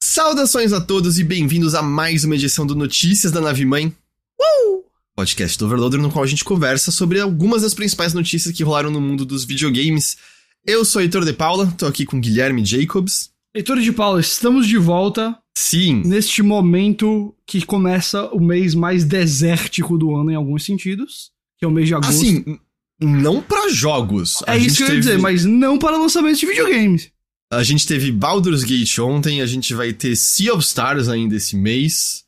Saudações 0.00 0.72
a 0.72 0.80
todos 0.80 1.18
e 1.18 1.24
bem-vindos 1.24 1.74
a 1.74 1.82
mais 1.82 2.24
uma 2.24 2.34
edição 2.34 2.66
do 2.66 2.74
Notícias 2.74 3.30
da 3.30 3.40
Nave 3.40 3.66
Mãe. 3.66 3.94
Uh! 4.40 4.82
Podcast 5.14 5.58
do 5.58 5.66
Overloader, 5.66 6.00
no 6.00 6.10
qual 6.10 6.24
a 6.24 6.26
gente 6.26 6.42
conversa 6.42 6.90
sobre 6.90 7.20
algumas 7.20 7.60
das 7.60 7.74
principais 7.74 8.14
notícias 8.14 8.56
que 8.56 8.64
rolaram 8.64 8.90
no 8.90 9.00
mundo 9.00 9.26
dos 9.26 9.44
videogames. 9.44 10.16
Eu 10.64 10.84
sou 10.84 11.02
Heitor 11.02 11.24
de 11.24 11.32
Paula, 11.32 11.74
tô 11.76 11.86
aqui 11.86 12.06
com 12.06 12.20
Guilherme 12.20 12.64
Jacobs. 12.64 13.32
Heitor 13.52 13.80
de 13.80 13.90
Paula, 13.90 14.20
estamos 14.20 14.68
de 14.68 14.78
volta. 14.78 15.36
Sim. 15.58 16.02
Neste 16.04 16.40
momento 16.40 17.34
que 17.44 17.66
começa 17.66 18.26
o 18.28 18.38
mês 18.38 18.72
mais 18.72 19.04
desértico 19.04 19.98
do 19.98 20.14
ano 20.14 20.30
em 20.30 20.36
alguns 20.36 20.64
sentidos, 20.64 21.32
que 21.58 21.64
é 21.64 21.68
o 21.68 21.70
mês 21.70 21.88
de 21.88 21.94
agosto. 21.94 22.12
Assim, 22.12 22.58
não 23.00 23.42
para 23.42 23.70
jogos. 23.70 24.40
É 24.46 24.56
isso 24.56 24.76
que 24.76 24.82
eu 24.84 24.94
ia 24.94 25.00
dizer, 25.00 25.18
mas 25.18 25.44
não 25.44 25.78
para 25.78 25.98
lançamentos 25.98 26.38
de 26.38 26.46
videogames. 26.46 27.10
A 27.52 27.64
gente 27.64 27.84
teve 27.84 28.12
Baldur's 28.12 28.62
Gate 28.62 29.00
ontem, 29.00 29.42
a 29.42 29.46
gente 29.46 29.74
vai 29.74 29.92
ter 29.92 30.14
Sea 30.14 30.54
of 30.54 30.64
Stars 30.64 31.08
ainda 31.08 31.34
esse 31.34 31.56
mês. 31.56 32.24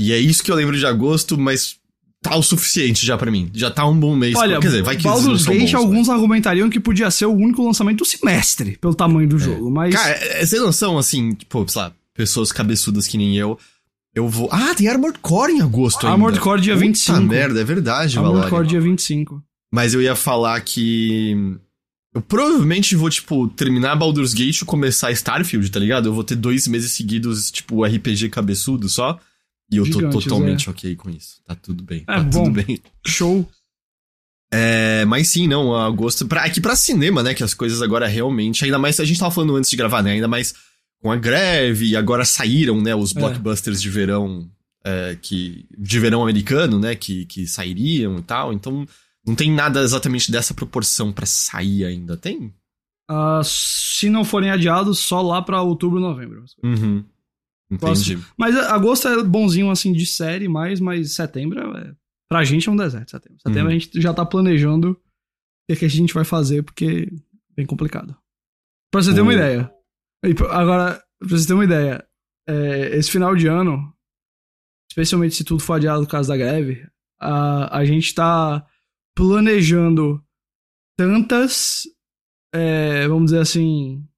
E 0.00 0.10
é 0.10 0.18
isso 0.18 0.42
que 0.42 0.50
eu 0.50 0.56
lembro 0.56 0.78
de 0.78 0.86
agosto, 0.86 1.36
mas 1.36 1.77
tá 2.22 2.36
o 2.36 2.42
suficiente 2.42 3.04
já 3.04 3.16
para 3.16 3.30
mim. 3.30 3.50
Já 3.54 3.70
tá 3.70 3.86
um 3.86 3.98
bom 3.98 4.16
mês. 4.16 4.34
Olha, 4.36 4.58
quer 4.60 4.66
dizer, 4.66 4.82
vai 4.82 4.96
que 4.96 5.04
Baldur's 5.04 5.46
Gate, 5.46 5.74
alguns 5.74 6.08
mas... 6.08 6.16
argumentariam 6.16 6.68
que 6.68 6.80
podia 6.80 7.10
ser 7.10 7.26
o 7.26 7.32
único 7.32 7.64
lançamento 7.64 7.98
do 7.98 8.04
semestre, 8.04 8.76
pelo 8.80 8.94
tamanho 8.94 9.28
do 9.28 9.36
é. 9.36 9.40
jogo, 9.40 9.70
mas... 9.70 9.94
Cara, 9.94 10.10
é, 10.10 10.44
sem 10.44 10.60
noção, 10.60 10.98
assim, 10.98 11.34
tipo, 11.34 11.64
sei 11.68 11.82
lá, 11.82 11.92
pessoas 12.14 12.52
cabeçudas 12.52 13.06
que 13.06 13.16
nem 13.16 13.36
eu, 13.36 13.58
eu 14.14 14.28
vou... 14.28 14.48
Ah, 14.50 14.74
tem 14.74 14.88
Armored 14.88 15.18
Core 15.20 15.52
em 15.52 15.60
agosto 15.60 16.06
ainda. 16.06 16.14
Armored 16.14 16.40
Core 16.40 16.60
dia 16.60 16.74
Puta 16.74 16.86
25. 16.86 17.20
merda, 17.22 17.60
é 17.60 17.64
verdade, 17.64 18.18
Armored 18.18 18.50
Core 18.50 18.66
dia 18.66 18.80
25. 18.80 19.42
Mas 19.72 19.94
eu 19.94 20.00
ia 20.00 20.16
falar 20.16 20.60
que 20.62 21.58
eu 22.14 22.22
provavelmente 22.22 22.96
vou, 22.96 23.10
tipo, 23.10 23.48
terminar 23.48 23.94
Baldur's 23.94 24.32
Gate 24.32 24.62
e 24.62 24.64
começar 24.64 25.12
Starfield, 25.12 25.70
tá 25.70 25.78
ligado? 25.78 26.08
Eu 26.08 26.14
vou 26.14 26.24
ter 26.24 26.36
dois 26.36 26.66
meses 26.66 26.92
seguidos, 26.92 27.50
tipo, 27.50 27.84
RPG 27.84 28.30
cabeçudo 28.30 28.88
só. 28.88 29.20
E 29.70 29.76
eu 29.76 29.84
Gigantes, 29.84 30.10
tô 30.10 30.20
totalmente 30.20 30.68
é. 30.68 30.70
ok 30.70 30.96
com 30.96 31.10
isso. 31.10 31.42
Tá 31.44 31.54
tudo 31.54 31.82
bem. 31.82 32.04
É, 32.08 32.16
tá 32.16 32.20
bom. 32.20 32.44
tudo 32.44 32.62
bem. 32.62 32.80
Show. 33.06 33.48
É, 34.52 35.04
mas 35.04 35.28
sim, 35.28 35.46
não, 35.46 35.76
agosto. 35.76 36.26
Pra, 36.26 36.44
aqui 36.44 36.60
pra 36.60 36.74
cinema, 36.74 37.22
né? 37.22 37.34
Que 37.34 37.44
as 37.44 37.52
coisas 37.54 37.82
agora 37.82 38.06
realmente. 38.06 38.64
Ainda 38.64 38.78
mais. 38.78 38.98
A 38.98 39.04
gente 39.04 39.20
tava 39.20 39.34
falando 39.34 39.56
antes 39.56 39.70
de 39.70 39.76
gravar, 39.76 40.02
né? 40.02 40.12
Ainda 40.12 40.28
mais 40.28 40.54
com 41.00 41.12
a 41.12 41.16
greve, 41.16 41.90
e 41.90 41.96
agora 41.96 42.24
saíram, 42.24 42.80
né? 42.80 42.94
Os 42.94 43.14
é. 43.14 43.20
blockbusters 43.20 43.78
é. 43.78 43.82
de 43.82 43.90
verão. 43.90 44.50
É, 44.84 45.18
que, 45.20 45.66
de 45.76 46.00
verão 46.00 46.22
americano, 46.22 46.78
né? 46.78 46.94
Que, 46.94 47.26
que 47.26 47.46
sairiam 47.46 48.18
e 48.18 48.22
tal. 48.22 48.52
Então 48.52 48.86
não 49.26 49.34
tem 49.34 49.52
nada 49.52 49.82
exatamente 49.82 50.32
dessa 50.32 50.54
proporção 50.54 51.12
para 51.12 51.26
sair 51.26 51.84
ainda, 51.84 52.16
tem? 52.16 52.54
Uh, 53.10 53.42
se 53.44 54.08
não 54.08 54.24
forem 54.24 54.50
adiados, 54.50 54.98
só 54.98 55.20
lá 55.20 55.42
pra 55.42 55.62
outubro, 55.62 56.00
novembro. 56.00 56.44
Uhum. 56.62 57.04
Entendi. 57.70 58.18
Mas 58.36 58.56
agosto 58.56 59.08
é 59.08 59.22
bonzinho, 59.22 59.70
assim, 59.70 59.92
de 59.92 60.06
série, 60.06 60.48
mais, 60.48 60.80
mas 60.80 61.14
setembro, 61.14 61.60
é... 61.76 61.94
pra 62.28 62.44
gente 62.44 62.68
é 62.68 62.72
um 62.72 62.76
deserto, 62.76 63.10
setembro. 63.10 63.38
Setembro 63.40 63.62
uhum. 63.64 63.68
a 63.68 63.78
gente 63.78 64.00
já 64.00 64.14
tá 64.14 64.24
planejando 64.24 64.98
o 65.70 65.76
que 65.76 65.84
a 65.84 65.88
gente 65.88 66.14
vai 66.14 66.24
fazer, 66.24 66.62
porque 66.62 67.08
é 67.50 67.54
bem 67.54 67.66
complicado. 67.66 68.16
Pra 68.90 69.02
você 69.02 69.14
ter 69.14 69.20
uma 69.20 69.34
ideia. 69.34 69.70
Agora, 70.50 71.02
pra 71.18 71.28
você 71.28 71.46
ter 71.46 71.52
uma 71.52 71.64
ideia, 71.64 72.06
é, 72.48 72.96
esse 72.96 73.10
final 73.10 73.36
de 73.36 73.46
ano, 73.46 73.94
especialmente 74.90 75.34
se 75.34 75.44
tudo 75.44 75.60
for 75.60 75.74
adiado 75.74 76.04
por 76.04 76.10
causa 76.10 76.30
da 76.30 76.36
greve, 76.36 76.88
a, 77.20 77.78
a 77.78 77.84
gente 77.84 78.14
tá 78.14 78.66
planejando 79.14 80.24
tantas, 80.96 81.82
é, 82.54 83.06
vamos 83.06 83.26
dizer 83.26 83.40
assim, 83.40 84.08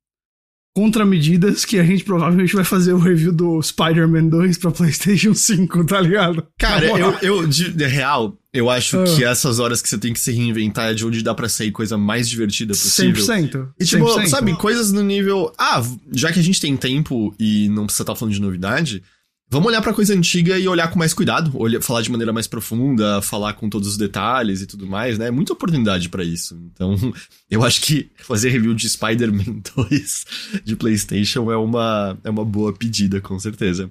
contramedidas 0.81 1.67
que 1.67 1.79
a 1.79 1.85
gente 1.85 2.03
provavelmente 2.03 2.55
vai 2.55 2.65
fazer 2.65 2.95
o 2.95 2.99
review 2.99 3.35
do 3.35 3.61
Spider-Man 3.61 4.29
2 4.29 4.57
pra 4.57 4.71
PlayStation 4.71 5.35
5, 5.35 5.85
tá 5.85 6.01
ligado? 6.01 6.47
Cara, 6.59 6.87
eu, 6.87 7.19
eu 7.21 7.47
de, 7.47 7.71
de, 7.71 7.87
real, 7.87 8.35
eu 8.51 8.71
acho 8.71 8.99
ah. 8.99 9.05
que 9.05 9.23
essas 9.23 9.59
horas 9.59 9.83
que 9.83 9.91
você 9.91 9.99
tem 9.99 10.15
que 10.15 10.19
se 10.19 10.33
reinventar 10.33 10.91
é 10.91 10.95
de 10.95 11.05
onde 11.05 11.23
dá 11.23 11.35
pra 11.35 11.51
sair 11.51 11.71
coisa 11.71 11.99
mais 11.99 12.31
divertida 12.31 12.73
possível. 12.73 13.23
100%. 13.23 13.69
E 13.79 13.85
tipo, 13.85 14.07
100%. 14.07 14.27
sabe, 14.29 14.57
coisas 14.57 14.91
no 14.91 15.03
nível. 15.03 15.53
Ah, 15.59 15.83
já 16.13 16.33
que 16.33 16.41
a 16.41 16.43
gente 16.43 16.59
tem 16.59 16.75
tempo 16.79 17.35
e 17.39 17.69
não 17.69 17.85
precisa 17.85 18.05
estar 18.05 18.15
falando 18.15 18.33
de 18.33 18.41
novidade. 18.41 19.03
Vamos 19.53 19.67
olhar 19.67 19.83
pra 19.83 19.93
coisa 19.93 20.15
antiga 20.15 20.57
e 20.57 20.69
olhar 20.69 20.89
com 20.89 20.99
mais 20.99 21.13
cuidado, 21.13 21.51
olhar, 21.59 21.83
falar 21.83 22.03
de 22.03 22.11
maneira 22.11 22.33
mais 22.33 22.47
profunda, 22.47 23.21
falar 23.21 23.55
com 23.55 23.69
todos 23.69 23.89
os 23.89 23.97
detalhes 23.97 24.63
e 24.63 24.67
tudo 24.67 24.87
mais, 24.87 25.19
né? 25.19 25.29
Muita 25.29 25.55
oportunidade 25.55 26.09
para 26.09 26.23
isso. 26.23 26.57
Então, 26.73 26.97
eu 27.51 27.65
acho 27.65 27.81
que 27.81 28.09
fazer 28.19 28.51
review 28.51 28.73
de 28.75 28.89
Spider-Man 28.89 29.61
2 29.75 30.27
de 30.63 30.77
PlayStation 30.77 31.51
é 31.51 31.57
uma, 31.57 32.17
é 32.23 32.31
uma 32.31 32.45
boa 32.45 32.73
pedida, 32.73 33.21
com 33.21 33.37
certeza. 33.41 33.91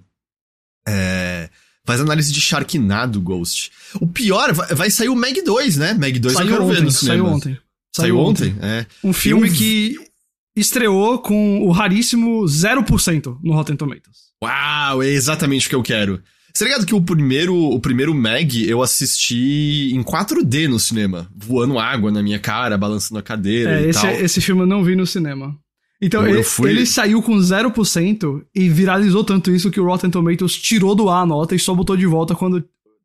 É. 0.88 1.50
Faz 1.86 2.00
análise 2.00 2.31
de 2.31 2.40
Sharknado, 2.40 3.19
Ghost. 3.19 3.72
O 4.00 4.08
pior, 4.08 4.53
vai 4.53 4.90
sair 4.90 5.09
o 5.09 5.16
Meg 5.16 5.42
2, 5.42 5.75
né? 5.75 5.94
Meg 5.94 6.19
2 6.19 6.36
saiu 6.36 6.46
eu 6.46 6.52
quero 6.52 6.64
ontem, 6.64 6.75
ver 6.75 6.84
no 6.84 6.92
Saiu 6.92 7.25
ontem. 7.25 7.58
Saiu, 7.94 8.16
saiu 8.16 8.19
ontem? 8.19 8.56
É. 8.62 8.86
Um 9.03 9.12
filme 9.12 9.52
que 9.52 10.09
estreou 10.59 11.20
com 11.20 11.62
o 11.62 11.72
raríssimo 11.72 12.44
0% 12.44 13.38
no 13.44 13.53
Rotten 13.53 13.75
Tomatoes. 13.75 14.30
Uau, 14.44 15.03
é 15.03 15.08
exatamente 15.08 15.68
o 15.68 15.70
que 15.70 15.75
eu 15.75 15.84
quero. 15.84 16.22
Você 16.53 16.66
tá 16.66 16.72
ligado 16.72 16.86
que 16.86 16.96
o 16.96 17.02
primeiro, 17.02 17.56
o 17.56 17.80
primeiro 17.80 18.14
Meg 18.14 18.68
eu 18.68 18.81
assisti 18.81 19.92
em 19.94 20.02
4D 20.03 20.68
no 20.68 20.80
cinema, 20.80 21.30
voando 21.36 21.78
água 21.78 22.12
na 22.12 22.24
minha 22.24 22.40
cara, 22.40 22.78
balançando 22.78 23.19
a 23.19 23.24
cadeira 23.24 23.80
é, 23.80 23.86
e 23.86 23.90
esse, 23.90 24.02
tal. 24.02 24.12
esse 24.12 24.42
filme 24.42 24.64
eu 24.64 24.68
não 24.68 24.84
vi 24.84 24.96
no 24.96 25.06
cinema. 25.06 25.56
Então, 26.02 26.25
ele, 26.25 26.44
fui... 26.44 26.69
ele, 26.69 26.86
saiu 26.86 27.22
com 27.22 27.36
0% 27.36 28.42
e 28.56 28.69
viralizou 28.69 29.24
tanto 29.24 29.52
isso 29.52 29.69
que 29.69 29.80
o 29.80 29.86
Rotten 29.86 30.09
Tomatoes 30.09 30.56
tirou 30.56 30.96
do 30.96 31.09
ar 31.09 31.24
a 31.24 31.25
nota 31.25 31.53
e 31.53 31.59
só 31.59 31.74
botou 31.74 31.98
de 31.98 32.06
volta 32.06 32.34
quando 32.34 32.64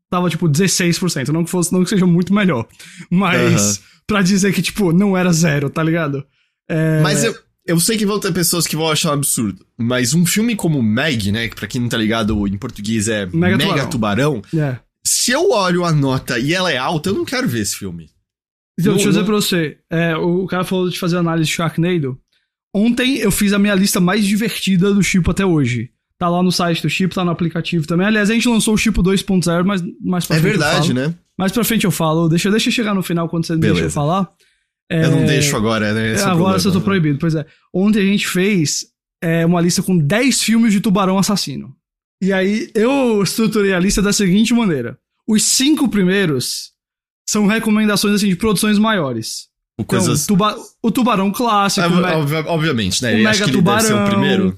tava, 0.08 0.30
tipo, 0.30 0.48
16%. 0.48 1.28
Não 1.28 1.44
que, 1.44 1.50
fosse, 1.50 1.72
não 1.72 1.82
que 1.82 1.90
seja 1.90 2.06
muito 2.06 2.32
melhor. 2.32 2.66
Mas, 3.10 3.76
uh 3.76 3.80
-huh. 3.80 3.82
pra 4.06 4.22
dizer 4.22 4.54
que, 4.54 4.62
tipo, 4.62 4.92
não 4.92 5.16
era 5.16 5.32
zero, 5.32 5.68
tá 5.68 5.82
ligado? 5.82 6.24
É... 6.68 7.02
Mas 7.02 7.24
eu, 7.24 7.34
eu 7.66 7.80
sei 7.80 7.96
que 7.96 8.06
vão 8.06 8.20
ter 8.20 8.32
pessoas 8.32 8.66
que 8.66 8.76
vão 8.76 8.90
achar 8.90 9.10
um 9.10 9.14
absurdo, 9.14 9.64
mas 9.76 10.14
um 10.14 10.26
filme 10.26 10.54
como 10.54 10.82
Meg, 10.82 11.32
né, 11.32 11.48
que 11.48 11.56
pra 11.56 11.66
quem 11.66 11.80
não 11.80 11.88
tá 11.88 11.96
ligado, 11.96 12.46
em 12.46 12.58
português 12.58 13.08
é 13.08 13.26
Mega, 13.26 13.56
Mega 13.56 13.86
Tubarão, 13.86 14.42
yeah. 14.52 14.80
se 15.04 15.30
eu 15.30 15.50
olho 15.50 15.84
a 15.84 15.92
nota 15.92 16.38
e 16.38 16.52
ela 16.52 16.70
é 16.70 16.76
alta, 16.76 17.10
eu 17.10 17.14
não 17.14 17.24
quero 17.24 17.48
ver 17.48 17.60
esse 17.60 17.76
filme. 17.76 18.10
Então, 18.78 18.92
não, 18.92 18.94
deixa 18.96 19.08
eu 19.08 19.12
dizer 19.12 19.24
pra 19.24 19.34
você, 19.34 19.78
é, 19.90 20.16
o 20.16 20.46
cara 20.46 20.64
falou 20.64 20.88
de 20.88 20.98
fazer 20.98 21.16
análise 21.16 21.48
de 21.48 21.54
Sharknado. 21.54 22.18
Ontem 22.74 23.18
eu 23.18 23.30
fiz 23.30 23.52
a 23.52 23.58
minha 23.58 23.74
lista 23.74 24.00
mais 24.00 24.26
divertida 24.26 24.92
do 24.92 25.02
Chipo 25.02 25.30
até 25.30 25.46
hoje. 25.46 25.90
Tá 26.18 26.28
lá 26.28 26.42
no 26.42 26.50
site 26.50 26.82
do 26.82 26.90
Chipo, 26.90 27.14
tá 27.14 27.24
no 27.24 27.30
aplicativo 27.30 27.86
também. 27.86 28.06
Aliás, 28.06 28.30
a 28.30 28.34
gente 28.34 28.48
lançou 28.48 28.74
o 28.74 28.78
Chipo 28.78 29.02
2.0, 29.02 29.64
mas 29.64 29.82
mais 30.00 30.26
pra 30.26 30.36
é 30.36 30.40
frente 30.40 30.52
verdade, 30.58 30.92
né? 30.92 31.14
Mais 31.38 31.52
pra 31.52 31.64
frente 31.64 31.84
eu 31.84 31.90
falo. 31.92 32.28
Deixa, 32.28 32.50
deixa 32.50 32.68
eu 32.68 32.72
chegar 32.72 32.94
no 32.94 33.02
final 33.02 33.28
quando 33.28 33.46
você 33.46 33.56
Beleza. 33.56 33.74
deixa 33.74 33.86
eu 33.86 33.90
falar. 33.90 34.28
É... 34.90 35.04
Eu 35.04 35.10
não 35.10 35.24
deixo 35.24 35.56
agora, 35.56 35.92
né? 35.92 36.12
Esse 36.12 36.24
é, 36.24 36.26
agora 36.26 36.58
eu 36.58 36.72
tô 36.72 36.78
né? 36.78 36.84
proibido, 36.84 37.18
pois 37.18 37.34
é. 37.34 37.46
Ontem 37.72 38.00
a 38.00 38.04
gente 38.04 38.28
fez 38.28 38.86
é, 39.22 39.44
uma 39.46 39.60
lista 39.60 39.82
com 39.82 39.96
10 39.96 40.42
filmes 40.42 40.72
de 40.72 40.80
tubarão 40.80 41.18
assassino. 41.18 41.74
E 42.22 42.32
aí 42.32 42.70
eu 42.74 43.22
estruturei 43.22 43.72
a 43.72 43.78
lista 43.78 44.00
da 44.00 44.12
seguinte 44.12 44.54
maneira: 44.54 44.98
os 45.26 45.42
cinco 45.42 45.88
primeiros 45.88 46.72
são 47.28 47.46
recomendações 47.46 48.14
assim 48.14 48.28
de 48.28 48.36
produções 48.36 48.78
maiores. 48.78 49.48
O, 49.78 49.84
coisas... 49.84 50.24
então, 50.24 50.36
tuba... 50.36 50.56
o 50.82 50.90
tubarão 50.90 51.32
clássico. 51.32 51.86
É, 51.86 52.38
obviamente, 52.46 53.02
né? 53.02 53.16
O 53.16 53.24
Mega 53.24 53.48
Tubarão. 53.48 54.54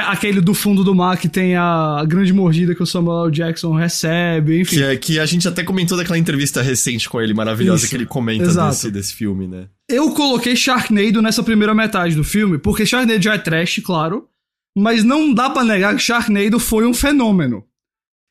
Aquele 0.00 0.40
do 0.40 0.54
fundo 0.54 0.82
do 0.84 0.94
mar 0.94 1.18
que 1.18 1.28
tem 1.28 1.56
a 1.56 2.04
grande 2.06 2.32
mordida 2.32 2.74
que 2.74 2.82
o 2.82 2.86
Samuel 2.86 3.30
Jackson 3.30 3.74
recebe, 3.74 4.60
enfim. 4.60 4.76
Que, 4.76 4.82
é, 4.82 4.96
que 4.96 5.18
a 5.18 5.26
gente 5.26 5.46
até 5.46 5.62
comentou 5.62 5.96
daquela 5.96 6.18
entrevista 6.18 6.62
recente 6.62 7.08
com 7.08 7.20
ele, 7.20 7.34
maravilhosa, 7.34 7.84
Isso, 7.84 7.90
que 7.90 7.96
ele 7.96 8.06
comenta 8.06 8.52
desse, 8.52 8.90
desse 8.90 9.14
filme, 9.14 9.46
né? 9.46 9.68
Eu 9.88 10.10
coloquei 10.12 10.56
Sharknado 10.56 11.22
nessa 11.22 11.42
primeira 11.42 11.74
metade 11.74 12.14
do 12.14 12.24
filme, 12.24 12.58
porque 12.58 12.86
Sharknado 12.86 13.22
já 13.22 13.34
é 13.34 13.38
trash, 13.38 13.80
claro, 13.84 14.28
mas 14.76 15.04
não 15.04 15.32
dá 15.32 15.48
para 15.48 15.64
negar 15.64 15.94
que 15.94 16.02
Sharknado 16.02 16.58
foi 16.58 16.86
um 16.86 16.94
fenômeno. 16.94 17.64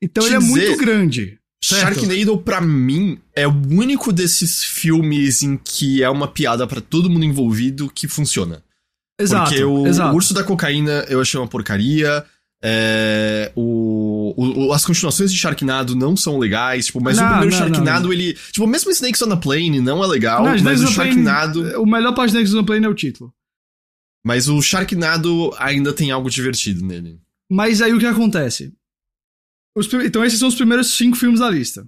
Então 0.01 0.23
Te 0.23 0.29
ele 0.29 0.35
é 0.35 0.39
dizer, 0.39 0.51
muito 0.51 0.77
grande. 0.77 1.39
Certo? 1.63 1.99
Sharknado, 1.99 2.37
pra 2.37 2.61
mim, 2.61 3.17
é 3.35 3.47
o 3.47 3.51
único 3.51 4.13
desses 4.13 4.63
filmes 4.63 5.41
em 5.41 5.57
que 5.57 6.03
é 6.03 6.09
uma 6.09 6.27
piada 6.27 6.67
para 6.67 6.81
todo 6.81 7.09
mundo 7.09 7.25
envolvido 7.25 7.89
que 7.89 8.07
funciona. 8.07 8.63
Exato, 9.19 9.49
Porque 9.49 9.63
o, 9.63 9.87
exato. 9.87 10.15
Urso 10.15 10.33
da 10.33 10.43
Cocaína 10.43 11.05
eu 11.07 11.21
achei 11.21 11.39
uma 11.39 11.47
porcaria. 11.47 12.25
É, 12.63 13.51
o 13.55 14.33
o- 14.35 14.67
o- 14.67 14.73
as 14.73 14.83
continuações 14.85 15.31
de 15.31 15.37
Sharknado 15.37 15.95
não 15.95 16.17
são 16.17 16.37
legais, 16.39 16.87
tipo, 16.87 16.99
mas 17.01 17.17
o 17.17 17.21
Não, 17.21 17.27
primeiro 17.29 17.51
não, 17.55 17.59
não, 17.59 17.67
Sharknado, 17.75 18.11
ele. 18.11 18.33
Tipo, 18.51 18.65
mesmo 18.67 18.89
Snakes 18.91 19.21
on 19.21 19.31
a 19.31 19.37
Plane 19.37 19.79
não 19.79 20.03
é 20.03 20.07
legal, 20.07 20.43
Não, 20.43 20.51
mas 20.51 20.61
Snakes 20.61 20.81
o 20.81 20.87
a 20.87 20.93
Plane- 20.93 21.11
Sharknado. 21.13 21.81
O 21.81 21.85
melhor 21.85 22.13
pra 22.13 22.25
Snakes 22.25 22.53
on 22.53 22.59
a 22.59 22.63
Plane 22.65 22.85
é 22.85 22.89
o 22.89 22.95
título. 22.95 23.33
Mas 24.25 24.49
o 24.49 24.59
Sharknado 24.61 25.53
ainda 25.59 25.93
tem 25.93 26.09
algo 26.11 26.29
divertido 26.29 26.83
nele. 26.85 27.19
Mas 27.49 27.81
aí 27.81 27.93
o 27.93 27.99
que 27.99 28.05
acontece? 28.07 28.73
Os 29.77 29.91
então 29.93 30.25
esses 30.25 30.39
são 30.39 30.47
os 30.47 30.55
primeiros 30.55 30.91
cinco 30.97 31.15
filmes 31.15 31.39
da 31.39 31.49
lista. 31.49 31.87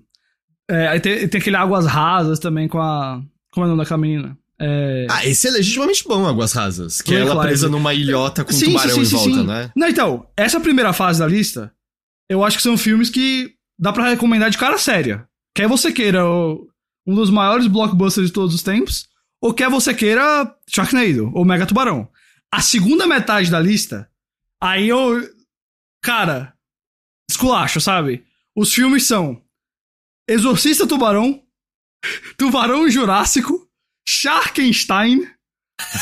É, 0.70 0.88
aí 0.90 1.00
tem, 1.00 1.28
tem 1.28 1.42
aquele 1.42 1.56
Águas 1.56 1.86
Rasas 1.88 2.38
também 2.40 2.68
com 2.68 2.80
a... 2.80 3.22
Como 3.52 3.66
é 3.66 3.68
o 3.68 3.70
nome 3.72 3.82
daquela 3.82 4.00
menina? 4.00 4.38
É... 4.60 5.06
Ah, 5.10 5.26
esse 5.26 5.48
é 5.48 5.52
legitimamente 5.52 6.04
bom, 6.08 6.26
Águas 6.26 6.54
Rasas. 6.54 7.02
Que 7.02 7.14
é 7.14 7.18
Blake 7.18 7.32
ela 7.32 7.44
presa 7.44 7.70
numa 7.70 7.94
ilhota 7.94 8.44
com 8.44 8.52
um 8.52 8.56
Sim, 8.56 8.66
tubarão 8.66 8.96
sim, 8.96 9.02
em 9.02 9.06
sim, 9.06 9.16
volta, 9.16 9.32
sim. 9.32 9.46
né? 9.46 9.72
Não, 9.76 9.88
então, 9.88 10.28
essa 10.36 10.60
primeira 10.60 10.94
fase 10.94 11.20
da 11.20 11.28
lista, 11.28 11.72
eu 12.30 12.44
acho 12.44 12.58
que 12.58 12.64
são 12.64 12.78
filmes 12.78 13.10
que 13.10 13.54
dá 13.78 13.94
pra 13.94 14.10
recomendar 14.10 14.50
de 14.50 14.58
cara 14.58 14.78
séria. 14.78 15.28
Quer 15.56 15.68
você 15.68 15.92
queira 15.92 16.26
um 16.26 17.16
dos 17.16 17.30
maiores 17.30 17.68
blockbusters 17.68 18.28
de 18.28 18.34
todos 18.34 18.54
os 18.54 18.64
tempos, 18.64 19.08
ou 19.42 19.54
quer 19.54 19.70
você 19.70 19.94
queira 19.94 20.56
Sharknado, 20.70 21.32
ou 21.34 21.46
Mega 21.46 21.66
Tubarão. 21.66 22.10
A 22.52 22.62
segunda 22.62 23.06
metade 23.06 23.52
da 23.52 23.60
lista, 23.60 24.10
aí 24.62 24.90
eu... 24.90 25.22
Cara, 26.02 26.54
esculacho, 27.30 27.80
sabe? 27.80 28.24
Os 28.56 28.74
filmes 28.74 29.06
são 29.06 29.42
Exorcista 30.28 30.88
Tubarão, 30.88 31.42
Tubarão 32.38 32.90
Jurássico, 32.90 33.67
Sharkenstein, 34.28 35.26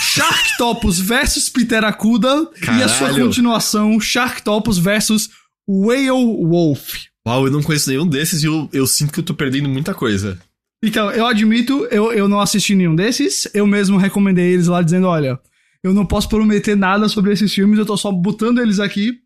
Sharktopus 0.01 0.99
versus 0.99 1.47
Pteracuda 1.47 2.49
e 2.59 2.81
a 2.81 2.87
sua 2.87 3.13
continuação 3.13 3.99
Sharktopus 4.01 4.79
versus 4.79 5.29
Whale 5.67 6.09
Wolf. 6.09 7.05
Uau, 7.27 7.45
eu 7.45 7.51
não 7.51 7.61
conheço 7.61 7.87
nenhum 7.87 8.07
desses 8.07 8.41
e 8.41 8.47
eu, 8.47 8.67
eu 8.73 8.87
sinto 8.87 9.13
que 9.13 9.19
eu 9.19 9.23
tô 9.23 9.35
perdendo 9.35 9.69
muita 9.69 9.93
coisa. 9.93 10.39
Então, 10.83 11.11
eu 11.11 11.27
admito, 11.27 11.85
eu, 11.91 12.11
eu 12.13 12.27
não 12.27 12.39
assisti 12.39 12.73
nenhum 12.73 12.95
desses, 12.95 13.47
eu 13.53 13.67
mesmo 13.67 13.97
recomendei 13.97 14.53
eles 14.53 14.67
lá 14.67 14.81
dizendo, 14.81 15.05
olha, 15.05 15.39
eu 15.83 15.93
não 15.93 16.05
posso 16.05 16.27
prometer 16.27 16.75
nada 16.75 17.07
sobre 17.07 17.31
esses 17.31 17.53
filmes, 17.53 17.77
eu 17.77 17.85
tô 17.85 17.95
só 17.95 18.11
botando 18.11 18.59
eles 18.59 18.79
aqui 18.79 19.19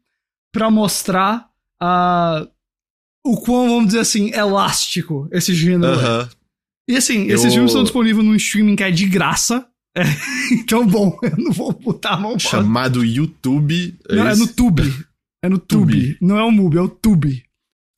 pra 0.51 0.69
mostrar 0.69 1.47
a 1.81 2.45
o 3.25 3.37
quão, 3.37 3.69
vamos 3.69 3.87
dizer 3.87 3.99
assim, 3.99 4.31
elástico 4.33 5.29
esse 5.31 5.53
gênero 5.53 5.93
é. 5.93 5.95
Aham. 5.95 6.29
E 6.89 6.97
assim, 6.97 7.25
Eu- 7.27 7.35
esses 7.35 7.53
filmes 7.53 7.69
estão 7.71 7.83
disponíveis 7.83 8.25
num 8.25 8.35
streaming 8.35 8.75
que 8.75 8.83
é 8.83 8.89
de 8.91 9.05
graça. 9.05 9.65
É, 9.95 10.01
então, 10.53 10.85
bom, 10.87 11.17
eu 11.23 11.37
não 11.37 11.51
vou 11.51 11.71
botar 11.71 12.11
a 12.15 12.19
mão. 12.19 12.37
Chamado 12.39 13.05
YouTube. 13.05 13.95
Não, 14.09 14.27
é 14.27 14.35
no 14.35 14.47
Tube. 14.47 14.93
É 15.43 15.47
no 15.47 15.57
Tube. 15.57 15.93
Tubi. 15.93 16.17
Não 16.19 16.37
é 16.37 16.43
o 16.43 16.51
Mubi, 16.51 16.77
é 16.77 16.81
o 16.81 16.89
Tube. 16.89 17.43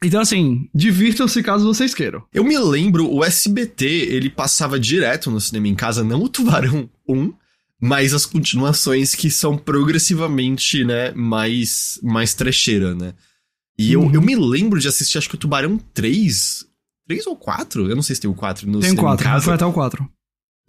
Então, 0.04 0.20
assim, 0.22 0.68
divirtam-se 0.74 1.42
caso 1.44 1.66
vocês 1.66 1.94
queiram. 1.94 2.24
Eu 2.34 2.44
me 2.44 2.58
lembro, 2.58 3.08
o 3.12 3.24
SBT, 3.24 3.86
ele 3.86 4.30
passava 4.30 4.80
direto 4.80 5.30
no 5.32 5.40
cinema 5.40 5.68
em 5.68 5.76
casa, 5.76 6.04
não 6.04 6.24
o 6.24 6.30
Tubarão 6.30 6.90
1, 7.08 7.32
mas 7.80 8.12
as 8.14 8.26
continuações 8.26 9.14
que 9.16 9.30
são 9.30 9.58
progressivamente, 9.58 10.84
né, 10.84 11.12
mais, 11.14 12.00
mais 12.04 12.34
trecheira, 12.34 12.94
né? 12.96 13.14
E 13.78 13.94
eu, 13.94 14.02
Uhum. 14.02 14.14
eu 14.14 14.22
me 14.22 14.36
lembro 14.36 14.80
de 14.80 14.88
assistir, 14.88 15.18
acho 15.18 15.30
que 15.30 15.36
o 15.36 15.38
Tubarão 15.38 15.78
3, 15.94 16.66
3 17.08 17.28
ou 17.28 17.36
4, 17.36 17.90
eu 17.90 17.96
não 17.96 18.04
sei 18.04 18.16
se 18.16 18.22
tem 18.22 18.30
o 18.30 18.36
4 18.36 18.70
no 18.70 18.80
Tem 18.80 18.96
quatro, 18.96 19.26
casa. 19.26 19.46
foi 19.46 19.54
até 19.54 19.66
o 19.66 19.74
quatro. 19.74 20.08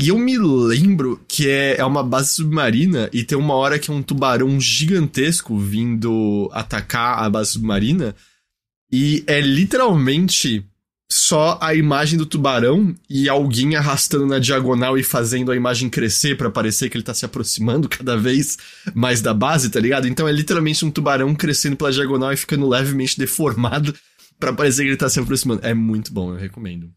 E 0.00 0.08
eu 0.08 0.18
me 0.18 0.36
lembro 0.36 1.20
que 1.28 1.48
é, 1.48 1.76
é 1.78 1.84
uma 1.84 2.02
base 2.02 2.34
submarina 2.34 3.08
e 3.12 3.22
tem 3.22 3.38
uma 3.38 3.54
hora 3.54 3.78
que 3.78 3.90
é 3.90 3.94
um 3.94 4.02
tubarão 4.02 4.60
gigantesco 4.60 5.56
vindo 5.56 6.50
atacar 6.52 7.22
a 7.22 7.30
base 7.30 7.52
submarina. 7.52 8.14
E 8.90 9.22
é 9.26 9.40
literalmente 9.40 10.66
só 11.10 11.58
a 11.60 11.74
imagem 11.74 12.18
do 12.18 12.26
tubarão 12.26 12.94
e 13.08 13.28
alguém 13.28 13.76
arrastando 13.76 14.26
na 14.26 14.38
diagonal 14.38 14.98
e 14.98 15.04
fazendo 15.04 15.52
a 15.52 15.56
imagem 15.56 15.90
crescer 15.90 16.36
pra 16.36 16.50
parecer 16.50 16.88
que 16.88 16.96
ele 16.96 17.04
tá 17.04 17.12
se 17.12 17.24
aproximando 17.24 17.88
cada 17.88 18.16
vez 18.16 18.56
mais 18.94 19.20
da 19.20 19.34
base, 19.34 19.70
tá 19.70 19.78
ligado? 19.78 20.08
Então 20.08 20.26
é 20.26 20.32
literalmente 20.32 20.84
um 20.84 20.90
tubarão 20.90 21.34
crescendo 21.34 21.76
pela 21.76 21.92
diagonal 21.92 22.32
e 22.32 22.36
ficando 22.36 22.66
levemente 22.68 23.18
deformado 23.18 23.94
pra 24.42 24.52
parecer 24.52 24.82
que 24.82 24.88
ele 24.88 24.96
tá 24.96 25.08
se 25.08 25.20
aproximando. 25.20 25.60
É 25.64 25.72
muito 25.72 26.12
bom, 26.12 26.30
eu 26.32 26.36
recomendo. 26.36 26.90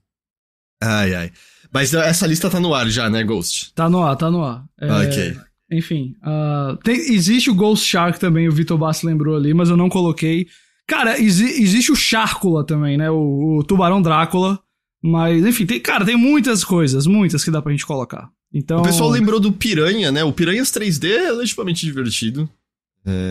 Ai, 0.82 1.14
ai. 1.14 1.32
Mas 1.74 1.94
essa 1.94 2.26
lista 2.28 2.50
tá 2.50 2.60
no 2.60 2.74
ar 2.74 2.88
já, 2.90 3.10
né, 3.10 3.24
Ghost? 3.24 3.72
Tá 3.74 3.90
no 3.90 4.04
ar, 4.04 4.16
tá 4.16 4.30
no 4.32 4.44
ar. 4.44 4.64
É, 4.80 4.92
Ok. 4.92 5.38
Enfim, 5.72 6.16
ah, 6.22 6.78
tem- 6.84 7.14
existe 7.14 7.50
o 7.50 7.56
Ghost 7.56 7.88
Shark 7.88 8.20
também, 8.20 8.48
o 8.48 8.52
Vitor 8.52 8.78
Bassi 8.78 9.04
lembrou 9.06 9.36
ali, 9.36 9.52
mas 9.54 9.68
eu 9.70 9.76
não 9.76 9.90
coloquei. 9.90 10.48
Cara, 10.88 11.20
exi- 11.20 11.60
existe 11.64 11.92
o 11.92 11.96
Sharkula 11.96 12.64
também, 12.64 12.98
né? 12.98 13.10
O, 13.10 13.58
o 13.60 13.64
Tubarão 13.64 14.00
Drácula. 14.02 14.60
Mas, 15.04 15.44
enfim, 15.46 15.66
tem, 15.66 15.80
cara, 15.80 16.06
tem 16.06 16.16
muitas 16.16 16.64
coisas, 16.64 17.06
muitas 17.08 17.44
que 17.44 17.50
dá 17.52 17.62
pra 17.62 17.72
gente 17.72 17.86
colocar. 17.86 18.30
Então. 18.54 18.80
O 18.80 18.84
pessoal 18.84 19.10
lembrou 19.10 19.40
do 19.40 19.52
Piranha, 19.52 20.12
né? 20.12 20.24
O 20.24 20.32
Piranhas 20.32 20.72
3D 20.72 21.10
é 21.12 21.32
legitimamente 21.32 21.84
divertido. 21.86 22.48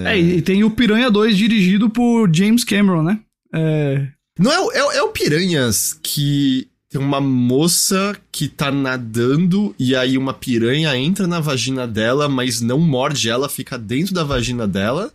É, 0.05 0.19
e 0.19 0.43
tem 0.43 0.63
o 0.65 0.71
Piranha 0.71 1.11
2 1.11 1.37
dirigido 1.37 1.89
por 1.91 2.29
James 2.35 2.63
Cameron, 2.65 3.03
né? 3.03 3.21
É, 3.55 4.09
Não 4.39 4.51
é, 4.53 4.61
o- 4.61 4.73
é, 4.93 4.97
é 4.99 5.03
o 5.03 5.09
Piranhas 5.11 5.99
que 6.03 6.69
tem 6.91 7.01
uma 7.01 7.21
moça 7.21 8.17
que 8.31 8.49
tá 8.49 8.71
nadando 8.71 9.75
e 9.79 9.97
aí 9.97 10.17
uma 10.19 10.33
piranha 10.35 10.97
entra 10.97 11.27
na 11.27 11.41
vagina 11.41 11.87
dela, 11.89 12.29
mas 12.29 12.61
não 12.61 12.79
morde 12.79 13.29
ela, 13.29 13.49
fica 13.49 13.77
dentro 13.79 14.15
da 14.15 14.23
vagina 14.25 14.67
dela. 14.67 15.13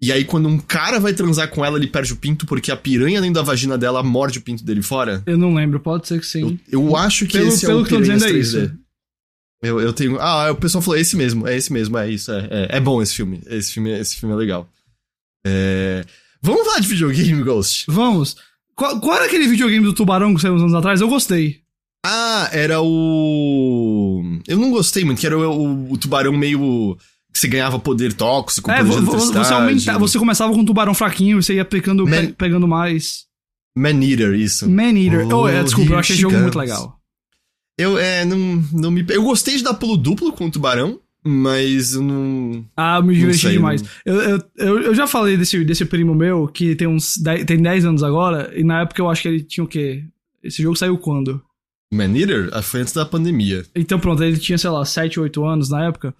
E 0.00 0.12
aí 0.12 0.24
quando 0.24 0.48
um 0.48 0.58
cara 0.58 1.00
vai 1.00 1.12
transar 1.12 1.48
com 1.50 1.64
ela, 1.64 1.76
ele 1.76 1.88
perde 1.88 2.12
o 2.12 2.16
pinto 2.16 2.46
porque 2.46 2.70
a 2.70 2.76
piranha 2.76 3.20
dentro 3.20 3.34
da 3.34 3.42
vagina 3.42 3.76
dela 3.76 4.00
morde 4.02 4.38
o 4.38 4.42
pinto 4.42 4.64
dele 4.64 4.80
fora. 4.82 5.22
eu 5.26 5.36
não 5.36 5.52
lembro, 5.54 5.80
pode 5.80 6.06
ser 6.06 6.20
que 6.20 6.26
sim. 6.26 6.58
Eu, 6.70 6.82
eu 6.88 6.96
acho 6.96 7.26
que 7.26 7.36
Pelo- 7.38 7.48
esse 7.48 7.66
pelo 7.66 7.80
é 7.80 7.82
o 7.82 7.84
que 7.84 7.90
tão 7.90 8.00
Piranhas 8.00 8.22
dizendo, 8.22 8.36
é 8.38 8.40
3D. 8.40 8.64
isso. 8.70 8.78
Eu, 9.60 9.80
eu 9.80 9.92
tenho. 9.92 10.20
Ah, 10.20 10.52
o 10.52 10.56
pessoal 10.56 10.80
falou, 10.82 10.96
é 10.96 11.00
esse 11.00 11.16
mesmo, 11.16 11.48
é 11.48 11.56
esse 11.56 11.72
mesmo, 11.72 11.98
é 11.98 12.08
isso. 12.08 12.30
É, 12.30 12.46
é, 12.48 12.76
é 12.76 12.80
bom 12.80 13.02
esse 13.02 13.12
filme. 13.16 13.40
Esse 13.46 13.72
filme, 13.72 13.90
esse 13.90 14.14
filme 14.14 14.32
é 14.32 14.38
legal. 14.38 14.70
É... 15.44 16.04
Vamos 16.42 16.64
falar 16.66 16.80
de 16.80 16.88
videogame, 16.88 17.42
Ghost. 17.42 17.84
Vamos. 17.88 18.36
Qual, 18.74 19.00
qual 19.00 19.16
era 19.16 19.26
aquele 19.26 19.46
videogame 19.48 19.84
do 19.84 19.92
Tubarão 19.92 20.34
que 20.34 20.40
saiu 20.40 20.54
uns 20.54 20.62
anos 20.62 20.74
atrás? 20.74 21.00
Eu 21.00 21.08
gostei. 21.08 21.60
Ah, 22.06 22.48
era 22.52 22.80
o. 22.80 24.22
Eu 24.46 24.58
não 24.58 24.70
gostei 24.70 25.04
muito, 25.04 25.18
que 25.20 25.26
era 25.26 25.36
o, 25.38 25.42
o- 25.50 25.92
o 25.92 25.98
tubarão 25.98 26.32
meio. 26.32 26.96
que 27.32 27.38
você 27.40 27.48
ganhava 27.48 27.78
poder 27.78 28.12
tóxico, 28.12 28.70
É, 28.70 28.78
poder 28.84 29.00
vo- 29.02 29.12
você, 29.18 29.52
aumenta, 29.52 29.98
você 29.98 30.18
começava 30.18 30.52
com 30.52 30.60
um 30.60 30.64
tubarão 30.64 30.94
fraquinho, 30.94 31.42
você 31.42 31.54
ia 31.54 31.64
pegando, 31.64 32.06
Man- 32.06 32.26
pe- 32.28 32.32
pegando 32.34 32.66
mais. 32.68 33.26
Man 33.76 34.02
Eater, 34.02 34.34
isso. 34.34 34.68
Man 34.68 34.96
Eater. 34.98 35.26
Oh, 35.28 35.42
Oh, 35.42 35.48
é, 35.48 35.62
desculpa, 35.62 35.92
eu 35.92 35.98
achei 35.98 36.14
esse 36.14 36.22
jogo 36.22 36.36
muito 36.38 36.58
legal. 36.58 36.98
Eu, 37.78 37.98
é, 37.98 38.24
não, 38.24 38.38
não 38.72 38.90
me. 38.90 39.04
Eu 39.08 39.22
gostei 39.22 39.56
de 39.56 39.62
dar 39.62 39.74
pulo 39.74 39.96
duplo 39.96 40.32
com 40.32 40.46
o 40.46 40.50
tubarão, 40.50 40.98
mas 41.28 41.94
eu 41.94 42.02
não. 42.02 42.64
Ah, 42.76 42.96
eu 42.98 43.02
me 43.04 43.14
diverti 43.14 43.40
sei, 43.42 43.52
demais. 43.52 43.82
não- 43.82 43.88
Eu, 44.06 44.40
eu, 44.56 44.80
eu, 44.82 44.94
já 44.94 45.06
falei 45.06 45.36
desse, 45.36 45.62
desse 45.64 45.84
primo 45.84 46.14
meu, 46.14 46.46
que 46.48 46.74
tem 46.74 46.88
uns 46.88 47.16
10, 47.18 47.44
tem 47.44 47.60
10 47.62 47.84
anos 47.84 48.02
agora, 48.02 48.52
e 48.56 48.64
na 48.64 48.80
época 48.82 49.00
eu 49.02 49.08
acho 49.10 49.22
que 49.22 49.28
ele 49.28 49.42
tinha 49.42 49.62
o 49.64 49.68
quê? 49.68 50.04
Esse 50.42 50.62
jogo 50.62 50.76
saiu 50.76 50.96
quando? 50.98 51.42
Man 51.92 52.16
Eater? 52.16 52.48
Ah, 52.52 52.62
Foi 52.62 52.80
antes 52.80 52.92
da 52.92 53.04
pandemia. 53.06 53.64
Então 53.74 53.98
pronto, 53.98 54.22
ele 54.22 54.38
tinha, 54.38 54.58
sei 54.58 54.70
lá, 54.70 54.84
7, 54.84 55.18
8 55.20 55.44
anos 55.44 55.68
na 55.70 55.86
época. 55.86 56.14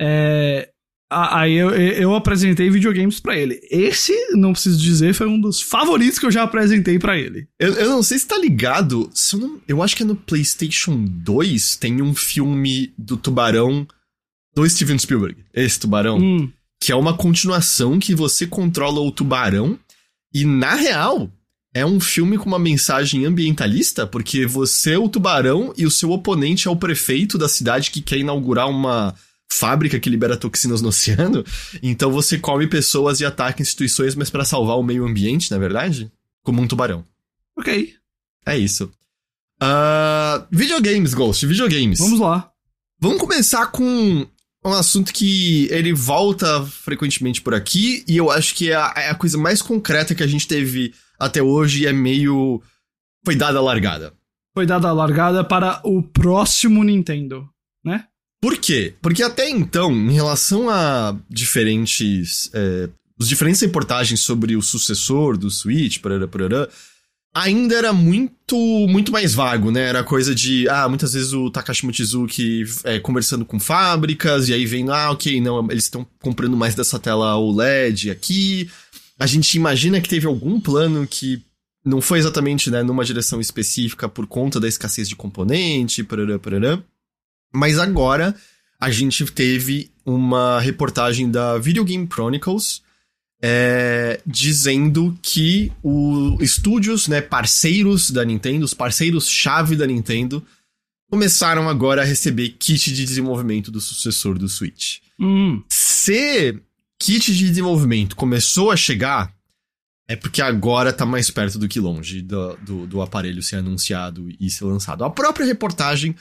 É, 0.00 0.68
Aí 1.14 1.52
eu, 1.58 1.68
eu 1.70 2.14
apresentei 2.14 2.70
videogames 2.70 3.20
pra 3.20 3.36
ele. 3.36 3.60
Esse, 3.70 4.14
não 4.34 4.52
preciso 4.52 4.80
dizer, 4.80 5.12
foi 5.12 5.26
um 5.26 5.38
dos 5.38 5.60
favoritos 5.60 6.18
que 6.18 6.24
eu 6.24 6.30
já 6.30 6.42
apresentei 6.42 6.98
pra 6.98 7.18
ele. 7.18 7.46
Eu, 7.60 7.74
eu 7.74 7.90
não 7.90 8.02
sei 8.02 8.18
se 8.18 8.26
tá 8.26 8.38
ligado. 8.38 9.10
Se 9.12 9.36
eu, 9.36 9.40
não- 9.40 9.60
eu 9.68 9.82
acho 9.82 9.94
que 9.94 10.02
é 10.04 10.06
no 10.06 10.16
PlayStation 10.16 11.04
2 11.04 11.76
tem 11.76 12.00
um 12.00 12.14
filme 12.14 12.94
do 12.96 13.18
tubarão 13.18 13.86
do 14.54 14.68
Steven 14.68 14.98
Spielberg. 14.98 15.36
Esse 15.52 15.80
tubarão. 15.80 16.18
Hum, 16.18 16.52
que 16.80 16.90
é 16.90 16.96
uma 16.96 17.16
continuação 17.16 17.98
que 17.98 18.14
você 18.14 18.46
controla 18.46 19.00
o 19.00 19.12
tubarão 19.12 19.78
e 20.34 20.44
na 20.44 20.74
real 20.74 21.30
é 21.74 21.86
um 21.86 22.00
filme 22.00 22.36
com 22.36 22.46
uma 22.46 22.58
mensagem 22.58 23.24
ambientalista, 23.24 24.06
porque 24.06 24.44
você 24.46 24.94
é 24.94 24.98
o 24.98 25.08
tubarão 25.08 25.72
e 25.76 25.86
o 25.86 25.90
seu 25.90 26.10
oponente 26.10 26.66
é 26.68 26.70
o 26.70 26.76
prefeito 26.76 27.38
da 27.38 27.48
cidade 27.48 27.90
que 27.90 28.02
quer 28.02 28.18
inaugurar 28.18 28.68
uma 28.68 29.14
fábrica 29.50 30.00
que 30.00 30.10
libera 30.10 30.36
toxinas 30.36 30.82
no 30.82 30.88
oceano. 30.88 31.44
Então 31.82 32.10
você 32.10 32.38
come 32.38 32.66
pessoas 32.66 33.20
e 33.20 33.24
ataca 33.24 33.62
instituições, 33.62 34.14
mas 34.14 34.28
para 34.28 34.44
salvar 34.44 34.76
o 34.76 34.82
meio 34.82 35.06
ambiente, 35.06 35.50
na 35.50 35.58
verdade, 35.58 36.10
como 36.42 36.60
um 36.60 36.66
tubarão. 36.66 37.04
ok, 37.56 37.94
É 38.44 38.58
isso. 38.58 38.90
Ah, 39.60 40.46
videogames, 40.50 41.14
Ghost, 41.14 41.46
videogames. 41.46 42.00
vamos 42.00 42.18
lá. 42.18 42.50
Vamos 43.00 43.20
começar 43.20 43.66
com 43.68 44.26
um 44.64 44.72
assunto 44.72 45.12
que 45.12 45.66
ele 45.70 45.92
volta 45.92 46.64
frequentemente 46.64 47.40
por 47.40 47.54
aqui, 47.54 48.04
e 48.06 48.16
eu 48.16 48.30
acho 48.30 48.54
que 48.54 48.70
é 48.70 48.76
a, 48.76 48.94
é 48.96 49.10
a 49.10 49.14
coisa 49.14 49.36
mais 49.36 49.60
concreta 49.60 50.14
que 50.14 50.22
a 50.22 50.26
gente 50.26 50.46
teve 50.46 50.94
até 51.18 51.42
hoje 51.42 51.82
e 51.82 51.86
é 51.86 51.92
meio. 51.92 52.62
Foi 53.24 53.34
dada 53.34 53.58
a 53.58 53.62
largada. 53.62 54.12
Foi 54.54 54.66
dada 54.66 54.88
a 54.88 54.92
largada 54.92 55.42
para 55.42 55.80
o 55.84 56.02
próximo 56.02 56.84
Nintendo, 56.84 57.48
né? 57.84 58.06
Por 58.40 58.58
quê? 58.58 58.94
Porque 59.00 59.22
até 59.22 59.48
então, 59.48 59.92
em 59.92 60.12
relação 60.12 60.68
a 60.68 61.16
diferentes. 61.28 62.50
é, 62.52 62.88
os 63.18 63.28
diferentes 63.28 63.60
reportagens 63.60 64.20
sobre 64.20 64.56
o 64.56 64.62
sucessor 64.62 65.36
do 65.36 65.48
Switch, 65.48 66.00
parará, 66.00 66.26
parará, 66.26 66.68
ainda 67.34 67.74
era 67.74 67.92
muito 67.92 68.56
muito 68.88 69.10
mais 69.10 69.32
vago, 69.32 69.70
né? 69.70 69.88
Era 69.88 70.04
coisa 70.04 70.34
de, 70.34 70.68
ah, 70.68 70.88
muitas 70.88 71.14
vezes 71.14 71.32
o 71.32 71.50
Takashi 71.50 71.86
Mochizuki 71.86 72.64
é, 72.84 72.98
conversando 72.98 73.44
com 73.44 73.58
fábricas 73.58 74.48
e 74.48 74.54
aí 74.54 74.66
vendo, 74.66 74.92
ah, 74.92 75.10
ok, 75.10 75.40
não, 75.40 75.70
eles 75.70 75.84
estão 75.84 76.06
comprando 76.20 76.56
mais 76.56 76.74
dessa 76.74 76.98
tela 76.98 77.36
OLED 77.36 78.10
aqui. 78.10 78.70
A 79.18 79.26
gente 79.26 79.54
imagina 79.54 80.00
que 80.00 80.08
teve 80.08 80.26
algum 80.26 80.60
plano 80.60 81.06
que 81.06 81.42
não 81.84 82.00
foi 82.00 82.18
exatamente, 82.18 82.70
né, 82.70 82.82
numa 82.82 83.04
direção 83.04 83.40
específica 83.40 84.08
por 84.08 84.26
conta 84.26 84.60
da 84.60 84.68
escassez 84.68 85.08
de 85.08 85.16
componente, 85.16 86.04
parará, 86.04 86.38
parará. 86.38 86.82
Mas 87.52 87.78
agora 87.78 88.34
a 88.78 88.90
gente 88.90 89.24
teve 89.26 89.90
uma 90.04 90.60
reportagem 90.60 91.30
da 91.30 91.58
Video 91.58 91.84
Game 91.84 92.08
Chronicles 92.10 92.81
é, 93.42 94.20
dizendo 94.24 95.18
que 95.20 95.72
os 95.82 96.40
estúdios, 96.40 97.08
né, 97.08 97.20
parceiros 97.20 98.10
da 98.10 98.24
Nintendo, 98.24 98.64
os 98.64 98.72
parceiros-chave 98.72 99.74
da 99.74 99.86
Nintendo, 99.86 100.46
começaram 101.10 101.68
agora 101.68 102.02
a 102.02 102.04
receber 102.04 102.50
kit 102.50 102.94
de 102.94 103.04
desenvolvimento 103.04 103.70
do 103.70 103.80
sucessor 103.80 104.38
do 104.38 104.48
Switch. 104.48 104.98
Hum. 105.18 105.62
Se 105.68 106.58
kit 106.98 107.34
de 107.34 107.48
desenvolvimento 107.48 108.14
começou 108.14 108.70
a 108.70 108.76
chegar, 108.76 109.34
é 110.08 110.14
porque 110.14 110.40
agora 110.40 110.92
tá 110.92 111.04
mais 111.04 111.28
perto 111.30 111.58
do 111.58 111.68
que 111.68 111.80
longe 111.80 112.22
do, 112.22 112.56
do, 112.56 112.86
do 112.86 113.02
aparelho 113.02 113.42
ser 113.42 113.56
anunciado 113.56 114.28
e 114.38 114.48
ser 114.50 114.64
lançado. 114.64 115.04
A 115.04 115.10
própria 115.10 115.44
reportagem 115.44 116.14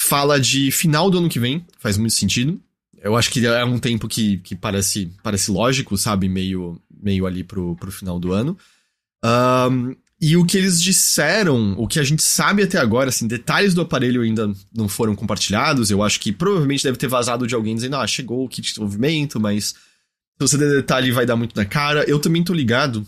fala 0.00 0.40
de 0.40 0.70
final 0.70 1.10
do 1.10 1.18
ano 1.18 1.28
que 1.28 1.38
vem, 1.38 1.64
faz 1.78 1.96
muito 1.96 2.14
sentido. 2.14 2.60
Eu 3.06 3.16
acho 3.16 3.30
que 3.30 3.46
é 3.46 3.64
um 3.64 3.78
tempo 3.78 4.08
que, 4.08 4.38
que 4.38 4.54
parece, 4.54 5.12
parece 5.22 5.50
lógico, 5.50 5.96
sabe? 5.96 6.28
Meio, 6.28 6.80
meio 7.02 7.26
ali 7.26 7.44
pro, 7.44 7.76
pro 7.76 7.92
final 7.92 8.18
do 8.18 8.32
ano. 8.32 8.58
Um, 9.24 9.94
e 10.20 10.36
o 10.36 10.44
que 10.44 10.56
eles 10.56 10.82
disseram, 10.82 11.74
o 11.78 11.86
que 11.86 12.00
a 12.00 12.02
gente 12.02 12.22
sabe 12.22 12.62
até 12.62 12.78
agora, 12.78 13.10
assim, 13.10 13.26
detalhes 13.26 13.74
do 13.74 13.82
aparelho 13.82 14.22
ainda 14.22 14.50
não 14.74 14.88
foram 14.88 15.14
compartilhados. 15.14 15.90
Eu 15.90 16.02
acho 16.02 16.18
que 16.18 16.32
provavelmente 16.32 16.82
deve 16.82 16.96
ter 16.96 17.06
vazado 17.06 17.46
de 17.46 17.54
alguém 17.54 17.74
dizendo, 17.74 17.96
ah, 17.96 18.06
chegou 18.06 18.44
o 18.44 18.48
kit 18.48 18.62
de 18.62 18.68
desenvolvimento, 18.70 19.38
mas 19.38 19.66
se 19.66 19.76
você 20.40 20.56
der 20.58 20.70
detalhe 20.70 21.12
vai 21.12 21.26
dar 21.26 21.36
muito 21.36 21.54
na 21.54 21.64
cara. 21.64 22.04
Eu 22.08 22.18
também 22.18 22.42
tô 22.42 22.52
ligado. 22.52 23.06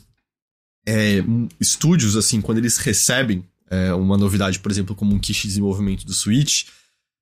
É, 0.86 1.22
estúdios, 1.60 2.16
assim, 2.16 2.40
quando 2.40 2.58
eles 2.58 2.76
recebem 2.78 3.44
é, 3.70 3.92
uma 3.94 4.16
novidade, 4.16 4.58
por 4.58 4.70
exemplo, 4.70 4.94
como 4.94 5.14
um 5.14 5.18
kit 5.18 5.42
de 5.42 5.48
desenvolvimento 5.48 6.04
do 6.04 6.12
Switch, 6.12 6.66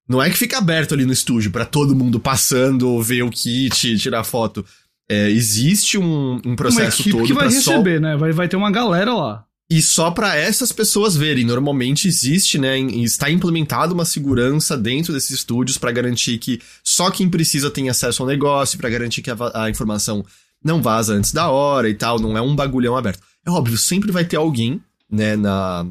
não 0.08 0.22
é 0.22 0.30
que 0.30 0.38
fica 0.38 0.58
aberto 0.58 0.94
ali 0.94 1.04
no 1.04 1.12
estúdio 1.12 1.50
para 1.50 1.64
todo 1.64 1.94
mundo 1.96 2.20
passando, 2.20 3.02
ver 3.02 3.22
o 3.22 3.30
kit, 3.30 3.98
tirar 3.98 4.24
foto. 4.24 4.64
É, 5.08 5.30
existe 5.30 5.98
um, 5.98 6.40
um 6.44 6.56
processo 6.56 7.02
uma 7.02 7.12
todo 7.12 7.26
que 7.26 7.32
vai 7.32 7.48
receber, 7.48 7.96
só... 7.96 8.00
né? 8.00 8.16
Vai, 8.16 8.32
vai 8.32 8.48
ter 8.48 8.56
uma 8.56 8.70
galera 8.70 9.14
lá. 9.14 9.44
E 9.68 9.82
só 9.82 10.12
para 10.12 10.36
essas 10.36 10.70
pessoas 10.70 11.16
verem. 11.16 11.44
Normalmente 11.44 12.06
existe, 12.06 12.56
né? 12.56 12.78
Está 12.78 13.28
implementada 13.30 13.92
uma 13.92 14.04
segurança 14.04 14.76
dentro 14.76 15.12
desses 15.12 15.30
estúdios 15.30 15.76
para 15.76 15.90
garantir 15.90 16.38
que 16.38 16.60
só 16.84 17.10
quem 17.10 17.28
precisa 17.28 17.68
tem 17.70 17.88
acesso 17.88 18.22
ao 18.22 18.28
negócio, 18.28 18.78
para 18.78 18.88
garantir 18.88 19.22
que 19.22 19.30
a, 19.30 19.36
a, 19.54 19.68
informação 19.68 20.24
não 20.62 20.80
vaza 20.80 21.14
antes 21.14 21.32
da 21.32 21.48
hora 21.50 21.88
e 21.88 21.94
tal. 21.94 22.20
Não 22.20 22.38
é 22.38 22.40
um 22.40 22.54
bagulhão 22.54 22.96
aberto. 22.96 23.20
É 23.44 23.50
óbvio, 23.50 23.76
sempre 23.76 24.12
vai 24.12 24.24
ter 24.24 24.36
alguém, 24.36 24.80
né, 25.10 25.34
na, 25.34 25.84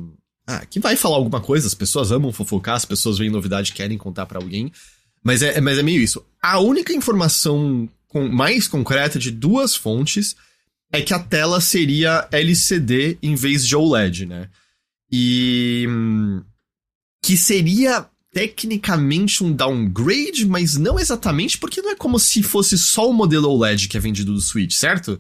ah, 0.48 0.66
que 0.66 0.80
vai 0.80 0.96
falar 0.96 1.16
alguma 1.16 1.42
coisa, 1.42 1.68
as 1.68 1.74
pessoas 1.74 2.12
amam 2.12 2.32
fofocar, 2.32 2.76
as 2.76 2.86
pessoas 2.86 3.18
veem 3.18 3.32
novidade 3.32 3.74
querem 3.74 3.98
contar 3.98 4.26
para 4.26 4.40
alguém. 4.40 4.72
Mas 5.24 5.42
é, 5.42 5.60
mas 5.60 5.80
é 5.80 5.84
meio 5.84 6.02
isso. 6.02 6.24
A 6.42 6.60
única 6.60 6.94
informação 6.94 7.90
com, 8.08 8.28
mais 8.30 8.68
concreta 8.68 9.18
de 9.18 9.32
duas 9.32 9.76
fontes 9.76 10.36
é 10.92 11.02
que 11.02 11.14
a 11.14 11.20
tela 11.20 11.60
seria 11.60 12.28
LCD 12.32 13.18
em 13.24 13.34
vez 13.34 13.66
de 13.66 13.76
OLED, 13.76 14.28
né? 14.28 14.50
E. 15.12 15.88
que 17.24 17.36
seria 17.36 18.08
tecnicamente 18.32 19.44
um 19.44 19.52
downgrade, 19.52 20.46
mas 20.46 20.76
não 20.78 21.00
exatamente, 21.00 21.58
porque 21.58 21.82
não 21.82 21.92
é 21.92 21.96
como 21.96 22.20
se 22.20 22.44
fosse 22.44 22.78
só 22.78 23.10
o 23.10 23.14
modelo 23.14 23.50
OLED 23.50 23.88
que 23.88 23.98
é 23.98 24.00
vendido 24.00 24.34
do 24.34 24.42
Switch, 24.42 24.74
certo? 24.74 25.20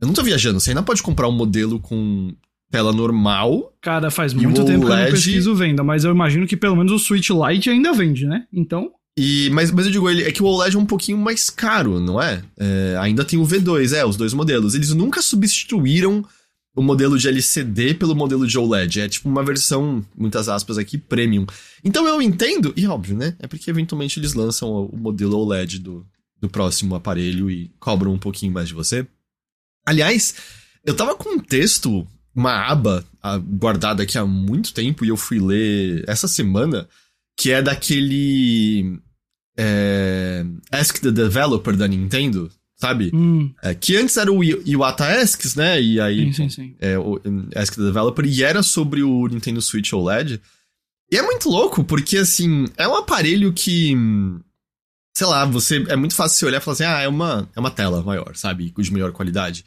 Eu 0.00 0.06
não 0.06 0.14
tô 0.14 0.22
viajando, 0.22 0.58
você 0.58 0.70
ainda 0.70 0.82
pode 0.82 1.02
comprar 1.02 1.28
um 1.28 1.32
modelo 1.32 1.78
com 1.78 2.34
tela 2.74 2.92
normal. 2.92 3.72
Cara, 3.80 4.10
faz 4.10 4.34
muito 4.34 4.64
tempo 4.64 4.86
LED... 4.86 4.86
que 4.86 4.92
eu 4.92 5.04
não 5.04 5.10
pesquiso 5.12 5.54
venda, 5.54 5.84
mas 5.84 6.02
eu 6.02 6.10
imagino 6.10 6.44
que 6.44 6.56
pelo 6.56 6.74
menos 6.74 6.90
o 6.90 6.98
Switch 6.98 7.30
Lite 7.30 7.70
ainda 7.70 7.92
vende, 7.92 8.26
né? 8.26 8.46
Então. 8.52 8.90
E, 9.16 9.48
mas, 9.50 9.70
mas 9.70 9.86
eu 9.86 9.92
digo, 9.92 10.10
ele, 10.10 10.24
é 10.24 10.32
que 10.32 10.42
o 10.42 10.46
OLED 10.46 10.74
é 10.74 10.78
um 10.78 10.84
pouquinho 10.84 11.16
mais 11.16 11.48
caro, 11.48 12.00
não 12.00 12.20
é? 12.20 12.42
é? 12.58 12.96
Ainda 13.00 13.24
tem 13.24 13.38
o 13.38 13.46
V2, 13.46 13.96
é, 13.96 14.04
os 14.04 14.16
dois 14.16 14.34
modelos. 14.34 14.74
Eles 14.74 14.90
nunca 14.90 15.22
substituíram 15.22 16.24
o 16.74 16.82
modelo 16.82 17.16
de 17.16 17.28
LCD 17.28 17.94
pelo 17.94 18.16
modelo 18.16 18.44
de 18.44 18.58
OLED. 18.58 19.02
É 19.02 19.08
tipo 19.08 19.28
uma 19.28 19.44
versão, 19.44 20.04
muitas 20.18 20.48
aspas 20.48 20.76
aqui, 20.76 20.98
premium. 20.98 21.46
Então 21.84 22.08
eu 22.08 22.20
entendo, 22.20 22.74
e 22.76 22.88
óbvio, 22.88 23.16
né? 23.16 23.36
É 23.38 23.46
porque 23.46 23.70
eventualmente 23.70 24.18
eles 24.18 24.34
lançam 24.34 24.86
o 24.86 24.96
modelo 24.96 25.38
OLED 25.38 25.78
do, 25.78 26.04
do 26.40 26.48
próximo 26.48 26.96
aparelho 26.96 27.48
e 27.48 27.70
cobram 27.78 28.12
um 28.12 28.18
pouquinho 28.18 28.52
mais 28.52 28.66
de 28.66 28.74
você. 28.74 29.06
Aliás, 29.86 30.34
eu 30.84 30.96
tava 30.96 31.14
com 31.14 31.36
um 31.36 31.38
texto 31.38 32.04
uma 32.34 32.66
aba 32.66 33.04
guardada 33.58 34.02
aqui 34.02 34.18
há 34.18 34.26
muito 34.26 34.74
tempo 34.74 35.04
e 35.04 35.08
eu 35.08 35.16
fui 35.16 35.38
ler 35.38 36.04
essa 36.06 36.28
semana, 36.28 36.88
que 37.36 37.50
é 37.50 37.62
daquele. 37.62 38.98
É, 39.56 40.44
Ask 40.72 40.98
the 40.98 41.12
Developer 41.12 41.76
da 41.76 41.86
Nintendo, 41.86 42.50
sabe? 42.76 43.10
Hum. 43.14 43.52
É, 43.62 43.74
que 43.74 43.96
antes 43.96 44.16
era 44.16 44.32
o 44.32 44.42
Iwata 44.42 45.06
Asks, 45.20 45.54
né? 45.54 45.80
E 45.80 46.00
aí. 46.00 46.32
Sim, 46.32 46.32
sim, 46.32 46.48
sim. 46.48 46.76
É, 46.80 46.98
o 46.98 47.20
Ask 47.54 47.74
the 47.76 47.82
Developer, 47.82 48.26
e 48.26 48.42
era 48.42 48.62
sobre 48.62 49.02
o 49.02 49.26
Nintendo 49.28 49.62
Switch 49.62 49.92
OLED. 49.92 50.40
E 51.10 51.16
é 51.16 51.22
muito 51.22 51.48
louco, 51.48 51.84
porque 51.84 52.18
assim, 52.18 52.66
é 52.76 52.88
um 52.88 52.96
aparelho 52.96 53.52
que. 53.52 53.94
Sei 55.16 55.26
lá, 55.26 55.44
você. 55.44 55.84
É 55.88 55.94
muito 55.94 56.14
fácil 56.14 56.38
você 56.38 56.46
olhar 56.46 56.58
e 56.58 56.60
falar 56.60 56.74
assim, 56.74 56.84
ah, 56.84 57.00
é 57.00 57.08
uma, 57.08 57.48
é 57.54 57.60
uma 57.60 57.70
tela 57.70 58.02
maior, 58.02 58.34
sabe? 58.34 58.74
De 58.76 58.92
melhor 58.92 59.12
qualidade. 59.12 59.64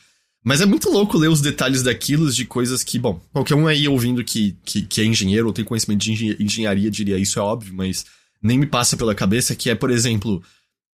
Mas 0.47 0.61
é 0.61 0.65
muito 0.65 0.89
louco 0.89 1.17
ler 1.17 1.27
os 1.27 1.41
detalhes 1.41 1.83
daquilo, 1.83 2.31
de 2.31 2.45
coisas 2.45 2.81
que, 2.81 2.97
bom, 2.97 3.19
qualquer 3.33 3.53
um 3.53 3.67
aí 3.67 3.85
ouvindo 3.85 4.23
que, 4.23 4.55
que, 4.63 4.81
que 4.81 5.01
é 5.01 5.03
engenheiro 5.03 5.47
ou 5.47 5.51
tem 5.51 5.65
conhecimento 5.65 5.99
de 5.99 6.41
engenharia 6.41 6.89
diria 6.89 7.17
isso 7.17 7.37
é 7.37 7.41
óbvio, 7.41 7.73
mas 7.75 8.05
nem 8.41 8.57
me 8.57 8.65
passa 8.65 8.95
pela 8.95 9.13
cabeça 9.13 9.53
que 9.53 9.69
é, 9.69 9.75
por 9.75 9.91
exemplo, 9.91 10.41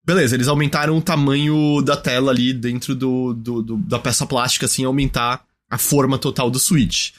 beleza, 0.05 0.35
eles 0.35 0.49
aumentaram 0.49 0.99
o 0.99 1.01
tamanho 1.01 1.81
da 1.81 1.97
tela 1.97 2.31
ali 2.31 2.53
dentro 2.53 2.95
do, 2.95 3.33
do, 3.33 3.63
do 3.63 3.77
da 3.79 3.99
peça 3.99 4.27
plástica, 4.27 4.67
assim, 4.67 4.85
aumentar 4.85 5.43
a 5.71 5.79
forma 5.79 6.19
total 6.19 6.51
do 6.51 6.59
Switch. 6.59 7.13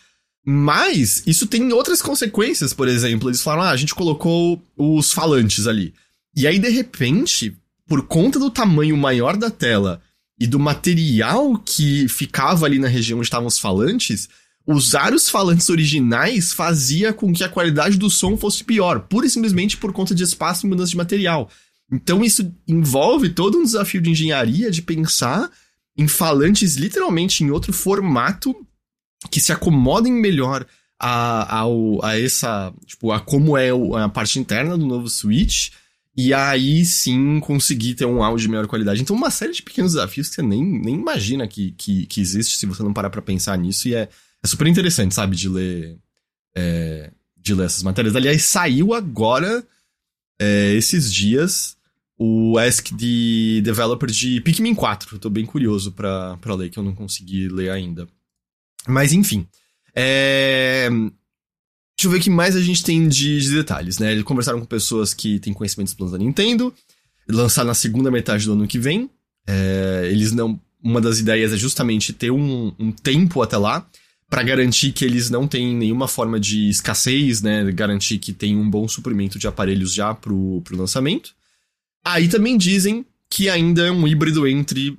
Mas 0.46 1.24
isso 1.26 1.48
tem 1.48 1.74
outras 1.74 2.00
consequências, 2.00 2.76
por 2.76 2.88
exemplo, 2.88 3.28
eles 3.28 3.42
falaram, 3.42 3.64
ah, 3.64 3.72
a 3.72 3.76
gente 3.76 3.96
colocou 3.96 4.64
os 4.78 5.12
falantes 5.12 5.66
ali. 5.66 5.96
E 6.36 6.46
aí, 6.46 6.60
de 6.60 6.70
repente, 6.70 7.58
por 7.88 8.04
conta 8.04 8.38
do 8.38 8.52
tamanho 8.52 8.96
maior 8.96 9.36
da 9.36 9.50
tela 9.50 10.00
e 10.40 10.48
do 10.48 10.60
material 10.60 11.58
que 11.58 12.08
ficava 12.08 12.66
ali 12.66 12.80
na 12.80 12.88
região 12.88 13.18
onde 13.20 13.28
estavam 13.28 13.48
os 13.48 13.60
falantes, 13.60 14.30
usar 14.66 15.14
os 15.14 15.30
falantes 15.30 15.70
originais 15.70 16.54
fazia 16.54 17.12
com 17.12 17.34
que 17.34 17.44
a 17.44 17.50
qualidade 17.50 17.98
do 17.98 18.10
som 18.10 18.38
fosse 18.38 18.64
pior, 18.64 19.02
pura 19.02 19.26
e 19.26 19.30
simplesmente 19.30 19.76
por 19.76 19.92
conta 19.92 20.16
de 20.16 20.24
espaço 20.24 20.66
e 20.66 20.70
mudança 20.70 20.92
de 20.92 20.98
material. 20.98 21.50
Então 21.92 22.24
isso 22.24 22.54
envolve 22.68 23.30
todo 23.30 23.58
um 23.58 23.64
desafio 23.64 24.02
de 24.02 24.12
engenharia 24.12 24.72
de 24.72 24.82
pensar 24.82 25.50
em 25.98 26.08
falantes 26.08 26.76
literalmente 26.76 27.44
em 27.44 27.50
outro 27.50 27.74
formato 27.74 28.56
que 29.30 29.42
se 29.42 29.52
acomodem 29.52 30.14
melhor 30.14 30.66
a, 30.98 31.62
a, 31.62 31.66
a 32.04 32.20
essa, 32.20 32.74
tipo, 32.86 33.12
a 33.12 33.20
como 33.20 33.58
é 33.58 33.70
a 34.02 34.08
parte 34.08 34.40
interna 34.40 34.78
do 34.78 34.86
novo 34.86 35.10
Switch 35.10 35.72
e 36.22 36.34
aí 36.34 36.84
sim 36.84 37.40
conseguir 37.40 37.96
ter 37.96 38.06
um 38.06 38.22
áudio 38.22 38.42
de 38.42 38.50
melhor 38.50 38.68
qualidade. 38.68 39.02
Então, 39.02 39.16
uma 39.16 39.32
série 39.32 39.54
de 39.54 39.64
pequenos 39.64 39.94
desafios 39.94 40.28
que 40.28 40.36
você 40.36 40.42
nem, 40.42 40.62
nem 40.62 40.96
imagina 40.96 41.48
que, 41.48 41.72
que, 41.72 42.06
que 42.08 42.20
existe 42.20 42.58
se 42.58 42.66
você 42.66 42.84
não 42.84 42.92
parar 42.92 43.10
pra 43.10 43.22
pensar 43.22 43.58
nisso. 43.58 43.88
E 43.88 43.96
é, 43.96 44.10
é 44.44 44.48
super 44.48 44.68
interessante, 44.68 45.16
sabe, 45.16 45.38
de 45.38 45.48
ler. 45.48 45.98
É, 46.54 47.10
de 47.38 47.54
ler 47.54 47.68
essas 47.68 47.84
matérias. 47.84 48.18
Aliás, 48.18 48.44
saiu 48.44 48.94
agora, 48.94 49.66
é, 50.38 50.74
esses 50.74 51.10
dias, 51.14 51.78
o 52.18 52.58
Ask 52.58 52.92
de 52.92 53.62
Developer 53.64 54.12
de 54.12 54.42
Pikmin 54.42 54.76
4. 54.76 55.16
Eu 55.16 55.20
tô 55.20 55.30
bem 55.30 55.46
curioso 55.46 55.94
pra 55.94 56.38
ler, 56.54 56.70
que 56.70 56.78
eu 56.78 56.84
não 56.84 56.94
consegui 56.94 57.48
ler 57.48 57.72
ainda. 57.72 58.06
Mas 58.86 59.14
enfim. 59.14 59.48
É, 59.96 60.90
Deixa 62.00 62.08
eu 62.08 62.12
ver 62.12 62.20
o 62.20 62.22
que 62.22 62.30
mais 62.30 62.56
a 62.56 62.62
gente 62.62 62.82
tem 62.82 63.10
de, 63.10 63.42
de 63.42 63.54
detalhes, 63.54 64.00
né? 64.00 64.14
Eles 64.14 64.24
conversaram 64.24 64.58
com 64.62 64.66
pessoas 64.66 65.14
que 65.14 65.38
têm 65.38 65.52
conhecimentos 65.54 65.94
planos 65.94 66.14
da 66.14 66.18
Nintendo, 66.18 66.74
lançar 67.28 67.66
na 67.66 67.74
segunda 67.74 68.10
metade 68.10 68.46
do 68.46 68.54
ano 68.54 68.66
que 68.66 68.80
vem. 68.80 69.10
É, 69.46 70.08
eles 70.10 70.32
não. 70.32 70.58
Uma 70.82 71.02
das 71.02 71.20
ideias 71.20 71.52
é 71.52 71.58
justamente 71.58 72.14
ter 72.14 72.32
um, 72.32 72.74
um 72.80 72.90
tempo 72.90 73.42
até 73.42 73.58
lá 73.58 73.86
para 74.30 74.42
garantir 74.44 74.94
que 74.94 75.04
eles 75.04 75.30
não 75.30 75.46
têm 75.46 75.76
nenhuma 75.76 76.08
forma 76.08 76.40
de 76.40 76.70
escassez, 76.70 77.42
né? 77.42 77.70
Garantir 77.74 78.18
que 78.18 78.32
tem 78.32 78.56
um 78.56 78.70
bom 78.70 78.88
suprimento 78.88 79.38
de 79.38 79.46
aparelhos 79.46 79.94
já 79.94 80.14
pro, 80.16 80.62
pro 80.64 80.78
lançamento. 80.78 81.32
Aí 82.06 82.30
também 82.30 82.58
dizem 82.58 83.06
que 83.30 83.50
ainda 83.50 83.86
é 83.86 83.92
um 83.92 84.08
híbrido 84.08 84.48
entre 84.48 84.98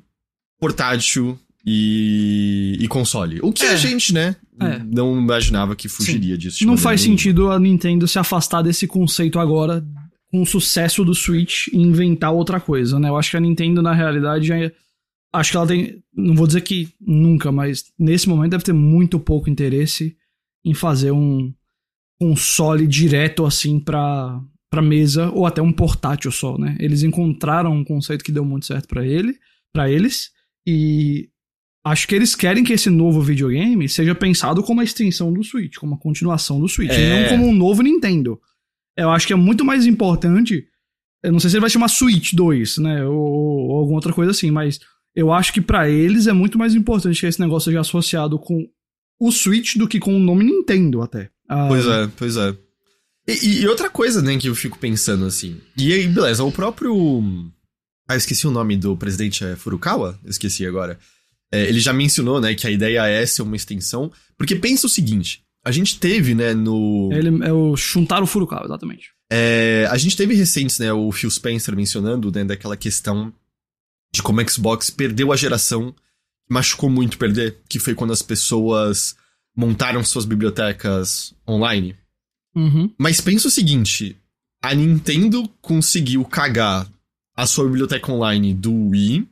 portátil 0.59 1.39
e, 1.65 2.77
e 2.79 2.87
console. 2.89 3.41
O 3.43 3.55
que 3.55 3.65
É. 3.65 3.71
a 3.71 3.77
gente, 3.77 4.13
né, 4.13 4.37
É. 4.61 4.79
não 4.79 5.19
imaginava 5.19 5.75
que 5.75 5.89
fugiria 5.89 6.37
disso. 6.37 6.59
de 6.59 6.65
Não 6.67 6.73
maneira 6.73 6.83
faz 6.89 7.01
sentido 7.01 7.51
a 7.51 7.59
Nintendo 7.59 8.07
se 8.07 8.19
afastar 8.19 8.63
desse 8.63 8.87
conceito 8.87 9.39
agora 9.39 9.85
com 10.31 10.43
o 10.43 10.47
sucesso 10.47 11.05
do 11.05 11.15
Switch 11.15 11.69
e 11.69 11.77
inventar 11.79 12.33
outra 12.33 12.61
coisa, 12.61 12.99
né? 13.01 13.09
Eu 13.09 13.17
acho 13.17 13.31
que 13.31 13.37
a 13.37 13.41
Nintendo, 13.41 13.83
na 13.83 13.93
realidade, 13.95 14.47
já 14.47 14.59
é- 14.59 14.73
acho 15.33 15.51
que 15.51 15.57
ela 15.57 15.67
tem. 15.67 16.03
Não 16.15 16.35
vou 16.35 16.47
dizer 16.47 16.61
que 16.61 16.89
nunca, 17.01 17.51
mas 17.51 17.85
nesse 17.99 18.29
momento 18.29 18.51
deve 18.53 18.65
ter 18.65 18.73
muito 18.73 19.19
pouco 19.19 19.49
interesse 19.51 20.15
em 20.65 20.75
fazer 20.75 21.11
um 21.11 21.53
console 22.21 22.87
direto 22.87 23.47
assim 23.47 23.81
pra, 23.81 24.39
pra 24.71 24.83
mesa, 24.83 25.31
ou 25.31 25.47
até 25.47 25.63
um 25.63 25.73
portátil 25.73 26.31
só, 26.31 26.59
né? 26.59 26.77
Eles 26.79 27.03
encontraram 27.03 27.73
um 27.73 27.83
conceito 27.85 28.23
que 28.23 28.31
deu 28.33 28.45
muito 28.45 28.67
certo 28.67 28.87
pra 28.87 29.07
ele, 29.07 29.35
para 29.73 29.91
eles, 29.91 30.31
e 30.67 31.30
acho 31.85 32.07
que 32.09 32.15
eles 32.15 32.35
querem 32.35 32.63
que 32.65 32.73
esse 32.73 32.91
novo 32.91 33.21
videogame 33.23 33.89
seja 33.89 34.15
pensado 34.15 34.63
como 34.63 34.81
a 34.81 34.85
extensão 34.85 35.33
do 35.33 35.43
Switch, 35.43 35.77
como 35.77 35.95
a 35.95 35.99
continuação 35.99 36.61
do 36.61 36.69
Switch, 36.69 36.91
e 36.93 36.95
É. 36.95 37.23
não 37.23 37.29
como 37.31 37.49
um 37.49 37.55
novo 37.55 37.83
Nintendo. 37.83 38.41
Eu 38.97 39.11
acho 39.11 39.27
que 39.27 39.33
é 39.33 39.37
muito 39.37 39.65
mais 39.65 39.87
importante. 39.87 40.67
Eu 41.23 41.33
não 41.33 41.41
sei 41.41 41.51
se 41.51 41.57
ele 41.57 41.61
vai 41.63 41.71
chamar 41.71 41.89
Switch 41.89 42.33
2, 42.35 42.79
né? 42.79 43.05
Ou, 43.05 43.15
ou 43.17 43.79
alguma 43.79 43.97
outra 43.97 44.13
coisa 44.13 44.31
assim, 44.31 44.51
mas 44.51 44.81
eu 45.15 45.33
acho 45.33 45.53
que 45.53 45.61
pra 45.61 45.89
eles 45.89 46.27
é 46.27 46.33
muito 46.33 46.59
mais 46.59 46.75
importante 46.75 47.21
que 47.21 47.27
esse 47.27 47.41
negócio 47.41 47.71
seja 47.71 47.81
associado 47.81 48.39
com 48.39 48.67
o 49.19 49.31
Switch 49.31 49.77
do 49.77 49.87
que 49.89 49.99
com 50.01 50.15
o 50.15 50.19
nome 50.19 50.45
Nintendo, 50.45 51.03
até. 51.03 51.31
Ah, 51.49 51.67
Pois 51.69 51.87
é, 51.87 52.09
pois 52.17 52.37
é. 52.37 52.57
E, 53.29 53.61
e 53.63 53.69
outra 53.69 53.89
coisa, 53.91 54.23
né, 54.23 54.37
que 54.39 54.49
eu 54.49 54.55
fico 54.55 54.79
pensando 54.79 55.25
assim. 55.27 55.61
E 55.77 55.93
aí, 55.93 56.07
beleza, 56.09 56.43
o 56.43 56.51
próprio. 56.51 56.95
Ah, 58.09 58.15
eu 58.15 58.19
esqueci 58.19 58.47
o 58.47 58.51
nome 58.51 58.77
do 58.77 58.97
presidente 58.97 59.45
é 59.45 59.55
Furukawa? 59.57 60.19
Eu 60.25 60.31
esqueci 60.31 60.67
agora. 60.67 60.99
É, 61.53 61.65
ele 61.65 61.81
já 61.81 61.93
mencionou, 61.93 62.41
né, 62.41 62.55
que 62.55 62.67
a 62.67 62.71
ideia 62.71 63.07
é 63.07 63.27
ser 63.27 63.43
uma 63.43 63.57
extensão. 63.57 64.11
Porque 64.37 64.55
pensa 64.55 64.87
o 64.87 64.91
seguinte: 64.91 65.43
a 65.65 65.71
gente 65.71 65.99
teve, 65.99 66.35
né, 66.35 66.55
no. 66.55 67.11
Ele 67.13 67.45
é 67.45 67.53
o 67.53 67.77
Shuntaro 67.77 68.27
Furukawa, 68.27 68.65
exatamente. 68.65 69.11
É, 69.31 69.87
a 69.91 69.97
gente 69.97 70.17
teve 70.17 70.35
recentes, 70.35 70.79
né, 70.79 70.93
o 70.93 71.11
Phil 71.13 71.31
Spencer 71.31 71.77
mencionando, 71.77 72.33
né, 72.33 72.45
daquela 72.45 72.77
questão 72.77 73.33
de 74.13 74.23
como 74.23 74.41
o 74.41 74.49
Xbox 74.49 74.91
perdeu 74.91 75.33
a 75.33 75.37
geração, 75.37 75.95
machucou 76.49 76.91
muito 76.91 77.17
perder, 77.17 77.59
que 77.69 77.79
foi 77.79 77.95
quando 77.95 78.13
as 78.13 78.23
pessoas 78.23 79.15
montaram 79.57 80.03
suas 80.03 80.25
bibliotecas 80.25 81.33
online. 81.49 81.95
Uhum. 82.55 82.93
Mas 82.99 83.21
pensa 83.21 83.49
o 83.49 83.51
seguinte: 83.51 84.17
a 84.63 84.75
Nintendo 84.75 85.49
conseguiu 85.61 86.25
cagar 86.25 86.91
a 87.37 87.47
sua 87.47 87.65
biblioteca 87.65 88.11
online 88.13 88.53
do 88.53 88.73
Wii, 88.89 89.29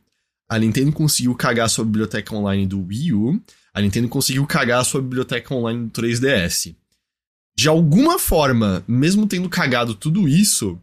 a 0.49 0.57
Nintendo 0.57 0.91
conseguiu 0.91 1.35
cagar 1.35 1.67
a 1.67 1.69
sua 1.69 1.85
biblioteca 1.85 2.35
online 2.35 2.65
do 2.65 2.83
Wii 2.83 3.13
U, 3.13 3.41
a 3.71 3.81
Nintendo 3.81 4.09
conseguiu 4.09 4.45
cagar 4.47 4.81
a 4.81 4.83
sua 4.83 5.01
biblioteca 5.01 5.53
online 5.53 5.85
do 5.85 6.01
3DS. 6.01 6.75
De 7.55 7.69
alguma 7.69 8.17
forma, 8.17 8.83
mesmo 8.87 9.27
tendo 9.27 9.47
cagado 9.47 9.93
tudo 9.93 10.27
isso, 10.27 10.81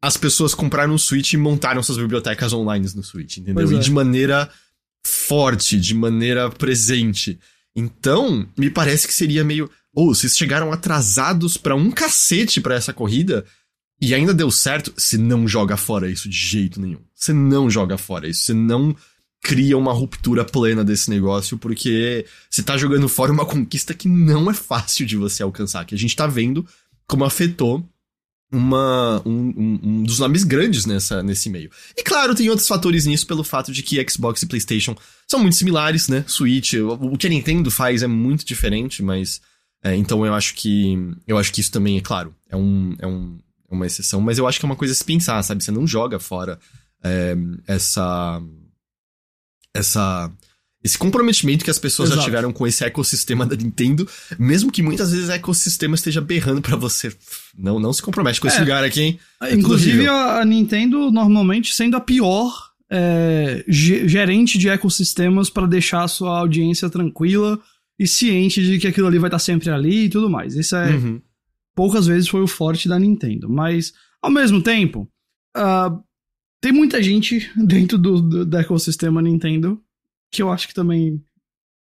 as 0.00 0.16
pessoas 0.16 0.54
compraram 0.54 0.94
o 0.94 0.98
Switch 0.98 1.34
e 1.34 1.36
montaram 1.36 1.82
suas 1.82 1.98
bibliotecas 1.98 2.52
online 2.52 2.88
no 2.94 3.02
Switch, 3.02 3.38
entendeu? 3.38 3.70
É. 3.70 3.74
E 3.74 3.78
de 3.78 3.90
maneira 3.90 4.48
forte, 5.04 5.78
de 5.78 5.94
maneira 5.94 6.48
presente. 6.50 7.38
Então, 7.76 8.48
me 8.56 8.70
parece 8.70 9.06
que 9.06 9.14
seria 9.14 9.44
meio. 9.44 9.70
Ou, 9.94 10.14
vocês 10.14 10.36
chegaram 10.36 10.72
atrasados 10.72 11.56
pra 11.56 11.74
um 11.74 11.90
cacete 11.90 12.60
pra 12.60 12.74
essa 12.74 12.92
corrida 12.92 13.44
e 14.02 14.14
ainda 14.14 14.34
deu 14.34 14.50
certo, 14.50 14.92
você 14.96 15.16
não 15.16 15.46
joga 15.46 15.76
fora 15.76 16.10
isso 16.10 16.28
de 16.28 16.36
jeito 16.36 16.80
nenhum. 16.80 16.98
Você 17.14 17.32
não 17.32 17.70
joga 17.70 17.96
fora 17.96 18.28
isso. 18.28 18.42
Você 18.42 18.52
não 18.52 18.94
cria 19.40 19.78
uma 19.78 19.92
ruptura 19.92 20.44
plena 20.44 20.84
desse 20.84 21.08
negócio, 21.08 21.56
porque 21.56 22.26
você 22.50 22.62
tá 22.62 22.76
jogando 22.76 23.08
fora 23.08 23.32
uma 23.32 23.46
conquista 23.46 23.94
que 23.94 24.08
não 24.08 24.50
é 24.50 24.54
fácil 24.54 25.06
de 25.06 25.16
você 25.16 25.42
alcançar. 25.42 25.84
Que 25.86 25.94
a 25.94 25.98
gente 25.98 26.14
tá 26.16 26.26
vendo 26.26 26.66
como 27.06 27.24
afetou 27.24 27.88
uma, 28.52 29.22
um, 29.24 29.52
um- 29.56 29.80
um 29.82 30.02
dos 30.02 30.18
nomes 30.18 30.44
grandes 30.44 30.84
nessa, 30.84 31.22
nesse 31.22 31.48
meio. 31.48 31.70
E 31.96 32.02
claro, 32.02 32.34
tem 32.34 32.50
outros 32.50 32.68
fatores 32.68 33.06
nisso 33.06 33.26
pelo 33.26 33.42
fato 33.42 33.72
de 33.72 33.82
que 33.82 34.04
Xbox 34.08 34.42
e 34.42 34.46
PlayStation 34.46 34.94
são 35.26 35.40
muito 35.40 35.56
similares, 35.56 36.08
né? 36.08 36.24
Switch, 36.26 36.74
o, 36.74 36.92
o 36.92 37.16
que 37.16 37.26
a 37.26 37.30
Nintendo 37.30 37.70
faz 37.70 38.02
é 38.02 38.06
muito 38.06 38.44
diferente, 38.44 39.02
mas 39.02 39.40
é, 39.82 39.96
então 39.96 40.24
eu 40.26 40.34
acho 40.34 40.54
que 40.54 40.98
eu 41.26 41.38
acho 41.38 41.52
que 41.52 41.60
isso 41.60 41.72
também 41.72 41.96
é 41.96 42.00
claro, 42.00 42.34
é 42.48 42.56
um, 42.56 42.94
é 42.98 43.06
um 43.06 43.38
uma 43.74 43.86
exceção, 43.86 44.20
mas 44.20 44.38
eu 44.38 44.46
acho 44.46 44.58
que 44.60 44.64
é 44.66 44.68
uma 44.68 44.76
coisa 44.76 44.92
a 44.92 44.96
se 44.96 45.04
pensar, 45.04 45.42
sabe? 45.42 45.62
Você 45.64 45.70
não 45.70 45.86
joga 45.86 46.18
fora 46.18 46.58
é, 47.04 47.34
essa 47.66 48.40
essa 49.74 50.30
esse 50.84 50.98
comprometimento 50.98 51.64
que 51.64 51.70
as 51.70 51.78
pessoas 51.78 52.08
já 52.08 52.16
Exato. 52.16 52.24
tiveram 52.26 52.52
com 52.52 52.66
esse 52.66 52.82
ecossistema 52.84 53.46
da 53.46 53.54
Nintendo, 53.54 54.06
mesmo 54.36 54.70
que 54.72 54.82
muitas 54.82 55.12
vezes 55.12 55.28
o 55.28 55.32
ecossistema 55.32 55.94
esteja 55.94 56.20
berrando 56.20 56.60
pra 56.60 56.74
você. 56.74 57.14
Não, 57.56 57.78
não 57.78 57.92
se 57.92 58.02
compromete 58.02 58.40
com 58.40 58.48
esse 58.48 58.56
É. 58.56 58.60
lugar 58.60 58.82
aqui, 58.82 59.00
hein? 59.00 59.20
É 59.40 59.54
Inclusive, 59.54 60.08
a, 60.08 60.44
Nintendo 60.44 61.08
normalmente 61.12 61.72
sendo 61.72 61.96
a 61.96 62.00
pior 62.00 62.52
é, 62.90 63.64
ge- 63.68 64.08
gerente 64.08 64.58
de 64.58 64.68
ecossistemas 64.68 65.48
para 65.48 65.68
deixar 65.68 66.02
a 66.02 66.08
sua 66.08 66.36
audiência 66.40 66.90
tranquila 66.90 67.60
e 67.96 68.06
ciente 68.08 68.60
de 68.60 68.80
que 68.80 68.88
aquilo 68.88 69.06
ali 69.06 69.20
vai 69.20 69.28
estar 69.28 69.38
sempre 69.38 69.70
ali 69.70 70.06
e 70.06 70.08
tudo 70.08 70.28
mais. 70.28 70.56
Isso 70.56 70.74
é 70.74 70.90
Uhum. 70.96 71.22
Poucas 71.74 72.06
vezes 72.06 72.28
foi 72.28 72.42
o 72.42 72.46
forte 72.48 72.88
da 72.88 72.98
Nintendo. 72.98 73.48
Mas, 73.48 73.92
ao 74.20 74.30
mesmo 74.30 74.62
tempo, 74.62 75.10
ah, 75.56 75.98
tem 76.60 76.72
muita 76.72 77.02
gente 77.02 77.50
dentro 77.66 77.98
do, 77.98 78.20
do, 78.20 78.44
do 78.46 78.56
ecossistema 78.56 79.20
Nintendo 79.22 79.82
que 80.32 80.40
eu 80.42 80.50
acho 80.50 80.66
que 80.68 80.74
também 80.74 81.22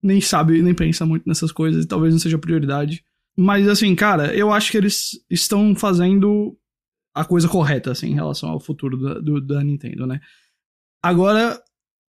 nem 0.03 0.19
sabe, 0.19 0.61
nem 0.61 0.73
pensa 0.75 1.05
muito 1.05 1.27
nessas 1.27 1.51
coisas 1.51 1.85
e 1.85 1.87
talvez 1.87 2.13
não 2.13 2.19
seja 2.19 2.37
prioridade. 2.37 3.03
Mas, 3.37 3.67
assim, 3.67 3.95
cara, 3.95 4.35
eu 4.35 4.51
acho 4.51 4.71
que 4.71 4.77
eles 4.77 5.11
estão 5.29 5.73
fazendo 5.75 6.57
a 7.15 7.23
coisa 7.25 7.47
correta, 7.47 7.91
assim, 7.91 8.07
em 8.07 8.13
relação 8.13 8.49
ao 8.49 8.59
futuro 8.59 8.97
da, 8.97 9.19
do- 9.19 9.41
da 9.41 9.63
Nintendo, 9.63 10.05
né? 10.05 10.19
Agora, 11.01 11.61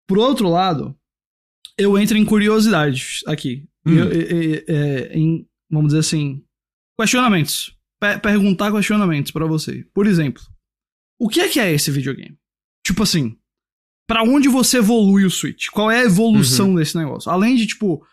por 0.09 0.18
outro 0.18 0.48
lado, 0.48 0.96
eu 1.79 1.98
entro 1.98 2.16
em 2.16 2.24
curiosidades 2.24 3.20
aqui. 3.26 3.68
Hum. 3.87 3.94
Eu- 3.94 4.12
e- 4.12 4.55
e- 4.57 4.64
é, 4.68 5.16
em, 5.18 5.46
vamos 5.70 5.88
dizer 5.88 6.00
assim, 6.00 6.42
questionamentos. 6.99 7.75
Pe- 8.01 8.19
perguntar 8.19 8.71
questionamentos 8.73 9.31
pra 9.33 9.47
você. 9.47 9.85
Por 9.95 10.07
exemplo, 10.07 10.43
o 11.19 11.29
que 11.29 11.41
é 11.41 11.49
que 11.49 11.59
é 11.61 11.73
esse 11.73 11.91
videogame? 11.91 12.37
Tipo 12.85 13.03
assim, 13.03 13.37
pra 14.07 14.23
onde 14.23 14.49
você 14.49 14.79
evolui 14.79 15.25
o 15.25 15.31
Switch? 15.31 15.69
Qual 15.71 15.91
é 15.91 16.01
a 16.01 16.05
evolução 16.05 16.71
Uhum. 16.71 16.75
desse 16.77 16.97
negócio? 16.97 17.31
Além 17.31 17.57
de, 17.57 17.67
tipo, 17.67 18.05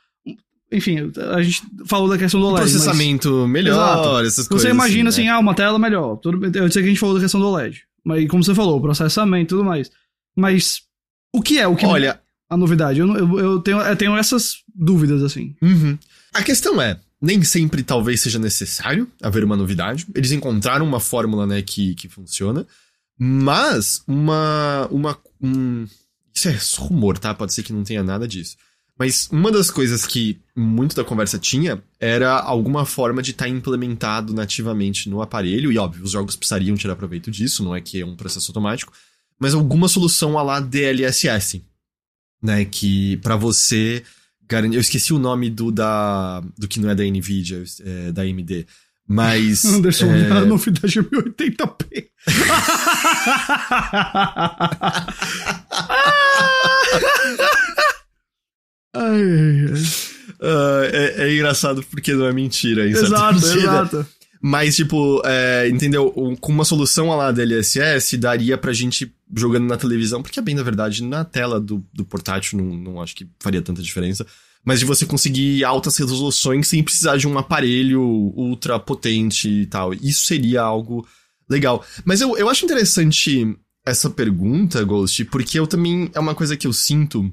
enfim, 0.72 1.12
a 1.36 1.41
gente 1.43 1.62
falou 1.86 2.10
da 2.10 2.17
questão 2.17 2.39
do 2.39 2.48
OLED, 2.48 2.62
mas 2.63 2.72
processamento 2.72 3.48
melhor, 3.48 3.74
Exato. 3.74 4.19
essas 4.26 4.48
coisas. 4.48 4.65
você 4.67 4.72
imagina 4.74 5.10
assim, 5.10 5.24
né? 5.26 5.30
ah, 5.30 5.39
uma 5.39 5.54
tela 5.54 5.78
melhor. 5.78 6.15
Tudo 6.17 6.43
Eu 6.58 6.72
sei 6.72 6.82
que 6.82 6.88
a 6.88 6.91
gente 6.91 7.00
falou 7.00 7.13
da 7.15 7.22
questão 7.22 7.39
do 7.39 7.48
OLED. 7.48 7.84
Mas 8.04 8.28
como 8.28 8.43
você 8.43 8.56
falou, 8.56 8.82
processamento 8.82 9.54
e 9.54 9.56
tudo 9.58 9.63
mais. 9.63 9.91
Mas 10.36 10.82
o 11.34 11.41
que 11.41 11.60
é 11.60 11.67
o 11.67 11.76
que 11.76 11.86
Olha, 11.86 12.19
a 12.50 12.58
novidade? 12.58 13.00
Eu, 13.00 13.15
eu, 13.15 13.39
eu 13.39 13.60
tenho, 13.60 13.78
eu 13.80 13.96
tenho 13.96 14.17
essas 14.17 14.63
dúvidas, 14.74 15.22
assim. 15.22 15.56
Uhum. 15.62 15.98
A 16.34 16.41
questão 16.41 16.82
é, 16.82 17.00
nem 17.23 17.41
sempre 17.41 17.83
talvez 17.83 18.19
seja 18.19 18.38
necessário 18.38 19.09
haver 19.21 19.45
uma 19.45 19.55
novidade. 19.55 20.05
Eles 20.13 20.33
encontraram 20.33 20.86
uma 20.86 20.99
fórmula, 20.99 21.47
né, 21.47 21.62
que, 21.62 21.95
que 21.95 22.09
funciona. 22.09 22.67
Mas 23.17 24.03
uma. 24.05 24.89
uma 24.91 25.17
um... 25.41 25.88
Isso 26.33 26.49
é 26.49 26.59
rumor, 26.77 27.17
tá? 27.17 27.33
Pode 27.33 27.53
ser 27.53 27.63
que 27.63 27.71
não 27.71 27.83
tenha 27.83 28.03
nada 28.03 28.27
disso. 28.27 28.57
Mas 28.99 29.29
uma 29.31 29.51
das 29.51 29.71
coisas 29.71 30.05
que 30.05 30.41
muito 30.53 30.97
da 30.97 31.03
conversa 31.03 31.39
tinha 31.39 31.81
era 31.97 32.39
alguma 32.39 32.86
forma 32.86 33.21
de 33.21 33.31
estar 33.31 33.47
implementado 33.47 34.33
nativamente 34.33 35.09
no 35.09 35.21
aparelho. 35.21 35.71
E 35.71 35.77
óbvio, 35.77 36.03
os 36.03 36.12
jogos 36.12 36.36
precisariam 36.36 36.75
tirar 36.75 36.97
proveito 36.97 37.31
disso, 37.31 37.63
não 37.63 37.73
é 37.73 37.79
que 37.79 38.01
é 38.01 38.05
um 38.05 38.17
processo 38.17 38.51
automático. 38.51 38.91
Mas 39.39 39.53
alguma 39.53 39.88
solução 39.88 40.38
a 40.38 40.43
lá 40.43 40.59
DLSS. 40.59 41.63
Né? 42.41 42.65
Que 42.65 43.15
pra 43.17 43.38
você. 43.38 44.03
Eu 44.49 44.82
esqueci 44.82 45.13
o 45.13 45.19
nome 45.19 45.49
do 45.49 45.71
da. 45.71 46.41
do 46.58 46.67
que 46.67 46.79
não 46.79 46.89
é 46.89 46.95
da 46.95 47.03
Nvidia, 47.03 47.63
é, 47.82 48.12
da 48.12 48.21
AMD. 48.23 48.65
Mas. 49.08 49.65
Anderson, 49.65 50.12
é, 50.12 50.32
a 50.32 50.45
novidade 50.45 50.99
é 50.99 51.01
1080p. 51.01 52.08
Ai, 58.95 59.21
ai, 59.21 59.65
ai. 59.71 59.82
ah, 60.41 60.82
é, 60.91 61.27
é 61.27 61.34
engraçado 61.34 61.84
porque 61.89 62.13
não 62.13 62.27
é 62.27 62.34
mentira, 62.34 62.88
em 62.88 62.91
Exato, 62.91 63.38
exato. 63.38 64.08
Mas, 64.45 64.75
tipo, 64.75 65.21
é, 65.23 65.69
entendeu? 65.69 66.12
Com 66.41 66.51
uma 66.51 66.65
solução 66.65 67.08
lá 67.08 67.32
da 67.32 67.45
DLSS, 67.45 68.17
daria 68.17 68.58
pra 68.58 68.73
gente 68.73 69.15
jogando 69.34 69.65
na 69.65 69.77
televisão, 69.77 70.21
porque 70.21 70.38
é 70.38 70.41
bem, 70.41 70.53
na 70.53 70.62
verdade, 70.62 71.01
na 71.01 71.23
tela 71.23 71.62
do, 71.62 71.82
do 71.93 72.03
portátil 72.03 72.60
não, 72.60 72.75
não 72.75 73.01
acho 73.01 73.15
que 73.15 73.25
faria 73.39 73.62
tanta 73.62 73.82
diferença. 73.82 74.27
Mas 74.65 74.79
de 74.79 74.86
você 74.86 75.06
conseguir 75.06 75.63
altas 75.63 75.95
resoluções 75.95 76.67
sem 76.67 76.84
precisar 76.84 77.15
de 77.15 77.25
um 77.25 77.38
aparelho 77.38 78.01
ultra 78.01 78.77
potente 78.77 79.47
e 79.47 79.65
tal. 79.65 79.93
Isso 79.93 80.25
seria 80.25 80.62
algo 80.62 81.08
legal. 81.49 81.86
Mas 82.03 82.19
eu, 82.19 82.38
eu 82.38 82.49
acho 82.49 82.65
interessante 82.65 83.58
essa 83.86 84.10
pergunta, 84.10 84.84
Ghost, 84.84 85.23
porque 85.25 85.58
eu 85.58 85.65
também. 85.65 86.12
É 86.13 86.19
uma 86.19 86.36
coisa 86.36 86.58
que 86.58 86.67
eu 86.67 86.73
sinto. 86.73 87.32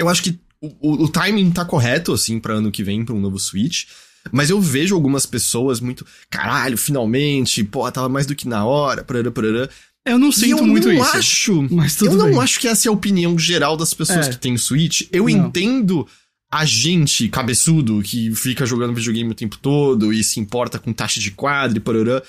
eu 0.00 0.08
acho 0.08 0.22
que 0.22 0.40
o, 0.62 1.04
o 1.04 1.08
timing 1.08 1.50
tá 1.50 1.62
correto, 1.62 2.14
assim, 2.14 2.40
pra 2.40 2.54
ano 2.54 2.72
que 2.72 2.82
vem, 2.82 3.04
pra 3.04 3.14
um 3.14 3.20
novo 3.20 3.38
Switch. 3.38 3.84
Mas 4.30 4.50
eu 4.50 4.60
vejo 4.60 4.94
algumas 4.94 5.26
pessoas 5.26 5.80
muito. 5.80 6.06
Caralho, 6.30 6.76
finalmente, 6.78 7.64
pô, 7.64 7.90
tava 7.90 8.08
mais 8.08 8.26
do 8.26 8.34
que 8.36 8.46
na 8.46 8.64
hora, 8.64 9.02
parará, 9.02 9.30
parará. 9.30 9.68
Eu 10.04 10.18
não 10.18 10.30
sinto 10.32 10.58
eu 10.58 10.66
muito 10.66 10.88
não 10.88 10.94
isso. 10.94 11.16
acho. 11.16 11.62
Mas 11.70 11.96
tudo 11.96 12.12
eu 12.12 12.16
não 12.18 12.26
bem. 12.30 12.38
acho 12.40 12.58
que 12.60 12.66
essa 12.68 12.88
é 12.88 12.90
a 12.90 12.92
opinião 12.92 13.38
geral 13.38 13.76
das 13.76 13.94
pessoas 13.94 14.26
É. 14.26 14.30
que 14.30 14.38
têm 14.38 14.56
Switch. 14.56 15.02
Eu 15.12 15.24
Não. 15.24 15.30
entendo 15.30 16.06
a 16.50 16.64
gente 16.64 17.28
cabeçudo 17.28 18.02
que 18.02 18.34
fica 18.34 18.66
jogando 18.66 18.94
videogame 18.94 19.30
o 19.30 19.34
tempo 19.34 19.56
todo 19.58 20.12
e 20.12 20.22
se 20.24 20.38
importa 20.40 20.78
com 20.78 20.92
taxa 20.92 21.18
de 21.20 21.30
quadro 21.30 21.78
e 21.78 21.80
parará, 21.80 22.22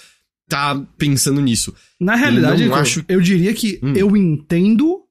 tá 0.48 0.80
pensando 0.98 1.42
nisso. 1.42 1.74
Na 2.00 2.16
realidade, 2.16 2.58
não 2.58 2.64
Heitor, 2.68 2.80
acho- 2.80 3.06
eu 3.10 3.20
diria 3.20 3.54
que 3.54 3.80
Hum. 3.84 3.94
eu 3.96 4.16
entendo, 4.16 5.02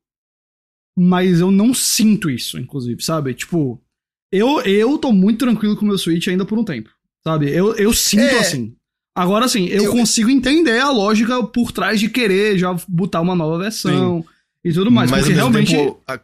mas 0.96 1.40
eu 1.40 1.50
não 1.50 1.74
sinto 1.74 2.30
isso, 2.30 2.58
inclusive, 2.58 3.02
sabe? 3.02 3.34
Tipo, 3.34 3.80
eu, 4.32 4.60
eu 4.62 4.96
tô 4.98 5.12
muito 5.12 5.38
tranquilo 5.40 5.76
com 5.76 5.84
o 5.84 5.88
meu 5.88 5.98
Switch 5.98 6.26
ainda 6.28 6.44
por 6.44 6.58
um 6.58 6.64
tempo, 6.64 6.90
sabe? 7.22 7.50
Eu, 7.50 7.74
eu 7.76 7.92
sinto 7.92 8.22
É. 8.22 8.38
assim. 8.40 8.74
Agora, 9.14 9.44
assim, 9.44 9.66
eu, 9.66 9.84
Eu- 9.84 9.92
consigo 9.92 10.30
entender 10.30 10.78
a 10.80 10.90
lógica 10.90 11.42
por 11.44 11.70
trás 11.70 12.00
de 12.00 12.08
querer 12.08 12.56
já 12.58 12.74
botar 12.88 13.20
uma 13.20 13.34
nova 13.34 13.58
versão 13.58 14.24
e 14.64 14.72
tudo 14.72 14.90
mais. 14.90 15.10
Mas 15.10 15.20
porque 15.20 15.34
realmente, 15.34 15.76
tempo, 15.76 16.00
a- 16.08 16.18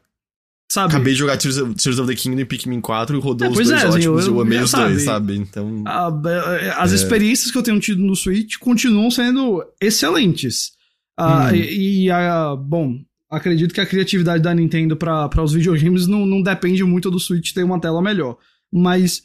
sabe? 0.72 0.94
acabei 0.94 1.12
de 1.12 1.18
jogar 1.18 1.36
Tears 1.36 1.58
of, 1.58 1.74
Tears 1.74 1.98
of 1.98 2.08
the 2.08 2.14
Kingdom 2.18 2.40
e 2.40 2.44
Pikmin 2.46 2.80
4 2.80 3.14
e 3.16 3.20
rodou 3.20 3.46
É, 3.46 3.50
os 3.50 3.56
pois 3.56 3.68
dois 3.68 3.82
é, 3.82 3.86
assim, 3.86 3.98
ótimos, 3.98 4.26
eu- 4.26 4.34
eu, 4.36 4.40
amei 4.40 4.58
eu- 4.58 4.62
os 4.64 4.70
sabe, 4.70 4.92
dois, 4.92 5.02
sabe? 5.02 5.36
Então. 5.36 5.84
A- 5.86 6.06
a- 6.08 6.82
as 6.82 6.92
É. 6.92 6.94
experiências 6.94 7.50
que 7.50 7.58
eu 7.58 7.62
tenho 7.62 7.78
tido 7.78 8.02
no 8.02 8.16
Switch 8.16 8.56
continuam 8.58 9.10
sendo 9.10 9.62
excelentes. 9.80 10.72
Ah, 11.18 11.50
Hum. 11.52 11.56
e, 11.56 12.04
e 12.04 12.10
a- 12.10 12.56
bom, 12.56 12.98
acredito 13.30 13.74
que 13.74 13.80
a 13.80 13.86
criatividade 13.86 14.42
da 14.42 14.54
Nintendo 14.54 14.96
para 14.96 15.42
os 15.42 15.52
videogames 15.52 16.06
não, 16.06 16.24
não 16.24 16.42
depende 16.42 16.82
muito 16.84 17.10
do 17.10 17.20
Switch 17.20 17.52
ter 17.52 17.62
uma 17.62 17.80
tela 17.80 18.00
melhor. 18.02 18.38
Mas 18.72 19.22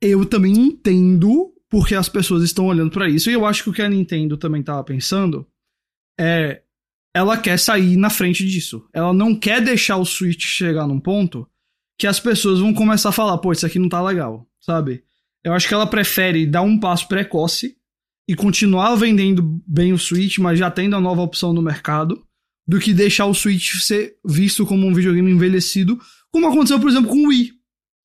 eu 0.00 0.24
também 0.24 0.52
entendo 0.52 1.52
porque 1.68 1.94
as 1.94 2.08
pessoas 2.08 2.42
estão 2.42 2.66
olhando 2.66 2.90
para 2.90 3.08
isso. 3.08 3.28
E 3.30 3.32
eu 3.32 3.44
acho 3.44 3.64
que 3.64 3.70
o 3.70 3.72
que 3.72 3.82
a 3.82 3.88
Nintendo 3.88 4.36
também 4.36 4.62
tava 4.62 4.84
pensando 4.84 5.46
é. 6.18 6.62
Ela 7.16 7.38
quer 7.38 7.56
sair 7.60 7.96
na 7.96 8.10
frente 8.10 8.44
disso. 8.44 8.88
Ela 8.92 9.12
não 9.12 9.36
quer 9.36 9.62
deixar 9.62 9.98
o 9.98 10.04
Switch 10.04 10.46
chegar 10.46 10.84
num 10.84 10.98
ponto 10.98 11.48
que 11.96 12.08
as 12.08 12.18
pessoas 12.18 12.58
vão 12.58 12.74
começar 12.74 13.10
a 13.10 13.12
falar, 13.12 13.38
pô, 13.38 13.52
isso 13.52 13.64
aqui 13.64 13.78
não 13.78 13.88
tá 13.88 14.02
legal, 14.02 14.48
sabe? 14.60 15.04
Eu 15.44 15.52
acho 15.52 15.68
que 15.68 15.74
ela 15.74 15.86
prefere 15.86 16.44
dar 16.44 16.62
um 16.62 16.76
passo 16.76 17.06
precoce 17.06 17.76
e 18.28 18.34
continuar 18.34 18.96
vendendo 18.96 19.62
bem 19.64 19.92
o 19.92 19.98
Switch, 19.98 20.38
mas 20.38 20.58
já 20.58 20.70
tendo 20.70 20.96
a 20.96 21.00
nova 21.00 21.22
opção 21.22 21.52
no 21.52 21.62
mercado, 21.62 22.26
do 22.66 22.78
que 22.78 22.92
deixar 22.94 23.26
o 23.26 23.34
Switch 23.34 23.74
ser 23.80 24.14
visto 24.24 24.64
como 24.66 24.86
um 24.86 24.94
videogame 24.94 25.30
envelhecido, 25.30 25.98
como 26.32 26.46
aconteceu, 26.48 26.80
por 26.80 26.88
exemplo, 26.90 27.10
com 27.10 27.24
o 27.24 27.28
Wii, 27.28 27.52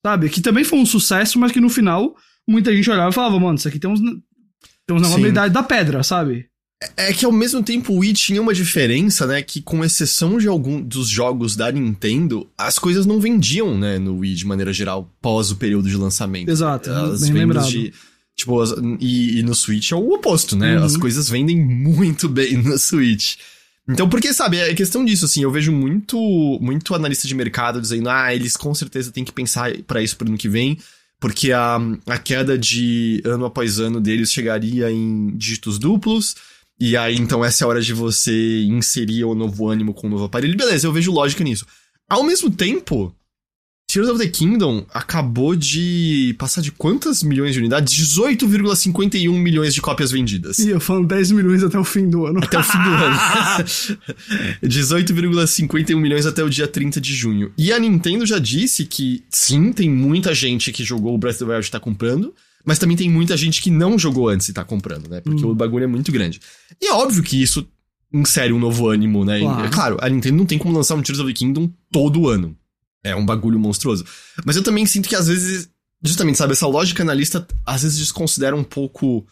sabe? 0.06 0.30
Que 0.30 0.42
também 0.42 0.64
foi 0.64 0.80
um 0.80 0.86
sucesso, 0.86 1.40
mas 1.40 1.52
que 1.52 1.62
no 1.62 1.70
final 1.70 2.16
muita 2.48 2.76
gente 2.76 2.90
olhava 2.90 3.10
e 3.10 3.14
falava, 3.14 3.40
mano, 3.40 3.56
isso 3.58 3.68
aqui 3.68 3.80
tem 3.80 3.90
uns, 3.90 4.00
tem 4.02 4.96
uns 4.98 5.08
Sim. 5.08 5.32
da 5.32 5.64
pedra, 5.64 6.04
sabe? 6.04 6.48
É 6.96 7.12
que 7.12 7.26
ao 7.26 7.32
mesmo 7.32 7.62
tempo 7.62 7.92
o 7.92 7.98
Wii 8.00 8.14
tinha 8.14 8.42
uma 8.42 8.54
diferença, 8.54 9.28
né? 9.28 9.42
Que 9.42 9.62
com 9.62 9.84
exceção 9.84 10.38
de 10.38 10.48
algum 10.48 10.82
dos 10.82 11.10
jogos 11.10 11.54
da 11.56 11.70
Nintendo, 11.70 12.50
as 12.58 12.80
coisas 12.80 13.06
não 13.06 13.20
vendiam, 13.20 13.78
né, 13.78 14.00
no 14.00 14.20
Wii 14.20 14.34
de 14.36 14.48
maneira 14.48 14.72
geral, 14.72 15.14
pós 15.22 15.52
o 15.52 15.58
período 15.58 15.90
de 15.90 15.98
lançamento. 15.98 16.50
Exato, 16.50 16.90
As 16.90 17.22
bem 17.24 17.34
lembrado. 17.34 17.68
de. 17.70 17.94
Tipo, 18.38 18.62
as- 18.62 18.74
e, 19.02 19.40
e 19.40 19.44
no 19.44 19.54
Switch 19.54 19.92
é 19.92 19.96
o 19.96 20.14
oposto, 20.14 20.56
né? 20.56 20.78
Uhum. 20.80 20.86
As 20.86 20.96
coisas 20.96 21.28
vendem 21.30 21.58
muito 21.60 22.30
bem 22.30 22.56
no 22.56 22.78
Switch. 22.80 23.36
Então, 23.90 24.08
porque, 24.08 24.32
sabe, 24.34 24.58
é 24.58 24.74
questão 24.76 25.04
disso, 25.04 25.26
assim, 25.26 25.42
eu 25.42 25.52
vejo 25.52 25.72
muito, 25.72 26.18
muito 26.62 26.94
analista 26.94 27.28
de 27.28 27.34
mercado 27.34 27.82
dizendo, 27.82 28.10
ah, 28.10 28.34
eles 28.34 28.56
com 28.56 28.74
certeza 28.76 29.12
têm 29.12 29.26
que 29.26 29.32
pensar 29.32 29.76
pra 29.88 30.02
isso 30.02 30.16
pro 30.16 30.28
ano 30.28 30.38
que 30.38 30.48
vem, 30.48 30.78
porque 31.20 31.52
a, 31.52 31.78
a 32.06 32.18
queda 32.18 32.58
de 32.58 33.22
ano 33.26 33.46
após 33.46 33.80
ano 33.80 34.00
deles 34.00 34.32
chegaria 34.32 34.92
em 34.92 35.36
dígitos 35.36 35.80
duplos, 35.80 36.36
e 36.80 36.96
aí, 36.96 37.18
então, 37.18 37.44
essa 37.44 37.64
é 37.64 37.66
a 37.66 37.68
hora 37.68 37.82
de 37.82 37.94
você 37.94 38.62
inserir 38.62 39.26
o 39.26 39.36
novo 39.36 39.68
ânimo 39.68 39.94
com 39.94 40.08
o 40.08 40.10
novo 40.10 40.24
aparelho. 40.24 40.56
Beleza, 40.56 40.88
eu 40.88 40.94
vejo 40.94 41.12
lógica 41.12 41.44
nisso. 41.44 41.66
Ao 42.08 42.24
mesmo 42.24 42.50
tempo, 42.50 43.14
Tears 43.92 44.08
of 44.08 44.20
the 44.20 44.28
Kingdom 44.30 44.86
acabou 44.94 45.56
de 45.56 46.36
passar 46.38 46.62
de 46.62 46.72
quantas 46.72 47.24
milhões 47.24 47.54
de 47.54 47.60
unidades? 47.60 47.92
18,51 47.92 49.32
milhões 49.34 49.74
de 49.74 49.82
cópias 49.82 50.12
vendidas. 50.12 50.60
E 50.60 50.70
eu 50.70 50.80
falando 50.80 51.08
10 51.08 51.32
milhões 51.32 51.64
até 51.64 51.80
o 51.80 51.84
fim 51.84 52.08
do 52.08 52.28
ano. 52.28 52.40
Até 52.44 52.60
o 52.60 52.64
fim 52.64 52.78
do 52.78 52.90
ano. 52.90 53.18
18,51 54.64 55.96
milhões 56.00 56.28
até 56.28 56.44
o 56.44 56.50
dia 56.50 56.68
30 56.68 57.02
de 57.02 57.16
junho. 57.16 57.52
E 57.58 57.72
a 57.74 57.80
Nintendo 57.80 58.28
já 58.28 58.38
disse 58.38 58.86
que 58.86 59.24
sim, 59.30 59.74
tem 59.74 59.90
muita 59.90 60.36
gente 60.36 60.72
que 60.72 60.84
jogou 60.84 61.16
o 61.16 61.18
Breath 61.18 61.38
of 61.42 61.46
the 61.46 61.52
Wild 61.56 61.68
e 61.68 61.72
tá 61.72 61.80
comprando, 61.80 62.32
mas 62.64 62.78
também 62.78 62.96
tem 62.96 63.10
muita 63.10 63.36
gente 63.36 63.60
que 63.60 63.72
não 63.72 63.98
jogou 63.98 64.30
antes 64.30 64.48
e 64.50 64.54
tá 64.54 64.64
comprando, 64.64 65.10
né? 65.10 65.20
Porque 65.22 65.44
Hum. 65.44 65.50
o 65.50 65.56
bagulho 65.56 65.86
é 65.86 65.88
muito 65.88 66.12
grande. 66.12 66.40
E 66.80 66.86
é 66.88 66.94
óbvio 66.94 67.24
que 67.24 67.42
isso 67.42 67.68
insere 68.14 68.54
um 68.54 68.60
novo 68.60 68.88
ânimo, 68.88 69.26
né? 69.26 69.40
E, 69.40 69.42
Claro. 69.42 69.66
é 69.66 69.70
claro, 69.70 69.98
a 70.00 70.08
Nintendo 70.10 70.38
não 70.38 70.46
tem 70.46 70.60
como 70.60 70.76
lançar 70.76 70.94
um 70.96 71.02
Tears 71.02 71.20
of 71.20 71.28
the 71.28 71.34
Kingdom 71.38 71.72
todo 71.92 72.28
ano. 72.30 72.56
É 73.04 73.16
um 73.16 73.26
bagulho 73.26 73.60
monstruoso. 73.60 74.06
Mas 74.46 74.56
eu 74.56 74.64
também 74.64 74.86
sinto 74.86 75.08
que 75.08 75.16
às 75.16 75.28
vezes, 75.28 75.70
justamente, 76.04 76.38
sabe, 76.38 76.54
essa 76.54 76.68
lógica 76.68 77.04
analista 77.04 77.48
às 77.66 77.84
vezes 77.84 77.98
desconsidera 77.98 78.56
um 78.56 78.64
pouco 78.64 79.26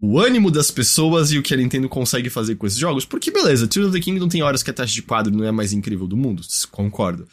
o 0.00 0.18
ânimo 0.18 0.50
das 0.50 0.70
pessoas 0.70 1.30
e 1.30 1.38
o 1.38 1.42
que 1.42 1.54
a 1.54 1.56
Nintendo 1.56 1.88
consegue 1.88 2.28
fazer 2.28 2.56
com 2.56 2.66
esses 2.66 2.78
jogos. 2.78 3.04
Porque, 3.04 3.30
beleza, 3.30 3.68
Tears 3.68 3.88
of 3.88 3.96
the 3.96 4.02
Kingdom 4.02 4.28
tem 4.28 4.42
horas 4.42 4.62
que 4.62 4.70
a 4.70 4.74
taxa 4.74 4.92
de 4.92 5.02
quadro 5.02 5.32
não 5.32 5.44
é 5.44 5.48
a 5.48 5.52
mais 5.52 5.72
incrível 5.72 6.06
do 6.08 6.16
mundo, 6.16 6.42
concordo. 6.72 7.28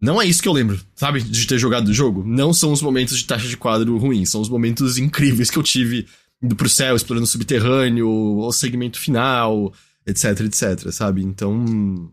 Não 0.00 0.20
é 0.20 0.26
isso 0.26 0.42
que 0.42 0.48
eu 0.48 0.52
lembro, 0.52 0.80
sabe, 0.96 1.22
de 1.22 1.46
ter 1.46 1.58
jogado 1.58 1.88
o 1.88 1.94
jogo. 1.94 2.24
Não 2.26 2.54
são 2.54 2.72
os 2.72 2.80
momentos 2.80 3.18
de 3.18 3.24
taxa 3.26 3.46
de 3.46 3.56
quadro 3.56 3.96
ruins, 3.98 4.30
são 4.30 4.40
os 4.40 4.48
momentos 4.48 4.96
incríveis 4.98 5.50
que 5.50 5.58
eu 5.58 5.62
tive 5.62 6.06
indo 6.42 6.56
pro 6.56 6.68
céu, 6.68 6.96
explorando 6.96 7.24
o 7.24 7.28
subterrâneo, 7.28 8.08
o 8.08 8.50
segmento 8.50 8.98
final, 8.98 9.72
etc, 10.06 10.40
etc, 10.40 10.90
sabe? 10.90 11.22
Então, 11.22 12.10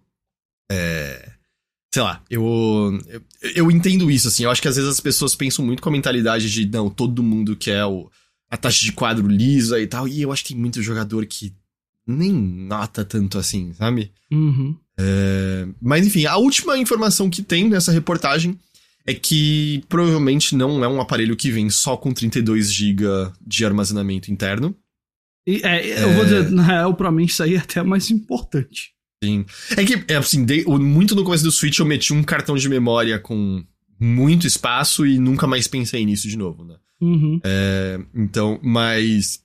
é... 0.69 1.36
Sei 1.93 2.01
lá, 2.01 2.21
eu, 2.29 2.99
eu, 3.07 3.21
eu 3.55 3.71
entendo 3.71 4.11
isso, 4.11 4.27
assim. 4.27 4.43
Eu 4.43 4.51
acho 4.51 4.61
que 4.61 4.67
às 4.67 4.75
vezes 4.75 4.89
as 4.89 4.99
pessoas 4.99 5.35
pensam 5.35 5.65
muito 5.65 5.81
com 5.81 5.89
a 5.89 5.91
mentalidade 5.91 6.49
de, 6.49 6.67
não, 6.67 6.89
todo 6.89 7.23
mundo 7.23 7.55
quer 7.55 7.85
o, 7.85 8.09
a 8.49 8.57
taxa 8.57 8.83
de 8.83 8.91
quadro 8.91 9.27
lisa 9.27 9.79
e 9.79 9.87
tal. 9.87 10.07
E 10.07 10.21
eu 10.21 10.31
acho 10.31 10.43
que 10.43 10.53
tem 10.53 10.61
muito 10.61 10.81
jogador 10.81 11.25
que 11.25 11.53
nem 12.05 12.31
nota 12.31 13.03
tanto 13.03 13.37
assim, 13.37 13.73
sabe? 13.73 14.11
Uhum. 14.31 14.75
É, 14.97 15.67
mas 15.81 16.07
enfim, 16.07 16.25
a 16.25 16.37
última 16.37 16.77
informação 16.77 17.29
que 17.29 17.43
tem 17.43 17.69
nessa 17.69 17.91
reportagem 17.91 18.57
é 19.05 19.13
que 19.13 19.83
provavelmente 19.87 20.55
não 20.55 20.83
é 20.83 20.87
um 20.87 20.99
aparelho 20.99 21.35
que 21.35 21.51
vem 21.51 21.69
só 21.69 21.95
com 21.95 22.13
32 22.13 22.71
GB 22.71 23.05
de 23.45 23.65
armazenamento 23.65 24.31
interno. 24.31 24.75
E, 25.45 25.61
é, 25.63 26.03
eu 26.03 26.13
vou 26.13 26.25
dizer, 26.25 26.51
na 26.51 26.63
real, 26.63 26.93
pra 26.93 27.11
mim 27.11 27.23
isso 27.23 27.41
aí 27.41 27.55
é 27.55 27.59
até 27.59 27.81
mais 27.81 28.11
importante. 28.11 28.91
Sim. 29.23 29.45
É 29.75 29.83
que, 29.83 30.03
é, 30.07 30.15
assim, 30.15 30.45
de- 30.45 30.65
muito 30.65 31.15
no 31.15 31.23
começo 31.23 31.43
do 31.43 31.51
Switch 31.51 31.79
eu 31.79 31.85
meti 31.85 32.13
um 32.13 32.23
cartão 32.23 32.55
de 32.55 32.69
memória 32.69 33.17
com 33.19 33.63
muito 33.99 34.45
espaço 34.45 35.05
e 35.05 35.17
nunca 35.17 35.47
mais 35.47 35.67
pensei 35.67 36.05
nisso 36.05 36.27
de 36.27 36.37
novo, 36.37 36.63
né? 36.63 36.75
Uhum. 37.01 37.39
É, 37.43 37.99
então, 38.13 38.59
mas. 38.63 39.41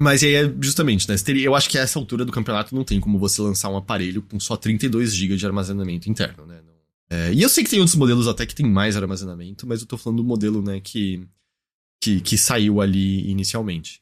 Mas 0.00 0.22
aí 0.22 0.34
é 0.34 0.54
justamente, 0.60 1.08
né? 1.08 1.16
Eu 1.42 1.56
acho 1.56 1.68
que 1.68 1.76
a 1.76 1.80
essa 1.82 1.98
altura 1.98 2.24
do 2.24 2.30
campeonato 2.30 2.72
não 2.74 2.84
tem 2.84 3.00
como 3.00 3.18
você 3.18 3.42
lançar 3.42 3.68
um 3.68 3.76
aparelho 3.76 4.22
com 4.22 4.38
só 4.38 4.56
32 4.56 5.12
GB 5.14 5.36
de 5.36 5.44
armazenamento 5.46 6.08
interno, 6.08 6.46
né? 6.46 6.60
É, 7.10 7.32
e 7.32 7.40
eu 7.42 7.48
sei 7.48 7.64
que 7.64 7.70
tem 7.70 7.78
outros 7.80 7.96
modelos 7.96 8.28
até 8.28 8.44
que 8.44 8.54
tem 8.54 8.66
mais 8.66 8.96
armazenamento, 8.96 9.66
mas 9.66 9.80
eu 9.80 9.86
tô 9.86 9.96
falando 9.96 10.18
do 10.18 10.24
modelo, 10.24 10.60
né, 10.62 10.78
que, 10.78 11.26
que, 12.00 12.20
que 12.20 12.36
saiu 12.36 12.80
ali 12.82 13.28
inicialmente. 13.30 14.00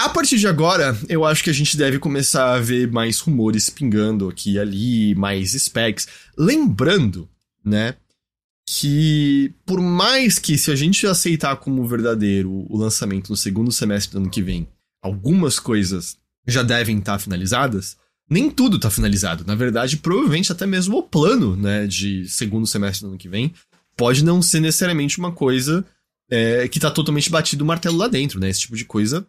A 0.00 0.08
partir 0.08 0.38
de 0.38 0.48
agora, 0.48 0.98
eu 1.10 1.26
acho 1.26 1.44
que 1.44 1.50
a 1.50 1.52
gente 1.52 1.76
deve 1.76 1.98
começar 1.98 2.54
a 2.54 2.58
ver 2.58 2.90
mais 2.90 3.20
rumores 3.20 3.68
pingando 3.68 4.30
aqui 4.30 4.52
e 4.52 4.58
ali, 4.58 5.14
mais 5.14 5.52
specs. 5.52 6.08
Lembrando, 6.38 7.28
né, 7.62 7.96
que 8.66 9.52
por 9.66 9.78
mais 9.78 10.38
que 10.38 10.56
se 10.56 10.70
a 10.70 10.74
gente 10.74 11.06
aceitar 11.06 11.54
como 11.56 11.86
verdadeiro 11.86 12.50
o 12.50 12.78
lançamento 12.78 13.28
no 13.28 13.36
segundo 13.36 13.70
semestre 13.70 14.12
do 14.12 14.22
ano 14.22 14.30
que 14.30 14.40
vem, 14.40 14.66
algumas 15.02 15.58
coisas 15.58 16.16
já 16.46 16.62
devem 16.62 16.98
estar 16.98 17.18
finalizadas, 17.18 17.98
nem 18.26 18.48
tudo 18.48 18.76
está 18.76 18.88
finalizado. 18.88 19.44
Na 19.46 19.54
verdade, 19.54 19.98
provavelmente 19.98 20.50
até 20.50 20.64
mesmo 20.64 20.96
o 20.96 21.02
plano, 21.02 21.54
né, 21.54 21.86
de 21.86 22.26
segundo 22.26 22.66
semestre 22.66 23.02
do 23.02 23.10
ano 23.10 23.18
que 23.18 23.28
vem 23.28 23.52
pode 23.98 24.24
não 24.24 24.40
ser 24.40 24.60
necessariamente 24.60 25.18
uma 25.18 25.30
coisa 25.30 25.84
é, 26.30 26.66
que 26.68 26.80
tá 26.80 26.90
totalmente 26.90 27.28
batido 27.28 27.64
o 27.64 27.66
martelo 27.66 27.98
lá 27.98 28.08
dentro, 28.08 28.40
né? 28.40 28.48
Esse 28.48 28.60
tipo 28.60 28.76
de 28.76 28.86
coisa 28.86 29.26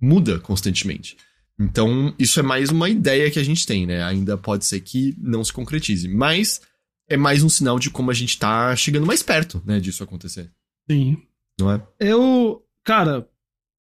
muda 0.00 0.38
constantemente. 0.38 1.16
Então, 1.58 2.14
isso 2.18 2.40
é 2.40 2.42
mais 2.42 2.70
uma 2.70 2.88
ideia 2.88 3.30
que 3.30 3.38
a 3.38 3.44
gente 3.44 3.66
tem, 3.66 3.86
né? 3.86 4.02
Ainda 4.02 4.38
pode 4.38 4.64
ser 4.64 4.80
que 4.80 5.14
não 5.18 5.44
se 5.44 5.52
concretize, 5.52 6.08
mas 6.08 6.60
é 7.06 7.16
mais 7.16 7.42
um 7.42 7.48
sinal 7.48 7.78
de 7.78 7.90
como 7.90 8.10
a 8.10 8.14
gente 8.14 8.38
tá 8.38 8.74
chegando 8.76 9.06
mais 9.06 9.22
perto, 9.22 9.60
né, 9.66 9.80
disso 9.80 10.02
acontecer, 10.02 10.50
Sim. 10.88 11.18
não 11.58 11.72
é? 11.72 11.82
Eu, 11.98 12.64
cara, 12.84 13.28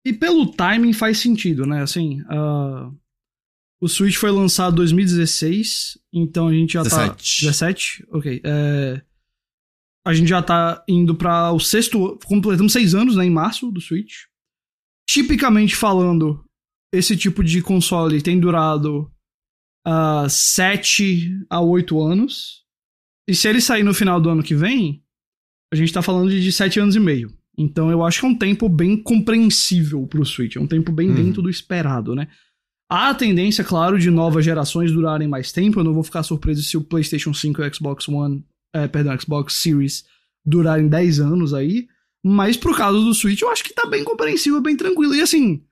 e 0.04 0.12
pelo 0.12 0.52
timing 0.52 0.92
faz 0.92 1.20
sentido, 1.20 1.66
né? 1.66 1.84
Assim, 1.84 2.24
ah, 2.28 2.92
o 3.80 3.88
Switch 3.88 4.16
foi 4.16 4.32
lançado 4.32 4.74
em 4.74 4.78
2016, 4.78 6.00
então 6.12 6.48
a 6.48 6.54
gente 6.54 6.74
já 6.74 6.84
tá. 6.84 7.08
17. 7.08 7.42
17? 7.46 8.08
Ok. 8.12 8.42
É, 8.44 9.02
a 10.06 10.14
gente 10.14 10.28
já 10.28 10.42
tá 10.42 10.84
indo 10.88 11.16
para 11.16 11.52
o 11.52 11.60
sexto. 11.60 12.18
Completamos 12.26 12.74
seis 12.74 12.96
anos, 12.96 13.16
né, 13.16 13.26
em 13.26 13.30
março, 13.30 13.72
do 13.72 13.80
Switch. 13.80 14.24
Tipicamente 15.12 15.76
falando, 15.76 16.42
esse 16.94 17.18
tipo 17.18 17.44
de 17.44 17.62
console 17.62 18.22
tem 18.22 18.40
durado 18.40 19.12
uh, 19.86 20.30
sete 20.30 21.38
a 21.50 21.60
oito 21.60 22.02
anos. 22.02 22.64
E 23.28 23.36
se 23.36 23.50
ele 23.50 23.60
sair 23.60 23.84
no 23.84 23.94
final 23.94 24.22
do 24.22 24.30
ano 24.30 24.42
que 24.42 24.56
vem, 24.56 25.04
a 25.70 25.76
gente 25.76 25.92
tá 25.92 26.02
falando 26.02 26.30
de, 26.30 26.42
de 26.42 26.50
sete 26.54 26.80
anos 26.80 26.96
e 26.96 27.00
meio. 27.02 27.30
Então 27.58 27.92
eu 27.92 28.06
acho 28.06 28.22
que 28.22 28.26
é 28.26 28.30
um 28.30 28.38
tempo 28.38 28.70
bem 28.70 28.96
compreensível 28.96 30.08
pro 30.08 30.26
Switch. 30.26 30.56
É 30.56 30.62
um 30.62 30.68
tempo 30.68 30.94
bem 30.94 31.10
uhum. 31.10 31.16
dentro 31.16 31.42
do 31.42 31.50
esperado, 31.50 32.16
né? 32.16 32.30
Há 32.90 33.10
a 33.10 33.16
tendência, 33.16 33.66
claro, 33.66 34.00
de 34.00 34.10
novas 34.10 34.46
gerações 34.46 34.94
durarem 34.94 35.28
mais 35.28 35.52
tempo. 35.52 35.82
Eu 35.82 35.84
não 35.84 35.94
vou 35.94 36.04
ficar 36.04 36.24
surpreso 36.24 36.64
se 36.64 36.78
o 36.78 36.82
PlayStation 36.86 37.34
5 37.34 37.62
e 37.62 37.68
o 37.68 37.76
Xbox 37.76 38.08
One, 38.08 38.46
é, 38.74 38.88
perdão, 38.88 39.20
Xbox 39.20 39.56
Series 39.56 40.06
durarem 40.46 40.88
10 40.88 41.20
anos 41.20 41.54
aí. 41.54 41.90
Mas 42.24 42.56
pro 42.56 42.76
caso 42.76 43.04
do 43.04 43.14
Switch, 43.14 43.42
eu 43.42 43.50
acho 43.50 43.64
que 43.64 43.74
tá 43.74 43.86
bem 43.86 44.04
compreensível, 44.04 44.62
bem 44.62 44.78
tranquilo. 44.78 45.16
E 45.16 45.22
assim, 45.22 45.64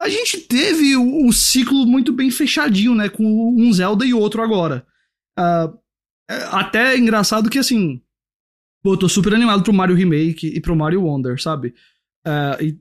a 0.00 0.08
gente 0.08 0.40
teve 0.40 0.96
o, 0.96 1.26
o 1.26 1.32
ciclo 1.32 1.84
muito 1.84 2.12
bem 2.12 2.30
fechadinho, 2.30 2.94
né? 2.94 3.08
Com 3.08 3.54
um 3.58 3.72
Zelda 3.72 4.06
e 4.06 4.14
outro 4.14 4.42
agora. 4.42 4.86
Uh, 5.38 5.78
até 6.50 6.96
engraçado 6.96 7.50
que 7.50 7.58
assim. 7.58 8.00
Pô, 8.82 8.94
eu 8.94 8.98
tô 8.98 9.08
super 9.08 9.34
animado 9.34 9.62
pro 9.62 9.74
Mario 9.74 9.96
Remake 9.96 10.46
e 10.46 10.60
pro 10.60 10.76
Mario 10.76 11.02
Wonder, 11.02 11.40
sabe? 11.40 11.74
Uh, 12.26 12.62
e 12.62 12.80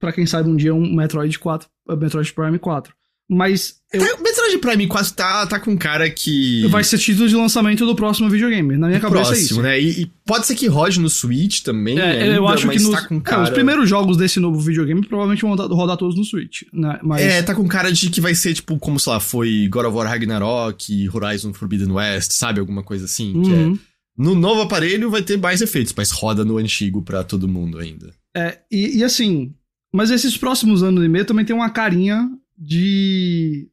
pra 0.00 0.12
quem 0.12 0.26
sabe, 0.26 0.48
um 0.48 0.56
dia 0.56 0.74
um 0.74 0.94
Metroid 0.94 1.38
4, 1.38 1.68
Metroid 1.98 2.32
Prime 2.32 2.58
4. 2.58 2.95
Mas. 3.28 3.76
Eu... 3.92 4.00
Tá, 4.00 4.22
Metroid 4.22 4.58
Prime 4.58 4.86
quase 4.86 5.12
tá, 5.12 5.46
tá 5.46 5.58
com 5.58 5.76
cara 5.76 6.08
que. 6.08 6.66
Vai 6.68 6.84
ser 6.84 6.98
título 6.98 7.28
de 7.28 7.34
lançamento 7.34 7.84
do 7.84 7.94
próximo 7.94 8.30
videogame. 8.30 8.76
Na 8.76 8.86
minha 8.86 9.00
cabeça 9.00 9.24
próximo, 9.30 9.36
é 9.36 9.40
isso. 9.40 9.62
né? 9.62 9.80
E, 9.80 10.02
e, 10.02 10.12
pode 10.24 10.46
ser 10.46 10.54
que 10.54 10.68
rode 10.68 11.00
no 11.00 11.10
Switch 11.10 11.62
também. 11.62 11.98
É, 11.98 12.22
ainda, 12.22 12.36
eu 12.36 12.46
acho 12.46 12.68
que 12.68 12.78
nos, 12.78 12.90
tá 12.90 13.06
com 13.06 13.20
cara... 13.20 13.42
é, 13.42 13.44
os 13.44 13.50
primeiros 13.50 13.88
jogos 13.88 14.16
desse 14.16 14.38
novo 14.38 14.60
videogame 14.60 15.04
provavelmente 15.04 15.42
vão 15.42 15.56
rodar 15.56 15.96
todos 15.96 16.16
no 16.16 16.24
Switch. 16.24 16.62
Né? 16.72 17.00
Mas... 17.02 17.22
É, 17.22 17.42
tá 17.42 17.54
com 17.54 17.66
cara 17.66 17.90
de 17.90 18.10
que 18.10 18.20
vai 18.20 18.34
ser 18.34 18.54
tipo, 18.54 18.78
como 18.78 19.00
sei 19.00 19.12
lá, 19.12 19.18
foi 19.18 19.68
God 19.68 19.86
of 19.86 19.96
War 19.96 20.08
Ragnarok, 20.08 21.08
Horizon 21.12 21.52
Forbidden 21.52 21.92
West, 21.92 22.32
sabe? 22.32 22.60
Alguma 22.60 22.84
coisa 22.84 23.06
assim. 23.06 23.34
Uhum. 23.34 23.52
É, 23.52 23.56
uhum. 23.56 23.78
no 24.16 24.34
novo 24.36 24.60
aparelho 24.60 25.10
vai 25.10 25.22
ter 25.22 25.36
mais 25.36 25.60
efeitos, 25.60 25.92
mas 25.96 26.12
roda 26.12 26.44
no 26.44 26.58
antigo 26.58 27.02
pra 27.02 27.24
todo 27.24 27.48
mundo 27.48 27.78
ainda. 27.78 28.12
É, 28.36 28.58
e, 28.70 28.98
e 28.98 29.04
assim. 29.04 29.52
Mas 29.92 30.10
esses 30.10 30.36
próximos 30.36 30.82
anos 30.82 31.02
e 31.02 31.08
meio 31.08 31.24
também 31.24 31.44
tem 31.44 31.56
uma 31.56 31.70
carinha 31.70 32.28
de 32.56 33.68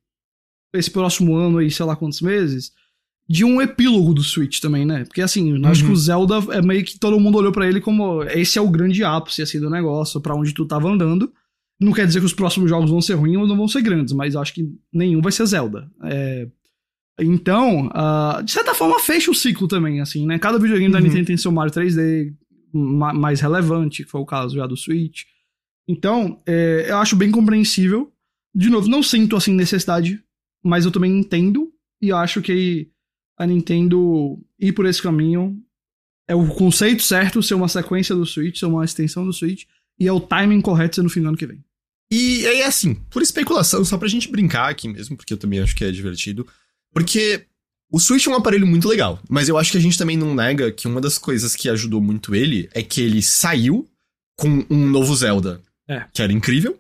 esse 0.74 0.90
próximo 0.90 1.36
ano 1.36 1.60
aí, 1.60 1.70
sei 1.70 1.86
lá 1.86 1.96
quantos 1.96 2.22
meses, 2.22 2.72
de 3.28 3.46
um 3.46 3.62
epílogo 3.62 4.14
do 4.14 4.24
Switch 4.24 4.60
também, 4.60 4.86
né? 4.86 5.06
Porque 5.06 5.22
assim, 5.22 5.54
uhum. 5.54 5.66
acho 5.68 5.86
que 5.86 5.92
o 5.92 5.96
Zelda 5.96 6.36
é 6.52 6.62
meio 6.62 6.84
que 6.84 7.00
todo 7.00 7.20
mundo 7.20 7.38
olhou 7.38 7.52
para 7.52 7.68
ele 7.68 7.80
como 7.80 8.24
esse 8.24 8.58
é 8.58 8.62
o 8.62 8.70
grande 8.70 9.04
ápice 9.04 9.42
assim 9.42 9.60
do 9.60 9.70
negócio, 9.70 10.20
para 10.20 10.36
onde 10.36 10.54
tu 10.54 10.66
tava 10.66 10.90
andando. 10.90 11.32
Não 11.80 11.92
quer 11.92 12.06
dizer 12.06 12.20
que 12.20 12.26
os 12.26 12.34
próximos 12.34 12.70
jogos 12.70 12.90
vão 12.90 13.02
ser 13.02 13.16
ruins 13.16 13.38
ou 13.38 13.48
não 13.48 13.58
vão 13.58 13.68
ser 13.68 13.82
grandes, 13.82 14.14
mas 14.14 14.36
acho 14.36 14.54
que 14.54 14.68
nenhum 14.92 15.22
vai 15.22 15.32
ser 15.32 15.46
Zelda. 15.46 15.90
É... 16.04 16.48
Então, 17.20 17.88
uh, 17.88 18.44
de 18.44 18.52
certa 18.52 18.74
forma, 18.74 19.00
fecha 19.00 19.30
o 19.30 19.36
ciclo 19.36 19.68
também, 19.68 20.02
assim, 20.02 20.26
né? 20.26 20.40
Cada 20.40 20.58
videogame 20.58 20.88
uhum. 20.88 21.00
da 21.00 21.02
Nintendo 21.02 21.26
tem 21.26 21.38
seu 21.38 21.52
Mario 21.52 21.74
3D 21.74 22.34
mais 22.74 23.40
relevante, 23.40 24.04
que 24.04 24.10
foi 24.10 24.20
o 24.20 24.26
caso 24.26 24.56
já 24.56 24.66
do 24.66 24.76
Switch. 24.76 25.24
Então, 25.88 26.42
é, 26.46 26.88
eu 26.90 26.98
acho 26.98 27.16
bem 27.16 27.30
compreensível 27.30 28.13
de 28.54 28.70
novo, 28.70 28.88
não 28.88 29.02
sinto 29.02 29.36
assim 29.36 29.54
necessidade, 29.54 30.24
mas 30.64 30.86
eu 30.86 30.92
também 30.92 31.18
entendo 31.18 31.72
e 32.02 32.12
acho 32.12 32.42
que 32.42 32.90
a 33.38 33.46
Nintendo 33.46 34.40
ir 34.60 34.74
por 34.74 34.86
esse 34.86 35.02
caminho 35.02 35.62
é 36.28 36.36
o 36.36 36.48
conceito 36.48 37.04
certo 37.04 37.42
ser 37.42 37.56
uma 37.56 37.68
sequência 37.68 38.16
do 38.16 38.26
Switch, 38.26 38.60
ser 38.60 38.66
uma 38.66 38.86
extensão 38.86 39.26
do 39.26 39.34
Switch, 39.34 39.66
e 40.00 40.08
é 40.08 40.12
o 40.12 40.20
timing 40.20 40.62
correto 40.62 40.96
ser 40.96 41.02
no 41.02 41.10
fim 41.10 41.22
do 41.22 41.30
ano 41.30 41.38
que 41.38 41.48
vem. 41.48 41.64
E 42.12 42.46
é 42.46 42.66
assim, 42.66 42.96
por 43.10 43.22
especulação, 43.22 43.84
só 43.84 43.98
pra 43.98 44.08
gente 44.08 44.30
brincar 44.30 44.70
aqui 44.70 44.88
mesmo, 44.88 45.18
porque 45.18 45.34
eu 45.34 45.38
também 45.38 45.60
acho 45.60 45.76
que 45.76 45.84
é 45.84 45.92
divertido, 45.92 46.48
porque 46.94 47.46
o 47.92 48.00
Switch 48.00 48.28
é 48.28 48.30
um 48.30 48.36
aparelho 48.36 48.68
muito 48.68 48.88
legal, 48.88 49.20
mas 49.30 49.50
eu 49.50 49.58
acho 49.58 49.72
que 49.72 49.78
a 49.78 49.82
gente 49.82 49.98
também 49.98 50.16
não 50.16 50.34
nega 50.34 50.72
que 50.72 50.88
uma 50.88 51.02
das 51.02 51.18
coisas 51.18 51.56
que 51.56 51.70
ajudou 51.70 52.02
muito 52.02 52.36
ele 52.36 52.70
é 52.74 52.84
que 52.84 53.02
ele 53.02 53.22
saiu 53.22 53.90
com 54.36 54.66
um 54.70 54.88
novo 54.88 55.16
Zelda, 55.16 55.62
é. 55.88 56.06
que 56.14 56.22
era 56.22 56.32
incrível, 56.32 56.80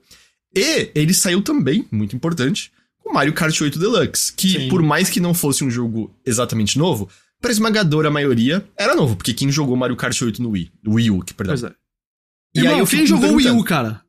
e 0.56 0.92
ele 0.94 1.14
saiu 1.14 1.42
também, 1.42 1.86
muito 1.92 2.16
importante, 2.16 2.72
com 3.00 3.14
Mario 3.14 3.34
Kart 3.34 3.60
8 3.60 3.78
Deluxe, 3.78 4.34
que 4.34 4.50
Sim. 4.50 4.70
por 4.70 4.82
mais 4.82 5.10
que 5.10 5.20
não 5.20 5.34
fosse 5.34 5.64
um 5.64 5.70
jogo 5.70 6.16
exatamente 6.26 6.78
novo, 6.78 7.10
para 7.42 7.52
esmagadora 7.52 8.10
maioria 8.10 8.66
era 8.78 8.96
novo, 8.96 9.16
porque 9.16 9.34
quem 9.34 9.52
jogou 9.52 9.76
Mario 9.76 9.98
Kart 9.98 10.20
8 10.20 10.42
no 10.42 10.52
Wii, 10.52 10.72
Wii 10.88 11.12
U, 11.12 11.22
que 11.22 11.34
perdão. 11.34 11.56
Pois 11.56 11.64
é. 11.64 11.76
E 12.56 12.60
Irmão, 12.60 12.74
aí 12.76 12.80
eu 12.80 12.88
quem 12.88 13.06
jogou 13.06 13.34
Wii 13.34 13.50
U, 13.52 13.64
cara? 13.64 14.02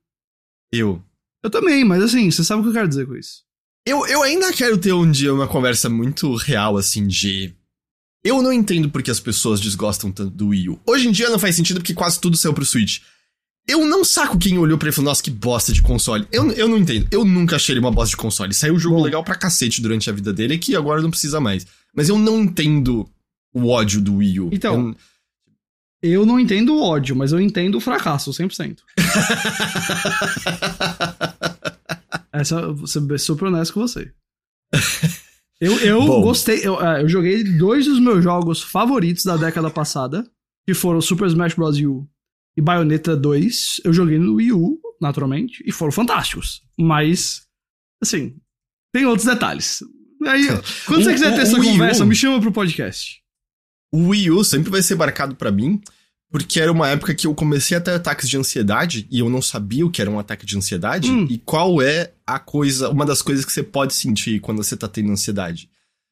Eu. 0.73 1.03
Eu 1.43 1.51
também, 1.51 1.85
mas 1.85 2.03
assim, 2.03 2.31
você 2.31 2.45
sabe 2.45 2.61
o 2.61 2.63
que 2.63 2.71
eu 2.71 2.75
quero 2.75 2.89
dizer 2.89 3.07
com 3.07 3.17
isso. 3.17 3.43
Eu, 3.87 4.07
eu 4.07 4.23
ainda 4.23 4.53
quero 4.53 4.79
ter 4.79 4.93
um 4.93 5.11
dia 5.11 5.35
uma 5.35 5.47
conversa 5.47 5.91
muito 5.91 6.35
real, 6.37 6.77
assim, 6.77 7.07
de. 7.07 7.55
Eu 8.25 8.41
não 8.41 8.53
entendo 8.53 8.89
porque 8.89 9.11
as 9.11 9.21
pessoas 9.21 9.61
desgostam 9.61 10.11
tanto 10.11 10.31
do 10.31 10.49
Wii 10.49 10.71
U. 10.71 10.81
Hoje 10.87 11.09
em 11.09 11.13
dia 11.13 11.29
não 11.29 11.39
faz 11.39 11.55
sentido 11.57 11.81
porque 11.81 11.93
quase 11.93 12.19
tudo 12.19 12.37
saiu 12.37 12.55
pro 12.55 12.65
Switch. 12.65 13.01
Eu 13.67 13.87
não 13.87 14.05
saco 14.05 14.39
quem 14.39 14.59
olhou 14.59 14.77
pra 14.77 14.89
ele 14.89 14.93
e 14.93 14.95
falou, 14.95 15.11
nossa, 15.11 15.23
que 15.23 15.31
bosta 15.31 15.73
de 15.73 15.81
console. 15.81 16.29
Eu, 16.31 16.53
eu 16.53 16.69
não 16.69 16.77
entendo. 16.77 17.09
Eu 17.11 17.25
nunca 17.25 17.57
achei 17.57 17.73
ele 17.73 17.81
uma 17.81 17.91
bosta 17.91 18.11
de 18.11 18.17
console. 18.17 18.53
Saiu 18.53 18.75
um 18.75 18.79
jogo 18.79 18.97
Bom. 18.97 19.03
legal 19.03 19.25
pra 19.25 19.35
cacete 19.35 19.81
durante 19.81 20.11
a 20.11 20.13
vida 20.13 20.35
dele 20.35 20.59
que 20.59 20.77
agora 20.77 21.01
não 21.01 21.11
precisa 21.11 21.41
mais. 21.41 21.67
Mas 21.95 22.11
eu 22.11 22.19
não 22.19 22.43
entendo 22.43 23.09
o 23.55 23.69
ódio 23.69 24.03
do 24.03 24.17
Wii 24.17 24.41
U. 24.41 24.51
Então. 24.53 24.95
Eu, 26.03 26.13
eu 26.13 26.27
não 26.27 26.39
entendo 26.39 26.75
o 26.75 26.83
ódio, 26.83 27.17
mas 27.17 27.33
eu 27.33 27.41
entendo 27.41 27.77
o 27.77 27.81
fracasso, 27.81 28.31
100%. 28.31 28.81
Essa, 32.31 32.71
vou 32.71 32.87
ser 32.87 33.19
super 33.19 33.47
honesto 33.47 33.73
com 33.73 33.81
você. 33.81 34.13
Eu, 35.59 35.73
eu 35.79 36.05
gostei. 36.21 36.61
Eu, 36.63 36.79
é, 36.85 37.01
eu 37.01 37.09
joguei 37.09 37.43
dois 37.45 37.87
dos 37.87 37.99
meus 37.99 38.23
jogos 38.23 38.61
favoritos 38.61 39.25
da 39.25 39.39
década 39.39 39.71
passada, 39.71 40.29
que 40.67 40.75
foram 40.75 41.01
Super 41.01 41.29
Smash 41.29 41.55
Bros. 41.55 41.79
U 41.79 42.07
e 42.57 42.63
Bayonetta 42.63 43.17
2 43.17 43.81
eu 43.85 43.93
joguei 43.93 44.19
no 44.19 44.35
Wii 44.35 44.53
U, 44.53 44.81
naturalmente, 45.01 45.63
e 45.67 45.73
foram 45.73 45.93
fantásticos. 45.93 46.63
Mas, 46.79 47.43
assim, 48.03 48.37
tem 48.93 49.07
outros 49.07 49.27
detalhes. 49.27 49.83
Aí, 50.27 50.47
quando 50.87 51.01
o, 51.01 51.05
você 51.05 51.13
quiser 51.13 51.35
ter 51.35 51.43
essa 51.43 51.57
conversa, 51.57 52.05
U, 52.05 52.07
me 52.07 52.15
chama 52.15 52.41
pro 52.41 52.53
podcast. 52.53 53.21
O 53.93 54.09
Wii 54.09 54.31
U 54.31 54.45
sempre 54.45 54.71
vai 54.71 54.83
ser 54.83 54.95
marcado 54.95 55.35
para 55.35 55.51
mim, 55.51 55.81
porque 56.31 56.61
era 56.61 56.73
uma 56.73 56.89
época 56.89 57.15
que 57.15 57.27
eu 57.27 57.35
comecei 57.35 57.77
a 57.77 57.81
ter 57.81 57.93
ataques 57.93 58.29
de 58.29 58.37
ansiedade 58.37 59.07
e 59.11 59.21
eu 59.21 59.29
não 59.29 59.43
sabia 59.43 59.87
o 59.87 59.91
que 59.91 60.01
era 60.01 60.11
um 60.11 60.19
ataque 60.19 60.47
de 60.47 60.57
ansiedade 60.57 61.11
hum. 61.11 61.27
e 61.31 61.39
qual 61.39 61.81
é 61.81 62.13
a 62.27 62.39
coisa, 62.39 62.89
uma 62.89 63.07
das 63.07 63.23
coisas 63.23 63.45
que 63.45 63.53
você 63.53 63.63
pode 63.63 63.95
sentir 63.95 64.41
quando 64.41 64.63
você 64.63 64.77
tá 64.77 64.89
tendo 64.89 65.13
ansiedade. 65.13 65.69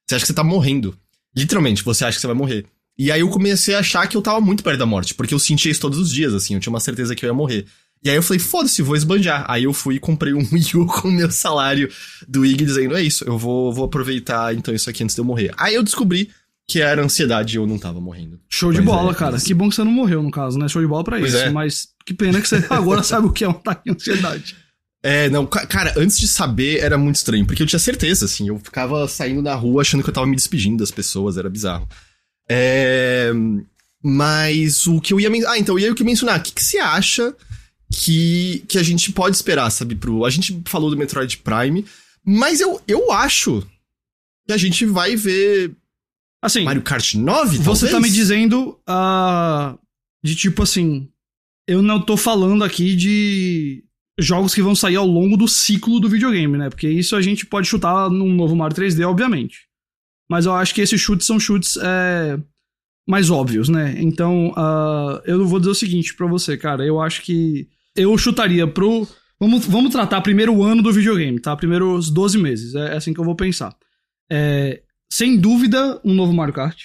Você 0.06 0.16
acha 0.16 0.22
que 0.24 0.28
você 0.28 0.34
tá 0.34 0.44
morrendo. 0.44 0.96
Literalmente, 1.34 1.82
você 1.82 2.04
acha 2.04 2.16
que 2.16 2.20
você 2.20 2.26
vai 2.26 2.36
morrer. 2.36 2.66
E 3.02 3.10
aí 3.10 3.18
eu 3.18 3.28
comecei 3.28 3.74
a 3.74 3.80
achar 3.80 4.06
que 4.06 4.16
eu 4.16 4.22
tava 4.22 4.40
muito 4.40 4.62
perto 4.62 4.78
da 4.78 4.86
morte, 4.86 5.12
porque 5.12 5.34
eu 5.34 5.38
sentia 5.40 5.72
isso 5.72 5.80
todos 5.80 5.98
os 5.98 6.12
dias, 6.12 6.32
assim, 6.32 6.54
eu 6.54 6.60
tinha 6.60 6.72
uma 6.72 6.78
certeza 6.78 7.16
que 7.16 7.26
eu 7.26 7.30
ia 7.30 7.34
morrer. 7.34 7.66
E 8.00 8.08
aí 8.08 8.14
eu 8.14 8.22
falei, 8.22 8.38
foda-se, 8.38 8.80
vou 8.80 8.94
esbanjar. 8.94 9.44
Aí 9.48 9.64
eu 9.64 9.72
fui 9.72 9.96
e 9.96 9.98
comprei 9.98 10.32
um 10.32 10.38
Wii 10.52 10.76
U 10.76 10.86
com 10.86 11.08
o 11.08 11.10
meu 11.10 11.28
salário 11.28 11.90
do 12.28 12.46
IG 12.46 12.64
dizendo, 12.64 12.96
é 12.96 13.02
isso, 13.02 13.24
eu 13.24 13.36
vou, 13.36 13.72
vou 13.72 13.86
aproveitar 13.86 14.54
então 14.54 14.72
isso 14.72 14.88
aqui 14.88 15.02
antes 15.02 15.16
de 15.16 15.20
eu 15.20 15.24
morrer. 15.24 15.52
Aí 15.56 15.74
eu 15.74 15.82
descobri 15.82 16.30
que 16.68 16.80
era 16.80 17.02
ansiedade 17.02 17.56
e 17.56 17.58
eu 17.58 17.66
não 17.66 17.76
tava 17.76 18.00
morrendo. 18.00 18.38
Show 18.48 18.70
de 18.70 18.78
mas 18.78 18.86
bola, 18.86 19.10
é, 19.10 19.14
cara. 19.16 19.32
Mas... 19.32 19.42
Que 19.42 19.52
bom 19.52 19.68
que 19.68 19.74
você 19.74 19.82
não 19.82 19.90
morreu, 19.90 20.22
no 20.22 20.30
caso, 20.30 20.56
né? 20.56 20.68
Show 20.68 20.80
de 20.80 20.86
bola 20.86 21.02
pra 21.02 21.18
pois 21.18 21.34
isso. 21.34 21.42
É. 21.42 21.50
Mas 21.50 21.88
que 22.06 22.14
pena 22.14 22.40
que 22.40 22.46
você 22.46 22.64
agora 22.70 23.02
sabe 23.02 23.26
o 23.26 23.32
que 23.32 23.42
é 23.42 23.48
um 23.48 23.50
ataque 23.50 23.82
de 23.86 23.90
ansiedade. 23.90 24.54
É, 25.02 25.28
não, 25.28 25.44
cara, 25.44 25.92
antes 25.96 26.16
de 26.20 26.28
saber 26.28 26.78
era 26.78 26.96
muito 26.96 27.16
estranho, 27.16 27.44
porque 27.44 27.64
eu 27.64 27.66
tinha 27.66 27.80
certeza, 27.80 28.26
assim, 28.26 28.46
eu 28.46 28.60
ficava 28.60 29.08
saindo 29.08 29.42
na 29.42 29.56
rua 29.56 29.82
achando 29.82 30.04
que 30.04 30.08
eu 30.08 30.14
tava 30.14 30.28
me 30.28 30.36
despedindo 30.36 30.76
das 30.76 30.92
pessoas, 30.92 31.36
era 31.36 31.50
bizarro. 31.50 31.88
É, 32.54 33.32
mas 34.02 34.86
o 34.86 35.00
que 35.00 35.14
eu 35.14 35.20
ia 35.20 35.30
mencionar. 35.30 35.54
Ah, 35.54 35.58
então, 35.58 35.78
eu 35.78 35.88
ia 35.88 35.94
que 35.94 36.04
mencionar. 36.04 36.40
O 36.40 36.42
que, 36.42 36.52
que 36.52 36.62
você 36.62 36.78
acha 36.78 37.34
que, 37.90 38.64
que 38.68 38.78
a 38.78 38.82
gente 38.82 39.12
pode 39.12 39.36
esperar, 39.36 39.70
sabe? 39.70 39.94
Pro, 39.94 40.24
a 40.24 40.30
gente 40.30 40.60
falou 40.66 40.90
do 40.90 40.96
Metroid 40.96 41.38
Prime, 41.38 41.84
mas 42.24 42.60
eu, 42.60 42.80
eu 42.86 43.12
acho 43.12 43.66
que 44.46 44.52
a 44.52 44.56
gente 44.56 44.84
vai 44.84 45.16
ver. 45.16 45.72
Assim. 46.42 46.64
Mario 46.64 46.82
Kart 46.82 47.14
9? 47.14 47.58
Você 47.58 47.64
talvez? 47.64 47.92
tá 47.92 48.00
me 48.00 48.10
dizendo. 48.10 48.78
Uh, 48.88 49.78
de 50.22 50.34
tipo 50.34 50.62
assim. 50.62 51.08
Eu 51.66 51.80
não 51.80 52.02
tô 52.02 52.16
falando 52.16 52.64
aqui 52.64 52.96
de 52.96 53.84
jogos 54.18 54.52
que 54.52 54.60
vão 54.60 54.74
sair 54.74 54.96
ao 54.96 55.06
longo 55.06 55.36
do 55.36 55.46
ciclo 55.46 56.00
do 56.00 56.08
videogame, 56.08 56.58
né? 56.58 56.68
Porque 56.68 56.88
isso 56.88 57.14
a 57.14 57.22
gente 57.22 57.46
pode 57.46 57.68
chutar 57.68 58.10
num 58.10 58.34
novo 58.34 58.56
Mario 58.56 58.76
3D, 58.76 59.08
obviamente. 59.08 59.68
Mas 60.32 60.46
eu 60.46 60.54
acho 60.54 60.74
que 60.74 60.80
esses 60.80 60.98
chutes 60.98 61.26
são 61.26 61.38
chutes 61.38 61.76
é, 61.76 62.38
mais 63.06 63.28
óbvios, 63.28 63.68
né? 63.68 63.96
Então, 63.98 64.48
uh, 64.52 65.20
eu 65.26 65.46
vou 65.46 65.58
dizer 65.58 65.72
o 65.72 65.74
seguinte 65.74 66.14
para 66.14 66.26
você, 66.26 66.56
cara. 66.56 66.86
Eu 66.86 67.02
acho 67.02 67.20
que 67.20 67.68
eu 67.94 68.16
chutaria 68.16 68.66
pro. 68.66 69.06
Vamos, 69.38 69.66
vamos 69.66 69.92
tratar 69.92 70.22
primeiro 70.22 70.54
o 70.54 70.62
ano 70.62 70.82
do 70.82 70.90
videogame, 70.90 71.38
tá? 71.38 71.54
Primeiro 71.54 71.94
os 71.94 72.08
12 72.08 72.38
meses. 72.38 72.74
É, 72.74 72.94
é 72.94 72.96
assim 72.96 73.12
que 73.12 73.20
eu 73.20 73.26
vou 73.26 73.36
pensar. 73.36 73.76
É, 74.30 74.80
sem 75.12 75.36
dúvida, 75.36 76.00
um 76.02 76.14
novo 76.14 76.32
Mario 76.32 76.54
Kart. 76.54 76.84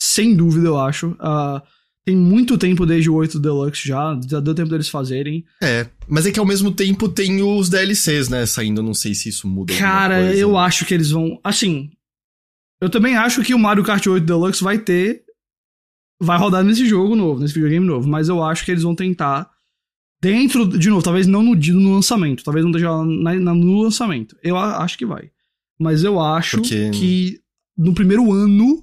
Sem 0.00 0.36
dúvida, 0.36 0.68
eu 0.68 0.78
acho. 0.78 1.08
Uh, 1.14 1.60
Tem 2.04 2.14
muito 2.14 2.56
tempo 2.56 2.86
desde 2.86 3.10
o 3.10 3.14
8 3.14 3.40
Deluxe 3.40 3.88
já, 3.88 4.16
já 4.30 4.38
deu 4.38 4.54
tempo 4.54 4.70
deles 4.70 4.88
fazerem. 4.88 5.44
É, 5.60 5.88
mas 6.06 6.26
é 6.26 6.30
que 6.30 6.38
ao 6.38 6.46
mesmo 6.46 6.70
tempo 6.70 7.08
tem 7.08 7.42
os 7.42 7.68
DLCs, 7.68 8.28
né, 8.28 8.46
saindo, 8.46 8.84
não 8.84 8.94
sei 8.94 9.14
se 9.14 9.30
isso 9.30 9.48
muda 9.48 9.74
Cara, 9.74 10.32
eu 10.32 10.56
acho 10.56 10.84
que 10.84 10.94
eles 10.94 11.10
vão. 11.10 11.40
Assim. 11.42 11.90
Eu 12.84 12.90
também 12.90 13.16
acho 13.16 13.42
que 13.42 13.54
o 13.54 13.58
Mario 13.58 13.82
Kart 13.84 14.06
8 14.06 14.24
Deluxe 14.24 14.62
vai 14.62 14.78
ter. 14.78 15.22
Vai 16.20 16.38
rodar 16.38 16.62
nesse 16.62 16.86
jogo 16.86 17.16
novo, 17.16 17.40
nesse 17.40 17.54
videogame 17.54 17.84
novo. 17.86 18.08
Mas 18.08 18.28
eu 18.28 18.42
acho 18.42 18.64
que 18.64 18.70
eles 18.70 18.82
vão 18.82 18.94
tentar. 18.94 19.50
Dentro. 20.22 20.66
De 20.66 20.88
novo, 20.88 21.02
talvez 21.02 21.26
não 21.26 21.42
no, 21.42 21.54
no 21.54 21.94
lançamento. 21.94 22.44
Talvez 22.44 22.64
não 22.64 22.70
esteja 22.70 22.90
na, 23.04 23.34
na, 23.34 23.54
no 23.54 23.82
lançamento. 23.82 24.36
Eu 24.42 24.56
acho 24.56 24.96
que 24.98 25.04
vai. 25.06 25.30
Mas 25.78 26.04
eu 26.04 26.20
acho 26.20 26.58
Porque- 26.58 26.90
que 26.90 27.40
no 27.76 27.92
primeiro 27.94 28.32
ano 28.32 28.82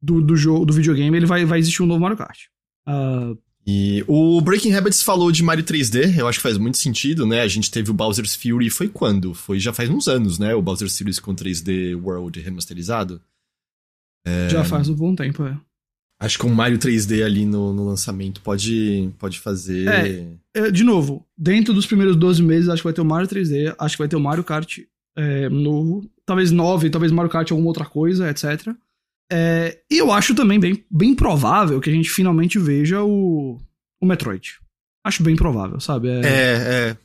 do, 0.00 0.20
do 0.22 0.36
jogo, 0.36 0.64
do 0.64 0.72
videogame, 0.72 1.16
ele 1.16 1.26
vai, 1.26 1.44
vai 1.44 1.58
existir 1.58 1.82
um 1.82 1.86
novo 1.86 2.00
Mario 2.00 2.16
Kart. 2.16 2.38
Ah, 2.86 3.34
E 3.66 4.04
o 4.06 4.40
Breaking 4.40 4.74
Habits 4.74 5.02
falou 5.02 5.32
de 5.32 5.42
Mario 5.42 5.64
3D, 5.64 6.16
eu 6.16 6.28
acho 6.28 6.38
que 6.38 6.42
faz 6.42 6.56
muito 6.56 6.78
sentido, 6.78 7.26
né? 7.26 7.40
A 7.40 7.48
gente 7.48 7.70
teve 7.70 7.90
o 7.90 7.94
Bowser's 7.94 8.36
Fury, 8.36 8.70
foi 8.70 8.88
quando? 8.88 9.34
Foi 9.34 9.58
já 9.58 9.72
faz 9.72 9.90
uns 9.90 10.06
anos, 10.06 10.38
né? 10.38 10.54
O 10.54 10.62
Bowser's 10.62 10.96
Fury 10.96 11.20
com 11.20 11.34
3D 11.34 12.00
World 12.00 12.38
remasterizado. 12.40 13.20
Já 14.50 14.64
faz 14.64 14.88
um 14.88 14.94
bom 14.94 15.14
tempo, 15.14 15.44
é. 15.44 15.56
Acho 16.18 16.38
que 16.38 16.46
um 16.46 16.54
Mario 16.54 16.78
3D 16.78 17.24
ali 17.24 17.44
no, 17.44 17.72
no 17.74 17.86
lançamento 17.86 18.40
pode, 18.40 19.10
pode 19.18 19.38
fazer. 19.38 19.86
É. 19.86 20.26
É, 20.54 20.70
de 20.70 20.82
novo, 20.82 21.26
dentro 21.36 21.74
dos 21.74 21.86
primeiros 21.86 22.16
12 22.16 22.42
meses, 22.42 22.68
acho 22.68 22.80
que 22.80 22.86
vai 22.86 22.92
ter 22.94 23.02
o 23.02 23.04
Mario 23.04 23.28
3D, 23.28 23.74
acho 23.78 23.96
que 23.96 24.02
vai 24.02 24.08
ter 24.08 24.16
o 24.16 24.20
Mario 24.20 24.42
Kart 24.42 24.78
é, 25.14 25.48
novo, 25.50 26.08
talvez 26.24 26.50
9, 26.50 26.88
talvez 26.88 27.12
Mario 27.12 27.30
Kart 27.30 27.50
alguma 27.50 27.68
outra 27.68 27.84
coisa, 27.84 28.30
etc. 28.30 28.74
É, 29.30 29.78
e 29.90 29.98
eu 29.98 30.12
acho 30.12 30.34
também 30.34 30.58
bem, 30.60 30.84
bem 30.90 31.14
provável 31.14 31.80
que 31.80 31.90
a 31.90 31.92
gente 31.92 32.08
finalmente 32.10 32.58
veja 32.58 33.02
o, 33.02 33.58
o 34.00 34.06
Metroid. 34.06 34.54
Acho 35.04 35.22
bem 35.22 35.36
provável, 35.36 35.80
sabe? 35.80 36.08
É, 36.08 36.20
É, 36.20 36.28
é. 36.90 36.96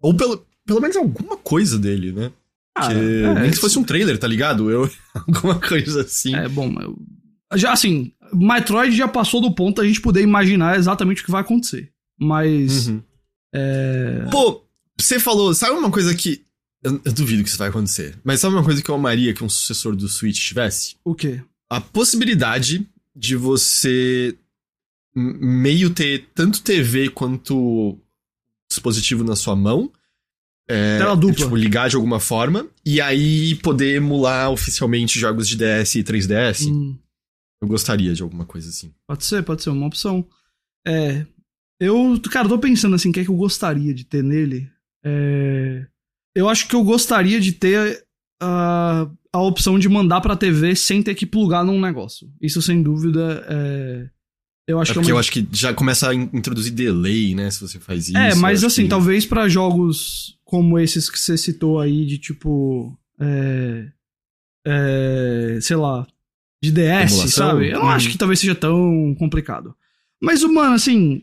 Ou 0.00 0.14
pelo, 0.14 0.46
pelo 0.66 0.80
menos 0.80 0.96
alguma 0.96 1.36
coisa 1.36 1.78
dele, 1.78 2.12
né? 2.12 2.32
ah, 2.78 2.92
é, 2.92 3.40
nem 3.40 3.50
que 3.50 3.56
fosse 3.56 3.78
um 3.78 3.84
trailer, 3.84 4.18
tá 4.18 4.26
ligado? 4.28 4.70
Eu, 4.70 4.90
alguma 5.14 5.58
coisa 5.58 6.02
assim. 6.02 6.34
É, 6.34 6.46
bom, 6.48 6.70
eu- 6.80 6.98
já 7.56 7.72
assim, 7.72 8.12
Metroid 8.34 8.94
já 8.96 9.06
passou 9.08 9.40
do 9.40 9.54
ponto 9.54 9.80
da 9.80 9.86
gente 9.86 10.00
poder 10.00 10.20
imaginar 10.20 10.76
exatamente 10.76 11.22
o 11.22 11.24
que 11.24 11.30
vai 11.30 11.40
acontecer. 11.40 11.90
Mas. 12.18 12.88
Uhum. 12.88 13.02
É, 13.54 14.26
Pô, 14.30 14.64
você 14.98 15.18
falou, 15.18 15.54
sabe 15.54 15.72
uma 15.78 15.90
coisa 15.90 16.14
que. 16.14 16.44
Eu, 16.82 17.00
eu 17.04 17.12
duvido 17.12 17.42
que 17.42 17.48
isso 17.48 17.58
vai 17.58 17.68
acontecer. 17.68 18.18
Mas 18.22 18.40
sabe 18.40 18.54
uma 18.54 18.64
coisa 18.64 18.82
que 18.82 18.90
eu 18.90 18.94
amaria 18.94 19.32
que 19.32 19.42
um 19.42 19.48
sucessor 19.48 19.96
do 19.96 20.08
Switch 20.08 20.38
tivesse? 20.38 20.96
o 21.04 21.14
quê? 21.14 21.40
A 21.68 21.80
possibilidade 21.80 22.88
de 23.14 23.34
você 23.34 24.36
meio 25.14 25.90
ter 25.90 26.28
tanto 26.34 26.62
TV 26.62 27.08
quanto 27.08 27.98
dispositivo 28.68 29.24
na 29.24 29.34
sua 29.34 29.56
mão. 29.56 29.90
É, 30.68 30.98
Tela 30.98 31.16
dupla. 31.16 31.44
Tipo, 31.44 31.56
ligar 31.56 31.88
de 31.88 31.96
alguma 31.96 32.20
forma. 32.20 32.68
E 32.84 33.00
aí 33.00 33.54
poder 33.56 33.96
emular 33.96 34.50
oficialmente 34.50 35.18
jogos 35.18 35.48
de 35.48 35.56
DS 35.56 35.94
e 35.94 36.04
3DS. 36.04 36.68
Hum. 36.68 36.98
Eu 37.60 37.68
gostaria 37.68 38.12
de 38.14 38.22
alguma 38.22 38.44
coisa 38.44 38.68
assim. 38.68 38.92
Pode 39.06 39.24
ser, 39.24 39.42
pode 39.42 39.62
ser 39.62 39.70
uma 39.70 39.86
opção. 39.86 40.26
É. 40.86 41.26
Eu, 41.80 42.20
cara, 42.30 42.48
tô 42.48 42.58
pensando 42.58 42.94
assim, 42.94 43.10
o 43.10 43.12
que 43.12 43.20
é 43.20 43.24
que 43.24 43.30
eu 43.30 43.36
gostaria 43.36 43.94
de 43.94 44.04
ter 44.04 44.22
nele? 44.22 44.70
É, 45.04 45.86
eu 46.34 46.48
acho 46.48 46.68
que 46.68 46.74
eu 46.74 46.82
gostaria 46.82 47.40
de 47.40 47.52
ter 47.52 48.04
a, 48.40 49.08
a 49.36 49.42
opção 49.42 49.78
de 49.78 49.88
mandar 49.88 50.20
pra 50.20 50.36
TV 50.36 50.74
sem 50.74 51.02
ter 51.02 51.14
que 51.14 51.24
plugar 51.26 51.64
num 51.64 51.80
negócio. 51.80 52.28
Isso, 52.40 52.60
sem 52.62 52.82
dúvida, 52.82 53.44
é. 53.48 54.08
Eu 54.68 54.80
acho 54.80 54.90
É 54.90 54.94
que 54.94 54.98
é 54.98 55.02
porque 55.02 55.12
uma 55.12 55.16
eu 55.16 55.20
acho 55.20 55.30
que 55.30 55.46
já 55.52 55.72
começa 55.72 56.08
a 56.10 56.14
in- 56.14 56.28
introduzir 56.32 56.72
delay, 56.72 57.34
né? 57.36 57.50
Se 57.52 57.60
você 57.60 57.78
faz 57.78 58.08
isso. 58.08 58.18
É, 58.18 58.34
mas 58.34 58.64
assim, 58.64 58.82
que- 58.82 58.88
talvez 58.88 59.24
pra 59.24 59.48
jogos 59.48 60.36
como 60.44 60.76
esses 60.78 61.08
que 61.08 61.18
você 61.18 61.36
citou 61.38 61.78
aí, 61.80 62.04
de 62.04 62.18
tipo. 62.18 62.98
É, 63.20 63.86
é, 64.66 65.58
sei 65.60 65.76
lá. 65.76 66.06
De 66.62 66.72
DS, 66.72 67.12
Emulação? 67.12 67.28
sabe? 67.28 67.68
Eu 67.70 67.74
não 67.78 67.82
Uhum. 67.86 67.90
acho 67.90 68.08
que 68.10 68.18
talvez 68.18 68.40
seja 68.40 68.54
tão 68.54 69.14
complicado. 69.18 69.74
Mas, 70.20 70.42
mano, 70.42 70.74
assim. 70.74 71.22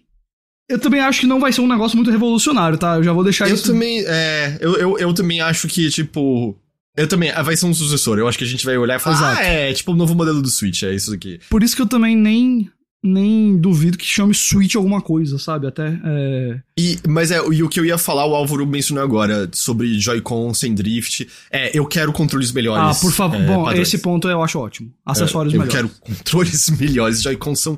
Eu 0.69 0.79
também 0.79 1.01
acho 1.01 1.19
que 1.19 1.27
não 1.27 1.41
vai 1.41 1.51
ser 1.51 1.59
um 1.59 1.67
negócio 1.67 1.97
muito 1.97 2.09
revolucionário, 2.09 2.77
tá? 2.77 2.95
Eu 2.95 3.03
já 3.03 3.11
vou 3.11 3.23
deixar 3.23 3.49
Eu 3.49 3.55
isso. 3.55 3.67
também, 3.73 4.01
é, 4.07 4.57
eu, 4.61 4.75
eu, 4.75 4.97
eu 4.97 5.13
também 5.13 5.41
acho 5.41 5.67
que, 5.67 5.89
tipo. 5.89 6.57
Eu 6.95 7.07
também, 7.07 7.31
ah, 7.31 7.41
vai 7.41 7.57
ser 7.57 7.65
um 7.65 7.73
sucessor. 7.73 8.19
Eu 8.19 8.27
acho 8.27 8.37
que 8.37 8.43
a 8.43 8.47
gente 8.47 8.65
vai 8.65 8.77
olhar 8.77 8.97
e 8.97 8.99
falar, 8.99 9.15
Exato. 9.15 9.39
ah, 9.41 9.43
é, 9.45 9.73
tipo 9.73 9.91
o 9.91 9.95
novo 9.95 10.13
modelo 10.13 10.41
do 10.41 10.49
Switch, 10.49 10.83
é 10.83 10.93
isso 10.93 11.13
aqui. 11.13 11.39
Por 11.49 11.63
isso 11.63 11.75
que 11.75 11.81
eu 11.81 11.87
também 11.87 12.15
nem. 12.15 12.69
Nem 13.05 13.57
duvido 13.57 13.97
que 13.97 14.05
chame 14.05 14.33
Switch 14.33 14.75
alguma 14.75 15.01
coisa, 15.01 15.37
sabe? 15.37 15.67
Até. 15.67 15.99
É... 16.05 16.61
E, 16.79 16.97
mas 17.05 17.31
é, 17.31 17.37
e 17.51 17.61
o 17.61 17.67
que 17.67 17.77
eu 17.77 17.83
ia 17.83 17.97
falar, 17.97 18.25
o 18.25 18.33
Álvaro 18.33 18.65
mencionou 18.65 19.03
agora, 19.03 19.49
sobre 19.51 19.99
Joy-Con 19.99 20.53
sem 20.53 20.73
drift. 20.73 21.27
É, 21.51 21.77
eu 21.77 21.85
quero 21.85 22.13
controles 22.13 22.53
melhores. 22.53 22.97
Ah, 22.97 23.01
por 23.01 23.11
favor. 23.11 23.41
é, 23.41 23.45
Bom, 23.45 23.65
padrões. 23.65 23.89
esse 23.89 23.97
ponto 23.97 24.29
eu 24.29 24.41
acho 24.41 24.57
ótimo. 24.57 24.89
Acessórios 25.05 25.53
É, 25.53 25.57
eu 25.57 25.61
melhores. 25.65 25.75
quero 25.75 25.89
controles 26.15 26.69
melhores. 26.79 27.21
Joy-Con 27.21 27.55
são 27.55 27.77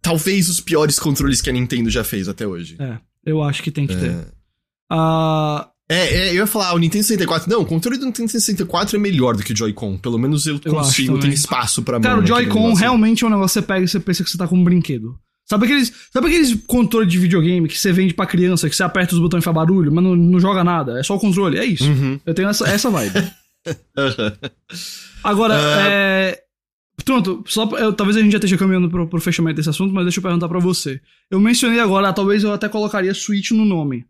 talvez 0.00 0.48
os 0.48 0.60
piores 0.60 0.98
controles 0.98 1.42
que 1.42 1.50
a 1.50 1.52
Nintendo 1.52 1.90
já 1.90 2.02
fez 2.02 2.26
até 2.26 2.46
hoje. 2.46 2.76
É, 2.80 2.96
eu 3.26 3.42
acho 3.42 3.62
que 3.62 3.70
tem 3.70 3.86
que 3.86 3.94
ter. 3.96 4.12
É. 4.12 4.24
Ah. 4.90 5.68
É, 5.88 6.28
é, 6.28 6.30
eu 6.30 6.34
ia 6.36 6.46
falar, 6.46 6.74
o 6.74 6.78
Nintendo 6.78 7.04
64. 7.04 7.50
Não, 7.50 7.60
o 7.60 7.66
controle 7.66 7.98
do 7.98 8.06
Nintendo 8.06 8.30
64 8.30 8.96
é 8.96 8.98
melhor 8.98 9.36
do 9.36 9.42
que 9.42 9.52
o 9.52 9.56
Joy-Con. 9.56 9.98
Pelo 9.98 10.18
menos 10.18 10.46
eu 10.46 10.58
Eu 10.64 10.72
consigo, 10.74 11.18
tem 11.18 11.30
espaço 11.30 11.82
pra 11.82 12.00
Cara, 12.00 12.16
mão 12.16 12.24
o 12.24 12.28
naquele 12.28 12.50
Joy-Con 12.50 12.72
realmente 12.74 13.22
é 13.22 13.26
um 13.26 13.30
negócio 13.30 13.60
que 13.60 13.66
você 13.66 13.66
pega 13.74 13.84
e 13.84 13.88
você 13.88 14.00
pensa 14.00 14.24
que 14.24 14.30
você 14.30 14.38
tá 14.38 14.48
com 14.48 14.56
um 14.56 14.64
brinquedo. 14.64 15.14
Sabe 15.46 15.66
aqueles, 15.66 15.92
sabe 16.10 16.28
aqueles 16.28 16.54
controles 16.66 17.12
de 17.12 17.18
videogame 17.18 17.68
que 17.68 17.78
você 17.78 17.92
vende 17.92 18.14
pra 18.14 18.24
criança, 18.24 18.66
que 18.70 18.74
você 18.74 18.82
aperta 18.82 19.14
os 19.14 19.20
botões 19.20 19.42
e 19.42 19.44
faz 19.44 19.54
barulho, 19.54 19.92
mas 19.92 20.02
não, 20.02 20.16
não 20.16 20.40
joga 20.40 20.64
nada? 20.64 20.98
É 20.98 21.02
só 21.02 21.16
o 21.16 21.20
controle. 21.20 21.58
É 21.58 21.64
isso. 21.66 21.84
Uhum. 21.84 22.18
Eu 22.24 22.32
tenho 22.32 22.48
essa, 22.48 22.66
essa 22.66 22.88
vibe. 22.88 23.12
Agora, 25.22 25.54
é. 25.56 26.40
Pronto, 27.04 27.44
só 27.46 27.68
eu- 27.76 27.92
talvez 27.92 28.16
a 28.16 28.20
gente 28.20 28.32
já 28.32 28.38
esteja 28.38 28.56
caminhando 28.56 28.88
pro, 28.88 29.06
pro 29.06 29.20
fechamento 29.20 29.56
desse 29.56 29.68
assunto, 29.68 29.92
mas 29.92 30.04
deixa 30.04 30.18
eu 30.18 30.22
perguntar 30.22 30.48
pra 30.48 30.60
você. 30.60 31.00
Eu 31.30 31.38
mencionei 31.40 31.80
agora, 31.80 32.12
talvez 32.12 32.42
eu 32.42 32.52
até 32.52 32.68
colocaria 32.68 33.12
Switch 33.12 33.50
no 33.50 33.64
nome. 33.64 34.06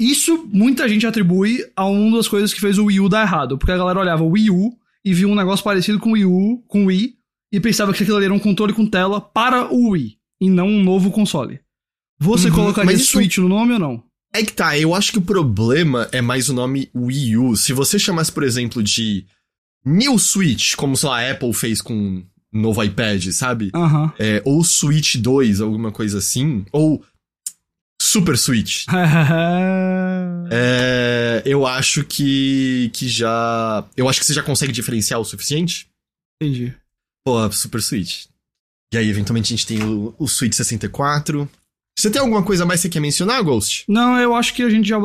Isso 0.00 0.48
muita 0.52 0.88
gente 0.88 1.06
atribui 1.06 1.64
a 1.76 1.84
uma 1.86 2.16
das 2.16 2.26
coisas 2.28 2.52
que 2.52 2.60
fez 2.60 2.78
o 2.78 2.86
Wii 2.86 3.00
U 3.00 3.08
dar 3.08 3.22
errado, 3.22 3.56
porque 3.56 3.72
a 3.72 3.76
galera 3.76 4.00
olhava 4.00 4.22
o 4.24 4.30
Wii 4.30 4.50
U 4.50 4.72
e 5.04 5.14
via 5.14 5.28
um 5.28 5.34
negócio 5.34 5.64
parecido 5.64 5.98
com 6.00 6.10
o 6.10 6.12
Wii 6.14 6.24
U, 6.24 6.64
com 6.66 6.84
o 6.84 6.86
Wii, 6.86 7.14
e 7.52 7.60
pensava 7.60 7.92
que 7.92 8.02
aquilo 8.02 8.16
ali 8.16 8.26
era 8.26 8.34
um 8.34 8.38
controle 8.38 8.72
com 8.72 8.86
tela 8.86 9.20
para 9.20 9.72
o 9.72 9.90
Wii, 9.90 10.16
e 10.40 10.50
não 10.50 10.66
um 10.66 10.82
novo 10.82 11.10
console. 11.10 11.60
Você 12.18 12.48
Uhum, 12.48 12.54
colocaria 12.54 12.92
isso- 12.94 13.12
Switch 13.12 13.38
no 13.38 13.48
nome 13.48 13.74
ou 13.74 13.78
não? 13.78 14.02
É 14.34 14.42
que 14.42 14.52
tá, 14.52 14.76
eu 14.76 14.94
acho 14.94 15.12
que 15.12 15.18
o 15.18 15.22
problema 15.22 16.08
é 16.10 16.20
mais 16.20 16.48
o 16.48 16.54
nome 16.54 16.88
Wii 16.94 17.36
U. 17.36 17.56
Se 17.56 17.72
você 17.72 17.98
chamasse, 17.98 18.32
por 18.32 18.42
exemplo, 18.42 18.82
de 18.82 19.24
New 19.86 20.18
Switch, 20.18 20.74
como, 20.74 20.96
sei 20.96 21.08
lá, 21.08 21.20
a 21.20 21.30
Apple 21.30 21.52
fez 21.52 21.80
com 21.80 22.24
o 22.52 22.58
novo 22.60 22.82
iPad, 22.82 23.24
sabe? 23.30 23.70
Aham. 23.74 24.12
É, 24.18 24.42
ou 24.44 24.64
Switch 24.64 25.16
2, 25.16 25.60
alguma 25.60 25.92
coisa 25.92 26.18
assim. 26.18 26.64
Ou 26.72 27.04
Super 28.04 28.36
Switch. 28.36 28.84
É, 30.52 31.42
eu 31.46 31.66
acho 31.66 32.04
que, 32.04 32.90
que 32.92 33.08
já. 33.08 33.82
Eu 33.96 34.08
acho 34.08 34.20
que 34.20 34.26
você 34.26 34.34
já 34.34 34.42
consegue 34.42 34.72
diferenciar 34.72 35.18
o 35.18 35.24
suficiente. 35.24 35.88
Entendi. 36.40 36.74
Pô, 37.24 37.50
Super 37.50 37.80
Switch. 37.80 38.26
E 38.92 38.98
aí, 38.98 39.08
eventualmente, 39.08 39.52
a 39.52 39.56
gente 39.56 39.66
tem 39.66 39.82
o, 39.82 40.14
o 40.18 40.28
Switch 40.28 40.52
64. 40.52 41.48
Você 41.98 42.10
tem 42.10 42.20
alguma 42.20 42.42
coisa 42.42 42.66
mais 42.66 42.80
que 42.80 42.88
você 42.88 42.92
quer 42.92 43.00
mencionar, 43.00 43.42
Ghost? 43.42 43.84
Não, 43.88 44.18
eu 44.18 44.34
acho 44.34 44.52
que 44.52 44.62
a 44.62 44.68
gente 44.68 44.86
já 44.86 44.98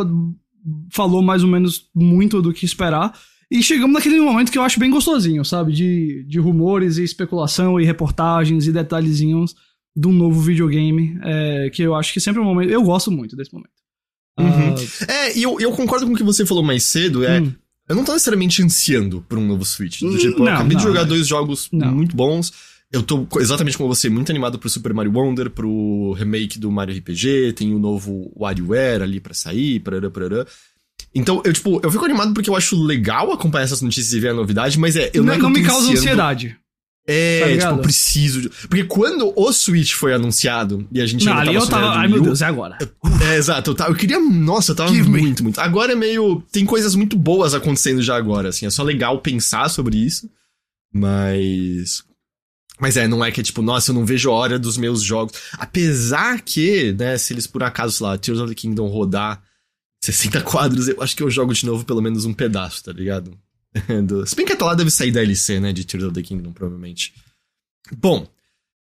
falou 0.91 1.21
mais 1.21 1.41
ou 1.41 1.49
menos 1.49 1.89
muito 1.95 2.41
do 2.41 2.53
que 2.53 2.65
esperar. 2.65 3.17
E 3.49 3.63
chegamos 3.63 3.93
naquele 3.93 4.19
momento 4.19 4.51
que 4.51 4.57
eu 4.57 4.63
acho 4.63 4.79
bem 4.79 4.91
gostosinho, 4.91 5.43
sabe? 5.45 5.71
De, 5.71 6.25
de 6.27 6.37
rumores 6.37 6.97
e 6.97 7.03
especulação 7.03 7.79
e 7.79 7.85
reportagens 7.85 8.67
e 8.67 8.73
detalhezinhos 8.73 9.55
de 9.95 10.07
um 10.07 10.13
novo 10.13 10.39
videogame. 10.41 11.17
é, 11.23 11.69
que 11.71 11.81
eu 11.83 11.95
acho 11.95 12.13
que 12.13 12.19
sempre 12.19 12.39
é 12.39 12.43
um 12.43 12.47
momento. 12.47 12.69
Eu 12.71 12.83
gosto 12.83 13.11
muito 13.11 13.35
desse 13.35 13.53
momento. 13.53 13.71
Uhum. 14.39 14.75
É, 15.07 15.37
e 15.37 15.43
eu, 15.43 15.59
eu 15.59 15.71
concordo 15.71 16.05
com 16.07 16.13
o 16.13 16.15
que 16.15 16.23
você 16.23 16.45
falou 16.45 16.63
mais 16.63 16.83
cedo. 16.83 17.25
É, 17.25 17.41
hum, 17.41 17.53
Eu 17.89 17.95
não 17.95 18.05
tô 18.05 18.13
necessariamente 18.13 18.63
ansiando 18.63 19.25
por 19.27 19.37
um 19.37 19.45
novo 19.45 19.65
Switch. 19.65 19.99
Do 20.01 20.17
tipo, 20.17 20.39
eu 20.41 20.45
Não, 20.45 20.53
acabei 20.53 20.77
de 20.77 20.83
não, 20.83 20.89
jogar 20.91 21.01
é. 21.01 21.05
dois 21.05 21.27
jogos 21.27 21.67
Não. 21.73 21.91
muito 21.93 22.15
bons. 22.15 22.53
Eu 22.91 23.03
tô 23.03 23.27
exatamente 23.39 23.77
como 23.77 23.93
você, 23.93 24.09
muito 24.09 24.31
animado 24.31 24.57
pro 24.57 24.69
Super 24.69 24.93
Mario 24.93 25.11
Wonder, 25.13 25.49
pro 25.51 26.13
remake 26.13 26.57
do 26.57 26.71
Mario 26.71 26.97
RPG, 26.97 27.53
tem 27.53 27.75
o 27.75 27.79
novo 27.79 28.31
WarioWare 28.35 29.03
ali 29.03 29.19
pra 29.19 29.33
sair, 29.33 29.79
parará, 29.79 30.09
parará. 30.09 30.45
Então, 31.13 31.41
eu, 31.45 31.53
tipo, 31.53 31.79
eu 31.83 31.91
fico 31.91 32.05
animado 32.05 32.33
porque 32.33 32.49
eu 32.49 32.55
acho 32.55 32.81
legal 32.81 33.31
acompanhar 33.31 33.65
essas 33.65 33.81
notícias 33.81 34.13
e 34.13 34.19
ver 34.19 34.29
a 34.29 34.33
novidade, 34.33 34.79
mas 34.79 34.95
é. 34.95 35.11
Eu 35.13 35.23
não, 35.23 35.27
não 35.27 35.33
é 35.33 35.37
que 35.37 35.43
eu 35.45 35.49
não 35.49 35.53
tô 35.53 35.59
me 35.59 35.65
causa 35.65 35.81
ansiando- 35.83 35.99
ansiedade. 35.99 36.57
É, 37.11 37.57
tá 37.57 37.69
tipo, 37.69 37.81
preciso. 37.81 38.41
de- 38.41 38.49
Porque 38.49 38.83
quando 38.83 39.33
o 39.35 39.51
Switch 39.51 39.93
foi 39.93 40.13
anunciado 40.13 40.87
e 40.91 41.01
a 41.01 41.05
gente 41.05 41.25
Não, 41.25 41.33
ali 41.37 41.55
eu 41.55 41.65
tava 41.67 41.89
Ai 41.97 42.07
meu 42.07 42.21
Deus, 42.21 42.41
é 42.41 42.45
agora. 42.45 42.77
é, 43.27 43.35
exato. 43.35 43.71
Eu, 43.71 43.75
tava- 43.75 43.91
eu 43.91 43.95
queria. 43.95 44.19
Nossa, 44.19 44.71
eu 44.71 44.75
tava 44.75 44.93
Give 44.93 45.09
me. 45.09 45.21
muito, 45.21 45.43
muito. 45.43 45.59
Agora 45.59 45.91
é 45.93 45.95
meio. 45.95 46.43
Tem 46.51 46.65
coisas 46.65 46.93
muito 46.95 47.17
boas 47.17 47.53
acontecendo 47.53 48.01
já 48.01 48.15
agora, 48.15 48.49
assim. 48.49 48.65
É 48.65 48.69
só 48.69 48.83
legal 48.83 49.19
pensar 49.21 49.69
sobre 49.69 49.97
isso. 49.97 50.29
Mas. 50.93 52.03
Mas 52.79 52.95
é, 52.95 53.07
não 53.07 53.23
é 53.25 53.31
que 53.31 53.41
é 53.41 53.43
tipo, 53.43 53.61
nossa, 53.61 53.91
eu 53.91 53.95
não 53.95 54.05
vejo 54.05 54.29
a 54.29 54.33
hora 54.33 54.57
dos 54.57 54.77
meus 54.77 55.01
jogos. 55.03 55.33
Apesar 55.53 56.39
que, 56.41 56.93
né, 56.93 57.17
se 57.17 57.33
eles 57.33 57.45
por 57.45 57.61
acaso, 57.61 57.97
sei 57.97 58.05
lá, 58.07 58.17
Tears 58.17 58.39
of 58.39 58.47
the 58.49 58.55
Kingdom 58.55 58.87
rodar 58.87 59.41
60 60.01 60.39
quadros, 60.41 60.87
eu 60.87 61.01
acho 61.03 61.13
que 61.15 61.21
eu 61.21 61.29
jogo 61.29 61.53
de 61.53 61.65
novo 61.65 61.83
pelo 61.83 62.01
menos 62.01 62.23
um 62.23 62.33
pedaço, 62.33 62.83
tá 62.83 62.93
ligado? 62.93 63.37
Do... 64.05 64.25
Se 64.25 64.35
bem 64.35 64.45
que 64.45 64.53
até 64.53 64.63
lá 64.63 64.73
deve 64.73 64.91
sair 64.91 65.11
da 65.11 65.21
LC, 65.21 65.59
né, 65.59 65.71
de 65.71 65.85
Tears 65.85 66.05
of 66.05 66.13
the 66.13 66.21
Kingdom, 66.21 66.51
provavelmente. 66.51 67.13
Bom, 67.97 68.27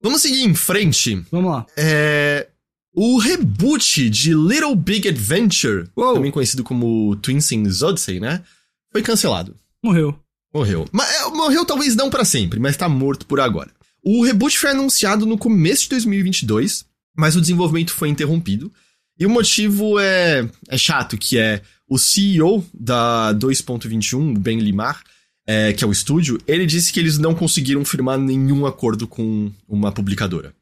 vamos 0.02 0.22
seguir 0.22 0.44
em 0.44 0.56
frente. 0.56 1.16
Vamos 1.32 1.52
lá. 1.52 1.66
É... 1.76 2.48
O 2.94 3.20
reboot 3.20 4.10
de 4.10 4.34
Little 4.34 4.76
Big 4.76 5.08
Adventure, 5.08 5.88
Uou. 5.96 6.16
também 6.16 6.32
conhecido 6.32 6.64
como 6.64 7.16
Twin 7.18 7.40
Sings 7.40 7.84
Odyssey, 7.84 8.20
né, 8.20 8.44
foi 8.92 9.04
cancelado. 9.04 9.56
Morreu. 9.84 10.20
Morreu. 10.54 10.88
Mas, 10.92 11.08
é, 11.12 11.30
morreu 11.30 11.64
talvez 11.64 11.96
não 11.96 12.10
pra 12.10 12.26
sempre, 12.26 12.60
mas 12.60 12.76
tá 12.76 12.90
morto 12.90 13.28
por 13.28 13.40
agora. 13.40 13.70
O 14.04 14.24
reboot 14.24 14.58
foi 14.58 14.72
anunciado 14.72 15.26
no 15.26 15.38
começo 15.38 15.84
de 15.84 15.90
2022, 15.90 16.86
mas 17.16 17.36
o 17.36 17.42
desenvolvimento 17.42 17.94
foi 17.94 18.10
interrompido. 18.10 18.74
E 19.20 19.26
o 19.26 19.30
motivo 19.30 20.00
é, 20.00 20.48
é 20.68 20.78
chato, 20.78 21.18
que 21.18 21.38
é 21.38 21.62
o 21.90 21.98
CEO 21.98 22.66
da 22.74 23.34
2.21, 23.34 24.36
o 24.36 24.40
Ben 24.40 24.60
Limar, 24.60 25.02
é, 25.46 25.72
que 25.74 25.84
é 25.84 25.88
o 25.88 25.92
estúdio, 25.92 26.38
ele 26.46 26.66
disse 26.66 26.92
que 26.92 27.00
eles 27.00 27.18
não 27.18 27.34
conseguiram 27.34 27.84
firmar 27.86 28.20
nenhum 28.20 28.66
acordo 28.66 29.08
com 29.08 29.52
uma 29.68 29.92
publicadora. 29.92 30.54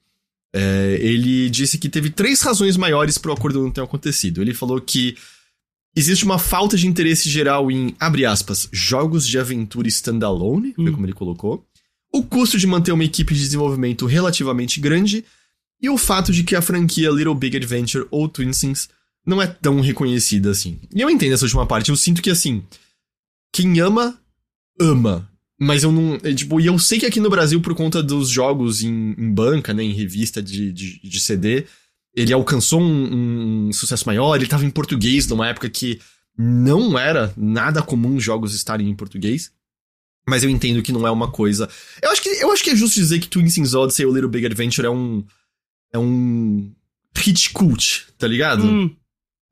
É, 0.53 0.97
ele 1.01 1.49
disse 1.49 1.78
que 1.78 1.89
teve 1.89 2.10
três 2.10 2.39
razões 2.41 2.78
maiores 2.78 3.18
para 3.18 3.32
o 3.32 3.34
acordo 3.34 3.62
não 3.62 3.72
ter 3.72 3.82
acontecido. 3.82 4.41
Ele 4.41 4.53
falou 4.53 4.80
que 4.80 5.18
existe 5.95 6.24
uma 6.24 6.38
falta 6.38 6.78
de 6.78 6.88
interesse 6.88 7.30
geral 7.30 7.70
em, 7.72 7.95
abre 7.99 8.26
aspas, 8.26 8.70
jogos 8.72 9.28
de 9.28 9.39
aventura 9.39 9.88
standalone, 9.88 10.74
foi 10.74 10.89
Hum. 10.89 10.93
como 10.93 11.06
ele 11.06 11.14
colocou, 11.14 11.66
o 12.14 12.24
custo 12.24 12.58
de 12.58 12.68
manter 12.68 12.93
uma 12.93 13.03
equipe 13.03 13.34
de 13.34 13.41
desenvolvimento 13.41 14.06
relativamente 14.06 14.80
grande 14.80 15.26
e 15.82 15.90
o 15.90 15.98
fato 15.98 16.32
de 16.32 16.44
que 16.44 16.56
a 16.56 16.62
franquia 16.62 17.10
Little 17.10 17.36
Big 17.36 17.56
Adventure 17.56 18.08
ou 18.10 18.28
Twin 18.28 18.54
Sings 18.54 18.90
não 19.26 19.42
é 19.42 19.48
tão 19.48 19.82
reconhecida 19.82 20.52
assim. 20.52 20.80
E 20.94 21.02
eu 21.02 21.10
entendo 21.10 21.34
essa 21.34 21.46
última 21.46 21.66
parte, 21.66 21.90
eu 21.90 21.96
sinto 21.96 22.22
que 22.22 22.30
assim, 22.30 22.64
quem 23.52 23.80
ama, 23.80 24.20
ama. 24.80 25.30
Mas 25.60 25.84
eu 25.84 25.92
não. 25.92 26.20
é, 26.22 26.34
tipo, 26.34 26.60
e 26.60 26.66
eu 26.66 26.78
sei 26.78 27.00
que 27.00 27.06
aqui 27.06 27.20
no 27.20 27.30
Brasil, 27.30 27.62
por 27.62 27.74
conta 27.74 28.04
dos 28.04 28.30
jogos 28.30 28.84
em, 28.84 29.16
em 29.18 29.34
banca, 29.34 29.74
né, 29.74 29.84
em 29.84 29.94
revista 29.94 30.44
de, 30.44 30.72
de, 30.72 31.00
de 31.02 31.20
CD, 31.20 31.66
ele 32.14 32.34
alcançou 32.34 32.82
um, 32.82 33.68
um 33.68 33.74
sucesso 33.74 34.06
maior. 34.06 34.36
Ele 34.36 34.48
tava 34.48 34.66
em 34.66 34.70
português 34.70 35.28
numa 35.28 35.48
época 35.48 35.70
que 35.70 36.00
não 36.38 37.00
era 37.00 37.34
nada 37.38 37.82
comum 37.82 38.20
jogos 38.20 38.54
estarem 38.54 38.90
em 38.90 38.96
português. 38.96 39.52
Mas 40.28 40.44
eu 40.44 40.50
entendo 40.50 40.82
que 40.82 40.92
não 40.92 41.08
é 41.08 41.12
uma 41.12 41.32
coisa. 41.32 41.70
Eu 42.02 42.10
acho 42.10 42.22
que, 42.22 42.30
eu 42.30 42.52
acho 42.52 42.64
que 42.64 42.72
é 42.72 42.76
justo 42.76 42.96
dizer 42.96 43.20
que 43.20 43.28
Twin 43.28 43.48
Sings 43.48 43.76
Odyssey 43.76 44.06
ou 44.06 44.14
Little 44.14 44.30
Big 44.30 44.46
Adventure 44.46 44.88
é 44.88 44.90
um. 44.90 45.24
É 45.96 46.00
um. 46.00 46.72
Hit 47.18 47.52
cult, 47.52 48.08
tá 48.18 48.28
ligado? 48.28 48.64
Hum, 48.66 48.91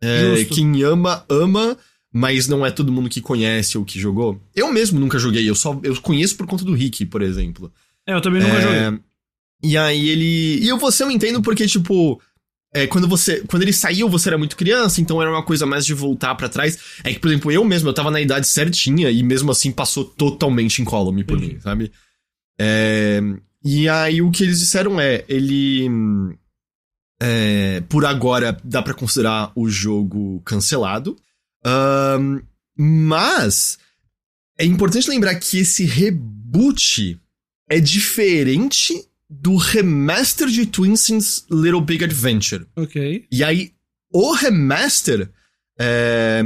É, 0.01 0.43
quem 0.45 0.83
ama, 0.83 1.23
ama, 1.29 1.77
mas 2.11 2.47
não 2.47 2.65
é 2.65 2.69
todo 2.69 2.91
mundo 2.91 3.09
que 3.09 3.21
conhece 3.21 3.77
ou 3.77 3.85
que 3.85 3.97
jogou. 3.99 4.39
Eu 4.53 4.71
mesmo 4.71 4.99
nunca 4.99 5.17
joguei, 5.17 5.49
eu 5.49 5.55
só 5.55 5.79
eu 5.81 5.95
conheço 6.01 6.35
por 6.35 6.45
conta 6.45 6.65
do 6.65 6.73
Rick, 6.73 7.05
por 7.05 7.21
exemplo. 7.21 7.71
é, 8.05 8.13
eu 8.13 8.21
também 8.21 8.41
nunca 8.43 8.55
É, 8.57 8.61
joguei. 8.61 8.99
E 9.63 9.77
aí 9.77 10.09
ele. 10.09 10.59
E 10.61 10.67
eu 10.67 10.77
você 10.77 11.03
eu 11.03 11.09
entendo 11.11 11.41
porque, 11.41 11.65
tipo. 11.65 12.21
É, 12.75 12.85
quando 12.87 13.07
você. 13.07 13.41
Quando 13.47 13.61
ele 13.61 13.71
saiu, 13.71 14.09
você 14.09 14.27
era 14.29 14.37
muito 14.37 14.57
criança, 14.57 14.99
então 14.99 15.21
era 15.21 15.31
uma 15.31 15.43
coisa 15.43 15.65
mais 15.65 15.85
de 15.85 15.93
voltar 15.93 16.35
pra 16.35 16.49
trás. 16.49 16.77
É 17.03 17.13
que, 17.13 17.19
por 17.19 17.29
exemplo, 17.29 17.49
eu 17.51 17.63
mesmo, 17.63 17.87
eu 17.87 17.93
tava 17.93 18.11
na 18.11 18.19
idade 18.19 18.45
certinha 18.47 19.09
e 19.09 19.23
mesmo 19.23 19.51
assim 19.51 19.71
passou 19.71 20.03
totalmente 20.03 20.81
incólume 20.81 21.23
por 21.23 21.37
Entendi. 21.37 21.53
mim, 21.53 21.59
sabe? 21.61 21.91
É, 22.59 23.21
e 23.63 23.87
aí 23.87 24.21
o 24.21 24.31
que 24.31 24.43
eles 24.43 24.59
disseram 24.59 24.99
é, 24.99 25.23
ele. 25.27 25.87
é, 27.21 27.81
por 27.87 28.05
agora 28.05 28.57
dá 28.63 28.81
pra 28.81 28.93
considerar 28.93 29.51
o 29.55 29.69
jogo 29.69 30.41
cancelado. 30.41 31.15
Ahn, 31.65 32.41
mas 32.77 33.77
é 34.57 34.65
importante 34.65 35.09
lembrar 35.09 35.35
que 35.35 35.59
esse 35.59 35.85
reboot 35.85 37.19
é 37.69 37.79
diferente 37.79 38.93
do 39.29 39.55
remaster 39.55 40.47
de 40.47 40.65
Twin 40.65 40.95
Sins 40.95 41.45
Little 41.49 41.81
Big 41.81 42.03
Adventure. 42.03 42.67
Ok. 42.75 43.25
E 43.31 43.43
aí, 43.43 43.71
o 44.11 44.33
remaster 44.33 45.31
é, 45.79 46.41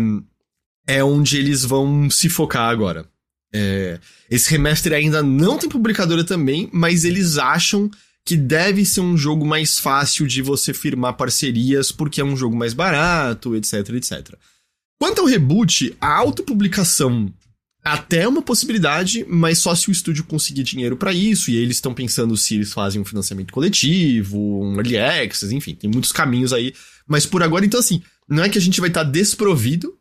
é 0.87 1.03
onde 1.03 1.37
eles 1.37 1.65
vão 1.65 2.09
se 2.09 2.29
focar 2.29 2.69
agora. 2.69 3.09
É, 3.57 3.99
esse 4.29 4.51
remaster 4.51 4.93
ainda 4.93 5.23
não 5.23 5.57
tem 5.57 5.69
publicadora 5.69 6.23
também, 6.23 6.69
mas 6.71 7.03
eles 7.03 7.37
acham 7.37 7.89
que 8.23 8.37
deve 8.37 8.85
ser 8.85 9.01
um 9.01 9.17
jogo 9.17 9.45
mais 9.45 9.79
fácil 9.79 10.27
de 10.27 10.41
você 10.41 10.73
firmar 10.73 11.15
parcerias, 11.15 11.91
porque 11.91 12.21
é 12.21 12.25
um 12.25 12.35
jogo 12.35 12.55
mais 12.55 12.73
barato, 12.73 13.55
etc, 13.55 13.89
etc. 13.95 14.35
Quanto 14.99 15.21
ao 15.21 15.27
reboot, 15.27 15.95
a 15.99 16.13
autopublicação 16.13 17.33
até 17.83 18.23
é 18.23 18.27
uma 18.27 18.41
possibilidade, 18.41 19.25
mas 19.29 19.59
só 19.59 19.73
se 19.73 19.89
o 19.89 19.91
estúdio 19.91 20.25
conseguir 20.25 20.63
dinheiro 20.63 20.97
pra 20.97 21.13
isso, 21.13 21.49
e 21.49 21.55
aí 21.55 21.63
eles 21.63 21.77
estão 21.77 21.93
pensando 21.93 22.35
se 22.35 22.55
eles 22.55 22.73
fazem 22.73 23.01
um 23.01 23.05
financiamento 23.05 23.53
coletivo, 23.53 24.37
um 24.61 24.75
early 24.75 24.97
access, 24.97 25.55
enfim, 25.55 25.73
tem 25.73 25.89
muitos 25.89 26.11
caminhos 26.11 26.51
aí. 26.51 26.73
Mas 27.07 27.25
por 27.25 27.41
agora, 27.41 27.65
então 27.65 27.79
assim, 27.79 28.01
não 28.27 28.43
é 28.43 28.49
que 28.49 28.57
a 28.57 28.61
gente 28.61 28.81
vai 28.81 28.89
estar 28.89 29.03
desprovido 29.03 29.97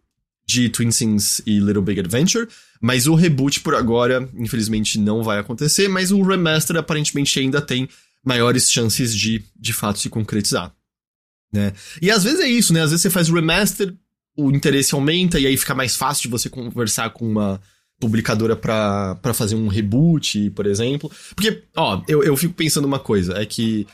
de 0.46 0.68
Twin 0.68 0.90
Sings 0.90 1.42
e 1.44 1.58
Little 1.58 1.82
Big 1.82 1.98
Adventure, 1.98 2.46
mas 2.80 3.06
o 3.06 3.14
reboot 3.14 3.60
por 3.60 3.74
agora, 3.74 4.28
infelizmente, 4.36 4.98
não 4.98 5.22
vai 5.22 5.38
acontecer, 5.38 5.88
mas 5.88 6.12
o 6.12 6.22
remaster 6.22 6.76
aparentemente 6.76 7.38
ainda 7.40 7.60
tem 7.60 7.88
maiores 8.24 8.70
chances 8.70 9.14
de, 9.14 9.42
de 9.58 9.72
fato, 9.72 9.98
se 9.98 10.08
concretizar. 10.08 10.72
Né? 11.52 11.72
E 12.00 12.10
às 12.10 12.22
vezes 12.24 12.40
é 12.40 12.48
isso, 12.48 12.72
né? 12.72 12.82
Às 12.82 12.90
vezes 12.90 13.02
você 13.02 13.10
faz 13.10 13.28
o 13.28 13.34
remaster, 13.34 13.94
o 14.36 14.50
interesse 14.50 14.94
aumenta, 14.94 15.38
e 15.40 15.46
aí 15.46 15.56
fica 15.56 15.74
mais 15.74 15.96
fácil 15.96 16.22
de 16.22 16.28
você 16.28 16.48
conversar 16.50 17.10
com 17.10 17.26
uma 17.28 17.60
publicadora 17.98 18.54
pra 18.54 19.18
fazer 19.34 19.54
um 19.54 19.68
reboot, 19.68 20.50
por 20.50 20.66
exemplo. 20.66 21.10
Porque, 21.34 21.62
ó, 21.76 22.02
eu, 22.06 22.22
eu 22.22 22.36
fico 22.36 22.52
pensando 22.54 22.84
uma 22.84 22.98
coisa, 22.98 23.38
é 23.40 23.46
que 23.46 23.86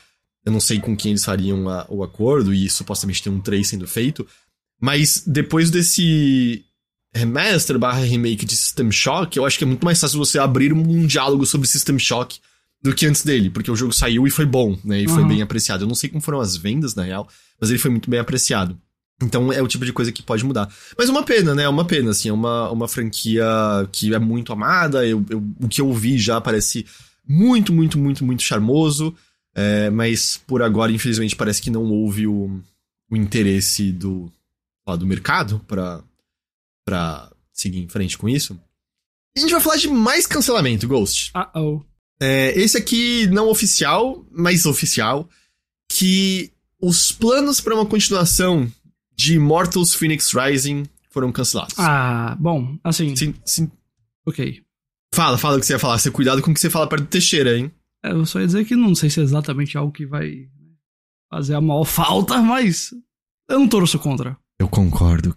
eu 0.45 0.51
não 0.51 0.59
sei 0.59 0.79
com 0.79 0.95
quem 0.95 1.11
eles 1.11 1.23
fariam 1.23 1.69
a- 1.69 1.85
o 1.89 2.03
acordo, 2.03 2.53
e 2.53 2.69
supostamente 2.69 3.23
tem 3.23 3.31
um 3.31 3.39
3 3.39 3.65
sendo 3.65 3.87
feito, 3.87 4.27
mas 4.85 5.23
depois 5.25 5.71
desse 5.71 6.65
remaster 7.15 7.79
barra 7.79 8.01
remake 8.01 8.45
de 8.45 8.57
System 8.57 8.91
Shock, 8.91 9.37
eu 9.37 9.45
acho 9.45 9.57
que 9.57 9.63
é 9.63 9.67
muito 9.67 9.85
mais 9.85 9.99
fácil 10.01 10.17
você 10.19 10.37
abrir 10.37 10.73
um 10.73 11.05
diálogo 11.05 11.45
sobre 11.45 11.67
System 11.69 11.97
Shock 11.97 12.39
do 12.81 12.93
que 12.93 13.05
antes 13.05 13.23
dele, 13.23 13.49
porque 13.49 13.71
o 13.71 13.75
jogo 13.77 13.93
saiu 13.93 14.27
e 14.27 14.31
foi 14.31 14.45
bom, 14.45 14.77
né? 14.83 15.01
E 15.01 15.07
foi 15.07 15.21
Uhum. 15.21 15.29
bem 15.29 15.41
apreciado. 15.41 15.83
Eu 15.83 15.87
não 15.87 15.95
sei 15.95 16.09
como 16.09 16.21
foram 16.21 16.41
as 16.41 16.57
vendas, 16.57 16.95
na 16.95 17.03
real, 17.03 17.29
mas 17.61 17.69
ele 17.69 17.79
foi 17.79 17.89
muito 17.89 18.09
bem 18.09 18.19
apreciado. 18.19 18.77
Então 19.21 19.53
é 19.53 19.61
o 19.61 19.67
tipo 19.69 19.85
de 19.85 19.93
coisa 19.93 20.11
que 20.11 20.21
pode 20.21 20.43
mudar. 20.43 20.67
Mas 20.97 21.07
uma 21.07 21.23
pena, 21.23 21.55
né? 21.55 21.63
É 21.63 21.69
uma 21.69 21.85
pena, 21.85 22.11
assim. 22.11 22.27
É 22.27 22.33
uma, 22.33 22.69
uma 22.71 22.87
franquia 22.89 23.45
que 23.91 24.13
é 24.13 24.19
muito 24.19 24.51
amada. 24.51 25.05
Eu, 25.07 25.23
eu- 25.29 25.41
o 25.61 25.69
que 25.69 25.79
eu 25.79 25.93
vi 25.93 26.17
já 26.17 26.41
parece 26.41 26.85
muito, 27.25 27.71
muito, 27.71 27.97
muito, 27.97 28.25
muito 28.25 28.43
charmoso. 28.43 29.15
É, 29.55 29.89
mas 29.89 30.41
por 30.45 30.61
agora, 30.61 30.91
infelizmente, 30.91 31.35
parece 31.37 31.61
que 31.61 31.69
não 31.69 31.83
houve 31.89 32.27
o, 32.27 32.59
o 33.09 33.15
interesse 33.15 33.91
do, 33.93 34.29
lá, 34.87 34.95
do 34.95 35.05
mercado 35.07 35.59
pra, 35.67 36.03
pra 36.85 37.31
seguir 37.51 37.79
em 37.79 37.87
frente 37.87 38.17
com 38.17 38.27
isso. 38.27 38.59
E 39.35 39.39
a 39.39 39.41
gente 39.41 39.51
vai 39.51 39.61
falar 39.61 39.77
de 39.77 39.87
mais 39.87 40.27
cancelamento, 40.27 40.87
Ghost. 40.87 41.31
Uh-oh. 41.35 41.81
É, 42.21 42.57
esse 42.59 42.77
aqui 42.77 43.27
não 43.27 43.49
oficial, 43.49 44.25
mas 44.31 44.65
oficial, 44.65 45.27
que 45.89 46.51
os 46.79 47.11
planos 47.11 47.59
para 47.59 47.73
uma 47.75 47.85
continuação 47.85 48.71
de 49.15 49.35
Immortals 49.35 49.93
Phoenix 49.93 50.31
Rising 50.33 50.83
foram 51.09 51.31
cancelados. 51.31 51.75
Ah, 51.77 52.35
bom, 52.39 52.77
assim, 52.83 53.15
Sim, 53.15 53.35
sim. 53.45 53.71
ok. 54.25 54.61
Fala, 55.13 55.37
fala 55.37 55.57
o 55.57 55.59
que 55.59 55.65
você 55.65 55.73
ia 55.73 55.79
falar. 55.79 55.99
Você 55.99 56.09
cuidado 56.09 56.41
com 56.41 56.51
o 56.51 56.53
que 56.53 56.59
você 56.59 56.69
fala 56.69 56.87
perto 56.89 57.03
do 57.03 57.09
Teixeira, 57.09 57.57
hein? 57.57 57.71
É, 58.03 58.11
Eu 58.11 58.25
só 58.25 58.39
ia 58.39 58.47
dizer 58.47 58.65
que 58.65 58.75
não 58.75 58.95
sei 58.95 59.09
se 59.09 59.19
é 59.19 59.23
exatamente 59.23 59.77
algo 59.77 59.91
que 59.93 60.05
vai 60.05 60.49
fazer 61.31 61.53
a 61.55 61.61
maior 61.61 61.85
falta, 61.85 62.41
mas 62.41 62.91
eu 63.49 63.59
não 63.59 63.67
torço 63.67 63.99
contra. 63.99 64.37
Eu 64.63 64.69
concordo. 64.69 65.35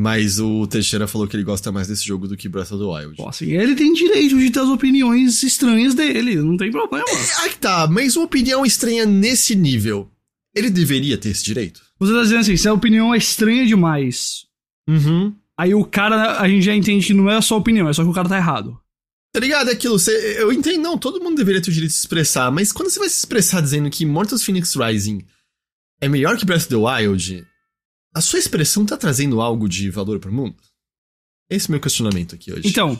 Mas 0.00 0.38
o 0.38 0.66
Teixeira 0.66 1.06
falou 1.06 1.28
que 1.28 1.36
ele 1.36 1.44
gosta 1.44 1.70
mais 1.70 1.88
desse 1.88 2.06
jogo 2.06 2.26
do 2.26 2.34
que 2.36 2.48
Breath 2.48 2.72
of 2.72 2.82
the 2.82 2.88
Wild. 2.88 3.16
Bom, 3.16 3.28
assim, 3.28 3.46
ele 3.52 3.74
tem 3.74 3.92
direito 3.92 4.38
de 4.38 4.50
ter 4.50 4.60
as 4.60 4.68
opiniões 4.68 5.42
estranhas 5.42 5.94
dele, 5.94 6.36
não 6.36 6.56
tem 6.56 6.70
problema. 6.70 7.04
Ah, 7.42 7.48
que 7.50 7.58
tá, 7.58 7.86
mas 7.88 8.16
uma 8.16 8.24
opinião 8.24 8.64
estranha 8.64 9.04
nesse 9.04 9.54
nível. 9.54 10.10
Ele 10.54 10.70
deveria 10.70 11.18
ter 11.18 11.30
esse 11.30 11.44
direito? 11.44 11.82
Você 11.98 12.12
tá 12.12 12.22
dizendo 12.22 12.40
assim, 12.40 12.56
se 12.56 12.66
a 12.68 12.72
opinião 12.72 13.12
é 13.12 13.18
estranha 13.18 13.66
demais, 13.66 14.46
Uhum. 14.88 15.34
aí 15.58 15.74
o 15.74 15.84
cara, 15.84 16.40
a 16.40 16.48
gente 16.48 16.62
já 16.64 16.74
entende 16.74 17.06
que 17.06 17.12
não 17.12 17.28
é 17.28 17.38
só 17.42 17.58
opinião, 17.58 17.86
é 17.88 17.92
só 17.92 18.02
que 18.02 18.08
o 18.08 18.14
cara 18.14 18.28
tá 18.30 18.38
errado. 18.38 18.80
Tá 19.34 19.40
ligado? 19.40 19.68
É 19.68 19.72
aquilo, 19.74 19.98
você, 19.98 20.40
eu 20.40 20.50
entendo, 20.50 20.80
não, 20.80 20.96
todo 20.96 21.22
mundo 21.22 21.36
deveria 21.36 21.60
ter 21.60 21.70
o 21.70 21.74
direito 21.74 21.90
de 21.90 21.96
se 21.98 22.00
expressar, 22.04 22.50
mas 22.50 22.72
quando 22.72 22.88
você 22.88 22.98
vai 22.98 23.08
se 23.10 23.18
expressar 23.18 23.60
dizendo 23.60 23.90
que 23.90 24.04
Immortals 24.04 24.42
Phoenix 24.42 24.74
Rising 24.74 25.22
é 26.00 26.08
melhor 26.08 26.38
que 26.38 26.46
Breath 26.46 26.62
of 26.62 26.68
the 26.70 26.76
Wild, 26.76 27.44
a 28.18 28.20
sua 28.20 28.40
expressão 28.40 28.84
tá 28.84 28.96
trazendo 28.96 29.40
algo 29.40 29.68
de 29.68 29.88
valor 29.90 30.18
pro 30.18 30.32
mundo? 30.32 30.56
Esse 31.48 31.66
é 31.66 31.68
o 31.68 31.70
meu 31.72 31.80
questionamento 31.80 32.34
aqui 32.34 32.52
hoje. 32.52 32.66
Então, 32.66 32.98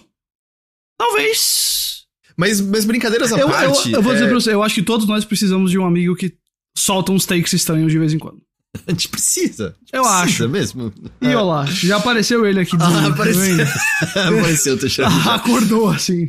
talvez. 0.97 2.07
Mas, 2.37 2.61
mas 2.61 2.85
brincadeiras 2.85 3.33
à 3.33 3.39
Eu, 3.39 3.49
parte. 3.49 3.91
eu, 3.91 3.97
eu 3.99 4.03
vou 4.03 4.13
dizer 4.13 4.27
é, 4.27 4.29
pra 4.29 4.37
você, 4.41 4.55
eu 4.55 4.63
acho 4.63 4.77
que 4.77 4.83
todos 4.83 5.09
nós 5.09 5.25
precisamos 5.25 5.73
de 5.73 5.79
um 5.79 5.85
amigo 5.85 6.15
que 6.15 6.39
solta 6.77 7.11
uns 7.11 7.27
takes 7.27 7.53
estranhos 7.53 7.91
de 7.91 7.99
vez 7.99 8.15
em 8.15 8.19
quando. 8.19 8.41
A 8.87 8.91
gente 8.91 9.09
precisa. 9.09 9.75
Eu 9.93 10.03
precisa 10.03 10.23
acho. 10.45 10.49
mesmo. 10.49 10.93
E 11.21 11.27
olha 11.29 11.41
lá, 11.41 11.67
já 11.67 11.97
apareceu 11.97 12.47
ele 12.47 12.61
aqui 12.61 12.77
Ah, 12.81 13.07
apareceu. 13.09 13.57
Apareceu, 14.39 14.79
Teixeira. 14.79 15.11
Acordou, 15.33 15.89
assim. 15.91 16.29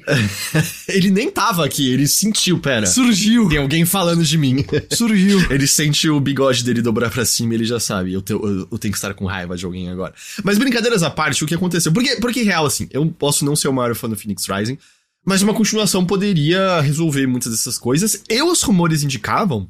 Ele 0.87 1.09
nem 1.11 1.29
tava 1.29 1.65
aqui, 1.65 1.91
ele 1.91 2.07
sentiu, 2.07 2.59
pera. 2.59 2.85
Surgiu. 2.87 3.47
Tem 3.49 3.57
alguém 3.59 3.85
falando 3.85 4.23
de 4.23 4.37
mim. 4.37 4.65
Surgiu. 4.91 5.45
Ele 5.51 5.67
sente 5.67 6.09
o 6.09 6.19
bigode 6.19 6.63
dele 6.63 6.81
dobrar 6.81 7.09
pra 7.09 7.25
cima 7.25 7.53
e 7.53 7.57
ele 7.57 7.65
já 7.65 7.79
sabe. 7.79 8.13
Eu, 8.13 8.21
te- 8.21 8.33
eu- 8.33 8.67
eu 8.71 8.77
tenho 8.77 8.91
que 8.91 8.97
estar 8.97 9.13
com 9.13 9.25
raiva 9.25 9.55
de 9.55 9.65
alguém 9.65 9.89
agora. 9.89 10.13
Mas 10.43 10.57
brincadeiras 10.57 11.03
à 11.03 11.09
parte, 11.09 11.43
o 11.43 11.47
que 11.47 11.55
aconteceu? 11.55 11.91
Porque, 11.91 12.15
porque 12.17 12.43
real, 12.43 12.65
assim, 12.65 12.87
eu 12.91 13.05
posso 13.07 13.43
não 13.45 13.55
ser 13.55 13.67
o 13.67 13.73
maior 13.73 13.93
fã 13.95 14.09
do 14.09 14.15
Phoenix 14.15 14.45
Rising, 14.47 14.77
mas 15.25 15.41
uma 15.41 15.53
continuação 15.53 16.05
poderia 16.05 16.79
resolver 16.81 17.27
muitas 17.27 17.51
dessas 17.51 17.77
coisas. 17.77 18.23
E 18.29 18.41
os 18.41 18.61
rumores 18.61 19.03
indicavam 19.03 19.69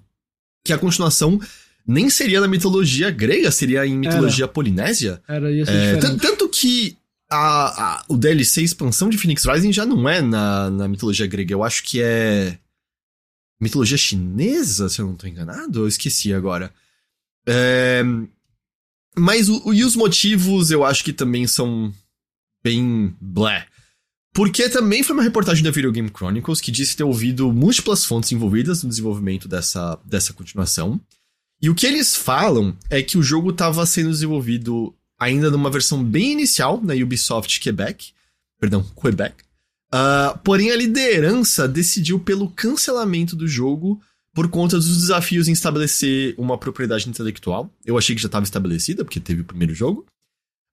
que 0.63 0.71
a 0.73 0.77
continuação 0.77 1.39
nem 1.87 2.09
seria 2.09 2.39
na 2.41 2.47
mitologia 2.47 3.09
grega, 3.11 3.51
seria 3.51 3.85
em 3.85 3.97
mitologia 3.97 4.47
polinésia. 4.47 5.21
Era, 5.27 5.51
ia 5.51 5.65
ser 5.65 5.71
É, 5.71 5.97
tanto 6.17 6.47
que 6.49 6.97
a, 7.29 7.37
a- 7.97 8.05
o 8.07 8.17
DLC 8.17 8.61
expansão 8.63 9.09
de 9.09 9.17
Phoenix 9.17 9.45
Rising 9.45 9.73
já 9.73 9.85
não 9.85 10.07
é 10.07 10.21
na, 10.21 10.69
na 10.69 10.87
mitologia 10.87 11.27
grega, 11.27 11.53
eu 11.53 11.63
acho 11.63 11.83
que 11.83 12.01
é 12.01 12.57
mitologia 13.61 13.97
chinesa, 13.97 14.87
se 14.89 14.99
eu 15.01 15.05
não 15.07 15.15
tô 15.15 15.27
enganado, 15.27 15.79
eu 15.79 15.87
esqueci 15.87 16.33
agora. 16.33 16.73
É, 17.47 18.03
mas 19.17 19.49
o- 19.49 19.73
e 19.73 19.83
os 19.83 19.95
motivos 19.95 20.71
eu 20.71 20.83
acho 20.85 21.03
que 21.03 21.11
também 21.13 21.45
são 21.47 21.93
bem 22.63 23.15
blé. 23.19 23.65
Porque 24.33 24.69
também 24.69 25.01
foi 25.01 25.15
uma 25.15 25.23
reportagem 25.23 25.63
da 25.63 25.71
Video 25.71 25.91
Game 25.91 26.09
Chronicles 26.15 26.61
que 26.61 26.71
disse 26.71 26.95
ter 26.95 27.03
ouvido 27.03 27.51
múltiplas 27.51 28.05
fontes 28.05 28.31
envolvidas 28.31 28.83
no 28.83 28.89
desenvolvimento 28.89 29.47
dessa, 29.47 29.99
dessa 30.05 30.33
continuação. 30.33 31.01
E 31.61 31.69
o 31.69 31.75
que 31.75 31.85
eles 31.85 32.15
falam 32.15 32.75
é 32.89 33.01
que 33.01 33.17
o 33.17 33.23
jogo 33.23 33.49
estava 33.49 33.85
sendo 33.85 34.11
desenvolvido 34.11 34.95
ainda 35.19 35.51
numa 35.51 35.69
versão 35.69 36.03
bem 36.03 36.31
inicial 36.31 36.81
na 36.81 36.93
Ubisoft 36.93 37.59
Quebec, 37.59 38.13
perdão, 38.59 38.83
Quebec. 38.99 39.35
Ah, 39.91 40.39
porém, 40.43 40.71
a 40.71 40.75
liderança 40.75 41.67
decidiu 41.67 42.19
pelo 42.19 42.49
cancelamento 42.49 43.35
do 43.35 43.47
jogo 43.47 44.01
por 44.33 44.47
conta 44.47 44.77
dos 44.77 44.97
desafios 44.97 45.47
em 45.47 45.51
estabelecer 45.51 46.35
uma 46.37 46.57
propriedade 46.57 47.09
intelectual. 47.09 47.73
Eu 47.83 47.97
achei 47.97 48.15
que 48.15 48.21
já 48.21 48.27
estava 48.27 48.45
estabelecida, 48.45 49.03
porque 49.03 49.19
teve 49.19 49.41
o 49.41 49.45
primeiro 49.45 49.73
jogo. 49.73 50.05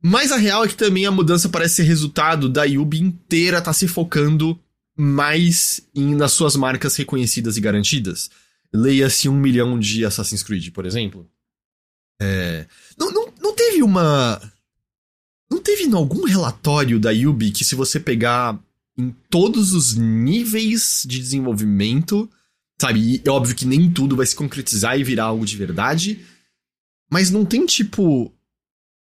Mas 0.03 0.31
a 0.31 0.37
real 0.37 0.65
é 0.65 0.69
que 0.69 0.77
também 0.77 1.07
a 1.07 1.11
mudança 1.11 1.49
parece 1.49 1.77
ser 1.77 1.85
resultado 1.85 2.49
da 2.49 2.65
Yubi 2.65 3.01
inteira 3.01 3.63
tá 3.63 3.73
se 3.73 3.89
focando 3.89 4.59
mais 4.97 5.81
em, 5.95 6.15
nas 6.15 6.33
suas 6.33 6.55
marcas 6.55 6.95
reconhecidas 6.97 7.57
e 7.57 7.61
garantidas. 7.61 8.31
Leia-se 8.77 9.29
um 9.29 9.37
milhão 9.37 9.79
de 9.79 10.05
Assassin's 10.05 10.43
Creed, 10.43 10.71
por 10.71 10.85
exemplo. 10.85 11.29
É, 12.21 12.67
não, 12.99 13.11
não, 13.11 13.33
não 13.41 13.55
teve 13.55 13.83
uma. 13.83 14.41
Não 15.51 15.61
teve 15.61 15.93
algum 15.95 16.25
relatório 16.25 16.99
da 16.99 17.11
Yubi 17.11 17.53
que, 17.53 17.65
se 17.65 17.75
você 17.75 18.01
pegar 18.01 18.59
em 18.99 19.15
todos 19.31 19.73
os 19.73 19.95
níveis 19.95 21.05
de 21.07 21.19
desenvolvimento, 21.19 22.29
sabe? 22.81 23.01
E 23.01 23.23
é 23.25 23.31
óbvio 23.31 23.55
que 23.55 23.67
nem 23.67 23.91
tudo 23.91 24.17
vai 24.17 24.27
se 24.27 24.35
concretizar 24.35 24.99
e 24.99 25.05
virar 25.05 25.25
algo 25.25 25.45
de 25.45 25.57
verdade. 25.57 26.21
Mas 27.11 27.31
não 27.31 27.45
tem, 27.45 27.65
tipo, 27.65 28.33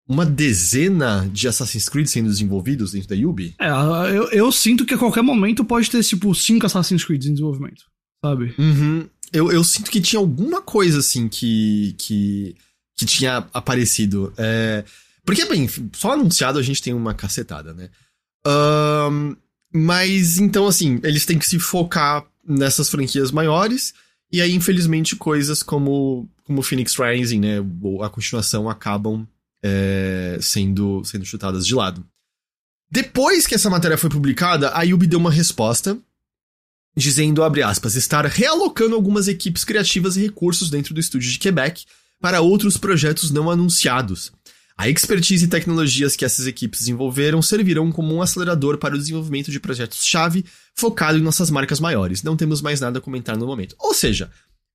uma 0.08 0.26
dezena 0.26 1.30
de 1.32 1.48
Assassin's 1.48 1.88
Creed 1.88 2.08
sendo 2.08 2.30
desenvolvidos 2.30 2.94
dentro 2.94 3.10
da 3.10 3.16
Yubi? 3.16 3.56
É, 3.60 3.70
eu, 4.16 4.30
eu 4.32 4.52
sinto 4.52 4.86
que 4.86 4.94
a 4.94 4.98
qualquer 4.98 5.22
momento 5.22 5.64
pode 5.64 5.90
ter, 5.90 6.04
tipo, 6.04 6.34
cinco 6.34 6.66
Assassin's 6.66 7.04
Creed 7.04 7.26
em 7.26 7.34
desenvolvimento. 7.34 7.84
Sabe? 8.24 8.54
Uhum. 8.58 9.08
Eu, 9.34 9.52
eu 9.52 9.64
sinto 9.64 9.90
que 9.90 10.02
tinha 10.02 10.20
alguma 10.20 10.62
coisa 10.62 11.00
assim 11.00 11.28
que. 11.28 11.96
que, 11.98 12.56
que 12.98 13.06
tinha 13.06 13.48
aparecido. 13.54 14.34
É, 14.38 14.84
porque, 15.26 15.46
bem, 15.46 15.70
só 15.94 16.14
anunciado 16.14 16.60
a 16.60 16.64
gente 16.64 16.82
tem 16.82 16.94
uma 16.94 17.14
cacetada, 17.14 17.74
né? 17.74 17.90
Ahn, 18.46 19.36
mas 19.74 20.38
então, 20.40 20.68
assim, 20.68 21.00
eles 21.04 21.26
têm 21.26 21.40
que 21.40 21.48
se 21.48 21.60
focar 21.60 22.26
nessas 22.46 22.90
franquias 22.90 23.32
maiores. 23.32 23.94
E 24.32 24.42
aí, 24.42 24.54
infelizmente, 24.54 25.16
coisas 25.16 25.62
como, 25.62 26.30
como 26.44 26.62
Phoenix 26.62 26.96
Rising, 26.96 27.40
né? 27.40 27.58
A 28.04 28.10
continuação 28.10 28.70
acabam 28.70 29.28
é, 29.64 30.38
sendo, 30.42 31.04
sendo 31.04 31.26
chutadas 31.26 31.66
de 31.66 31.76
lado. 31.76 32.06
Depois 32.90 33.48
que 33.48 33.56
essa 33.56 33.70
matéria 33.70 33.98
foi 33.98 34.10
publicada, 34.10 34.72
a 34.76 34.84
Yubi 34.84 35.08
deu 35.08 35.20
uma 35.20 35.32
resposta 35.32 35.98
dizendo, 36.96 37.44
abre 37.44 37.64
aspas, 37.64 37.96
estar 37.96 38.26
realocando 38.26 38.96
algumas 38.96 39.28
equipes 39.28 39.64
criativas 39.64 40.18
e 40.18 40.22
recursos 40.22 40.70
dentro 40.70 40.94
do 40.94 41.00
estúdio 41.00 41.32
de 41.32 41.40
Quebec 41.40 41.86
para 42.20 42.42
outros 42.42 42.78
projetos 42.78 43.32
não 43.32 43.50
anunciados. 43.50 44.32
A 44.78 44.90
expertise 44.90 45.46
e 45.46 45.48
tecnologias 45.48 46.16
que 46.16 46.26
essas 46.26 46.48
equipes 46.48 46.80
desenvolveram 46.80 47.42
servirão 47.42 47.92
como 47.92 48.16
um 48.16 48.22
acelerador 48.22 48.78
para 48.78 48.96
o 48.96 48.98
desenvolvimento 48.98 49.52
de 49.52 49.60
projetos-chave 49.60 50.44
focado 50.76 51.18
em 51.18 51.22
nossas 51.22 51.52
marcas 51.52 51.80
maiores. 51.80 52.24
Não 52.24 52.36
temos 52.36 52.62
mais 52.62 52.80
nada 52.82 52.98
a 52.98 53.02
comentar 53.02 53.38
no 53.38 53.46
momento. 53.46 53.76
Ou 53.78 53.94
seja, 53.94 54.30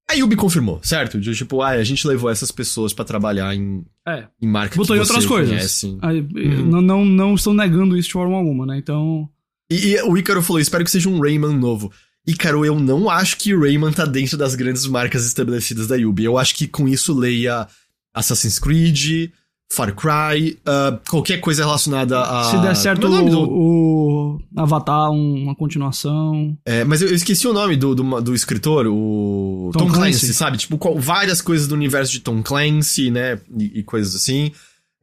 a 0.09 0.15
Yubi 0.15 0.37
confirmou, 0.37 0.79
certo? 0.83 1.21
De 1.21 1.35
tipo, 1.35 1.61
ah, 1.61 1.71
a 1.71 1.83
gente 1.83 2.07
levou 2.07 2.31
essas 2.31 2.53
pessoas 2.53 2.93
para 2.93 3.05
trabalhar 3.05 3.53
em, 3.55 3.85
É. 4.07 4.27
em 4.41 4.47
marca 4.47 4.77
Botou 4.77 4.97
que 4.97 5.05
você 5.05 5.11
outras 5.13 5.27
coisas. 5.27 5.51
conhece. 5.51 5.99
Aí, 6.03 6.21
Uhum. 6.21 6.67
não, 6.67 6.81
não, 6.81 7.05
não 7.05 7.35
estou 7.35 7.53
negando 7.53 7.97
isso 7.97 8.09
de 8.09 8.13
forma 8.13 8.37
alguma, 8.37 8.65
né? 8.65 8.79
Então. 8.79 9.29
E, 9.69 9.95
e 9.95 10.03
o 10.03 10.17
Ícaro 10.17 10.41
falou, 10.43 10.61
espero 10.61 10.85
que 10.85 10.91
seja 10.91 11.09
um 11.09 11.21
Rayman 11.21 11.57
novo. 11.59 11.91
Ícaro, 12.27 12.65
eu 12.65 12.79
não 12.81 13.09
acho 13.09 13.37
que 13.37 13.55
Rayman 13.55 13.93
tá 13.93 14.05
dentro 14.05 14.37
das 14.37 14.55
grandes 14.55 14.87
marcas 14.87 15.25
estabelecidas 15.27 15.87
da 15.87 15.97
Yubi. 15.97 16.25
Eu 16.25 16.37
acho 16.37 16.55
que 16.57 16.67
com 16.67 16.89
isso 16.89 17.13
leia 17.17 17.69
Assassin's 18.15 18.59
Creed, 18.59 19.31
Far 19.73 19.95
Cry, 19.95 20.59
ah, 20.67 20.99
qualquer 21.09 21.39
coisa 21.41 21.65
relacionada 21.65 22.21
a... 22.21 22.45
Se 22.51 22.59
der 22.63 22.75
certo 22.77 23.07
é 23.07 23.11
o 23.21 23.29
do- 23.31 23.51
o, 23.51 24.41
Avatar, 24.57 25.11
um- 25.11 25.43
uma 25.43 25.55
continuação. 25.57 26.57
É, 26.65 26.85
mas 26.85 27.03
eu, 27.03 27.09
eu 27.09 27.15
esqueci 27.15 27.47
o 27.49 27.53
nome 27.53 27.77
do, 27.77 27.95
do, 27.95 28.21
do 28.21 28.35
escritor, 28.35 28.87
o 28.87 29.71
Tom 29.73 29.81
Tom, 29.87 29.93
Clancy, 29.93 30.21
Clancy. 30.21 30.35
sabe? 30.35 30.57
Tipo, 30.59 30.79
qual- 30.79 30.99
várias 30.99 31.41
coisas 31.41 31.67
do 31.69 31.75
universo 31.75 32.13
de 32.13 32.21
Tom 32.21 32.43
Clancy, 32.43 33.11
né? 33.11 33.41
E, 33.59 33.81
e 33.81 33.83
coisas 33.83 34.15
assim. 34.15 34.51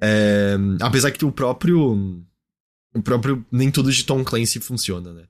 É, 0.01 0.55
apesar 0.81 1.11
que 1.11 1.23
o 1.25 1.31
próprio. 1.31 2.21
O 2.95 3.01
próprio. 3.01 3.45
Nem 3.51 3.69
tudo 3.71 3.91
de 3.91 4.03
Tom 4.03 4.23
Clancy 4.23 4.59
funciona, 4.59 5.11
né? 5.13 5.23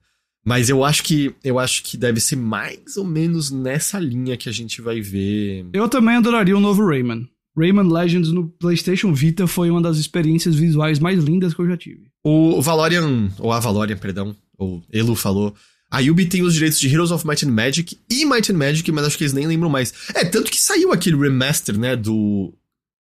Mas 0.44 0.68
eu 0.68 0.84
acho 0.84 1.02
que. 1.02 1.34
Eu 1.42 1.58
acho 1.58 1.82
que 1.82 1.96
deve 1.96 2.20
ser 2.20 2.36
mais 2.36 2.96
ou 2.96 3.04
menos 3.04 3.50
nessa 3.50 3.98
linha 3.98 4.36
que 4.36 4.48
a 4.48 4.52
gente 4.52 4.82
vai 4.82 5.00
ver. 5.00 5.66
Eu 5.72 5.88
também 5.88 6.16
adoraria 6.16 6.56
um 6.56 6.60
novo 6.60 6.86
Rayman. 6.86 7.26
Rayman 7.56 7.90
Legends 7.90 8.30
no 8.30 8.48
PlayStation 8.48 9.14
Vita 9.14 9.46
foi 9.46 9.70
uma 9.70 9.80
das 9.80 9.96
experiências 9.96 10.54
visuais 10.54 10.98
mais 10.98 11.22
lindas 11.22 11.54
que 11.54 11.60
eu 11.60 11.68
já 11.68 11.76
tive. 11.76 12.08
O 12.22 12.60
Valorian, 12.60 13.30
ou 13.38 13.52
a 13.52 13.60
Valorian, 13.60 13.96
perdão, 13.96 14.36
ou 14.58 14.82
Elo 14.92 15.14
falou. 15.14 15.54
A 15.90 16.00
Yubi 16.00 16.26
tem 16.26 16.42
os 16.42 16.54
direitos 16.54 16.80
de 16.80 16.92
Heroes 16.92 17.12
of 17.12 17.24
Might 17.26 17.46
and 17.46 17.52
Magic 17.52 17.96
e 18.10 18.24
Might 18.24 18.50
and 18.50 18.56
Magic, 18.56 18.90
mas 18.90 19.06
acho 19.06 19.16
que 19.16 19.22
eles 19.22 19.32
nem 19.32 19.46
lembram 19.46 19.70
mais. 19.70 19.94
É, 20.14 20.24
tanto 20.24 20.50
que 20.50 20.60
saiu 20.60 20.92
aquele 20.92 21.16
remaster, 21.16 21.78
né, 21.78 21.94
do 21.94 22.52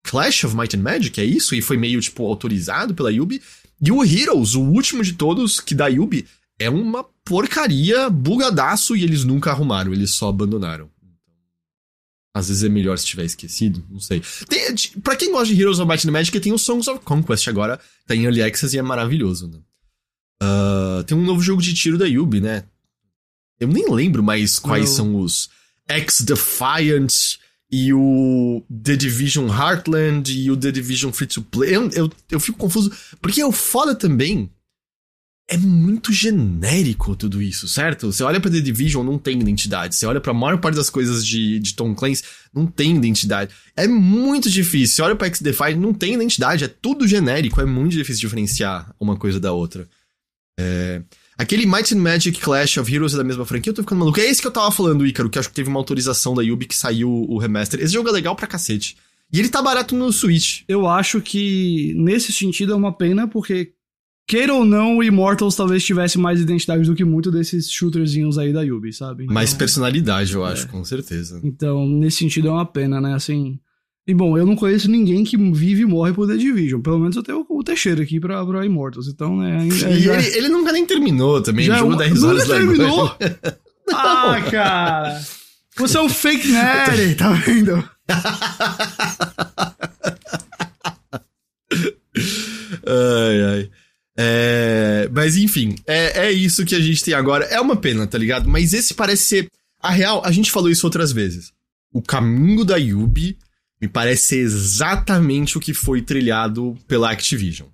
Clash 0.03 0.43
of 0.43 0.55
Might 0.55 0.75
and 0.75 0.81
Magic, 0.81 1.21
é 1.21 1.23
isso? 1.23 1.55
E 1.55 1.61
foi 1.61 1.77
meio, 1.77 2.01
tipo, 2.01 2.25
autorizado 2.25 2.93
pela 2.93 3.11
Yubi. 3.11 3.41
E 3.81 3.91
o 3.91 4.03
Heroes, 4.03 4.55
o 4.55 4.61
último 4.61 5.01
de 5.01 5.13
todos, 5.13 5.61
que 5.61 5.73
da 5.73 5.87
Yubi, 5.87 6.25
é 6.59 6.69
uma 6.69 7.03
porcaria 7.25 8.09
bugadaço 8.09 8.95
e 8.95 9.03
eles 9.03 9.23
nunca 9.23 9.51
arrumaram, 9.51 9.93
eles 9.93 10.11
só 10.11 10.29
abandonaram. 10.29 10.89
Às 12.35 12.47
vezes 12.47 12.63
é 12.63 12.69
melhor 12.69 12.97
se 12.97 13.05
tiver 13.05 13.25
esquecido, 13.25 13.85
não 13.89 13.99
sei. 13.99 14.21
Tem, 14.49 14.73
pra 15.01 15.15
quem 15.15 15.31
gosta 15.31 15.53
de 15.53 15.61
Heroes 15.61 15.79
of 15.79 15.87
Might 15.87 16.07
and 16.07 16.11
Magic, 16.11 16.39
tem 16.39 16.51
o 16.51 16.57
Songs 16.57 16.87
of 16.87 17.01
Conquest 17.03 17.47
agora, 17.47 17.79
tá 18.07 18.15
em 18.15 18.23
Early 18.23 18.41
Access 18.41 18.75
e 18.75 18.79
é 18.79 18.81
maravilhoso, 18.81 19.47
né? 19.47 19.59
Ah, 20.41 21.03
tem 21.05 21.15
um 21.15 21.23
novo 21.23 21.41
jogo 21.41 21.61
de 21.61 21.73
tiro 21.73 21.97
da 21.97 22.05
Yubi, 22.05 22.41
né? 22.41 22.63
Eu 23.59 23.67
nem 23.67 23.89
lembro 23.89 24.23
mais 24.23 24.57
quais 24.57 24.89
Não. 24.89 24.95
são 24.95 25.15
os 25.17 25.49
X-Defiant 25.87 27.37
e 27.71 27.93
o 27.93 28.63
The 28.83 28.95
Division 28.95 29.47
Heartland 29.47 30.31
e 30.31 30.49
o 30.49 30.57
The 30.57 30.71
Division 30.71 31.11
Free 31.11 31.27
to 31.27 31.41
Play. 31.43 31.75
Eu, 31.75 31.89
eu, 31.91 32.11
eu 32.31 32.39
fico 32.39 32.57
confuso, 32.57 32.91
porque 33.21 33.43
o 33.43 33.51
foda 33.51 33.95
também 33.95 34.49
é 35.47 35.57
muito 35.57 36.11
genérico 36.13 37.15
tudo 37.15 37.41
isso, 37.41 37.67
certo? 37.67 38.11
Você 38.11 38.23
olha 38.23 38.39
pra 38.39 38.49
The 38.49 38.61
Division, 38.61 39.05
não 39.05 39.17
tem 39.17 39.39
identidade. 39.39 39.95
Você 39.95 40.05
olha 40.05 40.21
pra 40.21 40.33
maior 40.33 40.57
parte 40.59 40.75
das 40.75 40.89
coisas 40.89 41.25
de, 41.25 41.59
de 41.59 41.73
Tom 41.73 41.93
Clancy, 41.93 42.23
não 42.53 42.65
tem 42.65 42.95
identidade. 42.95 43.53
É 43.75 43.87
muito 43.87 44.49
difícil. 44.49 44.95
Você 44.95 45.01
olha 45.01 45.15
pra 45.15 45.27
X-Defiant, 45.27 45.77
não 45.77 45.93
tem 45.93 46.13
identidade. 46.13 46.63
É 46.63 46.67
tudo 46.67 47.07
genérico. 47.07 47.59
É 47.59 47.65
muito 47.65 47.91
difícil 47.91 48.21
diferenciar 48.21 48.95
uma 48.99 49.17
coisa 49.17 49.39
da 49.39 49.51
outra. 49.51 49.87
É... 50.57 51.01
Aquele 51.37 51.65
Might 51.65 51.93
and 51.93 51.97
Magic 51.97 52.39
Clash 52.39 52.77
of 52.77 52.93
Heroes 52.93 53.13
é 53.15 53.17
da 53.17 53.23
mesma 53.23 53.43
franquia, 53.43 53.71
eu 53.71 53.73
tô 53.73 53.81
ficando 53.81 53.99
maluco. 53.99 54.19
É 54.19 54.25
esse 54.25 54.39
que 54.39 54.47
eu 54.47 54.51
tava 54.51 54.71
falando, 54.71 55.05
Ícaro, 55.05 55.29
que 55.29 55.39
acho 55.39 55.49
que 55.49 55.55
teve 55.55 55.67
uma 55.67 55.79
autorização 55.79 56.35
da 56.35 56.43
Yubi 56.43 56.67
que 56.67 56.75
saiu 56.75 57.09
o 57.09 57.37
remaster. 57.39 57.81
Esse 57.81 57.93
jogo 57.93 58.07
é 58.07 58.11
legal 58.11 58.35
pra 58.35 58.47
cacete. 58.47 58.95
E 59.31 59.39
ele 59.39 59.49
tá 59.49 59.61
barato 59.61 59.95
no 59.95 60.13
Switch. 60.13 60.61
Eu 60.67 60.87
acho 60.87 61.19
que, 61.19 61.93
nesse 61.97 62.31
sentido, 62.31 62.73
é 62.73 62.75
uma 62.75 62.93
pena, 62.95 63.27
porque 63.27 63.73
queira 64.27 64.53
ou 64.53 64.65
não, 64.65 64.97
o 64.97 65.03
Immortals 65.03 65.55
talvez 65.55 65.83
tivesse 65.83 66.17
mais 66.17 66.39
identidade 66.39 66.83
do 66.83 66.95
que 66.95 67.03
muito 67.05 67.31
desses 67.31 67.69
shooterzinhos 67.71 68.37
aí 68.37 68.53
da 68.53 68.61
Yubi, 68.61 68.93
sabe? 68.93 69.23
Então, 69.23 69.33
mais 69.33 69.53
personalidade, 69.53 70.33
eu 70.33 70.43
acho, 70.43 70.65
é. 70.65 70.69
com 70.69 70.83
certeza. 70.83 71.39
Então, 71.43 71.87
nesse 71.87 72.17
sentido 72.17 72.47
é 72.47 72.51
uma 72.51 72.65
pena, 72.65 72.99
né? 72.99 73.13
Assim. 73.13 73.59
E 74.05 74.13
bom, 74.13 74.37
eu 74.37 74.45
não 74.45 74.55
conheço 74.55 74.91
ninguém 74.91 75.23
que 75.23 75.37
vive 75.37 75.83
e 75.83 75.85
morre 75.85 76.11
por 76.11 76.27
The 76.27 76.35
Division. 76.35 76.81
Pelo 76.81 76.99
menos 76.99 77.15
eu 77.15 77.23
tenho 77.23 77.45
o 77.49 77.63
Teixeira 77.63 78.03
aqui 78.03 78.19
pra, 78.19 78.45
pra 78.45 78.65
Immortals. 78.65 79.07
Então, 79.07 79.37
né. 79.37 79.65
e 79.65 80.09
ele, 80.09 80.37
ele, 80.37 80.49
nunca 80.49 80.73
nem 80.73 80.85
terminou 80.85 81.41
também. 81.41 81.65
Já, 81.65 81.77
jogo 81.77 81.95
10 81.95 82.23
horas 82.23 82.47
nunca 82.47 82.59
terminou? 82.59 83.15
ah, 83.93 84.41
cara. 84.51 85.21
Você 85.77 85.97
é 85.97 86.01
um 86.01 86.09
fake 86.09 86.49
nerd, 86.49 87.15
tá 87.15 87.31
vendo? 87.31 87.75
ai, 92.85 93.41
ai. 93.41 93.69
É, 94.17 95.09
mas 95.11 95.35
enfim, 95.35 95.75
é, 95.87 96.27
é 96.27 96.31
isso 96.31 96.65
que 96.65 96.75
a 96.75 96.79
gente 96.79 97.03
tem 97.03 97.13
agora. 97.13 97.45
É 97.45 97.59
uma 97.59 97.75
pena, 97.75 98.05
tá 98.05 98.17
ligado? 98.17 98.47
Mas 98.47 98.73
esse 98.73 98.93
parece 98.93 99.23
ser. 99.23 99.47
A 99.81 99.89
real, 99.89 100.21
a 100.23 100.31
gente 100.31 100.51
falou 100.51 100.69
isso 100.69 100.85
outras 100.85 101.11
vezes. 101.11 101.51
O 101.91 102.01
caminho 102.01 102.63
da 102.63 102.77
Yubi 102.77 103.37
me 103.81 103.87
parece 103.87 104.23
ser 104.23 104.37
exatamente 104.37 105.57
o 105.57 105.61
que 105.61 105.73
foi 105.73 106.01
trilhado 106.01 106.77
pela 106.87 107.11
Activision. 107.11 107.67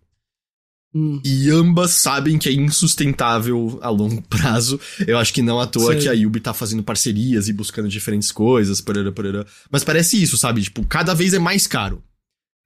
Hum. 0.93 1.21
E 1.23 1.51
ambas 1.51 1.91
sabem 1.91 2.39
que 2.39 2.49
é 2.49 2.51
insustentável 2.51 3.77
a 3.81 3.89
longo 3.89 4.21
prazo. 4.23 4.79
Eu 5.05 5.19
acho 5.19 5.33
que 5.33 5.41
não 5.41 5.59
à 5.59 5.67
toa 5.67 5.93
Sei. 5.93 6.01
que 6.01 6.09
a 6.09 6.13
Yubi 6.13 6.39
tá 6.39 6.53
fazendo 6.53 6.83
parcerias 6.83 7.47
e 7.47 7.53
buscando 7.53 7.87
diferentes 7.87 8.31
coisas, 8.31 8.81
parará, 8.81 9.11
parará. 9.11 9.45
Mas 9.69 9.83
parece 9.83 10.21
isso, 10.21 10.37
sabe? 10.37 10.63
Tipo, 10.63 10.83
cada 10.85 11.13
vez 11.13 11.33
é 11.33 11.39
mais 11.39 11.67
caro. 11.67 12.03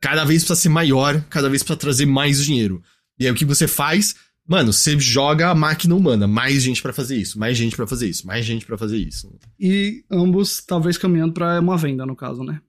Cada 0.02 0.24
vez 0.24 0.44
precisa 0.44 0.60
ser 0.60 0.70
maior, 0.70 1.22
cada 1.30 1.50
vez 1.50 1.64
precisa 1.64 1.80
trazer 1.80 2.06
mais 2.06 2.44
dinheiro. 2.44 2.82
E 3.20 3.26
aí 3.26 3.32
o 3.32 3.36
que 3.36 3.46
você 3.46 3.68
faz? 3.68 4.16
Mano, 4.48 4.74
você 4.74 5.00
joga 5.00 5.50
a 5.50 5.56
máquina 5.56 5.96
humana, 5.96 6.28
mais 6.28 6.62
gente 6.62 6.82
para 6.82 6.92
fazer 6.92 7.16
isso, 7.16 7.40
mais 7.40 7.58
gente 7.58 7.76
para 7.76 7.88
fazer 7.88 8.10
isso, 8.10 8.28
mais 8.28 8.46
gente 8.46 8.66
para 8.66 8.78
fazer 8.78 8.98
isso. 8.98 9.34
E 9.58 10.04
ambos 10.12 10.62
talvez 10.62 10.98
caminhando 10.98 11.34
para 11.34 11.60
uma 11.62 11.78
venda 11.78 12.06
no 12.06 12.16
caso, 12.16 12.44
né? 12.44 12.60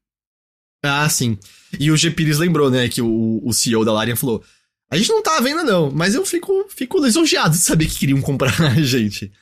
Ah, 0.85 1.09
sim. 1.09 1.37
E 1.81 1.91
o 1.91 1.97
G. 1.97 2.11
Pires 2.11 2.39
lembrou, 2.39 2.71
né, 2.71 2.89
que 2.89 3.03
o, 3.03 3.41
o 3.43 3.53
CEO 3.53 3.85
da 3.85 3.93
Larian 3.93 4.15
falou: 4.15 4.45
"A 4.91 4.97
gente 4.97 5.09
não 5.09 5.23
tá 5.23 5.39
à 5.39 5.41
venda 5.41 5.65
não, 5.65 5.91
mas 5.91 6.15
eu 6.15 6.25
fico 6.25 6.67
fico 6.69 7.03
lisonjeado 7.05 7.57
de 7.57 7.63
saber 7.63 7.87
que 7.87 7.99
queriam 7.99 8.21
comprar 8.21 8.55
a 8.63 8.81
gente". 8.83 9.33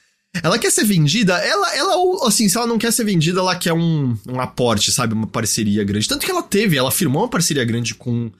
Ela 0.43 0.59
quer 0.59 0.71
ser 0.71 0.85
vendida, 0.85 1.37
ela, 1.45 1.77
ela, 1.77 2.27
assim, 2.27 2.49
se 2.49 2.57
ela 2.57 2.67
não 2.67 2.79
quer 2.79 2.91
ser 2.91 3.05
vendida, 3.05 3.41
ela 3.41 3.55
quer 3.55 3.75
um, 3.75 4.17
um 4.27 4.41
aporte, 4.41 4.91
sabe? 4.91 5.13
Uma 5.13 5.27
parceria 5.27 5.85
grande. 5.85 6.09
Tanto 6.09 6.25
que 6.25 6.31
ela 6.31 6.43
teve, 6.43 6.79
ela 6.79 6.91
firmou 6.91 7.21
uma 7.21 7.29
parceria 7.29 7.65
grande 7.67 7.95
com 7.95 8.33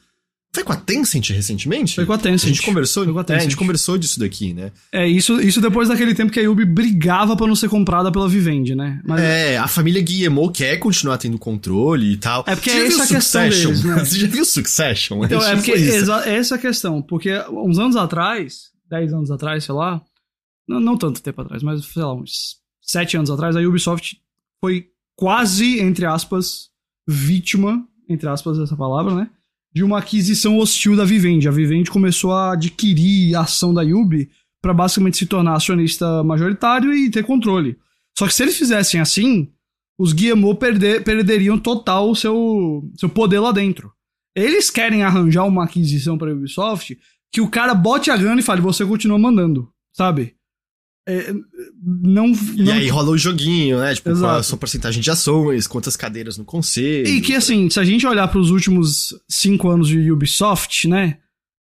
foi 0.55 0.65
com 0.65 0.73
a 0.73 0.77
Tencent 0.77 1.31
recentemente? 1.31 1.95
Foi 1.95 2.05
com 2.05 2.13
a 2.13 2.19
Tencent. 2.19 2.51
A 2.51 2.53
gente 2.53 2.63
conversou, 2.63 3.05
Foi 3.05 3.13
com 3.15 3.19
a, 3.19 3.25
Tencent. 3.25 3.41
É, 3.41 3.41
a 3.41 3.49
gente 3.49 3.57
conversou 3.57 3.97
disso 3.97 4.21
daqui, 4.21 4.53
né? 4.53 4.71
É, 4.93 5.09
isso, 5.09 5.41
isso 5.41 5.63
depois 5.63 5.89
daquele 5.89 6.15
tempo 6.15 6.31
que 6.31 6.39
a 6.39 6.43
Yubi 6.43 6.67
brigava 6.67 7.35
para 7.35 7.47
não 7.47 7.57
ser 7.57 7.71
comprada 7.71 8.13
pela 8.13 8.29
Vivendi, 8.29 8.75
né? 8.75 9.01
Mas... 9.03 9.23
É, 9.23 9.57
a 9.57 9.67
família 9.67 10.03
Guillemot 10.03 10.53
quer 10.53 10.77
continuar 10.77 11.17
tendo 11.17 11.39
controle 11.39 12.13
e 12.13 12.17
tal. 12.19 12.45
É 12.47 12.55
porque 12.55 12.69
é 12.69 12.87
essa 12.87 13.05
a 13.05 13.07
questão 13.07 13.43
deles, 13.49 13.83
né? 13.83 13.99
Você 14.05 14.19
já 14.19 14.27
viu 14.27 14.45
Succession? 14.45 15.25
Então, 15.25 15.43
é 15.43 15.55
porque 15.57 15.73
exa- 15.73 16.29
essa 16.29 16.57
é 16.57 16.59
a 16.59 16.61
questão. 16.61 17.01
Porque 17.01 17.31
uns 17.51 17.79
anos 17.79 17.97
atrás, 17.97 18.73
10 18.91 19.15
anos 19.15 19.31
atrás, 19.31 19.65
sei 19.65 19.75
lá, 19.75 20.03
não, 20.69 20.79
não 20.79 20.99
tanto 20.99 21.23
tempo 21.23 21.41
atrás, 21.41 21.63
mas 21.63 21.83
sei 21.87 22.03
lá, 22.03 22.13
uns 22.13 22.57
7 22.83 23.17
anos 23.17 23.31
atrás, 23.31 23.57
a 23.57 23.61
Ubisoft 23.61 24.19
foi 24.61 24.89
quase, 25.17 25.81
entre 25.81 26.05
aspas, 26.05 26.69
vítima, 27.09 27.83
entre 28.07 28.29
aspas 28.29 28.59
essa 28.59 28.77
palavra, 28.77 29.15
né? 29.15 29.31
De 29.75 29.83
uma 29.83 29.99
aquisição 29.99 30.59
hostil 30.59 30.97
da 30.97 31.05
Vivendi. 31.05 31.49
A 31.49 31.53
Vivendi 31.53 31.91
começou 31.91 32.33
a 32.33 32.53
adquirir 32.53 33.35
a 33.35 33.41
ação 33.41 33.73
da 33.73 33.83
Yubi 33.83 34.31
para 34.61 34.75
basicamente 34.75 35.17
se 35.17 35.27
tornar 35.27 35.55
acionista 35.55 36.23
majoritário 36.23 36.93
e 36.93 37.11
ter 37.11 37.25
controle. 37.25 37.77
Só 38.17 38.27
que 38.27 38.35
se 38.35 38.43
eles 38.43 38.57
fizessem 38.57 39.01
assim, 39.01 39.49
os 39.99 40.13
Guillemot 40.13 40.59
perder, 40.59 41.03
perderiam 41.03 41.59
total 41.59 42.11
o 42.11 42.17
seu, 42.17 42.89
seu 42.97 43.09
poder 43.09 43.41
lá 43.41 43.51
dentro. 43.51 43.93
Eles 44.35 44.71
querem 44.71 45.03
arranjar 45.03 45.45
uma 45.45 45.65
aquisição 45.65 46.17
para 46.17 46.31
a 46.31 46.35
Ubisoft 46.35 46.99
que 47.33 47.41
o 47.41 47.49
cara 47.49 47.75
bote 47.75 48.11
a 48.11 48.17
grana 48.17 48.41
e 48.41 48.45
fale, 48.45 48.61
você 48.61 48.85
continua 48.85 49.19
mandando, 49.19 49.73
sabe? 49.93 50.37
É, 51.07 51.33
não, 51.83 52.29
não, 52.29 52.65
E 52.65 52.71
aí 52.71 52.89
rola 52.89 53.11
o 53.11 53.19
joguinho, 53.19 53.81
né? 53.81 53.95
Tipo, 53.95 54.11
Exato. 54.11 54.25
qual 54.25 54.37
a 54.37 54.43
sua 54.43 54.59
porcentagem 54.59 55.03
de 55.03 55.11
ações, 55.11 55.67
quantas 55.67 55.97
cadeiras 55.97 56.39
no 56.39 56.45
conselho. 56.45 57.09
E 57.09 57.21
que 57.21 57.35
assim, 57.35 57.69
se 57.69 57.81
a 57.81 57.85
gente 57.85 58.07
olhar 58.07 58.29
para 58.29 58.39
os 58.39 58.51
últimos 58.51 59.15
cinco 59.29 59.69
anos 59.69 59.89
de 59.89 60.13
Ubisoft, 60.13 60.87
né? 60.87 61.19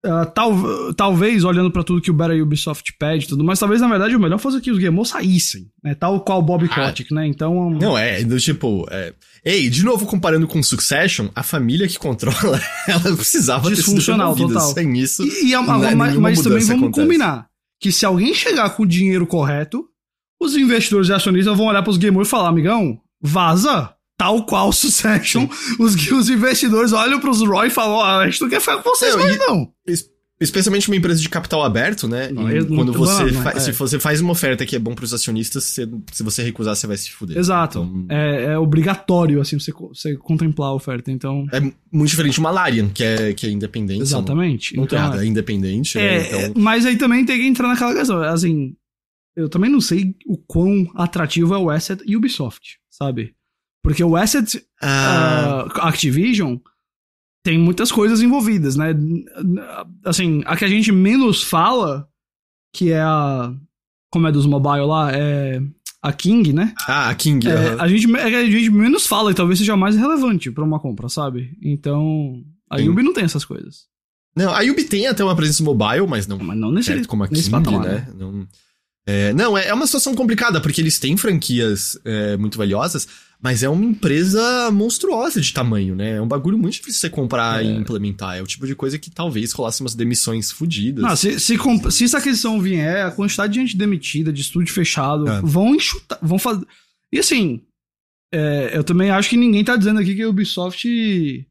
Uh, 0.06 0.24
tal, 0.32 0.94
talvez, 0.94 1.42
olhando 1.42 1.72
para 1.72 1.82
tudo 1.82 2.00
que 2.00 2.10
o 2.10 2.14
Better 2.14 2.40
Ubisoft 2.40 2.94
pede 2.98 3.24
e 3.24 3.28
tudo, 3.28 3.42
mas 3.42 3.58
talvez 3.58 3.80
na 3.80 3.88
verdade 3.88 4.14
o 4.14 4.20
melhor 4.20 4.38
fosse 4.38 4.60
que 4.60 4.70
os 4.70 4.78
Game 4.78 5.04
saíssem, 5.04 5.66
né? 5.82 5.94
Tal 5.94 6.20
qual 6.20 6.38
o 6.38 6.42
Bob 6.42 6.66
ah, 6.70 6.74
Kotick, 6.74 7.12
né? 7.12 7.26
Então. 7.26 7.70
Não, 7.70 7.98
é, 7.98 8.22
do 8.22 8.38
tipo. 8.38 8.86
É... 8.90 9.12
Ei, 9.44 9.68
de 9.68 9.84
novo, 9.84 10.06
comparando 10.06 10.46
com 10.46 10.62
Succession, 10.62 11.28
a 11.34 11.42
família 11.42 11.86
que 11.88 11.98
controla, 11.98 12.60
ela 12.88 13.14
precisava 13.14 13.68
ter 13.68 13.76
sido 13.76 14.00
total. 14.36 14.72
sem 14.72 14.96
isso. 14.96 15.22
E, 15.24 15.48
e 15.48 15.54
a, 15.54 15.58
a, 15.58 15.96
mas, 15.96 16.16
mas 16.16 16.42
também 16.42 16.64
vamos 16.64 16.82
acontece. 16.84 17.00
combinar 17.00 17.48
que 17.80 17.92
se 17.92 18.04
alguém 18.04 18.34
chegar 18.34 18.70
com 18.70 18.82
o 18.82 18.86
dinheiro 18.86 19.26
correto, 19.26 19.88
os 20.40 20.56
investidores 20.56 21.08
e 21.08 21.12
acionistas 21.12 21.56
vão 21.56 21.66
olhar 21.66 21.82
para 21.82 21.90
os 21.90 21.96
gamers 21.96 22.28
e 22.28 22.30
falar, 22.30 22.48
amigão, 22.48 23.00
vaza. 23.20 23.94
Tal 24.16 24.44
qual 24.44 24.72
Succession, 24.74 25.48
os, 25.78 25.94
os 26.10 26.28
investidores 26.28 26.92
olham 26.92 27.20
para 27.20 27.30
os 27.30 27.40
Roy 27.40 27.68
e 27.68 27.70
falam, 27.70 28.00
ah, 28.00 28.18
a 28.18 28.28
gente 28.28 28.40
não 28.40 28.48
quer 28.48 28.60
ficar 28.60 28.82
com 28.82 28.90
vocês 28.90 29.14
mais 29.14 29.38
não. 29.38 29.72
Especialmente 30.40 30.88
uma 30.88 30.96
empresa 30.96 31.20
de 31.20 31.28
capital 31.28 31.64
aberto, 31.64 32.06
né? 32.06 32.30
Não, 32.30 32.44
quando 32.76 32.92
você 32.92 33.24
não, 33.32 33.48
é. 33.48 33.58
se 33.58 33.72
você 33.72 33.98
faz 33.98 34.20
uma 34.20 34.30
oferta 34.30 34.64
que 34.64 34.76
é 34.76 34.78
bom 34.78 34.94
para 34.94 35.04
os 35.04 35.12
acionistas, 35.12 35.64
se, 35.64 35.88
se 36.12 36.22
você 36.22 36.44
recusar, 36.44 36.76
você 36.76 36.86
vai 36.86 36.96
se 36.96 37.10
fuder. 37.10 37.36
Exato. 37.36 37.80
Então, 37.80 38.06
é, 38.08 38.44
é, 38.52 38.58
obrigatório, 38.58 39.40
assim, 39.40 39.58
você, 39.58 39.72
você 39.72 40.16
contemplar 40.16 40.70
a 40.70 40.74
oferta, 40.74 41.10
então... 41.10 41.44
É 41.52 41.60
muito 41.60 42.10
diferente 42.10 42.34
de 42.34 42.40
uma 42.40 42.52
Larian, 42.52 42.88
que 42.88 43.02
é, 43.02 43.32
que 43.32 43.46
é 43.48 43.50
independente. 43.50 44.02
Exatamente. 44.02 44.76
Não, 44.76 44.82
não 44.82 44.84
então, 44.86 45.14
é, 45.14 45.24
é 45.24 45.26
independente, 45.26 45.98
é, 45.98 46.18
né? 46.18 46.26
então... 46.48 46.62
Mas 46.62 46.86
aí 46.86 46.96
também 46.96 47.24
tem 47.24 47.38
que 47.38 47.46
entrar 47.46 47.66
naquela 47.66 47.94
questão, 47.94 48.22
assim... 48.22 48.76
Eu 49.36 49.48
também 49.48 49.70
não 49.70 49.80
sei 49.80 50.14
o 50.26 50.36
quão 50.36 50.90
atrativo 50.96 51.54
é 51.54 51.58
o 51.58 51.70
asset 51.70 52.02
Ubisoft, 52.16 52.78
sabe? 52.90 53.34
Porque 53.82 54.02
o 54.02 54.16
asset 54.16 54.62
ah. 54.82 55.64
uh, 55.66 55.80
Activision 55.82 56.56
tem 57.48 57.56
muitas 57.56 57.90
coisas 57.90 58.20
envolvidas, 58.20 58.76
né? 58.76 58.94
Assim, 60.04 60.42
a 60.44 60.54
que 60.54 60.66
a 60.66 60.68
gente 60.68 60.92
menos 60.92 61.42
fala, 61.42 62.06
que 62.74 62.92
é 62.92 63.00
a. 63.00 63.54
Como 64.10 64.28
é 64.28 64.32
dos 64.32 64.44
mobile 64.44 64.84
lá? 64.84 65.10
É. 65.14 65.62
A 66.02 66.12
King, 66.12 66.52
né? 66.52 66.74
Ah, 66.86 67.08
a 67.08 67.14
King. 67.14 67.48
É, 67.48 67.74
a, 67.80 67.88
gente, 67.88 68.14
é 68.16 68.22
a 68.22 68.50
gente 68.50 68.70
menos 68.70 69.06
fala 69.06 69.30
e 69.30 69.34
talvez 69.34 69.58
seja 69.58 69.78
mais 69.78 69.96
relevante 69.96 70.50
para 70.50 70.62
uma 70.62 70.78
compra, 70.78 71.08
sabe? 71.08 71.56
Então. 71.62 72.44
A 72.68 72.76
Sim. 72.76 72.84
Yubi 72.84 73.02
não 73.02 73.14
tem 73.14 73.24
essas 73.24 73.46
coisas. 73.46 73.86
Não, 74.36 74.52
a 74.52 74.60
Yubi 74.60 74.84
tem 74.84 75.06
até 75.06 75.24
uma 75.24 75.34
presença 75.34 75.64
mobile, 75.64 76.06
mas 76.06 76.26
não, 76.26 76.38
mas 76.38 76.58
não 76.58 76.70
nesse, 76.70 77.06
como 77.06 77.24
a 77.24 77.28
King, 77.28 77.50
patamar, 77.50 77.80
né? 77.80 77.94
né? 77.94 78.08
Não, 78.14 78.46
é, 79.10 79.32
não, 79.32 79.56
é, 79.56 79.68
é 79.68 79.72
uma 79.72 79.86
situação 79.86 80.14
complicada, 80.14 80.60
porque 80.60 80.82
eles 80.82 80.98
têm 80.98 81.16
franquias 81.16 81.98
é, 82.04 82.36
muito 82.36 82.58
valiosas, 82.58 83.08
mas 83.40 83.62
é 83.62 83.68
uma 83.68 83.82
empresa 83.82 84.70
monstruosa 84.70 85.40
de 85.40 85.50
tamanho, 85.50 85.96
né? 85.96 86.16
É 86.16 86.20
um 86.20 86.28
bagulho 86.28 86.58
muito 86.58 86.74
difícil 86.74 87.00
você 87.00 87.08
comprar 87.08 87.64
é. 87.64 87.66
e 87.66 87.74
implementar. 87.74 88.36
É 88.36 88.42
o 88.42 88.46
tipo 88.46 88.66
de 88.66 88.74
coisa 88.74 88.98
que 88.98 89.10
talvez 89.10 89.50
rolasse 89.52 89.80
umas 89.80 89.94
demissões 89.94 90.52
fodidas. 90.52 91.02
Não, 91.02 91.16
se, 91.16 91.40
se, 91.40 91.56
se 91.90 92.04
essa 92.04 92.18
aquisição 92.18 92.60
vier, 92.60 93.06
a 93.06 93.10
quantidade 93.10 93.54
de 93.54 93.60
gente 93.60 93.78
demitida, 93.78 94.30
de 94.30 94.42
estúdio 94.42 94.74
fechado, 94.74 95.26
é. 95.26 95.40
vão 95.40 95.74
enxutar, 95.74 96.18
vão 96.20 96.38
fazer. 96.38 96.66
E 97.10 97.18
assim, 97.18 97.62
é, 98.30 98.76
eu 98.76 98.84
também 98.84 99.08
acho 99.08 99.30
que 99.30 99.38
ninguém 99.38 99.64
tá 99.64 99.74
dizendo 99.74 100.00
aqui 100.00 100.14
que 100.14 100.22
a 100.22 100.28
Ubisoft 100.28 101.48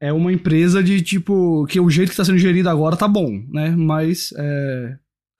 é 0.00 0.10
uma 0.10 0.32
empresa 0.32 0.82
de 0.82 1.02
tipo. 1.02 1.66
que 1.66 1.78
o 1.78 1.90
jeito 1.90 2.12
que 2.12 2.16
tá 2.16 2.24
sendo 2.24 2.38
gerida 2.38 2.70
agora 2.70 2.96
tá 2.96 3.06
bom, 3.06 3.44
né? 3.50 3.76
Mas. 3.76 4.32
É, 4.38 4.96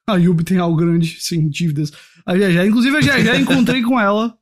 a 0.09 0.17
Yubi 0.17 0.45
tem 0.45 0.59
algo 0.59 0.77
grande, 0.77 1.17
sem 1.21 1.49
dívidas. 1.49 1.93
A 2.25 2.35
GG, 2.35 2.67
inclusive 2.67 2.97
a 2.97 3.01
GG, 3.01 3.41
encontrei 3.43 3.83
com 3.83 4.01
ela 4.01 4.37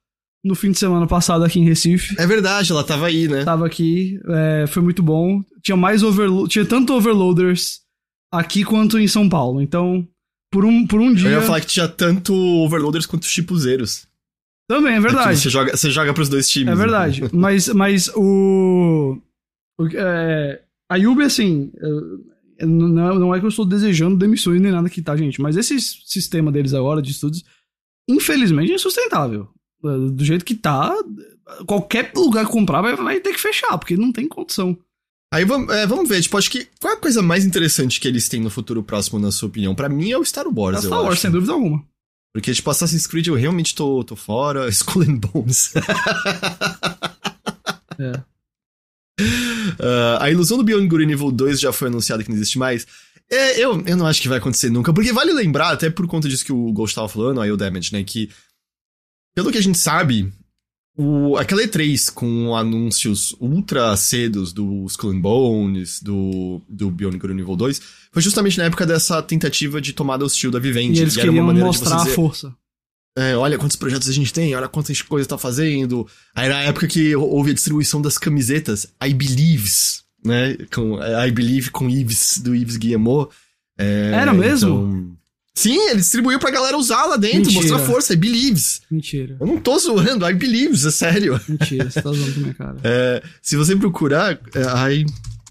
no 0.44 0.54
fim 0.54 0.70
de 0.70 0.78
semana 0.78 1.06
passado 1.06 1.44
aqui 1.44 1.58
em 1.58 1.64
Recife. 1.64 2.14
É 2.18 2.26
verdade, 2.26 2.70
ela 2.70 2.84
tava 2.84 3.06
aí, 3.06 3.26
né? 3.26 3.44
Tava 3.44 3.66
aqui, 3.66 4.20
é, 4.28 4.66
foi 4.68 4.82
muito 4.82 5.02
bom. 5.02 5.42
Tinha 5.62 5.76
mais 5.76 6.02
overload, 6.02 6.48
tinha 6.48 6.64
tanto 6.64 6.94
overloaders 6.94 7.80
aqui 8.32 8.64
quanto 8.64 8.98
em 8.98 9.08
São 9.08 9.28
Paulo. 9.28 9.60
Então, 9.60 10.06
por 10.50 10.64
um, 10.64 10.86
por 10.86 11.00
um 11.00 11.12
dia. 11.12 11.28
Eu 11.30 11.40
ia 11.40 11.42
falar 11.42 11.60
que 11.60 11.66
tinha 11.66 11.88
tanto 11.88 12.32
overloaders 12.34 13.06
quanto 13.06 13.26
chipuzeiros. 13.26 14.06
Também, 14.68 14.94
é 14.94 15.00
verdade. 15.00 15.28
Aqui 15.30 15.38
você 15.38 15.50
joga, 15.50 15.76
você 15.76 15.90
joga 15.90 16.14
pros 16.14 16.28
dois 16.28 16.48
times. 16.48 16.72
É 16.72 16.76
verdade. 16.76 17.22
Né? 17.22 17.30
mas, 17.34 17.68
mas 17.68 18.08
o. 18.14 19.18
o 19.80 19.88
é, 19.94 20.60
a 20.90 20.96
Yubi, 20.96 21.24
assim. 21.24 21.72
Não, 22.60 23.14
não 23.18 23.34
é 23.34 23.38
que 23.38 23.44
eu 23.44 23.50
estou 23.50 23.64
desejando 23.66 24.16
demissões 24.16 24.60
nem 24.60 24.72
nada 24.72 24.86
aqui, 24.86 25.02
tá, 25.02 25.16
gente? 25.16 25.40
Mas 25.40 25.56
esse 25.56 25.78
sistema 25.80 26.50
deles 26.50 26.72
agora 26.74 27.02
de 27.02 27.10
estudos, 27.10 27.44
infelizmente, 28.08 28.72
é 28.72 28.74
insustentável 28.76 29.48
do 29.82 30.24
jeito 30.24 30.44
que 30.44 30.54
tá, 30.54 30.92
qualquer 31.66 32.10
lugar 32.16 32.44
que 32.46 32.50
comprar 32.52 32.80
vai, 32.80 32.96
vai 32.96 33.20
ter 33.20 33.32
que 33.32 33.40
fechar, 33.40 33.76
porque 33.78 33.96
não 33.96 34.10
tem 34.12 34.26
condição. 34.26 34.76
Aí 35.32 35.44
vamos, 35.44 35.72
é, 35.74 35.86
vamos 35.86 36.08
ver, 36.08 36.20
tipo, 36.22 36.36
acho 36.38 36.50
que 36.50 36.66
qual 36.80 36.94
é 36.94 36.96
a 36.96 37.00
coisa 37.00 37.22
mais 37.22 37.44
interessante 37.44 38.00
que 38.00 38.08
eles 38.08 38.28
têm 38.28 38.40
no 38.40 38.50
futuro 38.50 38.82
próximo, 38.82 39.18
na 39.18 39.30
sua 39.30 39.48
opinião? 39.48 39.74
Pra 39.74 39.88
mim 39.88 40.10
é 40.10 40.18
o 40.18 40.24
Star 40.24 40.46
Wars, 40.48 40.76
É 40.76 40.78
eu 40.78 40.82
Star 40.88 41.00
Wars, 41.00 41.12
acho. 41.12 41.22
sem 41.22 41.30
dúvida 41.30 41.52
alguma. 41.52 41.84
Porque, 42.32 42.52
tipo, 42.52 42.70
Assassin's 42.70 43.06
Creed 43.06 43.26
eu 43.28 43.34
realmente 43.34 43.74
tô, 43.74 44.02
tô 44.04 44.16
fora, 44.16 44.68
Skull 44.70 45.02
and 45.02 45.16
Bones. 45.18 45.72
É. 47.98 48.22
Ah, 49.78 50.18
a 50.24 50.30
ilusão 50.30 50.58
do 50.58 50.64
Beyond 50.64 50.88
Good 50.88 51.04
and 51.04 51.10
Evil 51.10 51.32
2 51.32 51.60
já 51.60 51.72
foi 51.72 51.88
anunciada 51.88 52.22
que 52.22 52.28
não 52.30 52.36
existe 52.36 52.58
mais. 52.58 52.86
É, 53.30 53.58
eu, 53.58 53.82
eu 53.84 53.96
não 53.96 54.06
acho 54.06 54.22
que 54.22 54.28
vai 54.28 54.38
acontecer 54.38 54.70
nunca, 54.70 54.92
porque 54.92 55.12
vale 55.12 55.32
lembrar, 55.32 55.70
até 55.70 55.90
por 55.90 56.06
conta 56.06 56.28
disso 56.28 56.44
que 56.44 56.52
o 56.52 56.72
Ghost 56.72 56.94
tava 56.94 57.08
falando, 57.08 57.40
aí 57.40 57.50
o 57.50 57.56
Damage, 57.56 57.92
né, 57.92 58.04
que 58.04 58.30
pelo 59.34 59.50
que 59.50 59.58
a 59.58 59.62
gente 59.62 59.78
sabe, 59.78 60.32
o, 60.96 61.36
aquela 61.36 61.62
E3 61.62 62.10
com 62.12 62.56
anúncios 62.56 63.36
ultra 63.38 63.94
cedos 63.96 64.52
do 64.52 64.86
Skull 64.86 65.10
and 65.10 65.20
Bones, 65.20 66.00
do, 66.00 66.62
do 66.68 66.88
and 66.88 67.40
Evil 67.40 67.56
2, 67.56 67.82
foi 68.10 68.22
justamente 68.22 68.56
na 68.56 68.64
época 68.64 68.86
dessa 68.86 69.20
tentativa 69.22 69.80
de 69.80 69.92
tomada 69.92 70.24
hostil 70.24 70.50
da 70.50 70.58
Vivendi. 70.58 71.00
E 71.00 71.02
eles 71.02 71.16
era 71.18 71.30
uma 71.30 71.52
queriam 71.52 71.66
mostrar 71.66 71.96
a 71.96 72.06
força. 72.06 72.54
É, 73.16 73.36
olha 73.36 73.56
quantos 73.58 73.76
projetos 73.76 74.08
a 74.08 74.12
gente 74.12 74.32
tem, 74.32 74.54
olha 74.54 74.68
quantas 74.68 75.00
coisas 75.02 75.26
tá 75.26 75.38
fazendo. 75.38 76.06
Aí 76.34 76.48
na 76.48 76.60
época 76.62 76.86
que 76.86 77.16
houve 77.16 77.50
a 77.50 77.54
distribuição 77.54 78.00
das 78.02 78.18
camisetas, 78.18 78.86
I 79.02 79.12
Believes, 79.14 80.02
né? 80.24 80.56
Com, 80.72 80.98
I 81.02 81.30
Believe 81.32 81.70
com 81.70 81.88
Yves, 81.88 82.38
do 82.38 82.54
Yves 82.54 82.76
Guillemot. 82.76 83.28
É, 83.78 84.10
Era 84.14 84.32
mesmo? 84.32 84.68
então- 84.68 85.16
Sim, 85.58 85.78
ele 85.88 86.00
distribuiu 86.00 86.38
pra 86.38 86.50
galera 86.50 86.76
usar 86.76 87.06
lá 87.06 87.16
dentro, 87.16 87.50
Mentira. 87.50 87.60
mostrar 87.60 87.78
força, 87.78 88.12
I 88.12 88.16
Believes. 88.16 88.82
Mentira. 88.90 89.38
Eu 89.40 89.46
não 89.46 89.56
tô 89.58 89.78
zoando, 89.78 90.28
I 90.28 90.34
Believes, 90.34 90.84
é 90.84 90.90
sério. 90.90 91.40
Mentira, 91.48 91.90
você 91.90 92.02
tá 92.02 92.12
zoando 92.12 92.34
com 92.34 92.40
minha 92.40 92.52
cara. 92.54 92.76
É, 92.84 93.22
se 93.40 93.56
você 93.56 93.74
procurar, 93.74 94.38
é, 94.54 94.92
I 94.92 95.06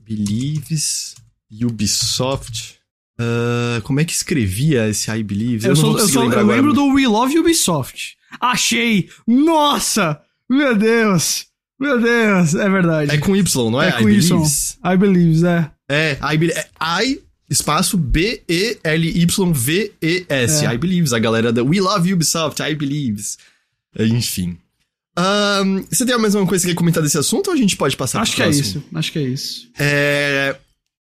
Believes 0.08 1.16
Ubisoft. 1.52 2.76
Ah, 3.20 3.82
como 3.84 4.00
é 4.00 4.06
que 4.06 4.14
escrevia 4.14 4.88
esse 4.90 5.10
I 5.12 5.24
Believes? 5.24 5.64
Eu, 5.66 5.74
eu, 5.76 5.98
eu 5.98 6.22
agora. 6.24 6.42
lembro 6.44 6.74
do 6.74 6.86
We 6.94 7.08
Love 7.08 7.40
Ubisoft. 7.40 8.16
Achei! 8.40 9.10
Nossa! 9.28 10.20
Meu 10.50 10.76
Deus! 10.76 11.46
Meu 11.80 12.00
Deus! 12.02 12.56
É 12.56 12.70
verdade. 12.70 13.12
É 13.14 13.18
com 13.18 13.36
Y, 13.36 13.70
não 13.72 13.82
é? 13.82 13.90
É 13.90 13.92
com 13.94 14.10
I 14.10 14.14
Y. 14.18 14.30
Believes. 14.30 14.78
I 14.84 14.98
believe, 14.98 15.46
é. 15.48 15.72
É, 15.90 16.18
I, 16.34 16.38
Be- 16.38 16.52
é 16.52 16.68
I 17.04 17.22
espaço 17.50 17.98
B-E-L-Y-V-E-S. 19.36 20.66
É. 20.66 20.74
I 20.74 20.78
Believes, 20.78 21.14
a 21.14 21.20
galera 21.20 21.52
da 21.54 21.64
We 21.64 21.80
Love 21.80 22.14
Ubisoft, 22.14 22.62
I 22.62 22.76
Believes. 22.76 23.38
Enfim. 23.98 24.58
Ahn, 25.18 25.84
você 25.90 26.06
tem 26.06 26.14
a 26.16 26.20
mesma 26.20 26.46
coisa 26.46 26.66
que 26.66 26.72
quer 26.74 26.78
comentar 26.78 27.02
desse 27.02 27.18
assunto 27.18 27.48
ou 27.48 27.54
a 27.54 27.58
gente 27.58 27.78
pode 27.78 27.96
passar 27.96 28.22
Acho 28.22 28.36
que 28.36 28.42
é 28.42 28.46
próximo? 28.46 28.64
isso. 28.66 28.84
Acho 28.94 29.12
que 29.12 29.20
é 29.20 29.22
isso. 29.24 29.70
É. 29.80 30.56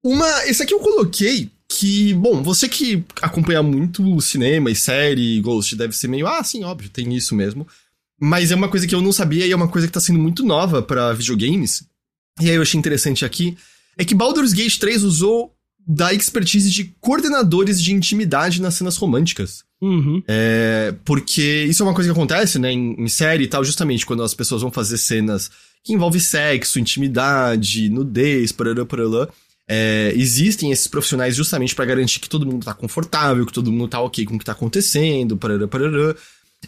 Uma. 0.04 0.44
Esse 0.46 0.62
aqui 0.62 0.74
eu 0.74 0.80
coloquei 0.80 1.48
que, 1.78 2.12
bom, 2.14 2.42
você 2.42 2.68
que 2.68 3.02
acompanha 3.20 3.62
muito 3.62 4.20
cinema 4.20 4.70
e 4.70 4.76
série, 4.76 5.40
Ghost, 5.40 5.74
deve 5.74 5.96
ser 5.96 6.08
meio, 6.08 6.26
ah, 6.26 6.44
sim, 6.44 6.62
óbvio, 6.64 6.90
tem 6.90 7.14
isso 7.14 7.34
mesmo. 7.34 7.66
Mas 8.20 8.50
é 8.50 8.54
uma 8.54 8.68
coisa 8.68 8.86
que 8.86 8.94
eu 8.94 9.00
não 9.00 9.12
sabia 9.12 9.46
e 9.46 9.52
é 9.52 9.56
uma 9.56 9.68
coisa 9.68 9.86
que 9.86 9.92
tá 9.92 10.00
sendo 10.00 10.18
muito 10.18 10.44
nova 10.44 10.82
pra 10.82 11.12
videogames. 11.12 11.84
E 12.40 12.48
aí 12.48 12.56
eu 12.56 12.62
achei 12.62 12.78
interessante 12.78 13.24
aqui. 13.24 13.56
É 13.96 14.04
que 14.04 14.14
Baldur's 14.14 14.52
Gate 14.52 14.78
3 14.78 15.02
usou 15.02 15.52
da 15.86 16.12
expertise 16.12 16.70
de 16.70 16.94
coordenadores 17.00 17.82
de 17.82 17.92
intimidade 17.92 18.60
nas 18.60 18.74
cenas 18.74 18.96
românticas. 18.96 19.64
Uhum. 19.80 20.22
É, 20.28 20.94
porque 21.04 21.66
isso 21.68 21.82
é 21.82 21.86
uma 21.86 21.94
coisa 21.94 22.08
que 22.08 22.16
acontece, 22.16 22.58
né, 22.58 22.70
em, 22.70 22.94
em 22.96 23.08
série 23.08 23.44
e 23.44 23.48
tal, 23.48 23.64
justamente 23.64 24.06
quando 24.06 24.22
as 24.22 24.34
pessoas 24.34 24.62
vão 24.62 24.70
fazer 24.70 24.98
cenas 24.98 25.50
que 25.82 25.92
envolvem 25.92 26.20
sexo, 26.20 26.78
intimidade, 26.78 27.88
nudez, 27.88 28.52
parará, 28.52 28.86
parará. 28.86 29.28
É, 29.68 30.12
existem 30.16 30.72
esses 30.72 30.86
profissionais 30.86 31.36
justamente 31.36 31.74
pra 31.74 31.84
garantir 31.84 32.20
que 32.20 32.28
todo 32.28 32.46
mundo 32.46 32.64
tá 32.64 32.74
confortável, 32.74 33.46
que 33.46 33.52
todo 33.52 33.70
mundo 33.70 33.88
tá 33.88 34.00
ok 34.00 34.24
com 34.26 34.34
o 34.34 34.38
que 34.38 34.44
tá 34.44 34.52
acontecendo, 34.52 35.36
parará, 35.36 35.68
parará. 35.68 36.14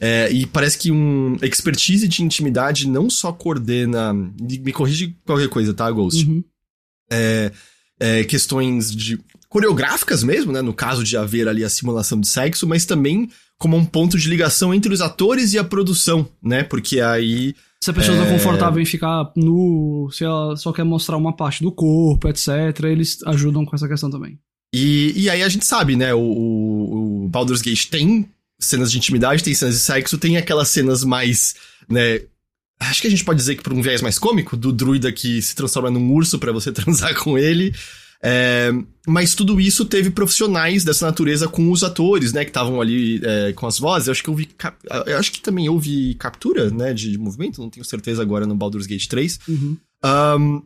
É, 0.01 0.30
e 0.32 0.47
parece 0.47 0.78
que 0.78 0.90
um 0.90 1.36
expertise 1.42 2.09
de 2.09 2.22
intimidade 2.22 2.88
não 2.88 3.09
só 3.09 3.32
coordena. 3.32 4.12
Me 4.12 4.72
corrige 4.72 5.16
qualquer 5.24 5.49
coisa, 5.49 5.72
tá, 5.72 5.90
Ghost? 5.90 6.26
Uhum. 6.26 6.42
é, 7.11 7.53
é, 8.01 8.24
questões 8.24 8.95
de 8.95 9.20
coreográficas 9.49 10.24
mesmo, 10.24 10.53
né? 10.53 10.61
No 10.62 10.74
caso 10.74 11.05
de 11.05 11.16
haver 11.16 11.47
ali 11.47 11.62
a 11.62 11.68
simulação 11.68 12.20
de 12.20 12.28
sexo, 12.28 12.66
mas 12.66 12.84
também 12.84 13.30
como 13.57 13.76
um 13.76 13.84
ponto 13.84 14.18
de 14.18 14.28
ligação 14.28 14.74
entre 14.74 14.92
os 14.92 15.01
atores 15.01 15.53
e 15.53 15.59
a 15.59 15.64
produção, 15.64 16.28
né? 16.42 16.64
Porque 16.64 17.01
aí. 17.01 17.55
Se 17.85 17.91
a 17.91 17.93
pessoa 17.93 18.16
tá 18.16 18.24
É. 18.24 18.32
confortável 18.32 18.80
em 18.80 18.87
ficar 18.87 19.30
nu, 19.37 20.09
se 20.11 20.24
ela 20.24 20.57
só 20.57 20.72
quer 20.72 20.85
mostrar 20.85 21.18
uma 21.18 21.37
parte 21.37 21.62
do 21.62 21.70
corpo, 21.70 22.26
etc., 22.28 22.49
eles 22.85 23.18
ajudam 23.26 23.62
com 23.66 23.76
essa 23.76 23.87
questão 23.87 24.09
também. 24.11 24.39
E, 24.74 25.12
e 25.14 25.28
aí 25.28 25.43
a 25.43 25.49
gente 25.51 25.66
sabe, 25.66 25.95
né? 25.95 26.14
O, 26.14 26.18
o, 26.18 27.24
o 27.24 27.28
Baldur's 27.28 27.61
Gate 27.61 27.91
tem 27.91 28.26
cenas 28.59 28.91
de 28.91 28.97
intimidade, 28.97 29.45
tem 29.45 29.53
cenas 29.53 29.74
de 29.74 29.80
sexo, 29.80 30.16
tem 30.16 30.39
aquelas 30.39 30.68
cenas 30.68 31.05
mais, 31.05 31.55
né? 31.87 32.22
Acho 32.80 33.03
que 33.03 33.07
a 33.07 33.11
gente 33.11 33.22
pode 33.22 33.39
dizer 33.39 33.55
que 33.55 33.62
por 33.62 33.74
um 33.74 33.82
viés 33.82 34.01
mais 34.01 34.18
cômico, 34.18 34.57
do 34.57 34.72
druida 34.72 35.12
que 35.12 35.43
se 35.43 35.55
transforma 35.55 35.91
num 35.91 36.11
urso 36.11 36.39
pra 36.39 36.53
você 36.53 36.72
transar 36.72 37.14
com 37.16 37.37
ele. 37.37 37.74
É, 38.26 38.72
mas 39.06 39.34
tudo 39.34 39.60
isso 39.60 39.84
teve 39.84 40.08
profissionais 40.08 40.82
dessa 40.82 41.04
natureza 41.04 41.46
com 41.46 41.70
os 41.70 41.84
atores, 41.84 42.32
né? 42.32 42.42
Que 42.42 42.50
estavam 42.50 42.80
ali 42.80 43.20
é, 43.22 43.52
com 43.52 43.66
as 43.66 43.78
vozes. 43.78 44.08
Eu 44.08 44.12
acho 44.12 44.22
que 44.22 44.30
houve. 44.30 44.48
Eu 45.06 45.18
acho 45.18 45.30
que 45.30 45.42
também 45.42 45.68
houve 45.68 46.14
captura, 46.14 46.70
né? 46.70 46.94
De, 46.94 47.10
de 47.10 47.18
movimento, 47.18 47.60
não 47.60 47.68
tenho 47.68 47.84
certeza 47.84 48.22
agora 48.22 48.46
no 48.46 48.54
Baldur's 48.54 48.86
Gate 48.86 49.06
3. 49.06 49.40
Uhum. 49.46 49.76
Ahn, 50.02 50.62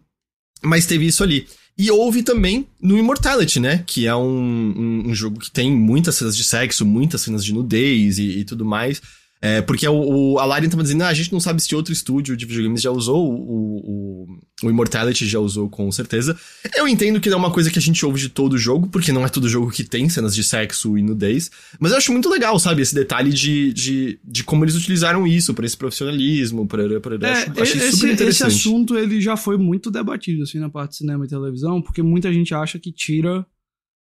mas 0.62 0.86
teve 0.86 1.06
isso 1.06 1.24
ali. 1.24 1.48
E 1.76 1.90
houve 1.90 2.22
também 2.22 2.66
no 2.80 2.96
Immortality, 2.96 3.58
né? 3.58 3.82
Que 3.84 4.06
é 4.06 4.14
um, 4.14 4.22
um, 4.22 5.02
um 5.08 5.14
jogo 5.14 5.40
que 5.40 5.50
tem 5.50 5.72
muitas 5.72 6.14
cenas 6.14 6.36
de 6.36 6.44
sexo, 6.44 6.86
muitas 6.86 7.22
cenas 7.22 7.44
de 7.44 7.52
nudez 7.52 8.18
e, 8.18 8.38
e 8.38 8.44
tudo 8.44 8.64
mais. 8.64 9.02
É, 9.40 9.62
porque 9.62 9.86
o, 9.86 9.94
o, 10.34 10.38
a 10.40 10.44
Larian 10.44 10.68
tava 10.68 10.82
dizendo, 10.82 11.02
ah, 11.02 11.08
a 11.08 11.14
gente 11.14 11.32
não 11.32 11.38
sabe 11.38 11.62
se 11.62 11.72
outro 11.74 11.92
estúdio 11.92 12.36
de 12.36 12.44
videogames 12.44 12.82
já 12.82 12.90
usou, 12.90 13.32
o, 13.32 14.26
o, 14.26 14.38
o 14.64 14.70
Immortality 14.70 15.26
já 15.28 15.38
usou 15.38 15.68
com 15.70 15.90
certeza. 15.92 16.36
Eu 16.74 16.88
entendo 16.88 17.20
que 17.20 17.28
é 17.28 17.36
uma 17.36 17.52
coisa 17.52 17.70
que 17.70 17.78
a 17.78 17.82
gente 17.82 18.04
ouve 18.04 18.20
de 18.20 18.28
todo 18.28 18.58
jogo, 18.58 18.88
porque 18.88 19.12
não 19.12 19.24
é 19.24 19.28
todo 19.28 19.48
jogo 19.48 19.70
que 19.70 19.84
tem 19.84 20.08
cenas 20.08 20.34
de 20.34 20.42
sexo 20.42 20.98
e 20.98 21.02
nudez. 21.02 21.50
Mas 21.78 21.92
eu 21.92 21.98
acho 21.98 22.10
muito 22.12 22.28
legal, 22.28 22.58
sabe, 22.58 22.82
esse 22.82 22.94
detalhe 22.94 23.32
de, 23.32 23.72
de, 23.72 24.18
de 24.24 24.42
como 24.42 24.64
eles 24.64 24.74
utilizaram 24.74 25.24
isso 25.24 25.54
pra 25.54 25.64
esse 25.64 25.76
profissionalismo, 25.76 26.66
pra, 26.66 26.98
pra, 26.98 27.14
É, 27.28 27.32
acho, 27.32 27.62
achei 27.62 27.62
esse, 27.62 27.92
super 27.92 28.06
esse 28.06 28.06
interessante. 28.14 28.48
assunto 28.48 28.98
ele 28.98 29.20
já 29.20 29.36
foi 29.36 29.56
muito 29.56 29.88
debatido 29.88 30.42
assim 30.42 30.58
na 30.58 30.68
parte 30.68 30.90
de 30.92 30.96
cinema 30.96 31.24
e 31.24 31.28
televisão, 31.28 31.80
porque 31.80 32.02
muita 32.02 32.32
gente 32.32 32.52
acha 32.54 32.76
que 32.78 32.90
tira 32.90 33.46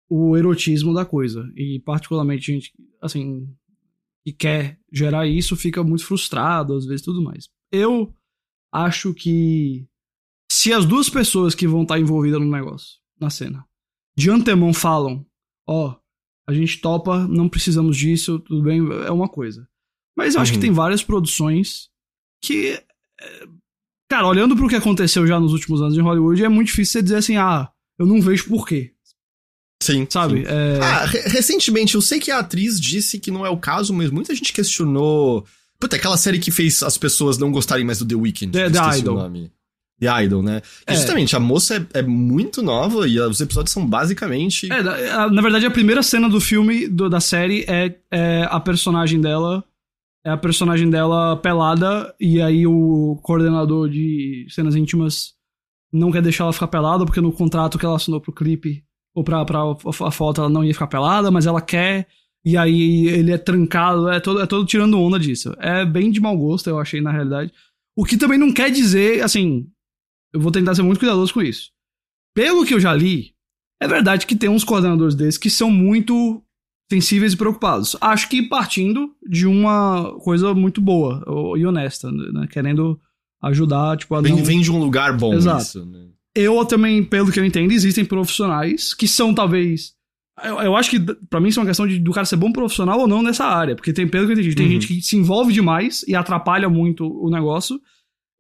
o 0.08 0.36
erotismo 0.36 0.92
da 0.92 1.04
coisa 1.04 1.48
e 1.56 1.80
particularmente 1.84 2.52
gente 2.52 2.72
assim 3.00 3.46
que 4.24 4.32
quer 4.32 4.78
gerar 4.92 5.26
isso 5.26 5.56
fica 5.56 5.82
muito 5.82 6.04
frustrado 6.04 6.74
às 6.74 6.84
vezes 6.84 7.04
tudo 7.04 7.22
mais. 7.22 7.48
Eu 7.72 8.14
acho 8.72 9.14
que 9.14 9.86
se 10.50 10.72
as 10.72 10.84
duas 10.84 11.08
pessoas 11.08 11.54
que 11.54 11.66
vão 11.66 11.82
estar 11.82 11.98
envolvidas 11.98 12.40
no 12.40 12.50
negócio, 12.50 12.98
na 13.20 13.30
cena, 13.30 13.64
de 14.16 14.30
antemão 14.30 14.72
falam, 14.74 15.24
ó, 15.66 15.96
a 16.48 16.52
gente 16.52 16.80
topa, 16.80 17.26
não 17.28 17.48
precisamos 17.48 17.96
disso, 17.96 18.40
tudo 18.40 18.62
bem, 18.62 18.80
é 19.06 19.10
uma 19.10 19.28
coisa. 19.28 19.68
Mas 20.16 20.34
eu 20.34 20.40
acho 20.40 20.52
que 20.52 20.58
Uhum. 20.58 20.62
tem 20.62 20.72
várias 20.72 21.02
produções 21.02 21.88
que 22.44 22.72
é, 23.20 23.46
Cara, 24.10 24.26
olhando 24.26 24.56
pro 24.56 24.68
que 24.68 24.74
aconteceu 24.74 25.24
já 25.24 25.38
nos 25.38 25.52
últimos 25.52 25.80
anos 25.80 25.96
em 25.96 26.00
Hollywood, 26.00 26.42
é 26.44 26.48
muito 26.48 26.66
difícil 26.66 26.94
você 26.94 27.02
dizer 27.02 27.16
assim, 27.16 27.36
ah, 27.36 27.70
eu 27.96 28.04
não 28.04 28.20
vejo 28.20 28.48
por 28.48 28.66
quê, 28.66 28.92
Sim. 29.82 30.06
sabe? 30.10 30.40
sim. 30.40 30.44
É, 30.46 30.78
Ah, 30.82 31.04
re- 31.06 31.22
recentemente, 31.28 31.94
eu 31.94 32.00
sei 32.02 32.18
que 32.20 32.30
a 32.30 32.38
atriz 32.40 32.80
disse 32.80 33.18
que 33.18 33.30
não 33.30 33.44
é 33.46 33.50
o 33.50 33.56
caso, 33.56 33.92
mas 33.94 34.10
muita 34.10 34.34
gente 34.34 34.52
questionou. 34.52 35.44
Puta, 35.78 35.96
aquela 35.96 36.16
série 36.18 36.38
que 36.38 36.50
fez 36.50 36.82
as 36.82 36.98
pessoas 36.98 37.38
não 37.38 37.50
gostarem 37.50 37.84
mais 37.84 37.98
do 37.98 38.06
The 38.06 38.14
Weeknd. 38.14 38.52
The- 38.52 38.66
eu 38.66 38.70
The 38.72 38.98
Idol. 38.98 39.16
O 39.16 39.22
nome. 39.22 39.50
The 39.98 40.24
Idol, 40.24 40.42
né? 40.42 40.60
Que 40.86 40.92
É. 40.92 40.96
justamente, 40.96 41.36
a 41.36 41.40
moça 41.40 41.76
é, 41.94 41.98
é 42.00 42.02
muito 42.02 42.62
nova 42.62 43.06
e 43.08 43.18
os 43.20 43.40
episódios 43.40 43.72
são 43.72 43.86
basicamente. 43.86 44.70
é, 44.72 44.82
na 44.82 45.28
na 45.30 45.42
verdade, 45.42 45.66
a 45.66 45.70
primeira 45.70 46.02
cena 46.02 46.28
do 46.28 46.40
filme, 46.40 46.86
do- 46.88 47.08
da 47.08 47.20
série, 47.20 47.64
é, 47.68 47.96
é 48.10 48.46
a 48.50 48.58
personagem 48.60 49.20
dela. 49.20 49.64
É 50.24 50.28
a 50.30 50.36
personagem 50.36 50.90
dela 50.90 51.34
pelada, 51.38 52.14
e 52.20 52.42
aí 52.42 52.66
o 52.66 53.18
coordenador 53.22 53.88
de 53.88 54.46
cenas 54.50 54.76
íntimas 54.76 55.32
não 55.90 56.12
quer 56.12 56.20
deixar 56.20 56.44
ela 56.44 56.52
ficar 56.52 56.68
pelada, 56.68 57.06
porque 57.06 57.22
no 57.22 57.32
contrato 57.32 57.78
que 57.78 57.86
ela 57.86 57.96
assinou 57.96 58.20
pro 58.20 58.30
clipe, 58.32 58.84
ou 59.20 59.24
pra, 59.24 59.44
pra 59.44 59.60
a, 59.60 60.10
foto, 60.10 60.40
ela 60.40 60.50
não 60.50 60.64
ia 60.64 60.72
ficar 60.72 60.86
pelada, 60.86 61.30
mas 61.30 61.46
ela 61.46 61.60
quer. 61.60 62.08
E 62.42 62.56
aí 62.56 63.06
ele 63.06 63.30
é 63.30 63.38
trancado, 63.38 64.08
é 64.08 64.18
todo, 64.18 64.40
é 64.40 64.46
todo 64.46 64.64
tirando 64.64 64.98
onda 64.98 65.18
disso. 65.18 65.54
É 65.58 65.84
bem 65.84 66.10
de 66.10 66.20
mau 66.20 66.36
gosto, 66.36 66.68
eu 66.70 66.78
achei, 66.78 67.00
na 67.00 67.12
realidade. 67.12 67.52
O 67.94 68.04
que 68.04 68.16
também 68.16 68.38
não 68.38 68.52
quer 68.52 68.70
dizer, 68.70 69.22
assim. 69.22 69.68
Eu 70.32 70.40
vou 70.40 70.50
tentar 70.50 70.74
ser 70.74 70.82
muito 70.82 70.98
cuidadoso 70.98 71.34
com 71.34 71.42
isso. 71.42 71.70
Pelo 72.34 72.64
que 72.64 72.72
eu 72.72 72.80
já 72.80 72.94
li, 72.94 73.34
é 73.80 73.86
verdade 73.86 74.26
que 74.26 74.36
tem 74.36 74.48
uns 74.48 74.64
coordenadores 74.64 75.14
desses 75.14 75.36
que 75.36 75.50
são 75.50 75.70
muito 75.70 76.42
sensíveis 76.90 77.34
e 77.34 77.36
preocupados. 77.36 77.96
Acho 78.00 78.28
que 78.28 78.48
partindo 78.48 79.14
de 79.28 79.46
uma 79.46 80.16
coisa 80.20 80.54
muito 80.54 80.80
boa 80.80 81.22
e 81.58 81.66
honesta, 81.66 82.10
né? 82.10 82.46
Querendo 82.50 82.98
ajudar, 83.42 83.98
tipo, 83.98 84.14
a 84.14 84.22
Vem, 84.22 84.36
não... 84.36 84.44
vem 84.44 84.60
de 84.60 84.70
um 84.70 84.78
lugar 84.78 85.16
bom 85.16 85.34
Exato. 85.34 85.62
isso, 85.62 85.84
né? 85.84 86.08
Eu 86.40 86.64
também, 86.64 87.02
pelo 87.04 87.30
que 87.30 87.38
eu 87.40 87.44
entendo, 87.44 87.72
existem 87.72 88.04
profissionais 88.04 88.94
que 88.94 89.06
são 89.08 89.34
talvez. 89.34 89.92
Eu, 90.42 90.58
eu 90.60 90.76
acho 90.76 90.90
que 90.90 90.98
pra 91.28 91.40
mim 91.40 91.48
isso 91.48 91.60
é 91.60 91.62
uma 91.62 91.68
questão 91.68 91.86
de, 91.86 91.98
do 91.98 92.12
cara 92.12 92.24
ser 92.24 92.36
bom 92.36 92.50
profissional 92.50 92.98
ou 93.00 93.06
não 93.08 93.22
nessa 93.22 93.44
área. 93.44 93.74
Porque 93.76 93.92
tem, 93.92 94.08
pelo 94.08 94.26
que 94.26 94.32
eu 94.32 94.38
entendi, 94.38 94.54
tem 94.54 94.66
Uhum. 94.66 94.72
gente 94.72 94.86
que 94.86 95.02
se 95.02 95.16
envolve 95.16 95.52
demais 95.52 96.02
e 96.08 96.14
atrapalha 96.14 96.68
muito 96.68 97.04
o 97.06 97.30
negócio. 97.30 97.80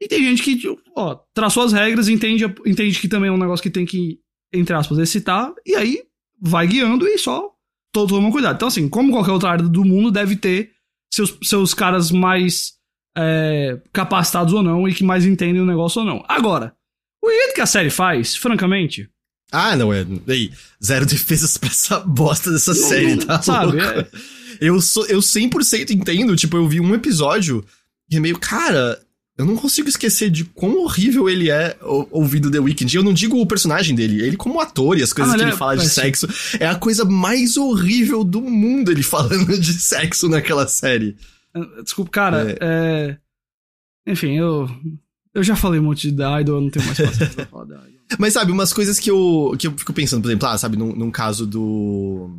E 0.02 0.08
tem 0.08 0.22
gente 0.24 0.42
que, 0.42 0.58
ó, 0.96 1.18
traçou 1.34 1.62
as 1.62 1.72
regras, 1.72 2.08
entende, 2.08 2.44
entende 2.66 2.98
que 2.98 3.08
também 3.08 3.28
é 3.28 3.32
um 3.32 3.36
negócio 3.38 3.62
que 3.62 3.68
tem 3.70 3.84
que, 3.84 4.18
entre 4.52 4.74
aspas, 4.74 4.98
excitar, 4.98 5.52
e 5.66 5.74
aí 5.76 5.98
vai 6.40 6.66
guiando 6.66 7.06
e 7.06 7.18
só 7.18 7.50
todo 7.92 8.14
toma 8.14 8.32
cuidado. 8.32 8.56
Então, 8.56 8.68
assim, 8.68 8.88
como 8.88 9.12
qualquer 9.12 9.32
outra 9.32 9.50
área 9.50 9.68
do 9.68 9.84
mundo, 9.84 10.10
deve 10.10 10.36
ter 10.36 10.70
seus, 11.12 11.36
seus 11.42 11.74
caras 11.74 12.10
mais 12.10 12.72
é, 13.14 13.78
capacitados 13.92 14.54
ou 14.54 14.62
não 14.62 14.88
e 14.88 14.94
que 14.94 15.04
mais 15.04 15.26
entendem 15.26 15.60
o 15.60 15.66
negócio 15.66 16.00
ou 16.00 16.06
não. 16.06 16.24
Agora, 16.26 16.74
o 17.22 17.30
jeito 17.30 17.54
que 17.54 17.60
a 17.60 17.66
série 17.66 17.90
faz, 17.90 18.34
francamente, 18.36 19.08
Ah, 19.52 19.76
não, 19.76 19.92
é. 19.92 20.06
Ei, 20.28 20.52
zero 20.84 21.04
defesas 21.06 21.56
pra 21.56 21.68
essa 21.68 22.00
bosta 22.00 22.50
dessa 22.52 22.72
série, 22.74 23.16
tá? 23.24 23.40
sabe? 23.42 23.78
é- 23.80 24.08
Eu, 24.60 24.80
sou, 24.80 25.06
eu 25.06 25.20
100% 25.20 25.90
entendo, 25.90 26.36
tipo, 26.36 26.56
eu 26.56 26.68
vi 26.68 26.80
um 26.80 26.94
episódio 26.94 27.64
e 28.10 28.16
é 28.16 28.20
meio, 28.20 28.38
cara, 28.38 29.00
eu 29.38 29.44
não 29.46 29.56
consigo 29.56 29.88
esquecer 29.88 30.28
de 30.30 30.44
quão 30.44 30.76
horrível 30.82 31.28
ele 31.30 31.50
é 31.50 31.76
ou- 31.80 32.06
ouvindo 32.10 32.50
The 32.50 32.58
Weeknd. 32.60 32.94
Eu 32.94 33.02
não 33.02 33.14
digo 33.14 33.40
o 33.40 33.46
personagem 33.46 33.94
dele, 33.96 34.22
ele 34.22 34.36
como 34.36 34.60
ator 34.60 34.98
e 34.98 35.02
as 35.02 35.12
coisas 35.14 35.32
Ah, 35.32 35.36
que 35.38 35.42
ele 35.44 35.52
é 35.52 35.56
fala 35.56 35.76
de 35.78 35.88
sexo. 35.88 36.28
É 36.60 36.66
a 36.66 36.74
coisa 36.74 37.04
mais 37.06 37.56
horrível 37.56 38.22
do 38.22 38.42
mundo 38.42 38.90
ele 38.90 39.02
falando 39.04 39.58
de 39.58 39.72
sexo 39.72 40.28
naquela 40.28 40.68
série. 40.68 41.16
Desculpa, 41.82 42.10
cara, 42.10 42.56
é... 42.60 43.16
Enfim, 44.06 44.36
eu. 44.36 44.68
Eu 45.32 45.42
já 45.42 45.54
falei 45.54 45.80
muito 45.80 46.00
de 46.00 46.12
The 46.12 46.40
Idol, 46.40 46.56
eu 46.56 46.60
não 46.62 46.70
tenho 46.70 46.84
mais 46.86 46.98
paciência 46.98 47.26
pra 47.28 47.46
falar 47.50 47.64
da 47.64 47.76
Idol. 47.76 48.00
Mas 48.18 48.32
sabe, 48.32 48.50
umas 48.50 48.72
coisas 48.72 48.98
que 48.98 49.10
eu, 49.10 49.54
que 49.58 49.66
eu 49.66 49.72
fico 49.76 49.92
pensando, 49.92 50.22
por 50.22 50.28
exemplo, 50.28 50.48
ah, 50.48 50.58
sabe, 50.58 50.76
num, 50.76 50.94
num 50.94 51.10
caso 51.10 51.46
do, 51.46 52.30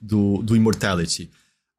do, 0.00 0.42
do 0.42 0.56
Immortality. 0.56 1.30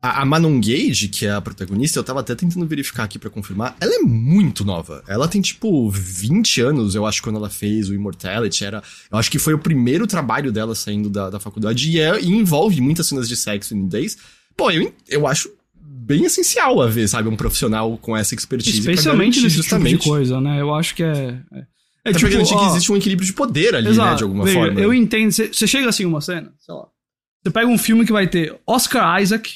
A, 0.02 0.22
a 0.22 0.26
Manon 0.26 0.60
Gage, 0.60 1.10
que 1.10 1.26
é 1.26 1.32
a 1.32 1.42
protagonista, 1.42 2.00
eu 2.00 2.04
tava 2.04 2.22
até 2.22 2.36
tentando 2.36 2.66
verificar 2.66 3.04
aqui 3.04 3.20
pra 3.20 3.30
confirmar, 3.30 3.76
ela 3.80 3.94
é 3.94 4.00
muito 4.00 4.64
nova. 4.64 5.04
Ela 5.08 5.28
tem, 5.28 5.42
tipo, 5.42 5.90
20 5.90 6.62
anos, 6.62 6.96
eu 6.96 7.06
acho, 7.06 7.22
quando 7.22 7.38
ela 7.38 7.50
fez 7.50 7.90
o 7.90 7.94
Immortality. 7.94 8.64
Era, 8.64 8.82
eu 9.12 9.18
acho 9.18 9.30
que 9.30 9.40
foi 9.40 9.54
o 9.54 9.60
primeiro 9.60 10.08
trabalho 10.08 10.52
dela 10.52 10.76
saindo 10.76 11.10
da, 11.10 11.30
da 11.30 11.40
faculdade 11.40 11.90
e, 11.90 12.00
é, 12.00 12.20
e 12.22 12.28
envolve 12.28 12.80
muitas 12.80 13.08
cenas 13.08 13.28
de 13.28 13.36
sexo 13.36 13.74
e 13.74 13.78
nudez. 13.78 14.18
Pô, 14.56 14.72
eu, 14.72 14.94
eu 15.10 15.28
acho 15.28 15.50
bem 16.04 16.26
essencial 16.26 16.82
a 16.82 16.88
ver, 16.88 17.08
sabe, 17.08 17.30
um 17.30 17.36
profissional 17.36 17.98
com 17.98 18.16
essa 18.16 18.36
expertise. 18.36 18.80
Especialmente 18.80 19.42
nesse 19.42 19.62
tipo 19.62 19.84
de 19.84 19.98
coisa, 19.98 20.40
né? 20.42 20.60
Eu 20.60 20.74
acho 20.74 20.94
que 20.96 21.04
é. 21.04 21.40
É, 22.06 22.10
é 22.10 22.12
pra 22.12 22.30
garantir 22.30 22.54
que 22.54 22.56
ó, 22.56 22.70
existe 22.70 22.92
um 22.92 22.98
equilíbrio 22.98 23.26
de 23.26 23.34
poder 23.34 23.76
ali, 23.76 23.96
né, 23.96 24.16
de 24.16 24.24
alguma 24.24 24.44
veja, 24.44 24.60
forma. 24.60 24.80
Eu 24.80 24.94
entendo. 24.94 25.32
Você 25.32 25.68
chega 25.68 25.88
assim 25.90 26.06
uma 26.06 26.22
cena, 26.22 26.54
sei 26.60 26.76
lá. 26.76 26.88
Você 27.44 27.52
pega 27.52 27.68
um 27.68 27.78
filme 27.78 28.06
que 28.06 28.12
vai 28.12 28.28
ter 28.28 28.58
Oscar 28.68 29.22
Isaac 29.22 29.52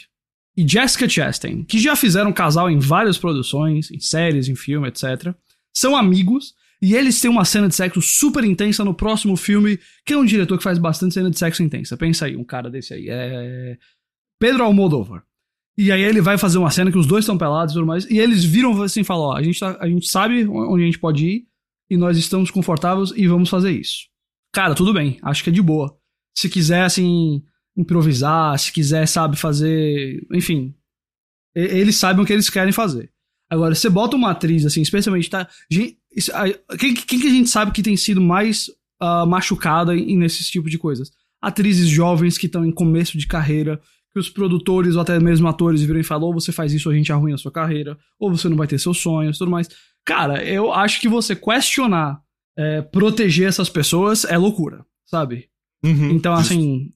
e 0.55 0.67
Jessica 0.67 1.07
Chastain, 1.07 1.63
que 1.63 1.79
já 1.79 1.95
fizeram 1.95 2.33
casal 2.33 2.69
em 2.69 2.79
várias 2.79 3.17
produções, 3.17 3.91
em 3.91 3.99
séries, 3.99 4.49
em 4.49 4.55
filme, 4.55 4.87
etc. 4.87 5.33
São 5.73 5.95
amigos. 5.95 6.53
E 6.79 6.93
eles 6.93 7.19
têm 7.19 7.31
uma 7.31 7.43
cena 7.43 7.67
de 7.67 7.73
sexo 7.73 7.99
super 8.03 8.43
intensa 8.43 8.85
no 8.85 8.93
próximo 8.93 9.35
filme, 9.35 9.79
que 10.05 10.13
é 10.13 10.17
um 10.17 10.23
diretor 10.23 10.57
que 10.57 10.63
faz 10.63 10.77
bastante 10.77 11.15
cena 11.15 11.31
de 11.31 11.39
sexo 11.39 11.63
intensa. 11.63 11.97
Pensa 11.97 12.27
aí, 12.27 12.37
um 12.37 12.43
cara 12.43 12.69
desse 12.69 12.93
aí. 12.93 13.07
É. 13.09 13.77
Pedro 14.39 14.63
Almodóvar. 14.63 15.23
E 15.77 15.91
aí 15.91 16.01
ele 16.01 16.21
vai 16.21 16.37
fazer 16.37 16.57
uma 16.57 16.71
cena 16.71 16.91
que 16.91 16.97
os 16.97 17.05
dois 17.05 17.23
estão 17.23 17.37
pelados 17.37 17.73
e 17.73 17.75
tudo 17.77 17.85
mais. 17.85 18.05
E 18.09 18.17
eles 18.17 18.43
viram 18.43 18.81
assim 18.81 19.01
e 19.01 19.03
falam: 19.03 19.25
ó, 19.27 19.37
a 19.37 19.43
gente, 19.43 19.59
tá, 19.59 19.77
a 19.79 19.87
gente 19.87 20.07
sabe 20.07 20.47
onde 20.47 20.83
a 20.83 20.85
gente 20.85 20.99
pode 20.99 21.25
ir 21.25 21.47
e 21.89 21.95
nós 21.95 22.17
estamos 22.17 22.49
confortáveis 22.49 23.11
e 23.15 23.27
vamos 23.27 23.49
fazer 23.49 23.71
isso. 23.71 24.07
Cara, 24.51 24.73
tudo 24.73 24.93
bem, 24.93 25.19
acho 25.21 25.43
que 25.43 25.49
é 25.49 25.53
de 25.53 25.61
boa. 25.61 25.95
Se 26.35 26.49
quiser, 26.49 26.83
assim, 26.83 27.43
improvisar, 27.75 28.57
se 28.57 28.71
quiser, 28.71 29.07
sabe, 29.07 29.37
fazer. 29.37 30.25
Enfim. 30.33 30.73
Eles 31.55 31.95
sabem 31.95 32.23
o 32.23 32.25
que 32.25 32.33
eles 32.33 32.49
querem 32.49 32.71
fazer. 32.71 33.11
Agora, 33.49 33.73
você 33.73 33.89
bota 33.89 34.15
uma 34.15 34.31
atriz, 34.31 34.65
assim, 34.65 34.81
especialmente, 34.81 35.29
tá? 35.29 35.47
gente- 35.71 35.97
quem, 36.77 36.93
quem 36.93 37.19
que 37.19 37.27
a 37.27 37.31
gente 37.31 37.49
sabe 37.49 37.71
que 37.71 37.81
tem 37.81 37.95
sido 37.95 38.19
mais 38.19 38.69
ah, 38.99 39.25
machucada 39.25 39.95
em, 39.95 40.17
nesses 40.17 40.49
tipos 40.49 40.69
de 40.69 40.77
coisas? 40.77 41.11
Atrizes 41.41 41.87
jovens 41.87 42.37
que 42.37 42.47
estão 42.47 42.65
em 42.65 42.71
começo 42.71 43.17
de 43.17 43.25
carreira, 43.25 43.79
que 44.17 44.21
os 44.21 44.29
produtores 44.29 44.95
ou 44.95 45.01
até 45.01 45.19
mesmo 45.19 45.47
atores 45.47 45.81
viram 45.81 45.99
e 45.99 46.03
falam: 46.03 46.27
ou 46.27 46.33
você 46.33 46.51
faz 46.51 46.73
isso, 46.73 46.89
ou 46.89 46.93
a 46.93 46.97
gente 46.97 47.11
arruina 47.13 47.35
a 47.35 47.37
sua 47.37 47.51
carreira, 47.51 47.97
ou 48.19 48.31
você 48.35 48.49
não 48.49 48.57
vai 48.57 48.65
ter 48.67 48.79
seus 48.79 48.97
sonhos 48.97 49.37
tudo 49.37 49.51
mais. 49.51 49.69
Cara, 50.03 50.43
eu 50.43 50.73
acho 50.73 50.99
que 50.99 51.07
você 51.07 51.35
questionar, 51.35 52.19
é, 52.57 52.81
proteger 52.81 53.47
essas 53.47 53.69
pessoas 53.69 54.25
é 54.25 54.37
loucura, 54.37 54.83
sabe? 55.05 55.47
Uhum. 55.83 56.09
Então, 56.11 56.33
assim, 56.33 56.91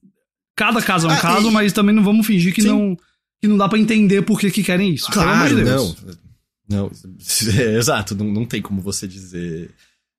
cada 0.56 0.82
caso 0.82 1.06
é 1.06 1.10
um 1.10 1.14
Ah, 1.14 1.20
caso, 1.20 1.48
e- 1.48 1.52
mas 1.52 1.72
também 1.72 1.94
não 1.94 2.02
vamos 2.02 2.26
fingir 2.26 2.52
que 2.54 2.62
Sim. 2.62 2.68
não, 2.68 2.96
que 3.40 3.46
não 3.46 3.56
dá 3.56 3.68
pra 3.68 3.78
entender 3.78 4.22
por 4.22 4.40
que, 4.40 4.50
que 4.50 4.62
querem 4.64 4.94
isso. 4.94 5.10
pelo 5.10 5.22
amor 5.24 5.34
Claro, 5.48 5.56
de 5.56 5.64
não. 5.64 5.96
Não, 6.68 6.90
é, 7.60 7.76
exato, 7.76 8.14
não, 8.14 8.26
não 8.26 8.44
tem 8.46 8.60
como 8.62 8.80
você 8.80 9.06
dizer. 9.06 9.70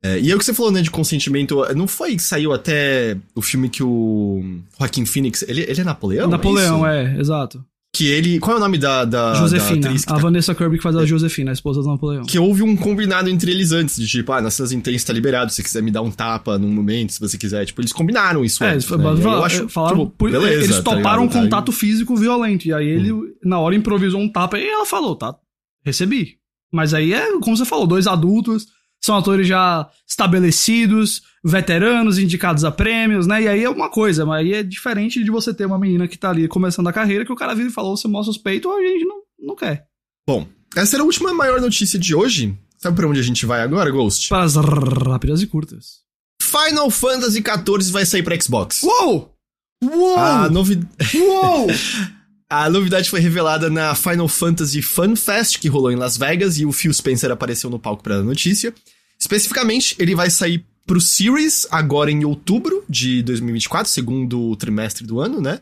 É, 0.04 0.20
e 0.20 0.30
é 0.30 0.36
o 0.36 0.38
que 0.38 0.43
você 0.43 0.54
falou, 0.54 0.72
né, 0.72 0.82
de 0.82 0.91
consentimento. 0.91 1.64
Não 1.76 1.88
foi 1.88 2.16
que 2.18 2.22
saiu 2.22 2.51
até 2.51 3.18
o 3.34 3.41
filme 3.41 3.70
que 3.70 3.82
o 3.82 4.43
Joaquim 4.78 5.06
Phoenix. 5.06 5.43
Ele, 5.47 5.62
ele 5.62 5.80
é 5.80 5.84
Napoleão? 5.84 6.30
Napoleão, 6.30 6.78
isso? 6.78 6.86
é, 6.86 7.20
exato. 7.20 7.64
Que 7.95 8.08
ele. 8.08 8.39
Qual 8.39 8.56
é 8.56 8.58
o 8.58 8.60
nome 8.60 8.80
da, 8.80 9.06
da, 9.06 9.36
Josefina. 9.36 9.89
da 9.89 9.95
a 9.95 9.99
tá- 9.99 10.18
Vanessa 10.18 10.56
Kirby 10.56 10.78
que 10.78 10.84
faz 10.84 10.95
a 10.95 11.06
Josefina, 11.06 11.51
a 11.51 11.54
esposa 11.54 11.82
do 11.82 11.88
Napoleão. 11.88 12.26
Que 12.26 12.39
houve 12.39 12.64
um 12.64 12.76
combinado 12.76 13.30
entre 13.30 13.51
eles 13.51 13.72
antes, 13.72 13.95
de 13.95 14.08
tipo, 14.08 14.32
ah, 14.32 14.41
nas 14.41 14.56
cenas 14.56 14.72
intensas 14.72 15.04
tá 15.04 15.14
liberado, 15.14 15.51
se 15.51 15.58
você 15.58 15.64
quiser 15.64 15.84
me 15.84 15.91
dar 15.91 16.01
um 16.01 16.10
tapa 16.10 16.58
num 16.58 16.74
momento, 16.74 17.14
se 17.14 17.20
você 17.20 17.38
quiser. 17.38 17.64
Tipo, 17.66 17.82
eles 17.82 17.93
combinaram 17.93 18.43
isso 18.43 18.64
É, 18.64 18.74
antes, 18.74 18.89
né? 18.89 18.97
Eu 19.06 19.43
acho, 19.43 19.70
falaram 19.70 20.08
tipo, 20.08 20.26
beleza, 20.26 20.64
eles 20.64 20.78
tá 20.78 20.82
toparam 20.82 21.26
um? 21.26 21.28
Tá 21.28 21.39
contato 21.39 21.72
físico 21.72 22.16
violento. 22.16 22.66
E 22.68 22.74
aí 22.74 22.88
ele, 22.88 23.12
na 23.43 23.60
hora, 23.60 23.76
improvisou 23.76 24.20
um 24.20 24.28
tapa 24.28 24.58
e 24.58 24.68
ela 24.68 24.88
falou, 24.88 25.16
tá, 25.16 25.36
recebi. 25.86 26.38
Mas 26.74 26.95
aí 26.95 27.14
é, 27.14 27.39
como 27.39 27.56
você 27.56 27.64
falou, 27.64 27.86
dois 27.86 28.08
adultos, 28.08 28.66
são 29.04 29.18
atores 29.18 29.45
já 29.45 29.89
estabelecidos, 30.08 31.24
veteranos, 31.43 32.18
indicados 32.18 32.64
a 32.64 32.72
prêmios, 32.72 33.28
né? 33.28 33.43
E 33.43 33.47
aí 33.49 33.64
é 33.64 33.70
uma 33.70 33.89
coisa, 33.89 34.26
mas 34.26 34.39
aí 34.39 34.54
é 34.54 34.64
diferente 34.64 35.22
de 35.22 35.30
você 35.30 35.54
ter 35.54 35.66
uma 35.66 35.78
menina 35.78 36.08
que 36.08 36.18
tá 36.18 36.30
ali 36.30 36.47
começando 36.47 36.88
a 36.88 36.93
carreira, 36.93 37.26
que 37.26 37.32
o 37.32 37.36
cara 37.36 37.54
vira 37.54 37.68
e 37.68 37.74
falou, 37.74 37.97
você 37.97 38.08
mostra 38.08 38.32
os 38.32 38.38
peitos, 38.38 38.72
ou 38.72 38.78
a 38.78 38.82
gente 38.82 39.04
não, 39.04 39.18
não 39.39 39.56
quer. 39.56 39.86
Bom, 40.26 40.47
essa 40.74 40.95
era 40.95 41.04
a 41.04 41.06
última 41.06 41.34
maior 41.34 41.60
notícia 41.60 41.99
de 41.99 42.16
hoje. 42.16 42.58
Sabe 42.78 42.95
pra 42.95 43.08
onde 43.08 43.20
a 43.20 43.24
gente 43.24 43.45
vai 43.45 43.62
agora, 43.62 43.91
Ghost? 43.91 44.30
Para 44.30 44.43
as 44.43 44.56
rápidas 44.56 45.41
e 45.41 45.47
curtas. 45.47 46.01
Final 46.41 46.89
Fantasy 46.89 47.41
XIV 47.41 47.91
vai 47.91 48.06
sair 48.06 48.24
pra 48.24 48.39
Xbox. 48.39 48.84
Uou! 48.84 49.36
Uou! 49.84 50.18
A, 50.18 50.49
novi... 50.49 50.80
Uou! 51.16 51.68
a 52.49 52.70
novidade 52.70 53.10
foi 53.10 53.20
revelada 53.20 53.70
na 53.70 53.93
Final 53.95 54.30
Fantasy 54.30 54.82
Fun 54.82 55.16
Fest, 55.18 55.60
que 55.60 55.68
rolou 55.68 55.91
em 55.91 55.95
Las 55.97 56.16
Vegas, 56.16 56.58
e 56.58 56.66
o 56.66 56.72
Phil 56.72 56.93
Spencer 56.93 57.32
apareceu 57.32 57.70
no 57.70 57.80
palco 57.80 58.01
pra 58.01 58.18
dar 58.18 58.24
notícia. 58.24 58.74
Especificamente, 59.24 59.95
ele 59.99 60.13
vai 60.15 60.30
sair 60.30 60.65
pro 60.86 60.99
Series 60.99 61.65
agora 61.71 62.11
em 62.11 62.26
outubro 62.26 62.84
de 62.89 63.24
2024, 63.24 63.89
segundo 63.89 64.53
trimestre 64.57 65.07
do 65.07 65.21
ano, 65.21 65.39
né? 65.39 65.61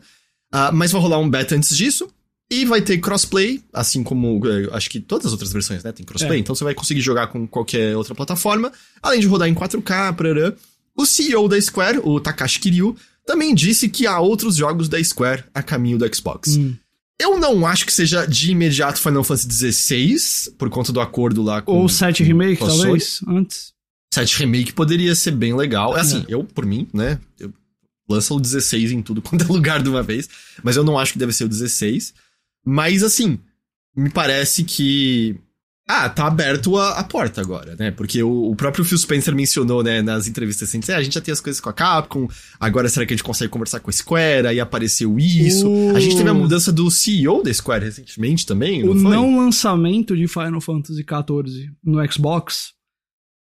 Ah, 0.50 0.72
mas 0.72 0.90
vai 0.90 1.00
rolar 1.00 1.18
um 1.18 1.30
beta 1.30 1.54
antes 1.54 1.76
disso. 1.76 2.08
E 2.50 2.64
vai 2.64 2.82
ter 2.82 2.98
crossplay, 2.98 3.62
assim 3.72 4.02
como 4.02 4.42
eh, 4.46 4.68
acho 4.72 4.90
que 4.90 4.98
todas 5.00 5.26
as 5.26 5.32
outras 5.32 5.52
versões, 5.52 5.84
né? 5.84 5.92
Tem 5.92 6.04
crossplay, 6.04 6.38
É. 6.38 6.40
então 6.40 6.56
você 6.56 6.64
vai 6.64 6.74
conseguir 6.74 7.00
jogar 7.00 7.28
com 7.28 7.46
qualquer 7.46 7.96
outra 7.96 8.16
plataforma, 8.16 8.70
além 9.00 9.20
de 9.20 9.26
rodar 9.28 9.48
em 9.48 9.54
4K, 9.54 10.12
parará. 10.12 10.52
O 10.94 11.06
CEO 11.06 11.48
da 11.48 11.58
Square, 11.58 12.00
o 12.02 12.18
Takashi 12.20 12.58
Kiryu, 12.58 12.96
também 13.24 13.54
disse 13.54 13.88
que 13.88 14.08
há 14.08 14.18
outros 14.18 14.56
jogos 14.56 14.88
da 14.88 15.02
Square 15.02 15.44
a 15.54 15.62
caminho 15.62 15.96
do 15.98 16.14
Xbox. 16.14 16.56
Hum. 16.56 16.74
Eu 17.22 17.38
não 17.38 17.66
acho 17.66 17.86
que 17.86 17.92
seja 17.92 18.26
de 18.26 18.50
imediato 18.50 19.00
Final 19.00 19.22
Fantasy 19.24 19.72
XVI, 19.72 20.52
por 20.58 20.68
conta 20.68 20.92
do 20.92 21.00
acordo 21.00 21.42
lá 21.42 21.62
com 21.62 21.72
Ou 21.72 21.88
7 21.88 22.22
Remake, 22.24 22.56
com 22.58 22.66
talvez, 22.66 23.20
antes. 23.28 23.72
7 24.12 24.38
Remake 24.40 24.72
poderia 24.72 25.14
ser 25.14 25.30
bem 25.30 25.54
legal. 25.54 25.94
Assim, 25.94 26.20
É. 26.28 26.34
eu, 26.34 26.44
por 26.44 26.66
mim, 26.66 26.88
né? 26.92 27.18
Eu 27.38 27.52
lança 28.08 28.34
o 28.34 28.40
16 28.40 28.92
em 28.92 29.00
tudo 29.00 29.22
quanto 29.22 29.44
é 29.44 29.48
lugar 29.48 29.82
de 29.82 29.88
uma 29.88 30.02
vez. 30.02 30.28
Mas 30.62 30.76
eu 30.76 30.84
não 30.84 30.98
acho 30.98 31.12
que 31.12 31.18
deve 31.18 31.32
ser 31.32 31.44
o 31.44 31.48
16. 31.48 32.12
Mas, 32.64 33.02
assim, 33.02 33.38
me 33.96 34.10
parece 34.10 34.64
que. 34.64 35.36
Ah, 35.88 36.08
tá 36.08 36.26
aberto 36.28 36.76
a, 36.78 36.98
a 37.00 37.04
porta 37.04 37.40
agora, 37.40 37.74
né? 37.76 37.90
Porque 37.90 38.22
o, 38.22 38.50
o 38.50 38.56
próprio 38.56 38.84
Phil 38.84 38.96
Spencer 38.96 39.34
mencionou, 39.34 39.82
né, 39.82 40.00
nas 40.00 40.26
entrevistas 40.28 40.68
recentes, 40.68 40.88
"É, 40.88 40.94
a 40.94 41.02
gente 41.02 41.14
já 41.14 41.20
tem 41.20 41.32
as 41.32 41.40
coisas 41.40 41.60
com 41.60 41.68
a 41.68 41.72
Capcom, 41.72 42.28
agora 42.58 42.88
será 42.88 43.04
que 43.04 43.12
a 43.12 43.16
gente 43.16 43.24
consegue 43.24 43.50
conversar 43.50 43.80
com 43.80 43.90
a 43.90 43.92
Square? 43.92 44.46
Aí 44.46 44.60
apareceu 44.60 45.18
isso. 45.18 45.68
O- 45.68 45.96
A 45.96 46.00
gente 46.00 46.16
teve 46.16 46.28
a 46.30 46.34
mudança 46.34 46.72
do 46.72 46.88
CEO 46.90 47.42
da 47.42 47.52
Square 47.52 47.84
recentemente 47.84 48.46
também, 48.46 48.82
O 48.84 48.94
não 48.94 49.02
foi? 49.02 49.10
não 49.10 49.36
lançamento 49.38 50.16
de 50.16 50.28
Final 50.28 50.60
Fantasy 50.60 51.02
XIV 51.04 51.70
no 51.82 52.12
Xbox, 52.12 52.72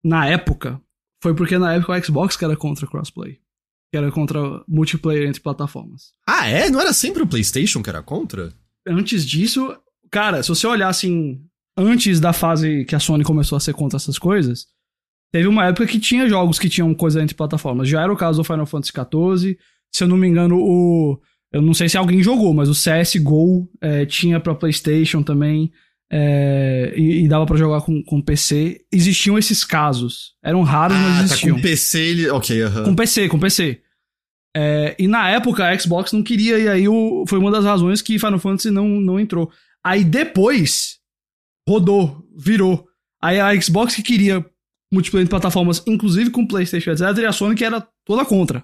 na 0.03 0.27
época, 0.27 0.81
foi 1.23 1.33
porque 1.33 1.57
na 1.57 1.73
época 1.73 1.93
o 1.97 2.03
Xbox 2.05 2.35
que 2.35 2.43
era 2.45 2.55
contra 2.57 2.85
crossplay. 2.87 3.39
Que 3.89 3.97
era 3.97 4.11
contra 4.11 4.37
multiplayer 4.67 5.29
entre 5.29 5.41
plataformas. 5.41 6.11
Ah, 6.27 6.45
é? 6.45 6.69
Não 6.69 6.81
era 6.81 6.91
sempre 6.91 7.23
o 7.23 7.27
PlayStation 7.27 7.81
que 7.81 7.89
era 7.89 8.03
contra? 8.03 8.53
Antes 8.85 9.25
disso, 9.25 9.73
cara, 10.11 10.43
se 10.43 10.49
você 10.49 10.67
olhar 10.67 10.89
assim, 10.89 11.41
antes 11.77 12.19
da 12.19 12.33
fase 12.33 12.83
que 12.85 12.95
a 12.95 12.99
Sony 12.99 13.23
começou 13.23 13.55
a 13.55 13.59
ser 13.59 13.73
contra 13.73 13.97
essas 13.97 14.17
coisas, 14.17 14.65
teve 15.31 15.47
uma 15.47 15.65
época 15.65 15.85
que 15.85 15.99
tinha 15.99 16.27
jogos 16.27 16.57
que 16.57 16.69
tinham 16.69 16.93
coisa 16.93 17.21
entre 17.21 17.35
plataformas. 17.35 17.87
Já 17.87 18.01
era 18.01 18.11
o 18.11 18.17
caso 18.17 18.41
do 18.41 18.43
Final 18.43 18.65
Fantasy 18.65 18.91
XIV. 18.91 19.57
Se 19.91 20.03
eu 20.03 20.07
não 20.07 20.17
me 20.17 20.27
engano, 20.27 20.57
o. 20.57 21.19
Eu 21.51 21.61
não 21.61 21.73
sei 21.73 21.87
se 21.87 21.97
alguém 21.97 22.21
jogou, 22.21 22.53
mas 22.53 22.67
o 22.67 22.73
CSGO 22.73 23.69
é, 23.79 24.05
tinha 24.05 24.39
pra 24.39 24.55
PlayStation 24.55 25.21
também. 25.23 25.71
É, 26.09 26.93
e, 26.95 27.23
e, 27.23 27.27
dava 27.27 27.45
para 27.45 27.57
jogar 27.57 27.81
com, 27.81 28.03
com 28.03 28.21
PC. 28.21 28.81
Existiam 28.91 29.37
esses 29.37 29.63
casos. 29.63 30.35
Eram 30.43 30.63
raros, 30.63 30.97
ah, 30.97 30.99
mas 30.99 31.25
existiam. 31.25 31.55
Tá 31.55 31.61
com 31.61 31.67
PC 31.67 31.99
ele. 31.99 32.29
Ok, 32.29 32.63
uh 32.63 32.69
-huh. 32.69 32.83
Com 32.85 32.95
PC, 32.95 33.29
com 33.29 33.39
PC. 33.39 33.81
É, 34.55 34.95
e 34.97 35.07
na 35.07 35.29
época 35.29 35.67
a 35.67 35.77
Xbox 35.77 36.11
não 36.11 36.23
queria, 36.23 36.57
e 36.57 36.67
aí 36.67 36.87
o, 36.87 37.25
foi 37.27 37.37
uma 37.37 37.51
das 37.51 37.63
razões 37.63 38.01
que 38.01 38.17
Final 38.17 38.39
Fantasy 38.39 38.71
não, 38.71 38.87
não 38.87 39.19
entrou. 39.19 39.51
Aí 39.83 40.03
depois 40.03 40.96
rodou, 41.67 42.25
virou. 42.37 42.87
Aí 43.21 43.39
a 43.39 43.59
Xbox 43.59 43.95
que 43.95 44.03
queria 44.03 44.45
multiplayer 44.91 45.25
de 45.25 45.29
plataformas, 45.29 45.83
inclusive 45.85 46.29
com 46.29 46.47
PlayStation, 46.47 46.91
etc., 46.91 47.17
e 47.17 47.25
a 47.25 47.31
Sony 47.31 47.55
que 47.55 47.65
era 47.65 47.85
toda 48.05 48.25
contra. 48.25 48.63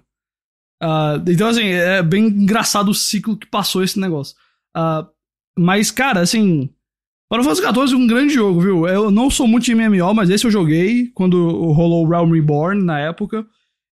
Uh, 0.81 1.19
então, 1.27 1.47
assim, 1.47 1.63
é 1.63 2.01
bem 2.03 2.25
engraçado 2.25 2.89
o 2.89 2.93
ciclo 2.93 3.37
que 3.37 3.47
passou 3.47 3.83
esse 3.83 3.99
negócio. 3.99 4.35
Uh, 4.75 5.07
mas, 5.57 5.91
cara, 5.91 6.21
assim. 6.21 6.69
Final 7.31 7.45
Fantasy 7.45 7.61
XIV 7.61 7.93
é 7.93 7.97
um 7.97 8.07
grande 8.07 8.33
jogo, 8.33 8.61
viu? 8.61 8.87
Eu 8.87 9.09
não 9.09 9.29
sou 9.29 9.47
muito 9.47 9.63
de 9.63 9.73
MMO, 9.73 10.13
mas 10.13 10.29
esse 10.29 10.45
eu 10.45 10.51
joguei 10.51 11.07
quando 11.15 11.71
rolou 11.71 12.05
o 12.05 12.09
Realm 12.09 12.31
Reborn 12.31 12.83
na 12.83 12.99
época. 12.99 13.45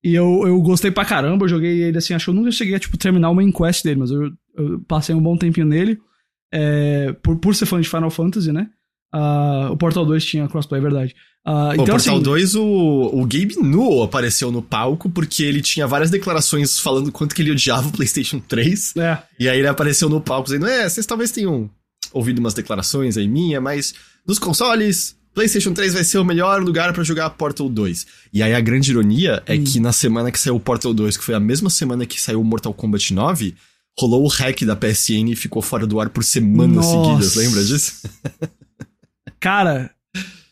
E 0.04 0.14
eu, 0.14 0.44
eu 0.46 0.62
gostei 0.62 0.92
pra 0.92 1.06
caramba, 1.06 1.46
eu 1.46 1.50
joguei 1.50 1.84
ele 1.84 1.98
assim, 1.98 2.14
acho 2.14 2.26
que 2.26 2.30
eu 2.32 2.36
nunca 2.36 2.52
cheguei 2.52 2.76
a 2.76 2.80
tipo, 2.80 2.98
terminar 2.98 3.30
o 3.30 3.36
main 3.36 3.52
quest 3.52 3.84
dele, 3.84 4.00
mas 4.00 4.12
eu, 4.12 4.32
eu 4.56 4.80
passei 4.88 5.16
um 5.16 5.22
bom 5.22 5.38
tempinho 5.38 5.66
nele. 5.66 6.00
É, 6.54 7.14
por, 7.14 7.38
por 7.38 7.56
ser 7.56 7.66
fã 7.66 7.80
de 7.80 7.90
Final 7.90 8.12
Fantasy, 8.12 8.52
né? 8.52 8.70
Uh, 9.14 9.72
o 9.72 9.78
Portal 9.78 10.06
2 10.06 10.24
tinha 10.24 10.48
crossplay, 10.48 10.80
é 10.80 10.82
verdade. 10.82 11.16
Uh, 11.46 11.74
então, 11.74 11.84
o 11.84 11.88
Portal 11.88 12.16
assim, 12.16 12.24
2, 12.24 12.56
o, 12.56 13.10
o 13.14 13.22
Gabe 13.22 13.56
Newell 13.62 14.04
apareceu 14.04 14.52
no 14.52 14.62
palco 14.62 15.10
porque 15.10 15.44
ele 15.44 15.62
tinha 15.62 15.88
várias 15.88 16.10
declarações 16.10 16.80
falando 16.80 17.12
quanto 17.12 17.34
que 17.34 17.42
ele 17.42 17.52
odiava 17.52 17.88
o 17.88 17.92
PlayStation 17.92 18.40
3. 18.40 18.96
É. 18.98 19.18
E 19.40 19.50
aí 19.50 19.60
ele 19.60 19.68
apareceu 19.68 20.08
no 20.08 20.22
palco 20.22 20.46
dizendo: 20.46 20.68
É, 20.68 20.88
vocês 20.88 21.06
talvez 21.06 21.32
tenham 21.32 21.70
ouvido 22.14 22.40
umas 22.40 22.54
declarações 22.54 23.18
aí 23.18 23.28
minha, 23.28 23.60
mas 23.60 23.94
nos 24.26 24.38
consoles, 24.38 25.16
PlayStation 25.34 25.74
3 25.74 25.94
vai 25.94 26.04
ser 26.04 26.20
o 26.20 26.26
melhor 26.26 26.62
lugar 26.62 26.94
para 26.94 27.04
jogar 27.04 27.30
Portal 27.32 27.68
2. 27.68 28.06
E 28.32 28.44
aí 28.44 28.54
a 28.54 28.62
grande 28.62 28.92
ironia 28.92 29.42
é 29.46 29.56
hum. 29.56 29.64
que 29.64 29.80
na 29.80 29.92
semana 29.92 30.32
que 30.32 30.40
saiu 30.40 30.56
o 30.56 30.60
Portal 30.60 30.94
2, 30.94 31.18
que 31.18 31.24
foi 31.24 31.34
a 31.34 31.40
mesma 31.40 31.70
semana 31.70 32.06
que 32.06 32.22
saiu 32.22 32.40
o 32.40 32.46
Mortal 32.46 32.74
Kombat 32.74 33.14
9, 33.14 33.56
rolou 33.98 34.24
o 34.24 34.28
hack 34.28 34.62
da 34.64 34.76
PSN 34.76 35.32
e 35.32 35.36
ficou 35.36 35.62
fora 35.62 35.88
do 35.88 36.00
ar 36.00 36.10
por 36.10 36.24
semanas 36.24 36.86
Nossa. 36.86 37.04
seguidas, 37.04 37.36
lembra 37.36 37.64
disso? 37.64 38.08
Cara, 39.42 39.92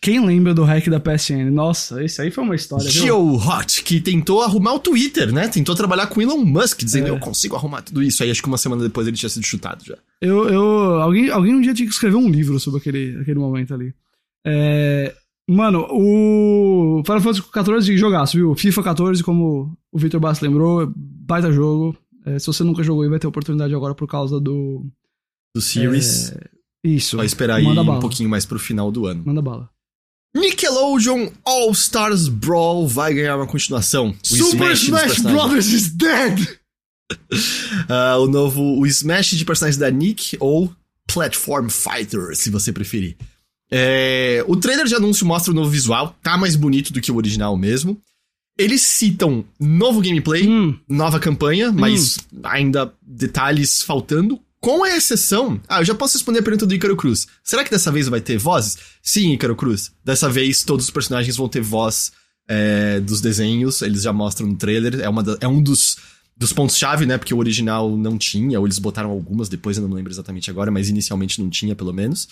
quem 0.01 0.25
lembra 0.25 0.53
do 0.53 0.63
hack 0.63 0.87
da 0.87 0.99
PSN? 0.99 1.51
Nossa, 1.51 2.03
esse 2.03 2.19
aí 2.21 2.31
foi 2.31 2.43
uma 2.43 2.55
história. 2.55 2.89
Joe 2.89 3.37
Hot, 3.37 3.83
que 3.83 4.01
tentou 4.01 4.41
arrumar 4.41 4.73
o 4.73 4.79
Twitter, 4.79 5.31
né? 5.31 5.47
Tentou 5.47 5.75
trabalhar 5.75 6.07
com 6.07 6.19
Elon 6.19 6.43
Musk, 6.43 6.79
dizendo 6.83 7.07
é. 7.07 7.09
eu 7.11 7.19
consigo 7.19 7.55
arrumar 7.55 7.83
tudo 7.83 8.01
isso. 8.01 8.23
Aí 8.23 8.31
acho 8.31 8.41
que 8.41 8.47
uma 8.47 8.57
semana 8.57 8.81
depois 8.81 9.07
ele 9.07 9.15
tinha 9.15 9.29
sido 9.29 9.45
chutado 9.45 9.85
já. 9.85 9.95
Eu, 10.19 10.49
eu, 10.49 10.63
alguém, 11.01 11.29
alguém 11.29 11.53
um 11.53 11.61
dia 11.61 11.73
tinha 11.73 11.87
que 11.87 11.93
escrever 11.93 12.15
um 12.15 12.29
livro 12.29 12.59
sobre 12.59 12.79
aquele, 12.79 13.19
aquele 13.21 13.39
momento 13.39 13.73
ali. 13.75 13.93
É, 14.43 15.13
mano, 15.47 15.85
o 15.91 17.03
Final 17.05 17.21
Fantasy 17.21 17.83
XIV 17.83 17.97
jogaço, 17.97 18.37
viu? 18.37 18.55
FIFA 18.55 18.83
14, 18.83 19.23
como 19.23 19.77
o 19.91 19.99
Victor 19.99 20.19
Bass 20.19 20.39
lembrou, 20.39 20.91
baita 20.95 21.51
jogo. 21.51 21.95
É, 22.25 22.39
se 22.39 22.47
você 22.47 22.63
nunca 22.63 22.81
jogou 22.81 23.03
aí, 23.03 23.09
vai 23.09 23.19
ter 23.19 23.27
oportunidade 23.27 23.75
agora 23.75 23.93
por 23.93 24.07
causa 24.07 24.39
do. 24.39 24.83
Do 25.53 25.61
Series. 25.61 26.31
É, 26.31 26.58
isso. 26.83 27.17
Vai 27.17 27.25
esperar 27.25 27.55
aí 27.55 27.63
bala. 27.63 27.97
um 27.97 27.99
pouquinho 27.99 28.29
mais 28.29 28.45
pro 28.45 28.59
final 28.59 28.91
do 28.91 29.05
ano. 29.05 29.23
Manda 29.25 29.41
bala. 29.41 29.69
Nickelodeon 30.35 31.31
All 31.43 31.71
Stars 31.71 32.27
Brawl 32.27 32.87
vai 32.87 33.13
ganhar 33.13 33.35
uma 33.35 33.47
continuação. 33.47 34.15
O 34.23 34.27
Super 34.27 34.73
Smash, 34.73 35.17
Smash 35.17 35.19
Brothers 35.21 35.67
is 35.67 35.89
dead! 35.89 36.59
uh, 37.11 38.19
o 38.21 38.27
novo 38.27 38.79
o 38.79 38.85
Smash 38.85 39.31
de 39.31 39.45
personagens 39.45 39.77
da 39.77 39.89
Nick 39.89 40.37
ou 40.39 40.71
Platform 41.11 41.67
Fighter, 41.69 42.35
se 42.35 42.51
você 42.51 42.71
preferir. 42.71 43.17
É, 43.71 44.43
o 44.47 44.55
trailer 44.55 44.85
de 44.85 44.95
anúncio 44.95 45.25
mostra 45.25 45.51
o 45.51 45.55
novo 45.55 45.69
visual, 45.69 46.15
tá 46.23 46.37
mais 46.37 46.55
bonito 46.55 46.93
do 46.93 47.01
que 47.01 47.11
o 47.11 47.15
original 47.15 47.57
mesmo. 47.57 47.99
Eles 48.57 48.81
citam 48.81 49.45
novo 49.59 50.01
gameplay, 50.01 50.47
hum. 50.47 50.77
nova 50.87 51.19
campanha, 51.19 51.71
mas 51.71 52.17
hum. 52.33 52.41
ainda 52.43 52.93
detalhes 53.01 53.81
faltando, 53.81 54.39
com 54.59 54.83
a 54.83 54.95
exceção. 54.95 55.59
Ah, 55.67 55.81
eu 55.81 55.85
já 55.85 55.95
posso 55.95 56.15
responder 56.15 56.39
a 56.39 56.43
pergunta 56.43 56.65
do 56.65 56.73
Ícaro 56.73 56.95
Cruz. 56.95 57.27
Será 57.43 57.63
que 57.63 57.71
dessa 57.71 57.91
vez 57.91 58.07
vai 58.07 58.21
ter 58.21 58.37
vozes? 58.37 58.77
Sim, 59.01 59.33
Ícaro 59.33 59.55
Cruz. 59.55 59.91
Dessa 60.03 60.29
vez 60.29 60.63
todos 60.63 60.85
os 60.85 60.91
personagens 60.91 61.37
vão 61.37 61.47
ter 61.47 61.61
voz 61.61 62.11
é, 62.47 62.99
dos 62.99 63.21
desenhos, 63.21 63.81
eles 63.81 64.01
já 64.01 64.11
mostram 64.11 64.47
no 64.47 64.57
trailer. 64.57 64.99
É, 65.01 65.07
uma 65.07 65.23
da, 65.23 65.37
é 65.39 65.47
um 65.47 65.61
dos, 65.61 65.97
dos 66.35 66.51
pontos-chave, 66.51 67.05
né? 67.05 67.17
Porque 67.17 67.33
o 67.33 67.37
original 67.37 67.95
não 67.95 68.17
tinha, 68.17 68.59
ou 68.59 68.65
eles 68.65 68.79
botaram 68.79 69.11
algumas 69.11 69.47
depois, 69.47 69.77
eu 69.77 69.87
não 69.87 69.95
lembro 69.95 70.11
exatamente 70.11 70.49
agora, 70.49 70.71
mas 70.71 70.89
inicialmente 70.89 71.41
não 71.41 71.49
tinha, 71.49 71.75
pelo 71.75 71.93
menos. 71.93 72.27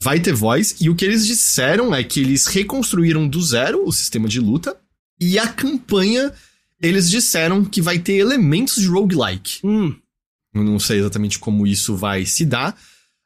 Vai 0.00 0.18
ter 0.18 0.32
voz, 0.32 0.76
e 0.80 0.90
o 0.90 0.96
que 0.96 1.04
eles 1.04 1.24
disseram 1.24 1.94
é 1.94 2.02
que 2.02 2.18
eles 2.18 2.46
reconstruíram 2.46 3.28
do 3.28 3.40
zero 3.40 3.86
o 3.86 3.92
sistema 3.92 4.28
de 4.28 4.40
luta, 4.40 4.76
e 5.20 5.38
a 5.38 5.46
campanha, 5.46 6.32
eles 6.82 7.08
disseram 7.08 7.64
que 7.64 7.80
vai 7.80 8.00
ter 8.00 8.14
elementos 8.14 8.74
de 8.74 8.88
roguelike. 8.88 9.60
Hum. 9.64 9.94
Eu 10.54 10.62
não 10.62 10.78
sei 10.78 10.98
exatamente 10.98 11.38
como 11.38 11.66
isso 11.66 11.96
vai 11.96 12.26
se 12.26 12.44
dar. 12.44 12.76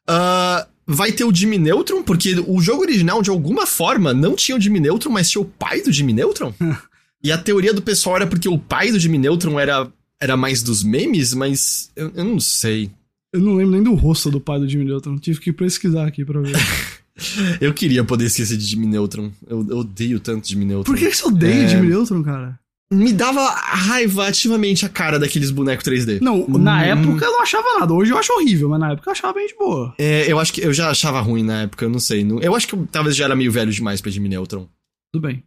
Uh, 0.09 0.65
vai 0.85 1.11
ter 1.11 1.25
o 1.25 1.33
Jimmy 1.33 1.57
Neutron, 1.57 2.01
porque 2.01 2.35
o 2.47 2.61
jogo 2.61 2.83
original, 2.83 3.21
de 3.21 3.29
alguma 3.29 3.67
forma, 3.67 4.13
não 4.13 4.35
tinha 4.35 4.57
o 4.57 4.61
Jimmy 4.61 4.79
Neutron, 4.79 5.11
mas 5.11 5.29
tinha 5.29 5.41
o 5.41 5.45
pai 5.45 5.81
do 5.81 5.91
Jimmy 5.91 6.13
Neutron. 6.13 6.53
e 7.21 7.31
a 7.31 7.37
teoria 7.37 7.73
do 7.73 7.81
pessoal 7.81 8.15
era 8.15 8.27
porque 8.27 8.47
o 8.47 8.57
pai 8.57 8.91
do 8.91 8.99
Jimmy 8.99 9.17
Neutron 9.17 9.59
era, 9.59 9.91
era 10.19 10.37
mais 10.37 10.63
dos 10.63 10.83
memes, 10.83 11.33
mas 11.33 11.91
eu, 11.95 12.11
eu 12.15 12.23
não 12.23 12.39
sei. 12.39 12.89
Eu 13.33 13.41
não 13.41 13.55
lembro 13.55 13.73
nem 13.73 13.83
do 13.83 13.93
rosto 13.93 14.31
do 14.31 14.39
pai 14.39 14.59
do 14.59 14.69
Jimmy 14.69 14.85
Neutron. 14.85 15.17
Tive 15.17 15.41
que 15.41 15.51
pesquisar 15.51 16.07
aqui 16.07 16.23
pra 16.23 16.39
ver. 16.39 16.55
eu 17.59 17.73
queria 17.73 18.03
poder 18.05 18.25
esquecer 18.25 18.55
de 18.55 18.65
Jimmy 18.65 18.87
Neutron. 18.87 19.31
Eu, 19.45 19.67
eu 19.69 19.77
odeio 19.79 20.19
tanto 20.21 20.47
Jimmy 20.47 20.63
Neutron. 20.63 20.93
Por 20.93 20.97
que 20.97 21.13
você 21.13 21.25
odeia 21.25 21.65
é... 21.65 21.67
Jimmy 21.67 21.89
Neutron, 21.89 22.23
cara? 22.23 22.57
Me 22.91 23.11
dava 23.11 23.49
raiva 23.49 24.27
ativamente 24.27 24.85
a 24.85 24.89
cara 24.89 25.19
daqueles 25.19 25.51
bonecos 25.51 25.85
3D. 25.85 26.21
Não, 26.21 26.41
hum. 26.41 26.57
na 26.57 26.85
época 26.85 27.25
eu 27.25 27.31
não 27.31 27.41
achava 27.41 27.79
nada. 27.79 27.93
Hoje 27.93 28.11
eu 28.11 28.17
acho 28.17 28.33
horrível, 28.33 28.69
mas 28.69 28.79
na 28.79 28.91
época 28.93 29.09
eu 29.09 29.11
achava 29.11 29.33
bem 29.33 29.47
de 29.47 29.55
boa. 29.55 29.93
É, 29.97 30.31
eu 30.31 30.39
acho 30.39 30.53
que 30.53 30.61
eu 30.61 30.73
já 30.73 30.89
achava 30.89 31.19
ruim 31.19 31.43
na 31.43 31.63
época, 31.63 31.85
eu 31.85 31.89
não 31.89 31.99
sei. 31.99 32.25
Eu 32.41 32.55
acho 32.55 32.67
que 32.67 32.73
eu, 32.73 32.87
talvez 32.91 33.15
já 33.15 33.25
era 33.25 33.35
meio 33.35 33.51
velho 33.51 33.71
demais 33.71 33.99
pra 33.99 34.11
Jimmy 34.11 34.29
Neutron. 34.29 34.67
Tudo 35.11 35.27
bem. 35.27 35.43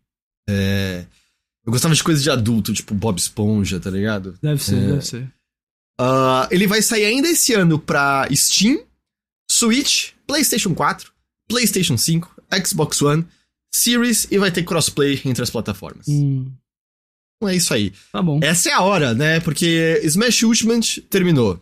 É. 0.48 1.04
Eu 1.64 1.72
gostava 1.72 1.94
de 1.94 2.02
coisas 2.02 2.22
de 2.22 2.30
adulto, 2.30 2.72
tipo 2.72 2.94
Bob 2.94 3.18
Esponja, 3.18 3.78
tá 3.78 3.90
ligado? 3.90 4.38
Deve 4.42 4.62
ser, 4.62 4.76
é. 4.76 4.86
deve 4.86 5.02
ser. 5.02 5.22
Uh, 6.00 6.48
ele 6.50 6.66
vai 6.66 6.80
sair 6.80 7.04
ainda 7.04 7.28
esse 7.28 7.52
ano 7.52 7.78
pra 7.78 8.26
Steam, 8.32 8.82
Switch, 9.50 10.12
PlayStation 10.26 10.74
4, 10.74 11.12
PlayStation 11.48 11.96
5, 11.96 12.42
Xbox 12.66 13.02
One, 13.02 13.26
Series 13.72 14.26
e 14.30 14.38
vai 14.38 14.50
ter 14.50 14.64
crossplay 14.64 15.20
entre 15.24 15.42
as 15.42 15.50
plataformas. 15.50 16.08
Hum. 16.08 16.50
É 17.42 17.54
isso 17.54 17.72
aí. 17.72 17.92
Tá 18.12 18.22
bom. 18.22 18.38
Essa 18.42 18.70
é 18.70 18.72
a 18.72 18.82
hora, 18.82 19.14
né? 19.14 19.40
Porque 19.40 20.00
Smash 20.04 20.42
Ultimate 20.42 21.00
terminou. 21.02 21.58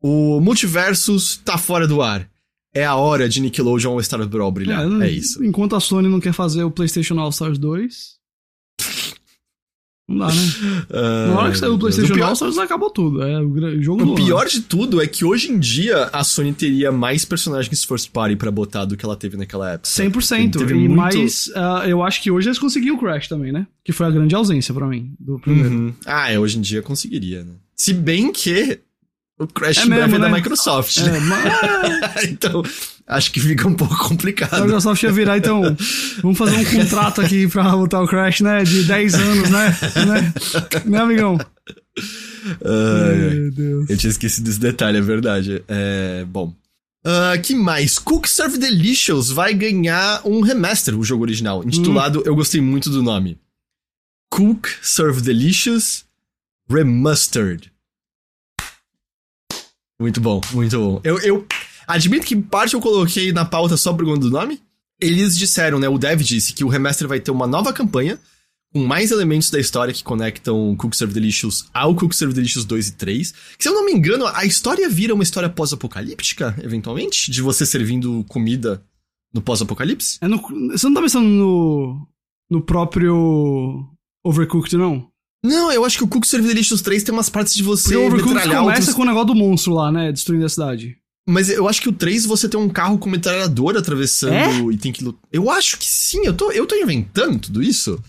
O 0.00 0.38
Multiversus 0.40 1.40
tá 1.44 1.56
fora 1.56 1.86
do 1.88 2.02
ar. 2.02 2.28
É 2.74 2.84
a 2.84 2.96
hora 2.96 3.28
de 3.28 3.40
Nickelodeon 3.40 3.92
All 3.92 4.02
Star 4.02 4.26
Brawl 4.26 4.50
brilhar. 4.50 4.84
É, 5.00 5.06
é, 5.06 5.10
isso. 5.10 5.42
Enquanto 5.44 5.76
a 5.76 5.80
Sony 5.80 6.08
não 6.08 6.20
quer 6.20 6.32
fazer 6.32 6.64
o 6.64 6.70
PlayStation 6.70 7.18
All 7.18 7.30
Stars 7.30 7.56
2. 7.56 8.16
Não 10.08 10.18
dá, 10.18 10.26
né? 10.26 10.42
Uh, 10.90 11.28
Na 11.32 11.38
hora 11.38 11.50
que 11.50 11.58
saiu 11.58 11.74
o 11.74 11.78
PlayStation 11.78 12.14
pior... 12.14 12.28
All 12.28 12.32
Stars, 12.34 12.58
acabou 12.58 12.90
tudo. 12.90 13.22
É 13.22 13.40
o 13.40 13.82
jogo 13.82 14.12
O 14.12 14.14
pior 14.14 14.46
de 14.46 14.60
tudo 14.60 15.00
é 15.00 15.06
que 15.06 15.24
hoje 15.24 15.50
em 15.50 15.58
dia 15.58 16.10
a 16.12 16.22
Sony 16.22 16.52
teria 16.52 16.92
mais 16.92 17.24
personagens 17.24 17.84
first 17.84 18.10
party 18.10 18.36
para 18.36 18.50
botar 18.50 18.84
do 18.84 18.96
que 18.96 19.04
ela 19.04 19.16
teve 19.16 19.36
naquela 19.36 19.72
época. 19.72 19.88
100%. 19.88 20.60
E 20.60 20.74
muito... 20.74 20.94
mais, 20.94 21.46
uh, 21.48 21.86
eu 21.88 22.02
acho 22.02 22.22
que 22.22 22.30
hoje 22.30 22.48
eles 22.48 22.58
conseguiram 22.58 22.96
o 22.96 22.98
Crash 22.98 23.28
também, 23.28 23.50
né? 23.50 23.66
Que 23.82 23.92
foi 23.92 24.06
a 24.06 24.10
grande 24.10 24.34
ausência 24.34 24.74
para 24.74 24.86
mim 24.86 25.14
do 25.18 25.38
primeiro. 25.38 25.70
Uhum. 25.70 25.94
Ah, 26.04 26.30
é, 26.30 26.38
hoje 26.38 26.58
em 26.58 26.60
dia 26.60 26.82
conseguiria, 26.82 27.42
né? 27.42 27.54
Se 27.74 27.92
bem 27.92 28.30
que 28.30 28.80
o 29.38 29.46
Crash 29.48 29.78
é 29.78 29.86
mesmo, 29.86 30.16
é 30.16 30.18
da 30.18 30.28
né? 30.28 30.36
Microsoft. 30.36 30.98
É, 30.98 31.20
mas... 31.20 32.24
então, 32.30 32.62
acho 33.06 33.32
que 33.32 33.40
fica 33.40 33.66
um 33.66 33.74
pouco 33.74 33.96
complicado. 34.08 34.54
A 34.54 34.60
Microsoft 34.60 35.02
ia 35.02 35.10
virar, 35.10 35.38
então, 35.38 35.76
vamos 36.22 36.38
fazer 36.38 36.56
um 36.56 36.64
contrato 36.64 37.20
aqui 37.20 37.48
pra 37.48 37.64
botar 37.70 38.00
o 38.00 38.06
Crash, 38.06 38.40
né? 38.40 38.62
De 38.62 38.84
10 38.84 39.14
anos, 39.14 39.50
né? 39.50 39.76
né? 40.06 40.32
Né, 40.84 40.98
amigão? 40.98 41.38
Ai, 42.64 43.30
Meu 43.30 43.50
Deus. 43.50 43.90
Eu 43.90 43.96
tinha 43.96 44.10
esquecido 44.10 44.44
desse 44.44 44.60
detalhe, 44.60 44.98
é 44.98 45.02
verdade. 45.02 45.64
É, 45.66 46.24
bom. 46.28 46.54
Uh, 47.04 47.40
que 47.42 47.54
mais? 47.54 47.98
Cook 47.98 48.26
Serve 48.26 48.56
Delicious 48.56 49.30
vai 49.30 49.52
ganhar 49.52 50.22
um 50.24 50.40
remaster, 50.40 50.98
o 50.98 51.04
jogo 51.04 51.22
original, 51.22 51.62
intitulado, 51.62 52.20
hum. 52.20 52.22
eu 52.24 52.34
gostei 52.34 52.62
muito 52.62 52.88
do 52.88 53.02
nome. 53.02 53.38
Cook 54.30 54.68
Serve 54.80 55.20
Delicious 55.20 56.04
Remastered. 56.68 57.73
Muito 60.00 60.20
bom, 60.20 60.40
muito 60.52 60.78
bom. 60.78 61.00
Eu, 61.04 61.18
eu 61.20 61.46
admito 61.86 62.26
que 62.26 62.36
parte 62.36 62.74
eu 62.74 62.80
coloquei 62.80 63.32
na 63.32 63.44
pauta 63.44 63.76
só 63.76 63.92
por 63.92 64.04
conta 64.04 64.20
do 64.20 64.30
nome. 64.30 64.60
Eles 65.00 65.36
disseram, 65.36 65.78
né? 65.78 65.88
O 65.88 65.98
dev 65.98 66.20
disse 66.20 66.52
que 66.52 66.64
o 66.64 66.68
remaster 66.68 67.06
vai 67.06 67.20
ter 67.20 67.30
uma 67.30 67.46
nova 67.46 67.72
campanha 67.72 68.18
com 68.72 68.84
mais 68.84 69.12
elementos 69.12 69.50
da 69.50 69.60
história 69.60 69.94
que 69.94 70.02
conectam 70.02 70.74
Cook 70.76 70.94
Serve 70.94 71.14
Delicious 71.14 71.68
ao 71.72 71.94
Cook 71.94 72.12
Serve 72.12 72.34
Delicious 72.34 72.64
2 72.64 72.88
e 72.88 72.92
3. 72.92 73.32
Que, 73.56 73.62
se 73.62 73.68
eu 73.68 73.74
não 73.74 73.86
me 73.86 73.92
engano, 73.92 74.26
a 74.26 74.44
história 74.44 74.88
vira 74.88 75.14
uma 75.14 75.22
história 75.22 75.48
pós-apocalíptica, 75.48 76.56
eventualmente? 76.60 77.30
De 77.30 77.40
você 77.40 77.64
servindo 77.64 78.24
comida 78.28 78.84
no 79.32 79.40
pós-apocalipse? 79.40 80.18
É 80.20 80.26
no, 80.26 80.38
você 80.70 80.86
não 80.86 80.94
tá 80.94 81.02
pensando 81.02 81.28
no, 81.28 82.08
no 82.50 82.62
próprio 82.62 83.88
Overcooked, 84.24 84.76
não? 84.76 85.08
Não, 85.44 85.70
eu 85.70 85.84
acho 85.84 85.98
que 85.98 86.04
o 86.04 86.08
Cook 86.08 86.24
Serve 86.24 86.48
Delicious 86.48 86.80
3 86.80 87.02
tem 87.02 87.12
umas 87.14 87.28
partes 87.28 87.54
de 87.54 87.62
você 87.62 87.94
Porque 87.94 88.22
o 88.22 88.28
metralhar 88.28 88.62
começa 88.62 88.78
outros... 88.80 88.94
com 88.94 89.02
o 89.02 89.04
negócio 89.04 89.26
do 89.26 89.34
monstro 89.34 89.74
lá, 89.74 89.92
né? 89.92 90.10
Destruindo 90.10 90.46
a 90.46 90.48
cidade. 90.48 90.96
Mas 91.26 91.50
eu 91.50 91.68
acho 91.68 91.82
que 91.82 91.88
o 91.88 91.92
3 91.92 92.24
você 92.24 92.48
tem 92.48 92.58
um 92.58 92.68
carro 92.68 92.98
com 92.98 93.10
metralhadora 93.10 93.78
atravessando 93.78 94.32
É? 94.32 94.72
e 94.72 94.78
tem 94.78 94.90
que 94.90 95.04
lutar. 95.04 95.20
Eu 95.30 95.50
acho 95.50 95.78
que 95.78 95.84
sim, 95.86 96.24
eu 96.24 96.32
tô, 96.32 96.50
eu 96.50 96.66
tô 96.66 96.74
inventando 96.74 97.38
tudo 97.38 97.62
isso. 97.62 98.02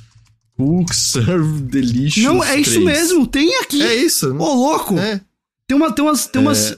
Cook 0.57 0.93
Serve 0.93 1.61
Delicious 1.61 2.25
não, 2.25 2.41
é 2.41 2.57
isso 2.57 2.81
3. 2.81 2.85
mesmo, 2.85 3.27
tem 3.27 3.57
aqui. 3.57 3.81
É 3.81 3.93
isso. 3.93 4.33
Ô, 4.33 4.53
louco! 4.53 4.97
É. 4.97 5.19
Tem, 5.67 5.75
uma, 5.75 5.91
tem 5.91 6.05
umas, 6.05 6.27
tem 6.27 6.41
umas 6.41 6.77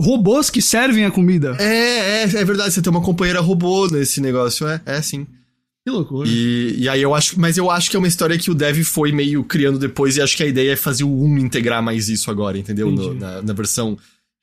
robôs 0.00 0.48
que 0.48 0.62
servem 0.62 1.04
a 1.04 1.10
comida. 1.10 1.56
É, 1.58 1.64
é, 1.64 2.22
é 2.22 2.44
verdade, 2.44 2.72
você 2.72 2.80
tem 2.80 2.90
uma 2.90 3.02
companheira 3.02 3.40
robô 3.40 3.88
nesse 3.88 4.20
negócio, 4.20 4.66
é, 4.66 4.80
é 4.86 5.02
sim. 5.02 5.26
Que 5.86 5.90
loucura. 5.90 6.28
E, 6.28 6.78
e 6.80 6.88
aí 6.88 7.00
eu 7.00 7.14
acho, 7.14 7.38
mas 7.38 7.56
eu 7.56 7.70
acho 7.70 7.88
que 7.88 7.94
é 7.94 7.98
uma 8.00 8.08
história 8.08 8.36
que 8.36 8.50
o 8.50 8.54
Dev 8.56 8.82
foi 8.82 9.12
meio 9.12 9.44
criando 9.44 9.78
depois 9.78 10.16
e 10.16 10.20
acho 10.20 10.36
que 10.36 10.42
a 10.42 10.46
ideia 10.46 10.72
é 10.72 10.76
fazer 10.76 11.04
o 11.04 11.22
1 11.24 11.38
integrar 11.38 11.80
mais 11.80 12.08
isso 12.08 12.28
agora, 12.28 12.58
entendeu? 12.58 12.90
No- 12.90 13.14
na, 13.14 13.40
na 13.40 13.52
versão 13.52 13.96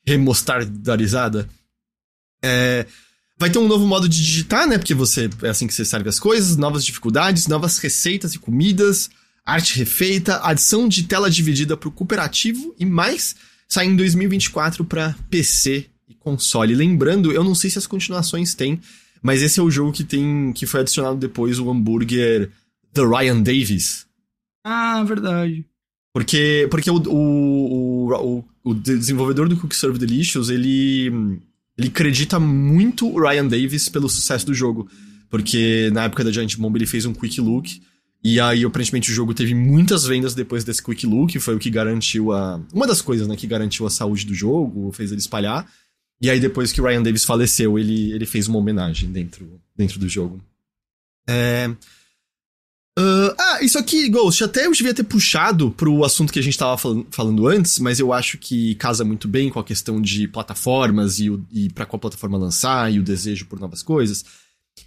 remostarizada. 0.05 1.49
É, 2.41 2.85
vai 3.37 3.49
ter 3.49 3.59
um 3.59 3.67
novo 3.67 3.85
modo 3.85 4.07
de 4.07 4.17
digitar, 4.23 4.65
né? 4.65 4.77
Porque 4.77 4.93
você 4.93 5.29
é 5.41 5.49
assim 5.49 5.67
que 5.67 5.73
você 5.73 5.83
serve 5.83 6.07
as 6.07 6.17
coisas, 6.17 6.55
novas 6.55 6.85
dificuldades, 6.85 7.45
novas 7.47 7.77
receitas 7.77 8.33
e 8.33 8.39
comidas, 8.39 9.09
arte 9.45 9.77
refeita, 9.77 10.39
adição 10.47 10.87
de 10.87 11.03
tela 11.03 11.29
dividida 11.29 11.75
para 11.75 11.89
o 11.89 11.91
cooperativo 11.91 12.73
e 12.79 12.85
mais 12.85 13.35
sai 13.67 13.87
em 13.87 13.97
2024 13.97 14.85
para 14.85 15.13
PC 15.29 15.87
e 16.07 16.13
console. 16.13 16.73
Lembrando, 16.73 17.33
eu 17.33 17.43
não 17.43 17.53
sei 17.53 17.69
se 17.69 17.77
as 17.77 17.85
continuações 17.87 18.53
têm, 18.55 18.79
mas 19.23 19.41
esse 19.41 19.59
é 19.59 19.63
o 19.63 19.71
jogo 19.71 19.93
que 19.93 20.03
tem 20.03 20.51
que 20.51 20.67
foi 20.67 20.81
adicionado 20.81 21.17
depois 21.17 21.57
o 21.57 21.71
hambúrguer 21.71 22.51
The 22.93 23.01
Ryan 23.01 23.41
Davis. 23.41 24.05
Ah, 24.65 25.01
verdade. 25.03 25.65
Porque, 26.13 26.67
porque 26.69 26.91
o, 26.91 27.01
o, 27.07 28.13
o, 28.13 28.45
o 28.63 28.73
desenvolvedor 28.73 29.49
do 29.49 29.57
Cook 29.57 29.73
Serve 29.73 29.97
Delicious, 29.97 30.49
ele, 30.49 31.07
ele 31.77 31.87
acredita 31.87 32.39
muito 32.39 33.09
o 33.09 33.19
Ryan 33.19 33.47
Davis 33.47 33.89
pelo 33.89 34.09
sucesso 34.09 34.45
do 34.45 34.53
jogo. 34.53 34.87
Porque 35.29 35.89
na 35.91 36.03
época 36.03 36.23
da 36.23 36.31
Giant 36.31 36.55
Bomb 36.57 36.75
ele 36.75 36.85
fez 36.85 37.05
um 37.05 37.13
Quick 37.13 37.41
Look. 37.41 37.81
E 38.23 38.39
aí, 38.39 38.63
aparentemente, 38.63 39.11
o 39.11 39.13
jogo 39.13 39.33
teve 39.33 39.55
muitas 39.55 40.05
vendas 40.05 40.35
depois 40.35 40.63
desse 40.63 40.83
Quick 40.83 41.07
Look. 41.07 41.39
Foi 41.39 41.55
o 41.55 41.59
que 41.59 41.69
garantiu 41.69 42.31
a... 42.31 42.61
Uma 42.71 42.85
das 42.85 43.01
coisas, 43.01 43.27
né? 43.27 43.35
Que 43.35 43.47
garantiu 43.47 43.87
a 43.87 43.89
saúde 43.89 44.25
do 44.25 44.33
jogo, 44.35 44.91
fez 44.91 45.11
ele 45.11 45.19
espalhar. 45.19 45.67
E 46.23 46.29
aí, 46.29 46.39
depois 46.39 46.71
que 46.71 46.79
o 46.79 46.85
Ryan 46.85 47.03
Davis 47.03 47.25
faleceu, 47.25 47.77
ele, 47.77 48.13
ele 48.13 48.25
fez 48.25 48.47
uma 48.47 48.57
homenagem 48.57 49.11
dentro, 49.11 49.59
dentro 49.75 49.99
do 49.99 50.07
jogo. 50.07 50.41
É... 51.27 51.69
Ah, 52.97 53.35
ah, 53.37 53.59
isso 53.61 53.77
aqui, 53.77 54.07
Ghost, 54.07 54.41
até 54.41 54.65
eu 54.65 54.71
devia 54.71 54.93
ter 54.93 55.03
puxado 55.03 55.71
pro 55.71 56.05
assunto 56.05 56.31
que 56.31 56.39
a 56.39 56.41
gente 56.41 56.57
tava 56.57 56.77
falando, 56.77 57.07
falando 57.11 57.45
antes, 57.45 57.77
mas 57.77 57.99
eu 57.99 58.13
acho 58.13 58.37
que 58.37 58.73
casa 58.75 59.03
muito 59.03 59.27
bem 59.27 59.49
com 59.49 59.59
a 59.59 59.63
questão 59.65 59.99
de 59.99 60.25
plataformas 60.27 61.19
e, 61.19 61.29
o, 61.29 61.45
e 61.51 61.69
para 61.69 61.85
qual 61.85 61.99
plataforma 61.99 62.37
lançar 62.37 62.89
e 62.89 62.99
o 62.99 63.03
desejo 63.03 63.47
por 63.47 63.59
novas 63.59 63.83
coisas. 63.83 64.23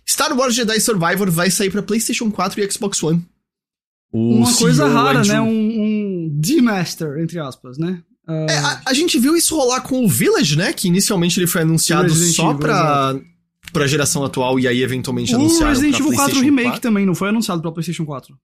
Star 0.09 0.35
Wars 0.35 0.55
Jedi 0.55 0.81
Survivor 0.81 1.31
vai 1.31 1.51
sair 1.51 1.69
pra 1.69 1.83
PlayStation 1.83 2.31
4 2.31 2.63
e 2.63 2.71
Xbox 2.71 3.03
One. 3.03 3.23
O 4.11 4.37
Uma 4.37 4.57
coisa 4.57 4.85
CEO 4.85 4.95
rara, 4.95 5.19
Andrew- 5.19 5.35
né? 5.35 5.41
Um, 5.43 5.83
um 5.83 6.29
D-Master, 6.33 7.19
entre 7.19 7.39
aspas, 7.41 7.77
né? 7.77 8.03
Ah, 8.27 8.47
É, 8.49 8.57
a, 8.59 8.83
a 8.87 8.93
gente 8.95 9.19
viu 9.19 9.37
isso 9.37 9.57
rolar 9.57 9.81
com 9.83 10.05
o 10.05 10.09
Village, 10.09 10.57
né? 10.57 10.73
Que 10.73 10.89
inicialmente 10.89 11.39
ele 11.39 11.47
foi 11.47 11.63
anunciado 11.63 12.09
Resident 12.09 12.35
só 12.35 12.49
Evil, 12.51 12.59
pra, 12.61 13.15
pra 13.73 13.87
geração 13.87 14.25
atual 14.25 14.59
e 14.59 14.67
aí 14.67 14.83
eventualmente 14.83 15.33
o 15.33 15.37
anunciaram 15.37 15.69
Resident 15.69 15.95
Evil 15.95 16.07
4 16.07 16.17
PlayStation 16.25 16.45
Remake 16.45 16.69
4. 16.69 16.81
também 16.81 17.07
não 17.07 17.15
foi 17.15 17.29
anunciado 17.29 17.63
pra 17.63 17.71
PlayStation 17.73 18.05
4. 18.05 18.37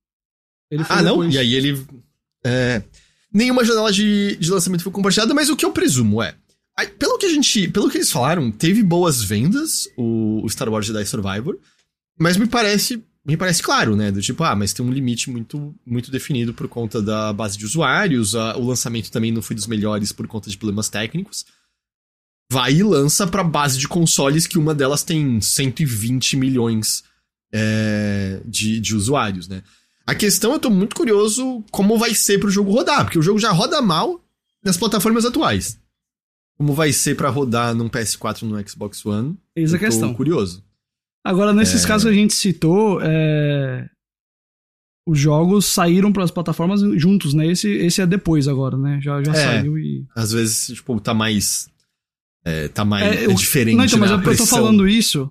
Ele 0.70 0.84
foi 0.84 0.96
Ah, 0.96 1.02
não? 1.02 1.10
depois. 1.16 1.34
E 1.34 1.38
aí 1.38 1.54
ele. 1.54 1.84
é, 2.44 2.82
nenhuma 3.32 3.64
janela 3.64 3.92
de, 3.92 4.36
de 4.36 4.50
lançamento 4.50 4.82
foi 4.82 4.92
compartilhada, 4.92 5.34
mas 5.34 5.50
o 5.50 5.56
que 5.56 5.64
eu 5.64 5.72
presumo 5.72 6.22
é. 6.22 6.34
aí, 6.78 6.86
Pelo 6.86 7.18
que 7.18 7.26
a 7.26 7.30
gente. 7.30 7.68
Pelo 7.68 7.90
que 7.90 7.98
eles 7.98 8.10
falaram, 8.10 8.50
teve 8.50 8.82
boas 8.82 9.22
vendas 9.22 9.88
o, 9.96 10.40
o 10.44 10.48
Star 10.48 10.68
Wars 10.68 10.86
Jedi 10.86 11.04
Survivor. 11.06 11.58
Mas 12.18 12.36
me 12.36 12.46
parece. 12.46 13.02
Me 13.24 13.36
parece 13.36 13.62
claro, 13.62 13.94
né? 13.94 14.10
Do 14.10 14.20
tipo, 14.20 14.42
ah, 14.42 14.56
mas 14.56 14.72
tem 14.72 14.84
um 14.84 14.90
limite 14.90 15.30
muito, 15.30 15.74
muito 15.86 16.10
definido 16.10 16.52
por 16.52 16.66
conta 16.68 17.00
da 17.00 17.32
base 17.32 17.56
de 17.56 17.64
usuários. 17.64 18.34
a- 18.34 18.56
o 18.56 18.66
lançamento 18.66 19.10
também 19.12 19.30
não 19.30 19.40
foi 19.42 19.54
dos 19.54 19.66
melhores 19.68 20.10
por 20.12 20.26
conta 20.26 20.50
de 20.50 20.58
problemas 20.58 20.88
técnicos. 20.88 21.44
Vai 22.50 22.74
e 22.74 22.82
lança 22.82 23.26
pra 23.26 23.44
base 23.44 23.78
de 23.78 23.86
consoles 23.88 24.46
que 24.46 24.58
uma 24.58 24.74
delas 24.74 25.02
tem 25.04 25.40
120 25.40 26.36
milhões 26.36 27.04
é, 27.52 28.40
de, 28.44 28.80
de 28.80 28.96
usuários, 28.96 29.46
né? 29.46 29.62
A 30.06 30.14
questão, 30.14 30.52
eu 30.52 30.58
tô 30.58 30.68
muito 30.68 30.96
curioso 30.96 31.62
como 31.70 31.96
vai 31.96 32.14
ser 32.14 32.38
pro 32.40 32.50
jogo 32.50 32.72
rodar, 32.72 33.04
porque 33.04 33.18
o 33.18 33.22
jogo 33.22 33.38
já 33.38 33.52
roda 33.52 33.80
mal 33.80 34.20
nas 34.64 34.76
plataformas 34.76 35.24
atuais. 35.24 35.78
Como 36.58 36.74
vai 36.74 36.92
ser 36.92 37.16
pra 37.16 37.28
rodar 37.30 37.74
num 37.74 37.88
PS4 37.88 38.42
e 38.42 38.44
no 38.46 38.68
Xbox 38.68 39.04
One? 39.06 39.36
Eis 39.54 39.72
a 39.72 39.78
questão. 39.78 40.12
curioso. 40.12 40.62
Agora, 41.24 41.52
nesses 41.52 41.84
É. 41.84 41.88
casos 41.88 42.04
que 42.10 42.10
a 42.16 42.20
gente 42.20 42.34
citou, 42.34 43.00
é, 43.02 43.88
os 45.06 45.18
jogos 45.18 45.66
saíram 45.66 46.12
para 46.12 46.24
as 46.24 46.30
plataformas 46.30 46.80
juntos, 47.00 47.32
né? 47.34 47.46
Esse, 47.46 47.68
esse 47.70 48.00
é 48.00 48.06
depois 48.06 48.48
agora, 48.48 48.76
né? 48.76 49.00
Já, 49.00 49.22
já 49.22 49.32
É. 49.32 49.34
saiu 49.34 49.78
e. 49.78 50.06
Às 50.16 50.32
vezes, 50.32 50.76
tipo, 50.76 51.00
tá 51.00 51.14
mais. 51.14 51.68
É, 52.44 52.68
tá 52.68 52.84
mais. 52.84 53.04
É, 53.04 53.24
É, 53.24 53.34
diferente. 53.34 53.76
Não, 53.76 53.84
então, 53.84 53.98
mas 53.98 54.10
né? 54.10 54.16
eu, 54.16 54.20
A 54.28 54.32
eu 54.32 54.36
tô 54.36 54.46
falando 54.46 54.88
isso 54.88 55.30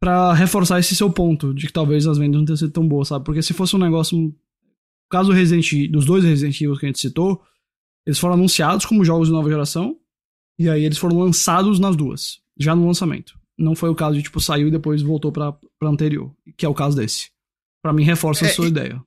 pra 0.00 0.32
reforçar 0.34 0.78
esse 0.80 0.94
seu 0.96 1.10
ponto, 1.10 1.54
de 1.54 1.66
que 1.66 1.72
talvez 1.72 2.06
as 2.06 2.18
vendas 2.18 2.38
não 2.38 2.44
tenham 2.44 2.56
sido 2.56 2.72
tão 2.72 2.86
boas, 2.86 3.08
sabe? 3.08 3.24
Porque 3.24 3.42
se 3.42 3.52
fosse 3.54 3.74
um 3.76 3.78
negócio. 3.78 4.34
Caso 5.10 5.30
Resident 5.32 5.70
Evil- 5.72 5.92
dos 5.92 6.04
dois 6.06 6.24
Resident 6.24 6.60
Evil 6.60 6.76
que 6.76 6.86
a 6.86 6.88
gente 6.88 6.98
citou, 6.98 7.40
eles 8.06 8.18
foram 8.18 8.34
anunciados 8.34 8.84
como 8.84 9.04
jogos 9.04 9.28
de 9.28 9.34
nova 9.34 9.48
geração, 9.48 9.96
e 10.58 10.68
aí 10.68 10.82
eles 10.84 10.98
foram 10.98 11.18
lançados 11.20 11.78
nas 11.78 11.94
duas, 11.94 12.40
já 12.58 12.74
no 12.74 12.84
lançamento. 12.86 13.38
Não 13.58 13.74
foi 13.74 13.88
o 13.88 13.94
caso 13.94 14.16
de, 14.16 14.22
tipo, 14.22 14.40
saiu 14.40 14.68
e 14.68 14.70
depois 14.70 15.00
voltou 15.02 15.30
pra, 15.30 15.52
pra 15.78 15.88
anterior, 15.88 16.30
que 16.56 16.66
é 16.66 16.68
o 16.68 16.74
caso 16.74 16.96
desse. 16.96 17.28
Pra 17.82 17.92
mim, 17.92 18.02
reforça 18.02 18.46
É, 18.46 18.48
a 18.48 18.52
sua 18.52 18.66
ideia. 18.66 19.02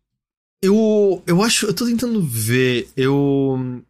Eu, 0.61 1.21
eu 1.25 1.43
acho. 1.43 1.65
Eu 1.65 1.73
tô 1.73 1.85
tentando 1.85 2.21
ver. 2.21 2.89
Eu. 2.95 3.83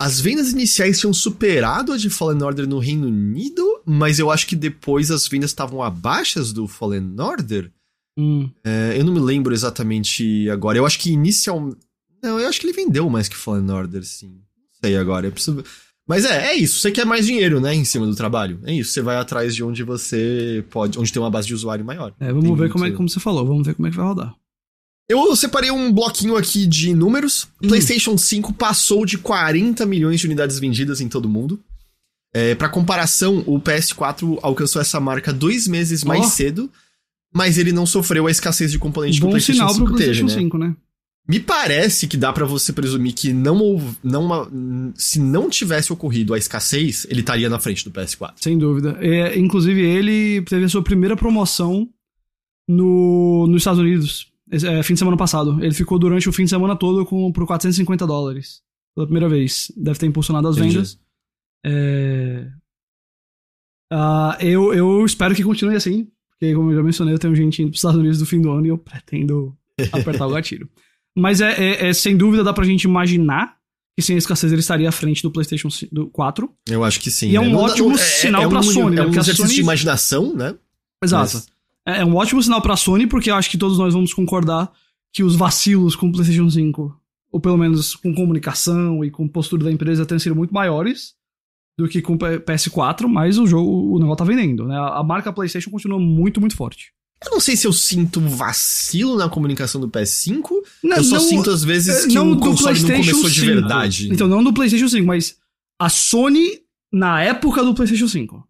As 0.00 0.20
vendas 0.20 0.52
iniciais 0.52 1.00
tinham 1.00 1.12
superado 1.12 1.92
a 1.92 1.96
de 1.96 2.08
Fallen 2.08 2.42
Order 2.42 2.68
no 2.68 2.78
Reino 2.78 3.08
Unido, 3.08 3.82
mas 3.84 4.18
eu 4.20 4.30
acho 4.30 4.46
que 4.46 4.54
depois 4.54 5.10
as 5.10 5.26
vendas 5.26 5.50
estavam 5.50 5.82
abaixas 5.82 6.52
do 6.52 6.68
Fallen 6.68 7.16
Order. 7.18 7.72
Hum. 8.16 8.48
É, 8.64 8.94
eu 8.96 9.04
não 9.04 9.12
me 9.12 9.20
lembro 9.20 9.52
exatamente 9.52 10.48
agora. 10.50 10.78
Eu 10.78 10.86
acho 10.86 10.98
que 10.98 11.10
inicial. 11.10 11.74
Não, 12.22 12.38
eu 12.38 12.48
acho 12.48 12.60
que 12.60 12.66
ele 12.66 12.76
vendeu 12.76 13.08
mais 13.10 13.28
que 13.28 13.36
Fallen 13.36 13.70
Order, 13.70 14.04
sim. 14.04 14.28
Não 14.28 14.68
sei 14.80 14.96
agora. 14.96 15.26
Eu 15.26 15.32
preciso... 15.32 15.64
Mas 16.08 16.24
é, 16.24 16.52
é 16.52 16.54
isso. 16.54 16.80
Você 16.80 16.90
quer 16.90 17.04
mais 17.04 17.26
dinheiro, 17.26 17.60
né? 17.60 17.74
Em 17.74 17.84
cima 17.84 18.06
do 18.06 18.16
trabalho. 18.16 18.58
É 18.64 18.72
isso. 18.72 18.92
Você 18.92 19.02
vai 19.02 19.16
atrás 19.16 19.54
de 19.54 19.62
onde 19.62 19.82
você 19.82 20.64
pode. 20.70 20.98
onde 20.98 21.12
tem 21.12 21.20
uma 21.20 21.30
base 21.30 21.46
de 21.46 21.54
usuário 21.54 21.84
maior. 21.84 22.14
É, 22.18 22.28
vamos 22.28 22.44
Tem 22.44 22.56
ver 22.56 22.70
como 22.70 22.86
é 22.86 22.90
como 22.90 23.08
você 23.08 23.20
falou, 23.20 23.46
vamos 23.46 23.66
ver 23.66 23.74
como 23.74 23.86
é 23.86 23.90
que 23.90 23.96
vai 23.96 24.06
rodar. 24.06 24.34
Eu 25.06 25.34
separei 25.36 25.70
um 25.70 25.92
bloquinho 25.92 26.36
aqui 26.36 26.66
de 26.66 26.94
números. 26.94 27.46
Hum. 27.62 27.68
PlayStation 27.68 28.16
5 28.16 28.54
passou 28.54 29.04
de 29.04 29.18
40 29.18 29.84
milhões 29.84 30.20
de 30.20 30.26
unidades 30.26 30.58
vendidas 30.58 31.00
em 31.02 31.08
todo 31.08 31.26
o 31.26 31.28
mundo. 31.28 31.60
É, 32.34 32.54
para 32.54 32.68
comparação, 32.68 33.42
o 33.46 33.60
PS4 33.60 34.38
alcançou 34.42 34.80
essa 34.80 35.00
marca 35.00 35.32
dois 35.32 35.66
meses 35.66 36.04
mais 36.04 36.26
Ó. 36.26 36.28
cedo, 36.28 36.70
mas 37.34 37.56
ele 37.56 37.72
não 37.72 37.86
sofreu 37.86 38.26
a 38.26 38.30
escassez 38.30 38.70
de 38.70 38.78
componente 38.78 39.18
que 39.18 39.24
o 39.24 39.26
Bom 39.26 39.30
PlayStation 39.32 39.60
sinal 39.60 39.74
5 39.74 39.86
pro 39.86 39.96
teve, 39.96 40.10
PlayStation 40.10 40.36
né? 40.36 40.42
5, 40.42 40.58
né? 40.58 40.76
Me 41.28 41.38
parece 41.38 42.08
que 42.08 42.16
dá 42.16 42.32
pra 42.32 42.46
você 42.46 42.72
presumir 42.72 43.12
que 43.12 43.34
não, 43.34 43.78
não 44.02 44.92
se 44.94 45.20
não 45.20 45.50
tivesse 45.50 45.92
ocorrido 45.92 46.32
a 46.32 46.38
escassez, 46.38 47.06
ele 47.10 47.20
estaria 47.20 47.50
na 47.50 47.60
frente 47.60 47.84
do 47.84 47.90
PS4. 47.90 48.32
Sem 48.36 48.56
dúvida. 48.56 48.96
É, 48.98 49.38
inclusive, 49.38 49.78
ele 49.78 50.40
teve 50.42 50.64
a 50.64 50.68
sua 50.70 50.82
primeira 50.82 51.14
promoção 51.14 51.86
no, 52.66 53.46
nos 53.46 53.60
Estados 53.60 53.78
Unidos, 53.78 54.32
é, 54.50 54.82
fim 54.82 54.94
de 54.94 55.00
semana 55.00 55.18
passado. 55.18 55.62
Ele 55.62 55.74
ficou 55.74 55.98
durante 55.98 56.28
o 56.30 56.32
fim 56.32 56.44
de 56.44 56.50
semana 56.50 56.74
todo 56.74 57.04
com, 57.04 57.30
por 57.30 57.46
450 57.46 58.06
dólares. 58.06 58.62
Pela 58.94 59.06
primeira 59.06 59.28
vez. 59.28 59.70
Deve 59.76 59.98
ter 59.98 60.06
impulsionado 60.06 60.48
as 60.48 60.56
Entendi. 60.56 60.74
vendas. 60.76 60.98
É... 61.64 62.50
Ah, 63.92 64.38
eu, 64.40 64.72
eu 64.72 65.04
espero 65.04 65.34
que 65.34 65.44
continue 65.44 65.76
assim. 65.76 66.08
Porque, 66.30 66.54
como 66.54 66.70
eu 66.70 66.76
já 66.76 66.82
mencionei, 66.82 67.14
eu 67.14 67.18
tenho 67.18 67.34
gente 67.34 67.60
indo 67.60 67.68
para 67.68 67.74
os 67.74 67.78
Estados 67.78 67.98
Unidos 67.98 68.18
do 68.18 68.26
fim 68.26 68.40
do 68.40 68.50
ano 68.50 68.64
e 68.64 68.70
eu 68.70 68.78
pretendo 68.78 69.54
apertar 69.92 70.26
o 70.26 70.30
gatilho. 70.30 70.68
Mas 71.18 71.40
é, 71.40 71.52
é- 71.52 71.88
é, 71.88 71.92
sem 71.92 72.16
dúvida 72.16 72.44
dá 72.44 72.52
pra 72.52 72.64
gente 72.64 72.84
imaginar 72.84 73.56
que 73.96 74.02
sem 74.02 74.14
a 74.14 74.18
escassez 74.18 74.52
ele 74.52 74.60
estaria 74.60 74.88
à 74.88 74.92
frente 74.92 75.22
do 75.22 75.30
PlayStation 75.30 75.68
5 75.68 75.92
do 75.94 76.06
4. 76.08 76.48
Eu 76.68 76.84
acho 76.84 77.00
que 77.00 77.10
sim. 77.10 77.30
E 77.30 77.36
é 77.36 77.40
né? 77.40 77.48
um 77.48 77.56
ótimo 77.56 77.88
não- 77.90 77.98
sinal 77.98 78.46
um, 78.46 78.48
pra 78.48 78.62
Sony, 78.62 78.94
né? 78.96 79.02
É 79.02 79.04
um 79.04 79.10
exercício 79.10 79.36
Sony- 79.42 79.54
de 79.54 79.60
imaginação, 79.60 80.34
né? 80.34 80.54
Exato. 81.02 81.34
Mas- 81.34 81.48
É, 81.86 82.00
é 82.02 82.04
um 82.04 82.14
ótimo 82.16 82.42
sinal 82.42 82.60
pra 82.62 82.76
Sony, 82.76 83.06
porque 83.06 83.30
eu 83.30 83.34
acho 83.34 83.50
que 83.50 83.58
todos 83.58 83.78
nós 83.78 83.94
vamos 83.94 84.12
concordar 84.14 84.70
que 85.12 85.22
os 85.24 85.34
vacilos 85.34 85.96
com 85.96 86.08
o 86.08 86.12
PlayStation 86.12 86.48
5, 86.48 86.94
ou 87.32 87.40
pelo 87.40 87.56
menos 87.56 87.96
com 87.96 88.14
comunicação 88.14 89.02
e 89.04 89.10
com 89.10 89.26
postura 89.26 89.64
da 89.64 89.72
empresa, 89.72 90.04
tenham 90.06 90.18
sido 90.20 90.36
muito 90.36 90.52
maiores 90.54 91.14
do 91.78 91.88
que 91.88 92.02
com 92.02 92.12
o 92.14 92.18
PS4, 92.18 93.08
mas 93.08 93.38
o 93.38 93.46
jogo, 93.46 93.94
o 93.94 93.98
negócio 93.98 94.18
tá 94.18 94.24
vendendo, 94.24 94.64
né? 94.66 94.76
A 94.76 95.02
marca 95.02 95.32
PlayStation 95.32 95.70
continua 95.70 95.98
muito, 95.98 96.40
muito 96.40 96.54
forte. 96.56 96.92
Eu 97.24 97.32
não 97.32 97.40
sei 97.40 97.56
se 97.56 97.66
eu 97.66 97.72
sinto 97.72 98.20
vacilo 98.20 99.16
na 99.16 99.28
comunicação 99.28 99.80
do 99.80 99.88
PS5. 99.88 100.50
Não, 100.84 100.96
eu 100.98 101.04
só 101.04 101.16
não, 101.16 101.22
sinto 101.22 101.50
às 101.50 101.64
vezes 101.64 102.06
que 102.06 102.14
não 102.14 102.32
o 102.32 102.38
console 102.38 102.80
não 102.80 102.88
começou 102.88 103.28
5. 103.28 103.30
de 103.30 103.44
verdade. 103.44 104.08
Então, 104.12 104.28
não 104.28 104.42
do 104.42 104.52
PlayStation 104.52 104.88
5, 104.88 105.04
mas 105.04 105.36
a 105.80 105.88
Sony 105.88 106.60
na 106.92 107.22
época 107.22 107.64
do 107.64 107.74
PlayStation 107.74 108.08
5. 108.08 108.46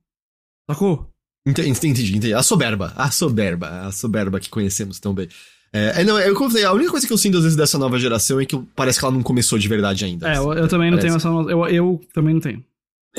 Sacou? 0.71 1.11
Entendi, 1.47 1.71
entendi, 1.71 2.17
entendi. 2.17 2.35
A 2.35 2.43
soberba, 2.43 2.93
a 2.95 3.11
soberba, 3.11 3.87
a 3.87 3.93
soberba 3.93 4.39
que 4.39 4.51
conhecemos 4.51 5.01
tão 5.01 5.15
bem. 5.15 5.29
É, 5.73 6.03
é 6.03 6.05
não, 6.05 6.19
é, 6.19 6.29
eu 6.29 6.37
falei, 6.37 6.65
a 6.65 6.73
única 6.73 6.91
coisa 6.91 7.07
que 7.07 7.13
eu 7.13 7.19
sinto 7.19 7.39
às 7.39 7.45
vezes 7.45 7.57
dessa 7.57 7.79
nova 7.79 7.99
geração 7.99 8.39
é 8.39 8.45
que 8.45 8.59
parece 8.77 8.99
que 8.99 9.05
ela 9.05 9.15
não 9.15 9.23
começou 9.23 9.59
de 9.59 9.67
verdade 9.67 10.05
ainda. 10.05 10.31
É, 10.31 10.37
eu, 10.37 10.53
eu 10.53 10.69
também 10.69 10.91
não 10.91 10.99
parece. 10.99 11.19
tenho 11.19 11.43
essa. 11.43 11.51
Eu, 11.51 11.67
eu 11.67 12.01
também 12.13 12.35
não 12.35 12.41
tenho. 12.41 12.63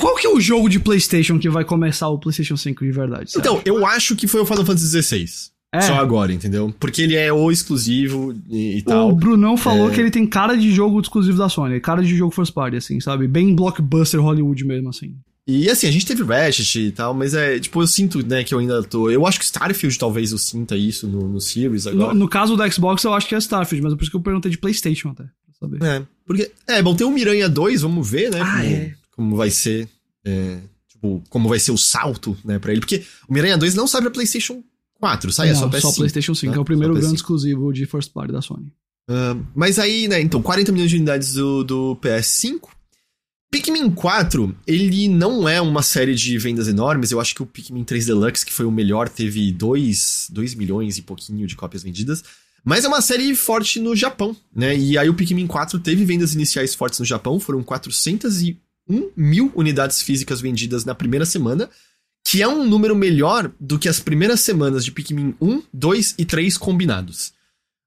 Qual 0.00 0.16
que 0.16 0.26
é 0.26 0.30
o 0.30 0.40
jogo 0.40 0.68
de 0.68 0.80
PlayStation 0.80 1.38
que 1.38 1.48
vai 1.48 1.64
começar 1.64 2.08
o 2.08 2.18
PlayStation 2.18 2.56
5 2.56 2.84
de 2.84 2.90
verdade? 2.90 3.32
Então, 3.36 3.56
acha? 3.56 3.62
eu 3.66 3.86
acho 3.86 4.16
que 4.16 4.26
foi 4.26 4.40
o 4.40 4.46
Final 4.46 4.64
Fantasy 4.64 5.02
XVI. 5.02 5.26
É. 5.72 5.82
Só 5.82 5.94
agora, 5.94 6.32
entendeu? 6.32 6.74
Porque 6.80 7.02
ele 7.02 7.14
é 7.14 7.32
o 7.32 7.50
exclusivo 7.50 8.34
e, 8.48 8.78
e 8.78 8.82
tal. 8.82 9.10
O 9.10 9.14
Brunão 9.14 9.56
falou 9.56 9.88
é... 9.88 9.94
que 9.94 10.00
ele 10.00 10.10
tem 10.10 10.26
cara 10.26 10.56
de 10.56 10.72
jogo 10.72 11.00
exclusivo 11.00 11.38
da 11.38 11.48
Sony, 11.48 11.80
cara 11.80 12.02
de 12.02 12.16
jogo 12.16 12.34
first 12.34 12.52
party, 12.52 12.76
assim, 12.76 12.98
sabe? 12.98 13.28
Bem 13.28 13.54
blockbuster 13.54 14.20
Hollywood 14.20 14.64
mesmo, 14.64 14.88
assim. 14.88 15.14
E 15.46 15.68
assim, 15.68 15.86
a 15.86 15.90
gente 15.90 16.06
teve 16.06 16.22
Ratchet 16.22 16.76
e 16.76 16.92
tal, 16.92 17.14
mas 17.14 17.34
é, 17.34 17.58
tipo, 17.58 17.80
eu 17.80 17.86
sinto, 17.86 18.24
né, 18.24 18.44
que 18.44 18.52
eu 18.52 18.58
ainda 18.58 18.82
tô. 18.82 19.10
Eu 19.10 19.26
acho 19.26 19.38
que 19.38 19.44
Starfield 19.44 19.98
talvez 19.98 20.32
eu 20.32 20.38
sinta 20.38 20.76
isso 20.76 21.06
no, 21.06 21.26
no 21.28 21.40
Series 21.40 21.86
agora. 21.86 22.12
No, 22.12 22.20
no 22.20 22.28
caso 22.28 22.56
do 22.56 22.72
Xbox, 22.72 23.02
eu 23.04 23.14
acho 23.14 23.28
que 23.28 23.34
é 23.34 23.38
Starfield, 23.38 23.82
mas 23.82 23.92
é 23.92 23.96
por 23.96 24.02
isso 24.02 24.10
que 24.10 24.16
eu 24.16 24.20
perguntei 24.20 24.50
de 24.50 24.58
PlayStation 24.58 25.10
até, 25.10 25.24
pra 25.24 25.54
saber. 25.58 25.82
É, 25.82 26.02
porque. 26.26 26.50
É, 26.66 26.82
bom, 26.82 26.94
tem 26.94 27.06
o 27.06 27.10
Miranha 27.10 27.48
2, 27.48 27.82
vamos 27.82 28.08
ver, 28.08 28.30
né? 28.30 28.40
Ah, 28.40 28.60
como, 28.60 28.74
é. 28.74 28.94
Como 29.20 29.36
vai 29.36 29.50
ser. 29.50 29.86
É, 30.24 30.60
tipo, 30.88 31.22
como 31.28 31.46
vai 31.46 31.60
ser 31.60 31.72
o 31.72 31.76
salto, 31.76 32.36
né, 32.42 32.58
pra 32.58 32.72
ele. 32.72 32.80
Porque 32.80 33.04
o 33.28 33.34
Miranha 33.34 33.58
2 33.58 33.74
não 33.74 33.86
sai 33.86 34.00
pra 34.00 34.10
PlayStation 34.10 34.64
4, 34.98 35.30
sai 35.30 35.48
não, 35.48 35.52
é 35.52 35.58
só 35.58 35.68
PS5. 35.68 35.80
Só 35.80 35.92
PlayStation 35.92 36.34
5, 36.34 36.52
né? 36.52 36.56
é 36.56 36.60
o 36.60 36.64
primeiro 36.64 36.94
grande 36.94 37.14
exclusivo 37.14 37.70
de 37.70 37.84
first 37.84 38.12
party 38.12 38.32
da 38.32 38.40
Sony. 38.40 38.72
Uh, 39.10 39.44
mas 39.54 39.78
aí, 39.78 40.08
né, 40.08 40.22
então, 40.22 40.40
40 40.40 40.72
milhões 40.72 40.90
de 40.90 40.96
unidades 40.96 41.34
do, 41.34 41.62
do 41.62 41.96
PS5. 41.96 42.68
Pikmin 43.50 43.90
4, 43.90 44.56
ele 44.66 45.08
não 45.08 45.46
é 45.46 45.60
uma 45.60 45.82
série 45.82 46.14
de 46.14 46.38
vendas 46.38 46.66
enormes. 46.66 47.10
Eu 47.10 47.20
acho 47.20 47.34
que 47.34 47.42
o 47.42 47.46
Pikmin 47.46 47.84
3 47.84 48.06
Deluxe, 48.06 48.46
que 48.46 48.52
foi 48.52 48.64
o 48.64 48.70
melhor, 48.70 49.08
teve 49.08 49.52
2, 49.52 50.28
2 50.30 50.54
milhões 50.54 50.96
e 50.96 51.02
pouquinho 51.02 51.46
de 51.46 51.56
cópias 51.56 51.82
vendidas. 51.82 52.22
Mas 52.64 52.84
é 52.84 52.88
uma 52.88 53.02
série 53.02 53.34
forte 53.34 53.80
no 53.80 53.94
Japão, 53.96 54.36
né? 54.54 54.76
E 54.76 54.96
aí 54.96 55.10
o 55.10 55.14
Pikmin 55.14 55.48
4 55.48 55.78
teve 55.80 56.04
vendas 56.04 56.32
iniciais 56.32 56.74
fortes 56.74 57.00
no 57.00 57.04
Japão, 57.04 57.40
foram 57.40 57.62
401 58.90 59.12
mil 59.16 59.52
unidades 59.54 60.02
físicas 60.02 60.40
vendidas 60.40 60.84
na 60.84 60.94
primeira 60.94 61.24
semana, 61.24 61.70
que 62.26 62.42
é 62.42 62.48
um 62.48 62.68
número 62.68 62.94
melhor 62.96 63.50
do 63.58 63.78
que 63.78 63.88
as 63.88 64.00
primeiras 64.00 64.40
semanas 64.40 64.84
de 64.84 64.90
Pikmin 64.90 65.34
1, 65.40 65.62
2 65.72 66.16
e 66.18 66.24
3 66.24 66.58
combinados. 66.58 67.32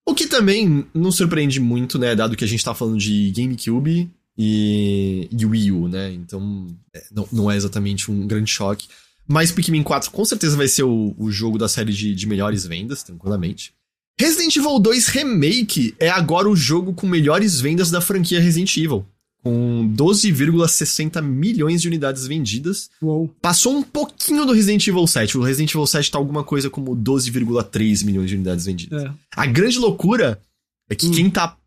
O 0.07 0.15
que 0.15 0.27
também 0.27 0.85
não 0.93 1.11
surpreende 1.11 1.59
muito, 1.59 1.99
né? 1.99 2.15
Dado 2.15 2.35
que 2.35 2.43
a 2.43 2.47
gente 2.47 2.63
tá 2.63 2.73
falando 2.73 2.97
de 2.97 3.31
GameCube 3.31 4.09
e, 4.37 5.29
e 5.31 5.45
Wii 5.45 5.71
U, 5.71 5.87
né? 5.87 6.11
Então 6.11 6.67
é, 6.93 7.03
não, 7.11 7.27
não 7.31 7.51
é 7.51 7.55
exatamente 7.55 8.09
um 8.09 8.25
grande 8.25 8.51
choque. 8.51 8.87
Mas 9.25 9.51
Pikmin 9.51 9.83
4 9.83 10.11
com 10.11 10.25
certeza 10.25 10.57
vai 10.57 10.67
ser 10.67 10.83
o, 10.83 11.15
o 11.17 11.31
jogo 11.31 11.57
da 11.57 11.69
série 11.69 11.93
de, 11.93 12.13
de 12.13 12.27
melhores 12.27 12.65
vendas, 12.65 13.03
tranquilamente. 13.03 13.73
Resident 14.19 14.55
Evil 14.57 14.79
2 14.79 15.07
Remake 15.07 15.95
é 15.99 16.09
agora 16.09 16.49
o 16.49 16.55
jogo 16.55 16.93
com 16.93 17.07
melhores 17.07 17.59
vendas 17.59 17.89
da 17.89 18.01
franquia 18.01 18.39
Resident 18.39 18.75
Evil 18.77 19.05
com 19.43 19.93
12,60 19.93 21.21
milhões 21.21 21.81
de 21.81 21.87
unidades 21.89 22.25
vendidas. 22.25 22.89
Uou. 23.01 23.29
Passou 23.41 23.75
um 23.75 23.83
pouquinho 23.83 24.45
do 24.45 24.53
Resident 24.53 24.87
Evil 24.87 25.05
7. 25.05 25.37
O 25.37 25.41
Resident 25.41 25.69
Evil 25.71 25.85
7 25.85 26.09
tá 26.09 26.17
alguma 26.17 26.43
coisa 26.43 26.69
como 26.69 26.95
12,3 26.95 28.05
milhões 28.05 28.29
de 28.29 28.35
unidades 28.35 28.65
vendidas. 28.65 29.03
É. 29.03 29.11
A 29.35 29.45
grande 29.45 29.77
loucura 29.77 30.41
é 30.89 30.95
que 30.95 31.07
hum. 31.07 31.11
quem 31.11 31.29
tá 31.29 31.57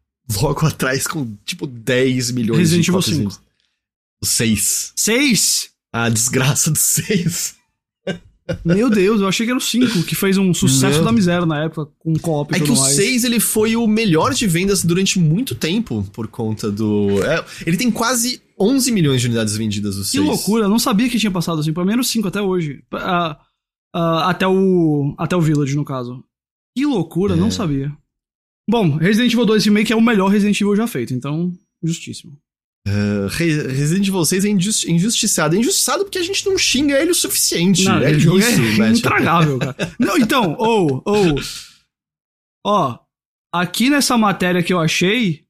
logo 0.40 0.64
atrás 0.66 1.06
com 1.06 1.36
tipo 1.44 1.66
10 1.66 2.30
milhões 2.30 2.58
Resident 2.58 2.84
de 2.84 2.90
Evil 2.90 3.02
5. 3.02 3.42
O 4.22 4.26
6. 4.26 4.92
6? 4.96 5.70
A 5.92 6.08
desgraça 6.08 6.70
do 6.70 6.78
6. 6.78 7.56
Meu 8.64 8.88
Deus, 8.88 9.20
eu 9.20 9.28
achei 9.28 9.44
que 9.44 9.50
era 9.50 9.58
o 9.58 9.62
5, 9.62 10.04
que 10.04 10.14
fez 10.14 10.38
um 10.38 10.54
sucesso 10.54 10.98
Não. 10.98 11.06
da 11.06 11.12
miséria 11.12 11.44
na 11.44 11.64
época, 11.64 11.90
com 11.98 12.14
co-op 12.14 12.52
e 12.52 12.56
É 12.56 12.60
que 12.60 12.70
o 12.70 12.76
6 12.76 13.24
ele 13.24 13.40
foi 13.40 13.76
o 13.76 13.86
melhor 13.86 14.32
de 14.32 14.46
vendas 14.46 14.84
durante 14.84 15.18
muito 15.18 15.54
tempo, 15.54 16.06
por 16.12 16.28
conta 16.28 16.70
do. 16.70 17.22
É, 17.24 17.44
ele 17.66 17.76
tem 17.76 17.90
quase 17.90 18.40
11 18.58 18.92
milhões 18.92 19.20
de 19.20 19.26
unidades 19.26 19.56
vendidas, 19.56 19.96
o 19.96 20.04
6. 20.04 20.10
Que 20.10 20.20
loucura, 20.20 20.64
eu 20.64 20.68
não 20.68 20.78
sabia 20.78 21.08
que 21.08 21.18
tinha 21.18 21.30
passado 21.30 21.60
assim, 21.60 21.72
pelo 21.72 21.86
menos 21.86 22.08
5 22.08 22.28
até 22.28 22.40
hoje. 22.40 22.84
Uh, 22.92 23.32
uh, 23.96 24.18
até, 24.24 24.46
o, 24.46 25.14
até 25.18 25.36
o 25.36 25.40
Village, 25.40 25.74
no 25.74 25.84
caso. 25.84 26.22
Que 26.76 26.86
loucura, 26.86 27.34
é. 27.34 27.36
não 27.36 27.50
sabia. 27.50 27.92
Bom, 28.68 28.96
Resident 28.96 29.32
Evil 29.32 29.46
2 29.46 29.64
Remake 29.64 29.92
é 29.92 29.96
o 29.96 30.00
melhor 30.00 30.28
Resident 30.28 30.60
Evil 30.60 30.76
já 30.76 30.86
feito, 30.86 31.14
então, 31.14 31.52
justíssimo. 31.82 32.36
Uh, 32.86 33.26
Resident 33.28 34.06
Evil 34.06 34.24
6 34.24 34.44
é 34.44 34.48
injusti 34.48 34.92
injustiçado. 34.92 35.56
É 35.56 35.58
injustiçado 35.58 36.04
porque 36.04 36.18
a 36.18 36.22
gente 36.22 36.46
não 36.46 36.56
xinga 36.56 36.96
ele 37.00 37.10
o 37.10 37.14
suficiente. 37.14 37.84
Não, 37.84 37.98
é 37.98 38.12
isso, 38.12 38.30
é 38.30 38.78
né? 38.78 38.90
intragável, 38.90 39.58
cara. 39.58 39.76
não, 39.98 40.16
então, 40.16 40.54
ou, 40.56 41.02
ou. 41.04 41.34
Ó, 42.64 42.98
aqui 43.52 43.90
nessa 43.90 44.16
matéria 44.16 44.62
que 44.62 44.72
eu 44.72 44.78
achei, 44.78 45.42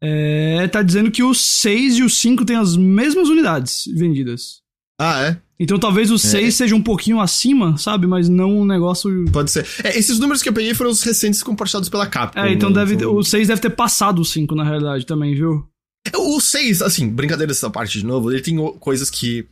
é, 0.00 0.68
tá 0.68 0.80
dizendo 0.80 1.10
que 1.10 1.24
o 1.24 1.34
6 1.34 1.98
e 1.98 2.02
o 2.04 2.08
5 2.08 2.44
têm 2.44 2.56
as 2.56 2.76
mesmas 2.76 3.28
unidades 3.28 3.84
vendidas. 3.92 4.60
Ah, 5.00 5.22
é? 5.22 5.36
Então 5.58 5.78
talvez 5.78 6.10
o 6.10 6.18
6 6.18 6.46
é. 6.46 6.50
seja 6.50 6.74
um 6.76 6.82
pouquinho 6.82 7.20
acima, 7.20 7.76
sabe? 7.76 8.06
Mas 8.06 8.28
não 8.28 8.60
um 8.60 8.64
negócio. 8.64 9.24
Pode 9.32 9.50
ser. 9.50 9.66
É, 9.82 9.98
esses 9.98 10.18
números 10.18 10.42
que 10.42 10.48
eu 10.48 10.52
peguei 10.52 10.72
foram 10.72 10.90
os 10.90 11.02
recentes 11.02 11.42
compartilhados 11.42 11.88
pela 11.88 12.06
Capcom. 12.06 12.40
É, 12.40 12.52
então 12.52 12.70
né? 12.70 12.76
deve, 12.76 12.94
então... 12.94 13.14
o 13.14 13.24
6 13.24 13.48
deve 13.48 13.60
ter 13.60 13.70
passado 13.70 14.20
o 14.20 14.24
5 14.24 14.54
na 14.54 14.64
realidade 14.64 15.04
também, 15.04 15.34
viu? 15.34 15.69
O 16.16 16.40
6, 16.40 16.82
assim, 16.82 17.08
brincadeira 17.08 17.52
dessa 17.52 17.70
parte 17.70 17.98
de 17.98 18.06
novo, 18.06 18.30
ele 18.30 18.40
tem 18.40 18.56
coisas 18.78 19.10
que. 19.10 19.46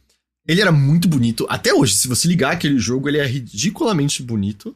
Ele 0.46 0.62
era 0.62 0.72
muito 0.72 1.06
bonito. 1.06 1.46
Até 1.48 1.74
hoje, 1.74 1.94
se 1.94 2.08
você 2.08 2.26
ligar 2.26 2.52
aquele 2.52 2.78
jogo, 2.78 3.08
ele 3.08 3.18
é 3.18 3.26
ridiculamente 3.26 4.22
bonito. 4.22 4.74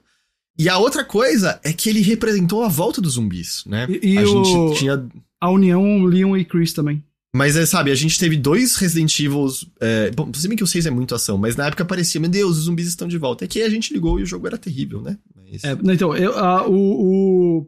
E 0.58 0.68
a 0.68 0.76
outra 0.76 1.02
coisa 1.02 1.58
é 1.64 1.72
que 1.72 1.88
ele 1.88 2.00
representou 2.00 2.62
a 2.62 2.68
volta 2.68 3.00
dos 3.00 3.14
zumbis, 3.14 3.64
né? 3.64 3.86
E, 3.88 4.14
e 4.14 4.18
a 4.18 4.22
o... 4.22 4.26
gente 4.26 4.78
tinha. 4.78 5.06
A 5.40 5.50
união 5.50 6.04
Leon 6.04 6.36
e 6.36 6.44
Chris 6.44 6.72
também. 6.72 7.02
Mas 7.34 7.56
é, 7.56 7.64
sabe, 7.64 7.90
a 7.90 7.94
gente 7.94 8.18
teve 8.18 8.36
dois 8.36 8.76
Resident 8.76 9.18
Evil. 9.18 9.46
É, 9.80 10.10
bom, 10.10 10.30
se 10.34 10.46
bem 10.46 10.56
que 10.56 10.62
o 10.62 10.66
6 10.66 10.84
é 10.84 10.90
muito 10.90 11.14
ação, 11.14 11.38
mas 11.38 11.56
na 11.56 11.66
época 11.66 11.84
parecia, 11.84 12.20
meu 12.20 12.28
Deus, 12.28 12.58
os 12.58 12.64
zumbis 12.64 12.86
estão 12.86 13.08
de 13.08 13.16
volta. 13.16 13.44
É 13.44 13.48
que 13.48 13.62
a 13.62 13.70
gente 13.70 13.92
ligou 13.92 14.20
e 14.20 14.22
o 14.22 14.26
jogo 14.26 14.46
era 14.46 14.58
terrível, 14.58 15.00
né? 15.00 15.16
Mas... 15.34 15.64
É, 15.64 15.72
então, 15.72 16.14
eu, 16.14 16.38
a, 16.38 16.68
o, 16.68 17.62
o, 17.62 17.66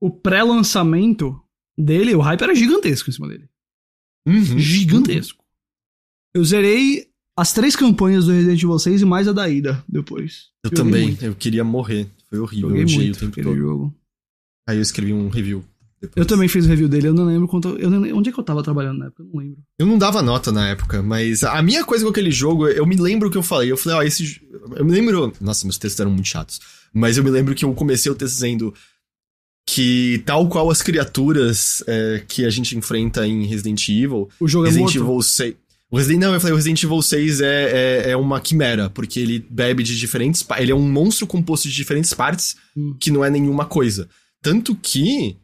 o 0.00 0.10
pré-lançamento 0.10 1.40
dele, 1.80 2.14
o 2.14 2.20
hype 2.20 2.42
era 2.42 2.54
gigantesco 2.54 3.10
em 3.10 3.12
cima 3.12 3.28
dele. 3.28 3.48
Uhum. 4.26 4.58
Gigantesco. 4.58 5.44
Eu 6.34 6.44
zerei 6.44 7.08
as 7.36 7.52
três 7.52 7.74
campanhas 7.74 8.26
do 8.26 8.32
Resident 8.32 8.62
Evil 8.62 8.78
6 8.78 9.02
e 9.02 9.04
mais 9.04 9.26
a 9.26 9.32
da 9.32 9.48
Ida 9.48 9.82
depois. 9.88 10.48
Eu 10.62 10.70
Joguei 10.70 10.84
também, 10.84 11.06
muito. 11.08 11.24
eu 11.24 11.34
queria 11.34 11.64
morrer. 11.64 12.06
Foi 12.28 12.38
horrível. 12.38 12.68
Joguei 12.68 12.84
eu 12.84 12.88
muito 12.88 13.16
o 13.16 13.18
tempo 13.18 13.42
todo. 13.42 13.56
jogo. 13.56 13.94
Aí 14.68 14.76
eu 14.76 14.82
escrevi 14.82 15.12
um 15.12 15.28
review. 15.28 15.64
Depois. 16.00 16.16
Eu 16.16 16.26
também 16.26 16.48
fiz 16.48 16.64
review 16.64 16.88
dele, 16.88 17.08
eu 17.08 17.14
não 17.14 17.26
lembro 17.26 17.46
quanto. 17.46 17.76
Eu 17.76 17.90
não, 17.90 18.00
onde 18.16 18.30
é 18.30 18.32
que 18.32 18.40
eu 18.40 18.44
tava 18.44 18.62
trabalhando 18.62 18.98
na 18.98 19.06
época? 19.06 19.22
Eu 19.22 19.26
não 19.26 19.40
lembro. 19.40 19.58
Eu 19.78 19.86
não 19.86 19.98
dava 19.98 20.22
nota 20.22 20.50
na 20.50 20.68
época, 20.68 21.02
mas 21.02 21.42
a 21.42 21.62
minha 21.62 21.84
coisa 21.84 22.04
com 22.04 22.10
aquele 22.10 22.30
jogo, 22.30 22.66
eu 22.68 22.86
me 22.86 22.96
lembro 22.96 23.30
que 23.30 23.36
eu 23.36 23.42
falei. 23.42 23.70
Eu 23.70 23.76
falei, 23.76 23.98
ó, 23.98 24.02
esse. 24.02 24.40
Eu 24.76 24.84
me 24.84 24.92
lembro. 24.92 25.32
Nossa, 25.40 25.66
meus 25.66 25.76
textos 25.76 26.00
eram 26.00 26.10
muito 26.10 26.28
chatos. 26.28 26.58
Mas 26.92 27.18
eu 27.18 27.24
me 27.24 27.30
lembro 27.30 27.54
que 27.54 27.64
eu 27.64 27.74
comecei 27.74 28.10
o 28.10 28.14
texto 28.14 28.34
dizendo 28.34 28.72
que 29.66 30.22
tal 30.26 30.48
qual 30.48 30.70
as 30.70 30.82
criaturas 30.82 31.82
é, 31.86 32.22
que 32.26 32.44
a 32.44 32.50
gente 32.50 32.76
enfrenta 32.76 33.26
em 33.26 33.46
Resident 33.46 33.88
Evil, 33.88 34.28
o 34.40 34.48
jogo 34.48 34.66
é 34.66 34.68
Resident 34.68 34.96
é 34.96 34.98
morto. 34.98 35.10
Evil 35.10 35.22
6, 35.22 35.54
o 35.90 35.96
Resident, 35.96 36.20
não, 36.20 36.32
eu 36.32 36.40
falei, 36.40 36.52
o 36.52 36.56
Resident 36.56 36.82
Evil 36.84 37.02
6 37.02 37.40
é, 37.40 37.46
é, 37.46 38.10
é, 38.10 38.16
uma 38.16 38.40
quimera, 38.40 38.88
porque 38.88 39.18
ele 39.18 39.44
bebe 39.50 39.82
de 39.82 39.98
diferentes. 39.98 40.46
Ele 40.56 40.70
é 40.70 40.74
um 40.74 40.88
monstro 40.88 41.26
composto 41.26 41.68
de 41.68 41.74
diferentes 41.74 42.14
partes 42.14 42.56
hum. 42.76 42.94
que 42.98 43.10
não 43.10 43.24
é 43.24 43.30
nenhuma 43.30 43.64
coisa. 43.64 44.08
Tanto 44.40 44.74
que. 44.76 45.36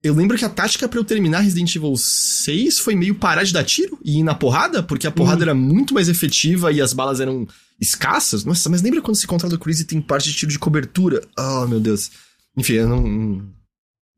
Eu 0.00 0.14
lembro 0.14 0.36
que 0.36 0.44
a 0.44 0.50
tática 0.50 0.86
para 0.86 0.98
eu 0.98 1.04
terminar 1.04 1.40
Resident 1.40 1.74
Evil 1.74 1.96
6 1.96 2.78
foi 2.78 2.94
meio 2.94 3.14
parar 3.14 3.42
de 3.42 3.54
dar 3.54 3.64
tiro 3.64 3.98
e 4.04 4.18
ir 4.18 4.22
na 4.22 4.34
porrada, 4.34 4.82
porque 4.82 5.06
a 5.06 5.10
porrada 5.10 5.40
hum. 5.40 5.42
era 5.42 5.54
muito 5.54 5.94
mais 5.94 6.08
efetiva 6.08 6.70
e 6.70 6.80
as 6.80 6.92
balas 6.92 7.20
eram 7.20 7.48
escassas. 7.80 8.44
Nossa, 8.44 8.68
mas 8.68 8.82
lembra 8.82 9.02
quando 9.02 9.16
se 9.16 9.26
controla 9.26 9.54
o 9.54 9.58
Chris 9.58 9.80
e 9.80 9.84
tem 9.84 10.00
parte 10.00 10.28
de 10.30 10.36
tiro 10.36 10.52
de 10.52 10.58
cobertura? 10.58 11.22
Oh, 11.36 11.66
meu 11.66 11.80
Deus. 11.80 12.10
Enfim, 12.56 12.76
é 12.76 12.86
um. 12.86 13.46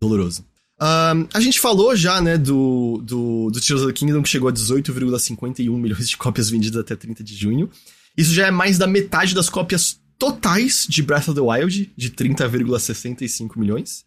doloroso. 0.00 0.44
Um, 0.80 1.26
a 1.32 1.40
gente 1.40 1.58
falou 1.58 1.96
já, 1.96 2.20
né, 2.20 2.36
do, 2.36 3.00
do, 3.02 3.50
do 3.50 3.60
Tears 3.60 3.80
of 3.80 3.92
the 3.92 3.98
Kingdom, 3.98 4.22
que 4.22 4.28
chegou 4.28 4.48
a 4.48 4.52
18,51 4.52 5.70
milhões 5.70 6.08
de 6.08 6.16
cópias 6.16 6.50
vendidas 6.50 6.80
até 6.80 6.94
30 6.94 7.24
de 7.24 7.34
junho. 7.34 7.70
Isso 8.16 8.34
já 8.34 8.46
é 8.46 8.50
mais 8.50 8.76
da 8.76 8.86
metade 8.86 9.34
das 9.34 9.48
cópias 9.48 9.98
totais 10.18 10.86
de 10.88 11.02
Breath 11.02 11.28
of 11.28 11.34
the 11.34 11.40
Wild, 11.40 11.92
de 11.96 12.10
30,65 12.10 13.58
milhões. 13.58 14.04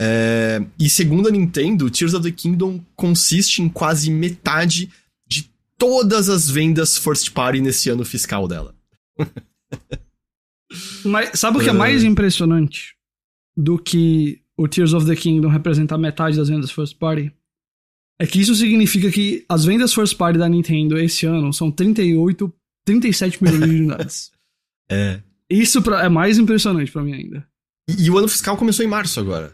É, 0.00 0.62
e 0.78 0.90
segundo 0.90 1.28
a 1.28 1.30
Nintendo, 1.30 1.90
Tears 1.90 2.14
of 2.14 2.24
the 2.24 2.32
Kingdom 2.36 2.84
consiste 2.94 3.62
em 3.62 3.68
quase 3.68 4.10
metade 4.10 4.90
de 5.26 5.50
todas 5.78 6.28
as 6.28 6.50
vendas 6.50 6.98
first 6.98 7.30
party 7.30 7.60
nesse 7.60 7.88
ano 7.88 8.04
fiscal 8.04 8.46
dela. 8.46 8.74
Mas 11.04 11.38
sabe 11.38 11.58
o 11.58 11.60
que 11.60 11.68
é 11.68 11.72
mais 11.72 12.02
impressionante 12.02 12.93
do 13.56 13.78
que 13.78 14.40
o 14.56 14.68
Tears 14.68 14.92
of 14.92 15.06
the 15.06 15.16
Kingdom 15.16 15.48
representar 15.48 15.98
metade 15.98 16.36
das 16.36 16.48
vendas 16.48 16.70
first 16.70 16.96
party? 16.98 17.32
É 18.18 18.26
que 18.26 18.40
isso 18.40 18.54
significa 18.54 19.10
que 19.10 19.44
as 19.48 19.64
vendas 19.64 19.92
first 19.92 20.16
party 20.16 20.38
da 20.38 20.48
Nintendo 20.48 20.98
esse 20.98 21.26
ano 21.26 21.52
são 21.52 21.70
38, 21.70 22.52
37 22.84 23.42
milhões 23.42 23.70
de 23.70 23.76
unidades. 23.76 24.34
É. 24.90 25.22
Isso 25.48 25.80
pra, 25.80 26.04
é 26.04 26.10
mais 26.10 26.36
impressionante 26.36 26.92
para 26.92 27.02
mim 27.02 27.14
ainda. 27.14 27.48
E, 27.88 28.04
e, 28.04 28.10
o 28.10 28.18
ano 28.18 28.28
fiscal 28.28 28.54
começou 28.54 28.84
em 28.84 28.88
março 28.88 29.18
agora. 29.18 29.50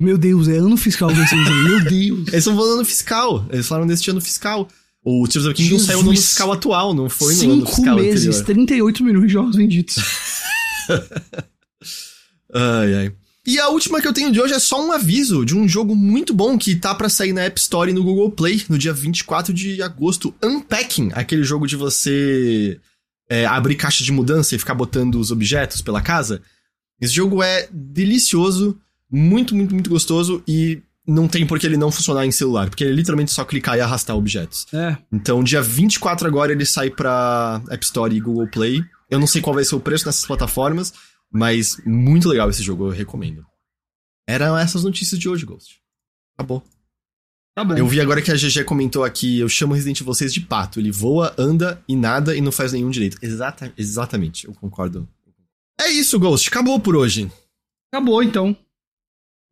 Meu 0.00 0.18
Deus, 0.18 0.48
é 0.48 0.56
ano 0.56 0.76
fiscal 0.76 1.14
desse 1.14 1.32
ano. 1.32 1.62
Meu 1.62 1.84
Deus. 1.84 2.26
Eles 2.34 2.34
estão 2.34 2.56
falando 2.56 2.74
ano 2.74 2.84
fiscal. 2.84 3.46
Eles 3.52 3.68
falaram 3.68 3.86
desse 3.86 4.10
ano 4.10 4.20
fiscal. 4.20 4.68
O 5.04 5.28
Tears 5.28 5.46
of 5.46 5.54
the 5.54 5.62
Kingdom 5.62 5.78
saiu 5.78 6.02
no 6.02 6.10
ano 6.10 6.18
fiscal 6.18 6.50
atual, 6.50 6.92
não 6.92 7.08
foi 7.08 7.36
no 7.36 7.52
ano 7.52 7.66
fiscal 7.66 7.94
meses, 7.94 8.40
anterior. 8.40 8.44
38 8.46 9.04
milhões 9.04 9.26
de 9.26 9.32
jogos 9.32 9.54
vendidos. 9.54 9.96
ai, 12.52 12.94
ai. 12.94 13.12
E 13.46 13.58
a 13.58 13.68
última 13.68 14.00
que 14.00 14.08
eu 14.08 14.12
tenho 14.12 14.32
de 14.32 14.40
hoje 14.40 14.54
é 14.54 14.58
só 14.58 14.84
um 14.84 14.90
aviso 14.90 15.44
de 15.44 15.54
um 15.54 15.68
jogo 15.68 15.94
muito 15.94 16.32
bom 16.32 16.56
que 16.56 16.74
tá 16.74 16.94
para 16.94 17.10
sair 17.10 17.32
na 17.32 17.42
App 17.42 17.60
Store 17.60 17.90
e 17.90 17.94
no 17.94 18.02
Google 18.02 18.30
Play 18.30 18.64
no 18.70 18.78
dia 18.78 18.92
24 18.92 19.52
de 19.52 19.82
agosto. 19.82 20.34
Unpacking, 20.42 21.10
aquele 21.12 21.44
jogo 21.44 21.66
de 21.66 21.76
você 21.76 22.80
é, 23.28 23.44
abrir 23.44 23.74
caixa 23.74 24.02
de 24.02 24.10
mudança 24.10 24.54
e 24.54 24.58
ficar 24.58 24.74
botando 24.74 25.16
os 25.16 25.30
objetos 25.30 25.82
pela 25.82 26.00
casa. 26.00 26.40
Esse 26.98 27.12
jogo 27.12 27.42
é 27.42 27.68
delicioso, 27.70 28.78
muito, 29.10 29.54
muito, 29.54 29.74
muito 29.74 29.90
gostoso 29.90 30.42
e 30.48 30.80
não 31.06 31.28
tem 31.28 31.46
por 31.46 31.58
que 31.58 31.66
ele 31.66 31.76
não 31.76 31.92
funcionar 31.92 32.24
em 32.24 32.32
celular, 32.32 32.70
porque 32.70 32.82
ele 32.82 32.94
é 32.94 32.96
literalmente 32.96 33.30
só 33.30 33.44
clicar 33.44 33.76
e 33.76 33.80
arrastar 33.80 34.16
objetos. 34.16 34.66
É. 34.72 34.96
Então, 35.12 35.44
dia 35.44 35.60
24 35.60 36.26
agora 36.26 36.52
ele 36.52 36.64
sai 36.64 36.88
pra 36.88 37.60
App 37.70 37.84
Store 37.84 38.14
e 38.14 38.20
Google 38.20 38.48
Play. 38.48 38.82
Eu 39.10 39.18
não 39.18 39.26
sei 39.26 39.42
qual 39.42 39.54
vai 39.54 39.64
ser 39.64 39.74
o 39.74 39.80
preço 39.80 40.06
nessas 40.06 40.24
plataformas, 40.24 40.94
mas 41.34 41.82
muito 41.84 42.28
legal 42.28 42.48
esse 42.48 42.62
jogo, 42.62 42.86
eu 42.86 42.90
recomendo. 42.90 43.44
Eram 44.28 44.56
essas 44.56 44.84
notícias 44.84 45.18
de 45.18 45.28
hoje, 45.28 45.44
Ghost. 45.44 45.80
Acabou. 46.34 46.62
Tá 47.56 47.64
bom. 47.64 47.76
Eu 47.76 47.86
vi 47.86 48.00
agora 48.00 48.22
que 48.22 48.30
a 48.30 48.36
GG 48.36 48.64
comentou 48.64 49.04
aqui, 49.04 49.40
eu 49.40 49.48
chamo 49.48 49.74
Resident 49.74 50.00
Evil 50.00 50.14
6 50.14 50.32
de 50.32 50.40
pato. 50.40 50.78
Ele 50.78 50.90
voa, 50.90 51.34
anda 51.36 51.82
e 51.88 51.96
nada 51.96 52.36
e 52.36 52.40
não 52.40 52.52
faz 52.52 52.72
nenhum 52.72 52.90
direito. 52.90 53.18
Exata, 53.20 53.72
exatamente, 53.76 54.46
eu 54.46 54.54
concordo. 54.54 55.08
É 55.80 55.88
isso, 55.88 56.18
Ghost. 56.18 56.48
Acabou 56.48 56.78
por 56.78 56.94
hoje. 56.94 57.30
Acabou, 57.92 58.22
então. 58.22 58.56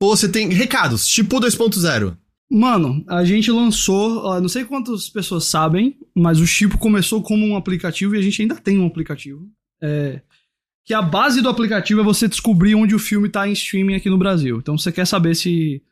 Pô, 0.00 0.16
você 0.16 0.28
tem 0.28 0.48
recados. 0.50 1.06
Tipo 1.06 1.40
2.0. 1.40 2.16
Mano, 2.50 3.04
a 3.08 3.24
gente 3.24 3.50
lançou, 3.50 4.40
não 4.40 4.48
sei 4.48 4.64
quantas 4.64 5.08
pessoas 5.08 5.44
sabem, 5.44 5.98
mas 6.14 6.38
o 6.38 6.46
Chipo 6.46 6.78
começou 6.78 7.22
como 7.22 7.46
um 7.46 7.56
aplicativo 7.56 8.14
e 8.14 8.18
a 8.18 8.22
gente 8.22 8.42
ainda 8.42 8.56
tem 8.56 8.78
um 8.78 8.86
aplicativo. 8.86 9.48
É, 9.82 10.20
que 10.84 10.94
a 10.94 11.02
base 11.02 11.40
do 11.40 11.48
aplicativo 11.48 12.00
é 12.00 12.04
você 12.04 12.26
descobrir 12.28 12.74
onde 12.74 12.94
o 12.94 12.98
filme 12.98 13.28
tá 13.28 13.46
em 13.46 13.52
streaming 13.52 13.94
aqui 13.94 14.10
no 14.10 14.18
Brasil. 14.18 14.58
Então 14.58 14.76
você 14.76 14.90
quer 14.90 15.06
saber 15.06 15.34
se, 15.34 15.82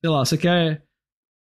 sei 0.00 0.10
lá, 0.10 0.24
você 0.24 0.36
quer, 0.36 0.84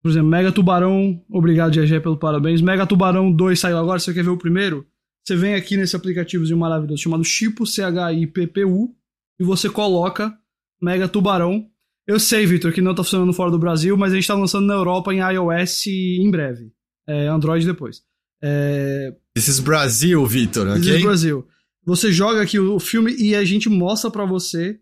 por 0.02 0.10
exemplo, 0.10 0.28
Mega 0.28 0.50
Tubarão, 0.50 1.22
obrigado 1.30 1.72
GG 1.72 2.00
pelo 2.00 2.16
parabéns, 2.16 2.60
Mega 2.60 2.86
Tubarão 2.86 3.30
2 3.32 3.58
saiu 3.58 3.78
agora, 3.78 3.98
você 3.98 4.12
quer 4.12 4.24
ver 4.24 4.30
o 4.30 4.38
primeiro? 4.38 4.86
Você 5.24 5.36
vem 5.36 5.54
aqui 5.54 5.76
nesse 5.76 5.94
aplicativozinho 5.94 6.58
maravilhoso 6.58 7.02
chamado 7.02 7.22
Chipo, 7.22 7.66
C-H-I-P-P-U, 7.66 8.94
e 9.38 9.44
você 9.44 9.68
coloca 9.68 10.34
Mega 10.82 11.06
Tubarão. 11.06 11.66
Eu 12.06 12.18
sei, 12.18 12.46
Victor, 12.46 12.72
que 12.72 12.80
não 12.80 12.94
tá 12.94 13.04
funcionando 13.04 13.32
fora 13.32 13.50
do 13.50 13.58
Brasil, 13.58 13.96
mas 13.96 14.12
a 14.12 14.16
gente 14.16 14.26
tá 14.26 14.34
lançando 14.34 14.66
na 14.66 14.74
Europa 14.74 15.14
em 15.14 15.18
iOS 15.18 15.86
em 15.86 16.28
breve. 16.30 16.72
É, 17.06 17.28
Android 17.28 17.64
depois. 17.64 18.02
É... 18.42 19.14
This 19.34 19.48
is 19.48 19.60
Brasil, 19.60 20.24
Victor, 20.26 20.66
ok? 20.66 20.80
This 20.80 20.96
is 20.96 21.02
Brasil. 21.02 21.46
Você 21.84 22.12
joga 22.12 22.42
aqui 22.42 22.58
o 22.58 22.78
filme 22.78 23.14
e 23.16 23.34
a 23.34 23.44
gente 23.44 23.68
mostra 23.68 24.10
para 24.10 24.24
você 24.24 24.78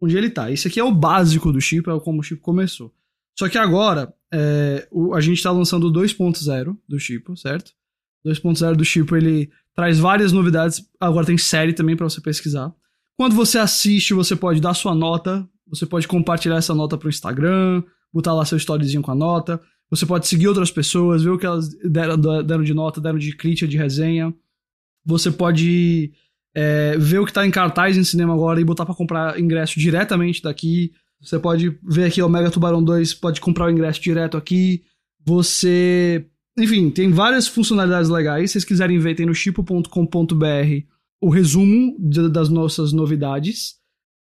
onde 0.00 0.16
ele 0.16 0.28
tá. 0.28 0.50
Isso 0.50 0.66
aqui 0.66 0.80
é 0.80 0.84
o 0.84 0.92
básico 0.92 1.52
do 1.52 1.60
chip, 1.60 1.88
é 1.88 2.00
como 2.00 2.20
o 2.20 2.22
chip 2.22 2.40
começou. 2.40 2.92
Só 3.38 3.48
que 3.48 3.56
agora, 3.56 4.12
é, 4.32 4.86
o, 4.90 5.14
a 5.14 5.20
gente 5.20 5.42
tá 5.42 5.50
lançando 5.50 5.86
o 5.86 5.92
2.0 5.92 6.76
do 6.88 6.98
chip, 6.98 7.38
certo? 7.38 7.72
2.0 8.26 8.74
do 8.74 8.84
chip, 8.84 9.12
ele 9.14 9.50
traz 9.74 9.98
várias 9.98 10.32
novidades. 10.32 10.84
Agora 11.00 11.26
tem 11.26 11.38
série 11.38 11.72
também 11.72 11.96
para 11.96 12.08
você 12.08 12.20
pesquisar. 12.20 12.74
Quando 13.16 13.34
você 13.34 13.58
assiste, 13.58 14.14
você 14.14 14.34
pode 14.34 14.60
dar 14.60 14.74
sua 14.74 14.94
nota, 14.94 15.48
você 15.66 15.86
pode 15.86 16.08
compartilhar 16.08 16.56
essa 16.56 16.74
nota 16.74 16.98
pro 16.98 17.08
Instagram, 17.08 17.82
botar 18.12 18.34
lá 18.34 18.44
seu 18.44 18.58
storyzinho 18.58 19.02
com 19.02 19.10
a 19.10 19.14
nota. 19.14 19.60
Você 19.90 20.04
pode 20.06 20.26
seguir 20.26 20.48
outras 20.48 20.70
pessoas, 20.70 21.22
ver 21.22 21.30
o 21.30 21.38
que 21.38 21.46
elas 21.46 21.68
deram, 21.84 22.18
deram 22.18 22.62
de 22.62 22.74
nota, 22.74 23.00
deram 23.00 23.18
de 23.18 23.36
crítica, 23.36 23.68
de 23.68 23.76
resenha. 23.76 24.34
Você 25.04 25.30
pode 25.30 26.12
é, 26.54 26.96
ver 26.98 27.18
o 27.18 27.26
que 27.26 27.32
tá 27.32 27.46
em 27.46 27.50
cartaz 27.50 27.96
em 27.96 28.04
cinema 28.04 28.34
agora 28.34 28.60
e 28.60 28.64
botar 28.64 28.84
para 28.84 28.94
comprar 28.94 29.38
ingresso 29.38 29.78
diretamente 29.78 30.42
daqui. 30.42 30.92
Você 31.20 31.38
pode 31.38 31.78
ver 31.82 32.04
aqui 32.04 32.20
o 32.20 32.28
Mega 32.28 32.50
Tubarão 32.50 32.82
2, 32.82 33.14
pode 33.14 33.40
comprar 33.40 33.66
o 33.66 33.70
ingresso 33.70 34.00
direto 34.00 34.36
aqui. 34.36 34.82
Você. 35.24 36.26
Enfim, 36.58 36.90
tem 36.90 37.10
várias 37.10 37.46
funcionalidades 37.46 38.10
legais. 38.10 38.50
Se 38.50 38.52
vocês 38.54 38.64
quiserem 38.64 38.98
ver, 38.98 39.14
tem 39.14 39.24
no 39.24 39.34
chipo.com.br 39.34 39.86
o 41.20 41.30
resumo 41.30 41.96
de, 41.98 42.28
das 42.28 42.48
nossas 42.48 42.92
novidades. 42.92 43.80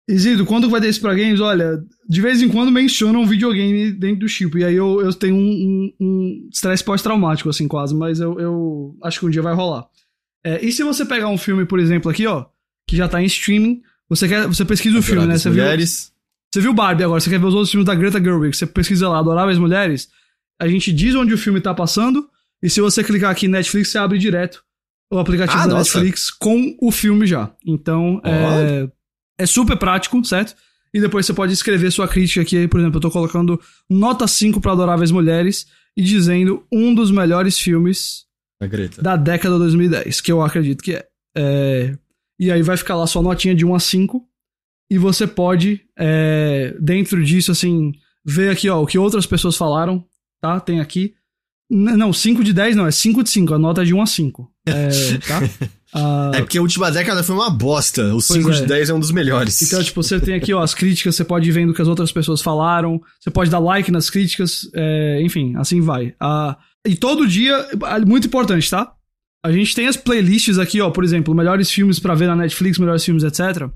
Isidro, 0.09 0.47
quando 0.47 0.71
vai 0.71 0.81
ter 0.81 0.87
esse 0.87 1.01
pra 1.01 1.15
games? 1.15 1.41
Olha, 1.41 1.83
de 2.09 2.21
vez 2.21 2.41
em 2.41 2.49
quando 2.49 2.71
menciona 2.71 3.19
um 3.19 3.27
videogame 3.27 3.91
dentro 3.91 4.21
do 4.21 4.29
chip. 4.29 4.57
E 4.57 4.65
aí 4.65 4.75
eu, 4.75 5.01
eu 5.01 5.13
tenho 5.13 5.37
um 5.37 6.49
estresse 6.51 6.83
um, 6.83 6.85
um 6.85 6.87
pós-traumático, 6.87 7.51
assim, 7.51 7.69
quase. 7.69 7.95
Mas 7.95 8.21
eu, 8.21 8.39
eu 8.41 8.97
acho 9.03 9.21
que 9.21 9.27
um 9.27 9.31
dia 9.31 9.43
vai 9.43 9.55
rolar. 9.55 9.87
É, 10.47 10.65
e 10.65 10.71
se 10.71 10.85
você 10.85 11.05
pegar 11.05 11.29
um 11.29 11.37
filme, 11.37 11.67
por 11.67 11.81
exemplo, 11.81 12.09
aqui, 12.09 12.25
ó, 12.25 12.47
que 12.87 12.97
já 12.97 13.09
tá 13.09 13.21
em 13.21 13.25
streaming, 13.25 13.83
você, 14.09 14.29
quer, 14.29 14.47
você 14.47 14.65
pesquisa 14.65 14.97
o 14.97 15.03
filme, 15.03 15.27
né? 15.27 15.37
Você 15.37 15.51
mulheres. 15.51 16.13
viu, 16.13 16.53
você 16.53 16.61
viu 16.61 16.73
Barbie 16.73 17.03
agora, 17.03 17.21
você 17.21 17.29
quer 17.29 17.41
ver 17.41 17.47
os 17.47 17.55
outros 17.55 17.73
filmes 17.73 17.85
da 17.85 17.97
Greta 17.97 18.23
Gerwig, 18.23 18.57
você 18.57 18.65
pesquisa 18.65 19.09
lá, 19.09 19.19
Adoráveis 19.19 19.59
Mulheres, 19.59 20.09
a 20.61 20.69
gente 20.69 20.93
diz 20.93 21.17
onde 21.17 21.35
o 21.35 21.39
filme 21.39 21.61
tá 21.61 21.75
passando, 21.75 22.31
e 22.63 22.71
se 22.71 22.81
você 22.81 23.03
clicar 23.03 23.33
aqui 23.33 23.49
Netflix, 23.49 23.91
você 23.91 23.99
abre 23.99 24.19
direto 24.19 24.63
o 25.11 25.19
aplicativo 25.19 25.59
ah, 25.59 25.67
da 25.67 25.75
nossa. 25.79 25.99
Netflix 25.99 26.31
com 26.31 26.77
o 26.81 26.93
filme 26.93 27.27
já. 27.27 27.51
Então, 27.67 28.23
oh. 28.25 28.29
é, 28.29 28.89
é 29.39 29.47
super 29.47 29.77
prático, 29.77 30.25
certo? 30.25 30.55
E 30.95 31.01
depois 31.01 31.27
você 31.27 31.35
pode 31.35 31.53
escrever 31.53 31.91
sua 31.91 32.07
crítica 32.07 32.43
aqui, 32.43 32.69
por 32.69 32.79
exemplo, 32.79 32.99
eu 32.99 33.03
tô 33.03 33.11
colocando 33.11 33.61
nota 33.91 34.29
5 34.29 34.61
para 34.61 34.71
Adoráveis 34.71 35.11
Mulheres 35.11 35.67
e 35.97 36.05
dizendo 36.05 36.65
um 36.71 36.95
dos 36.95 37.11
melhores 37.11 37.59
filmes 37.59 38.26
da 39.03 39.17
década 39.17 39.59
2010, 39.59 40.21
que 40.21 40.33
eu 40.33 40.43
acredito 40.43 40.83
que 40.83 40.95
é. 40.95 41.07
é. 41.37 41.99
E 42.39 42.51
aí 42.51 42.63
vai 42.63 42.77
ficar 42.77 42.97
lá 42.97 43.07
sua 43.07 43.23
notinha 43.23 43.55
de 43.55 43.65
1 43.65 43.75
a 43.75 43.81
5. 43.81 44.23
E 44.91 44.99
você 44.99 45.27
pode, 45.27 45.81
é, 45.99 46.77
dentro 46.81 47.25
disso, 47.25 47.51
assim, 47.51 47.93
ver 48.25 48.51
aqui, 48.51 48.69
ó, 48.69 48.83
o 48.83 48.87
que 48.87 48.99
outras 48.99 49.27
pessoas 49.27 49.57
falaram, 49.57 50.05
tá? 50.41 50.61
Tem 50.61 50.81
aqui. 50.81 51.15
N 51.69 51.97
não, 51.97 52.13
5 52.13 52.45
de 52.45 52.53
10 52.53 52.77
não, 52.77 52.87
é 52.87 52.93
5 52.93 53.25
de 53.25 53.31
5, 53.31 53.55
a 53.55 53.59
nota 53.59 53.83
é 53.83 53.85
de 53.85 53.93
1 53.93 54.03
a 54.03 54.07
5. 54.07 54.53
É, 54.67 54.89
tá? 55.27 55.41
Uh, 55.95 56.35
é 56.37 56.41
porque 56.41 56.59
a 56.59 56.63
última 56.63 56.91
década 56.93 57.25
foi 57.25 57.35
uma 57.35 57.51
bosta. 57.51 58.15
O 58.15 58.21
5 58.21 58.49
é. 58.49 58.53
de 58.53 58.67
10 58.67 58.91
é 58.91 58.95
um 58.95 59.01
dos 59.01 59.11
melhores. 59.11 59.61
Então, 59.63 59.83
tipo, 59.83 60.01
você 60.01 60.21
tem 60.21 60.35
aqui, 60.35 60.55
ó, 60.55 60.63
as 60.63 60.75
críticas, 60.75 61.17
você 61.17 61.25
pode 61.25 61.49
ir 61.49 61.53
vendo 61.53 61.71
o 61.71 61.75
que 61.75 61.83
as 61.83 61.89
outras 61.89 62.13
pessoas 62.13 62.41
falaram, 62.41 63.01
você 63.19 63.31
pode 63.31 63.51
dar 63.51 63.59
like 63.59 63.91
nas 63.91 64.09
críticas, 64.09 64.71
é, 64.75 65.21
enfim, 65.23 65.57
assim 65.57 65.81
vai. 65.81 66.15
Uh, 66.23 66.55
e 66.87 66.97
todo 66.97 67.27
dia, 67.27 67.67
muito 68.07 68.27
importante, 68.27 68.71
tá? 68.71 68.93
A 69.45 69.53
gente 69.53 69.75
tem 69.75 69.87
as 69.87 69.97
playlists 69.97 70.59
aqui, 70.59 70.81
ó, 70.81 70.91
por 70.91 71.05
exemplo, 71.05 71.35
melhores 71.35 71.71
filmes 71.71 72.01
para 72.01 72.15
ver 72.15 72.27
na 72.27 72.35
Netflix, 72.35 72.79
melhores 72.79 73.05
filmes, 73.05 73.23
etc. 73.23 73.63
Uh, 73.63 73.71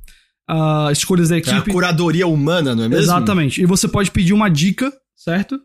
ah, 0.49 0.89
escolhas 0.91 1.29
da 1.29 1.39
equipe. 1.39 1.55
É 1.55 1.59
a 1.59 1.63
curadoria 1.63 2.27
humana, 2.27 2.75
não 2.75 2.85
é 2.85 2.89
mesmo? 2.89 3.05
Exatamente. 3.05 3.63
E 3.63 3.67
você 3.67 3.87
pode 3.87 4.11
pedir 4.11 4.33
uma 4.33 4.49
dica, 4.49 4.93
certo? 5.15 5.61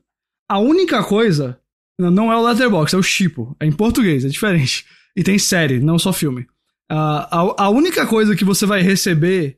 A 0.48 0.60
única 0.60 1.04
coisa 1.04 1.60
não 2.00 2.32
é 2.32 2.38
o 2.38 2.46
Letterboxd, 2.46 2.96
é 2.96 3.00
o 3.00 3.04
Chipo. 3.04 3.56
É 3.60 3.66
em 3.66 3.72
português, 3.72 4.24
é 4.24 4.28
diferente. 4.28 4.86
E 5.16 5.24
tem 5.24 5.40
série, 5.40 5.80
não 5.80 5.98
só 5.98 6.14
filme. 6.14 6.42
Uh, 6.92 7.26
a, 7.32 7.64
a 7.64 7.70
única 7.70 8.06
coisa 8.06 8.36
que 8.36 8.46
você 8.46 8.66
vai 8.66 8.82
receber 8.82 9.58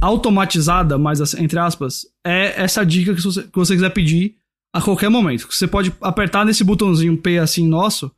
automatizada, 0.00 0.96
mais 0.96 1.34
entre 1.34 1.58
aspas, 1.58 2.06
é 2.26 2.62
essa 2.62 2.84
dica 2.84 3.14
que 3.14 3.20
você, 3.20 3.42
que 3.42 3.54
você 3.54 3.74
quiser 3.74 3.90
pedir 3.90 4.36
a 4.72 4.80
qualquer 4.80 5.08
momento. 5.08 5.46
Você 5.50 5.66
pode 5.66 5.92
apertar 6.00 6.44
nesse 6.44 6.64
botãozinho 6.64 7.16
P 7.16 7.38
assim 7.38 7.66
nosso 7.66 8.10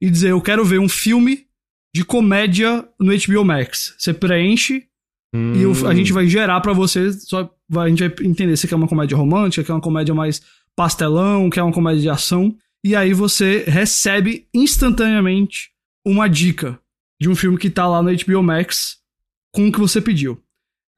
e 0.00 0.10
dizer: 0.10 0.30
Eu 0.30 0.40
quero 0.40 0.64
ver 0.64 0.78
um 0.78 0.88
filme 0.88 1.46
de 1.94 2.04
comédia 2.04 2.86
no 3.00 3.12
HBO 3.12 3.44
Max. 3.44 3.94
Você 3.98 4.12
preenche 4.12 4.84
hum. 5.34 5.52
e 5.54 5.86
a 5.86 5.94
gente 5.94 6.12
vai 6.12 6.26
gerar 6.26 6.60
para 6.60 6.72
você. 6.72 7.12
Só 7.12 7.50
vai, 7.68 7.86
a 7.86 7.88
gente 7.90 8.06
vai 8.06 8.26
entender 8.26 8.56
se 8.56 8.68
quer 8.68 8.74
uma 8.74 8.88
comédia 8.88 9.16
romântica, 9.16 9.64
quer 9.64 9.72
uma 9.72 9.80
comédia 9.80 10.14
mais 10.14 10.42
pastelão, 10.76 11.48
quer 11.48 11.62
uma 11.62 11.72
comédia 11.72 12.02
de 12.02 12.08
ação. 12.08 12.54
E 12.84 12.96
aí 12.96 13.12
você 13.14 13.64
recebe 13.66 14.48
instantaneamente 14.52 15.70
uma 16.04 16.28
dica 16.28 16.80
de 17.20 17.28
um 17.28 17.36
filme 17.36 17.56
que 17.56 17.70
tá 17.70 17.86
lá 17.86 18.02
no 18.02 18.10
HBO 18.10 18.42
Max 18.42 18.96
com 19.54 19.68
o 19.68 19.72
que 19.72 19.78
você 19.78 20.00
pediu. 20.00 20.42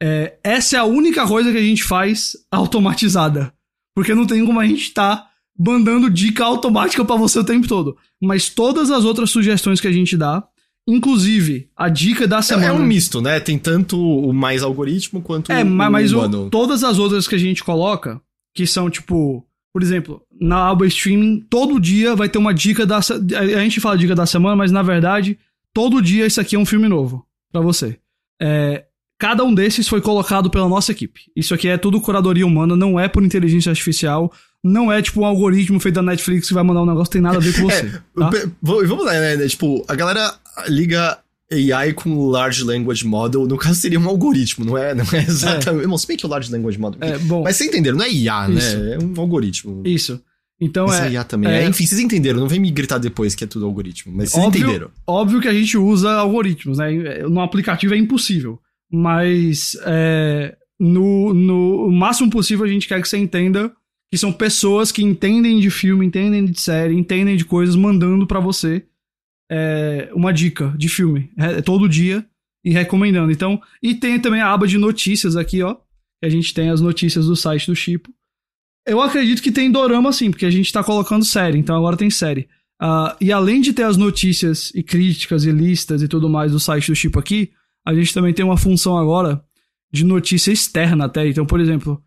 é, 0.02 0.38
essa 0.42 0.76
é 0.76 0.78
a 0.78 0.84
única 0.84 1.26
coisa 1.26 1.52
que 1.52 1.58
a 1.58 1.62
gente 1.62 1.84
faz 1.84 2.32
automatizada. 2.50 3.52
Porque 3.94 4.14
não 4.14 4.26
tem 4.26 4.44
como 4.44 4.60
a 4.60 4.66
gente 4.66 4.92
tá 4.92 5.28
mandando 5.58 6.10
dica 6.10 6.44
automática 6.44 7.04
para 7.04 7.16
você 7.16 7.38
o 7.38 7.44
tempo 7.44 7.68
todo. 7.68 7.96
Mas 8.20 8.48
todas 8.48 8.90
as 8.90 9.04
outras 9.04 9.30
sugestões 9.30 9.80
que 9.80 9.86
a 9.86 9.92
gente 9.92 10.16
dá, 10.16 10.42
inclusive 10.86 11.68
a 11.76 11.88
dica 11.88 12.26
da 12.26 12.42
semana. 12.42 12.66
É, 12.66 12.68
é 12.70 12.72
um 12.72 12.84
misto, 12.84 13.20
né? 13.20 13.40
Tem 13.40 13.58
tanto 13.58 13.98
o 13.98 14.32
mais 14.32 14.62
algoritmo 14.62 15.22
quanto 15.22 15.52
é, 15.52 15.62
o 15.62 15.66
mas 15.66 16.12
humano. 16.12 16.46
O, 16.46 16.50
todas 16.50 16.82
as 16.82 16.98
outras 16.98 17.28
que 17.28 17.34
a 17.34 17.38
gente 17.38 17.62
coloca, 17.62 18.20
que 18.54 18.66
são 18.66 18.90
tipo, 18.90 19.46
por 19.72 19.82
exemplo, 19.82 20.22
na 20.40 20.68
aba 20.68 20.86
streaming, 20.86 21.46
todo 21.48 21.80
dia 21.80 22.14
vai 22.14 22.28
ter 22.28 22.38
uma 22.38 22.52
dica 22.52 22.84
da. 22.84 22.98
A 22.98 23.62
gente 23.62 23.80
fala 23.80 23.98
dica 23.98 24.14
da 24.14 24.26
semana, 24.26 24.56
mas 24.56 24.72
na 24.72 24.82
verdade, 24.82 25.38
todo 25.72 26.02
dia 26.02 26.26
isso 26.26 26.40
aqui 26.40 26.56
é 26.56 26.58
um 26.58 26.66
filme 26.66 26.88
novo 26.88 27.24
para 27.52 27.60
você. 27.60 27.98
É, 28.40 28.84
cada 29.24 29.42
um 29.42 29.54
desses 29.54 29.88
foi 29.88 30.02
colocado 30.02 30.50
pela 30.50 30.68
nossa 30.68 30.92
equipe. 30.92 31.22
Isso 31.34 31.54
aqui 31.54 31.66
é 31.66 31.78
tudo 31.78 31.98
curadoria 31.98 32.46
humana, 32.46 32.76
não 32.76 33.00
é 33.00 33.08
por 33.08 33.24
inteligência 33.24 33.70
artificial, 33.70 34.30
não 34.62 34.92
é 34.92 35.00
tipo 35.00 35.22
um 35.22 35.24
algoritmo 35.24 35.80
feito 35.80 35.94
da 35.94 36.02
Netflix 36.02 36.48
que 36.48 36.52
vai 36.52 36.62
mandar 36.62 36.82
um 36.82 36.86
negócio, 36.86 37.10
tem 37.10 37.22
nada 37.22 37.38
a 37.38 37.40
ver 37.40 37.54
com 37.54 37.62
você. 37.64 37.86
É, 37.86 38.20
tá? 38.20 38.30
Vamos 38.60 39.02
lá, 39.02 39.12
né? 39.12 39.48
Tipo, 39.48 39.82
a 39.88 39.94
galera 39.94 40.34
liga 40.68 41.16
AI 41.50 41.94
com 41.94 42.26
Large 42.26 42.64
Language 42.64 43.06
Model, 43.06 43.46
no 43.46 43.56
caso 43.56 43.80
seria 43.80 43.98
um 43.98 44.06
algoritmo, 44.06 44.62
não 44.62 44.76
é, 44.76 44.94
não 44.94 45.06
é 45.10 45.22
exatamente. 45.26 45.84
É. 45.84 45.88
Bom, 45.88 45.96
se 45.96 46.06
bem 46.06 46.18
que 46.18 46.26
o 46.26 46.28
Large 46.28 46.52
Language 46.52 46.78
Model. 46.78 46.98
É, 47.00 47.16
bom, 47.16 47.44
mas 47.44 47.56
vocês 47.56 47.70
entenderam, 47.70 47.96
não 47.96 48.04
é 48.04 48.10
IA, 48.10 48.48
né? 48.48 48.58
Isso. 48.58 48.76
É 48.76 48.98
um 48.98 49.18
algoritmo. 49.18 49.80
Isso. 49.86 50.20
Então 50.60 50.84
Isso 50.84 50.96
é. 50.96 51.08
é 51.08 51.12
IA 51.12 51.24
também. 51.24 51.50
É, 51.50 51.66
enfim, 51.66 51.86
vocês 51.86 51.98
entenderam, 51.98 52.40
não 52.40 52.48
vem 52.48 52.60
me 52.60 52.70
gritar 52.70 52.98
depois 52.98 53.34
que 53.34 53.42
é 53.42 53.46
tudo 53.46 53.64
algoritmo, 53.64 54.12
mas 54.14 54.32
vocês 54.32 54.44
óbvio, 54.44 54.64
entenderam. 54.64 54.90
Óbvio 55.06 55.40
que 55.40 55.48
a 55.48 55.54
gente 55.54 55.78
usa 55.78 56.12
algoritmos, 56.12 56.76
né? 56.76 57.22
No 57.22 57.40
aplicativo 57.40 57.94
é 57.94 57.96
impossível. 57.96 58.60
Mas 58.94 59.76
é, 59.84 60.56
no, 60.78 61.34
no 61.34 61.90
máximo 61.90 62.30
possível 62.30 62.64
a 62.64 62.68
gente 62.68 62.86
quer 62.86 63.02
que 63.02 63.08
você 63.08 63.18
entenda 63.18 63.74
que 64.10 64.16
são 64.16 64.32
pessoas 64.32 64.92
que 64.92 65.02
entendem 65.02 65.58
de 65.58 65.70
filme, 65.70 66.06
entendem 66.06 66.44
de 66.44 66.60
série, 66.60 66.94
entendem 66.94 67.36
de 67.36 67.44
coisas, 67.44 67.74
mandando 67.74 68.26
para 68.26 68.38
você 68.38 68.86
é, 69.50 70.08
uma 70.14 70.32
dica 70.32 70.72
de 70.78 70.88
filme 70.88 71.30
é, 71.36 71.60
todo 71.60 71.88
dia 71.88 72.24
e 72.64 72.70
recomendando. 72.70 73.32
Então, 73.32 73.60
e 73.82 73.94
tem 73.94 74.20
também 74.20 74.40
a 74.40 74.52
aba 74.52 74.68
de 74.68 74.78
notícias 74.78 75.36
aqui, 75.36 75.62
ó. 75.62 75.74
Que 75.74 76.26
a 76.26 76.28
gente 76.28 76.54
tem 76.54 76.70
as 76.70 76.80
notícias 76.80 77.26
do 77.26 77.34
site 77.34 77.66
do 77.66 77.74
Chipo. 77.74 78.08
Eu 78.86 79.00
acredito 79.00 79.42
que 79.42 79.50
tem 79.50 79.70
dorama 79.70 80.12
sim, 80.12 80.30
porque 80.30 80.46
a 80.46 80.50
gente 80.50 80.72
tá 80.72 80.84
colocando 80.84 81.24
série, 81.24 81.58
então 81.58 81.76
agora 81.76 81.96
tem 81.96 82.08
série. 82.10 82.48
Uh, 82.80 83.16
e 83.20 83.32
além 83.32 83.60
de 83.60 83.72
ter 83.72 83.84
as 83.84 83.96
notícias 83.96 84.70
e 84.74 84.82
críticas 84.82 85.44
e 85.44 85.50
listas 85.50 86.02
e 86.02 86.08
tudo 86.08 86.28
mais 86.28 86.52
do 86.52 86.60
site 86.60 86.90
do 86.90 86.96
Chipo 86.96 87.18
aqui, 87.18 87.50
a 87.86 87.94
gente 87.94 88.14
também 88.14 88.32
tem 88.32 88.44
uma 88.44 88.56
função 88.56 88.96
agora 88.96 89.44
de 89.92 90.04
notícia 90.04 90.50
externa 90.50 91.04
até. 91.04 91.26
Então, 91.28 91.44
por 91.44 91.60
exemplo, 91.60 92.02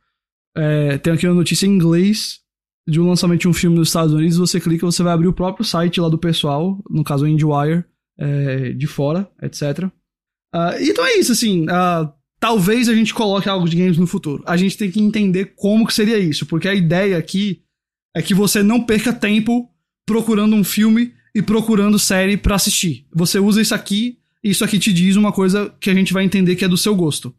é, 0.55 0.97
tem 0.97 1.13
aqui 1.13 1.27
uma 1.27 1.35
notícia 1.35 1.65
em 1.65 1.69
inglês 1.69 2.39
de 2.87 2.99
um 2.99 3.07
lançamento 3.07 3.41
de 3.41 3.47
um 3.47 3.53
filme 3.53 3.77
nos 3.77 3.89
Estados 3.89 4.13
Unidos. 4.13 4.37
Você 4.37 4.59
clica, 4.59 4.85
você 4.85 5.03
vai 5.03 5.13
abrir 5.13 5.27
o 5.27 5.33
próprio 5.33 5.65
site 5.65 6.01
lá 6.01 6.09
do 6.09 6.17
pessoal, 6.17 6.81
no 6.89 7.03
caso 7.03 7.25
o 7.25 7.27
IndieWire, 7.27 7.85
é, 8.17 8.71
de 8.71 8.87
fora, 8.87 9.29
etc. 9.41 9.85
Uh, 10.53 10.81
então 10.81 11.05
é 11.05 11.17
isso, 11.17 11.31
assim. 11.31 11.63
Uh, 11.63 12.11
talvez 12.39 12.89
a 12.89 12.95
gente 12.95 13.13
coloque 13.13 13.47
algo 13.47 13.69
de 13.69 13.77
games 13.77 13.97
no 13.97 14.07
futuro. 14.07 14.43
A 14.47 14.57
gente 14.57 14.77
tem 14.77 14.89
que 14.89 15.01
entender 15.01 15.53
como 15.55 15.85
que 15.85 15.93
seria 15.93 16.17
isso, 16.17 16.45
porque 16.45 16.67
a 16.67 16.73
ideia 16.73 17.17
aqui 17.17 17.61
é 18.15 18.21
que 18.21 18.33
você 18.33 18.63
não 18.63 18.83
perca 18.83 19.13
tempo 19.13 19.69
procurando 20.05 20.55
um 20.55 20.63
filme 20.63 21.13
e 21.35 21.41
procurando 21.41 21.99
série 21.99 22.37
para 22.37 22.55
assistir. 22.55 23.05
Você 23.13 23.37
usa 23.37 23.61
isso 23.61 23.75
aqui 23.75 24.17
isso 24.49 24.63
aqui 24.63 24.79
te 24.79 24.91
diz 24.93 25.15
uma 25.15 25.31
coisa 25.31 25.73
que 25.79 25.89
a 25.89 25.93
gente 25.93 26.13
vai 26.13 26.23
entender 26.23 26.55
que 26.55 26.65
é 26.65 26.67
do 26.67 26.77
seu 26.77 26.95
gosto. 26.95 27.33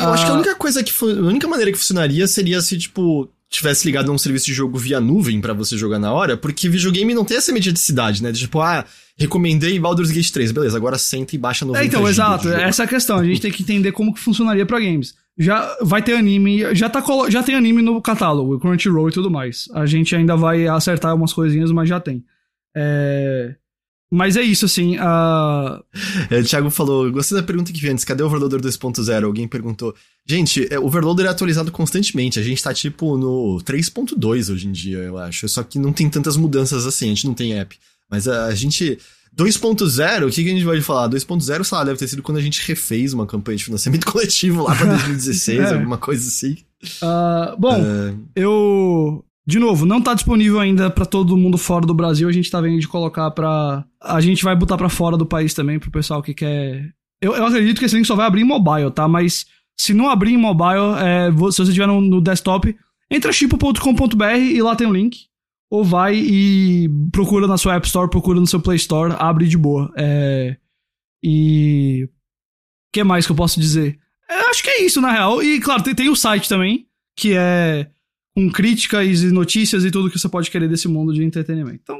Eu 0.00 0.10
acho 0.10 0.24
que 0.24 0.30
a 0.30 0.34
única 0.34 0.54
coisa 0.54 0.82
que. 0.82 0.92
A 1.02 1.26
única 1.26 1.48
maneira 1.48 1.72
que 1.72 1.78
funcionaria 1.78 2.26
seria 2.28 2.60
se, 2.60 2.78
tipo, 2.78 3.28
tivesse 3.50 3.86
ligado 3.86 4.10
a 4.10 4.14
um 4.14 4.18
serviço 4.18 4.46
de 4.46 4.54
jogo 4.54 4.78
via 4.78 5.00
nuvem 5.00 5.40
para 5.40 5.52
você 5.52 5.76
jogar 5.76 5.98
na 5.98 6.12
hora, 6.12 6.36
porque 6.36 6.68
videogame 6.68 7.14
não 7.14 7.24
tem 7.24 7.36
essa 7.36 7.50
imediaticidade, 7.50 8.22
né? 8.22 8.30
De, 8.30 8.40
tipo, 8.40 8.60
ah, 8.60 8.84
recomendei 9.16 9.78
Baldur's 9.78 10.10
Gate 10.10 10.30
3, 10.30 10.52
beleza, 10.52 10.76
agora 10.76 10.98
senta 10.98 11.34
e 11.34 11.38
baixa 11.38 11.64
90 11.64 11.82
É, 11.82 11.86
então, 11.86 12.08
exato, 12.08 12.48
essa 12.48 12.82
é 12.82 12.84
a 12.84 12.88
questão, 12.88 13.18
a 13.18 13.24
gente 13.24 13.40
tem 13.40 13.50
que 13.50 13.62
entender 13.62 13.92
como 13.92 14.12
que 14.12 14.20
funcionaria 14.20 14.66
para 14.66 14.78
games. 14.78 15.14
Já 15.36 15.76
vai 15.82 16.02
ter 16.02 16.14
anime, 16.14 16.74
já, 16.74 16.88
tá, 16.90 17.02
já 17.28 17.42
tem 17.42 17.54
anime 17.54 17.80
no 17.80 18.00
catálogo, 18.02 18.58
Crunchyroll 18.58 19.08
e 19.08 19.12
tudo 19.12 19.30
mais. 19.30 19.68
A 19.72 19.86
gente 19.86 20.14
ainda 20.14 20.36
vai 20.36 20.66
acertar 20.66 21.14
umas 21.14 21.32
coisinhas, 21.32 21.70
mas 21.70 21.88
já 21.88 22.00
tem. 22.00 22.24
É... 22.76 23.54
Mas 24.10 24.36
é 24.36 24.42
isso, 24.42 24.64
assim. 24.64 24.96
Uh... 24.96 25.82
É, 26.30 26.40
o 26.40 26.44
Thiago 26.44 26.70
falou: 26.70 27.10
gostei 27.10 27.38
da 27.38 27.44
pergunta 27.44 27.72
que 27.72 27.80
veio 27.80 27.92
antes, 27.92 28.04
cadê 28.04 28.22
o 28.22 28.26
Overloader 28.26 28.60
2.0? 28.60 29.24
Alguém 29.24 29.48
perguntou. 29.48 29.94
Gente, 30.26 30.66
é, 30.70 30.78
o 30.78 30.86
Overloader 30.86 31.26
é 31.26 31.28
atualizado 31.28 31.70
constantemente. 31.70 32.38
A 32.38 32.42
gente 32.42 32.62
tá 32.62 32.72
tipo 32.74 33.16
no 33.16 33.58
3.2 33.64 34.52
hoje 34.52 34.66
em 34.66 34.72
dia, 34.72 34.98
eu 34.98 35.16
acho. 35.16 35.48
Só 35.48 35.62
que 35.62 35.78
não 35.78 35.92
tem 35.92 36.08
tantas 36.08 36.36
mudanças 36.36 36.86
assim, 36.86 37.06
a 37.06 37.08
gente 37.08 37.26
não 37.26 37.34
tem 37.34 37.54
app. 37.58 37.76
Mas 38.10 38.28
a, 38.28 38.46
a 38.46 38.54
gente. 38.54 38.98
2.0, 39.36 40.26
o 40.26 40.30
que, 40.30 40.42
que 40.42 40.50
a 40.50 40.52
gente 40.52 40.64
vai 40.64 40.80
falar? 40.80 41.08
2.0, 41.08 41.64
sei 41.64 41.78
lá, 41.78 41.84
deve 41.84 41.98
ter 41.98 42.08
sido 42.08 42.22
quando 42.22 42.38
a 42.38 42.42
gente 42.42 42.66
refez 42.66 43.12
uma 43.12 43.26
campanha 43.26 43.58
de 43.58 43.64
financiamento 43.64 44.04
coletivo 44.10 44.64
lá 44.64 44.74
pra 44.74 44.86
2016, 44.96 45.60
é. 45.60 45.74
alguma 45.74 45.98
coisa 45.98 46.26
assim. 46.26 46.56
Uh, 47.02 47.56
bom, 47.56 47.80
uh... 47.80 48.18
eu 48.34 49.24
de 49.48 49.58
novo, 49.58 49.86
não 49.86 49.98
tá 49.98 50.12
disponível 50.12 50.60
ainda 50.60 50.90
para 50.90 51.06
todo 51.06 51.34
mundo 51.34 51.56
fora 51.56 51.86
do 51.86 51.94
Brasil. 51.94 52.28
A 52.28 52.32
gente 52.32 52.50
tá 52.50 52.60
vendo 52.60 52.78
de 52.78 52.86
colocar 52.86 53.30
pra. 53.30 53.82
A 53.98 54.20
gente 54.20 54.44
vai 54.44 54.54
botar 54.54 54.76
para 54.76 54.90
fora 54.90 55.16
do 55.16 55.24
país 55.24 55.54
também, 55.54 55.78
pro 55.78 55.90
pessoal 55.90 56.22
que 56.22 56.34
quer. 56.34 56.92
Eu, 57.18 57.34
eu 57.34 57.46
acredito 57.46 57.78
que 57.78 57.86
esse 57.86 57.96
link 57.96 58.04
só 58.04 58.14
vai 58.14 58.26
abrir 58.26 58.42
em 58.42 58.44
mobile, 58.44 58.90
tá? 58.90 59.08
Mas 59.08 59.46
se 59.74 59.94
não 59.94 60.10
abrir 60.10 60.34
em 60.34 60.36
mobile, 60.36 60.98
é, 61.02 61.30
se 61.50 61.64
você 61.64 61.72
tiver 61.72 61.86
no, 61.86 61.98
no 61.98 62.20
desktop, 62.20 62.76
entra 63.10 63.32
chipo.com.br 63.32 64.36
e 64.36 64.60
lá 64.60 64.76
tem 64.76 64.86
o 64.86 64.90
um 64.90 64.92
link. 64.92 65.28
Ou 65.70 65.82
vai 65.82 66.14
e 66.14 66.86
procura 67.10 67.46
na 67.46 67.56
sua 67.56 67.76
App 67.76 67.86
Store, 67.86 68.10
procura 68.10 68.38
no 68.38 68.46
seu 68.46 68.60
Play 68.60 68.76
Store, 68.76 69.16
abre 69.18 69.48
de 69.48 69.56
boa. 69.56 69.90
É... 69.96 70.58
E. 71.22 72.04
O 72.04 72.10
que 72.92 73.02
mais 73.02 73.24
que 73.24 73.32
eu 73.32 73.36
posso 73.36 73.58
dizer? 73.58 73.98
Eu 74.28 74.36
é, 74.36 74.50
acho 74.50 74.62
que 74.62 74.68
é 74.68 74.82
isso, 74.82 75.00
na 75.00 75.10
real. 75.10 75.42
E, 75.42 75.58
claro, 75.58 75.82
tem, 75.82 75.94
tem 75.94 76.10
o 76.10 76.16
site 76.16 76.50
também, 76.50 76.86
que 77.16 77.32
é 77.34 77.88
com 78.38 78.48
críticas 78.50 79.22
e 79.22 79.32
notícias 79.32 79.84
e 79.84 79.90
tudo 79.90 80.08
que 80.08 80.16
você 80.16 80.28
pode 80.28 80.48
querer 80.48 80.68
desse 80.68 80.86
mundo 80.86 81.12
de 81.12 81.24
entretenimento. 81.24 81.80
Então, 81.82 81.98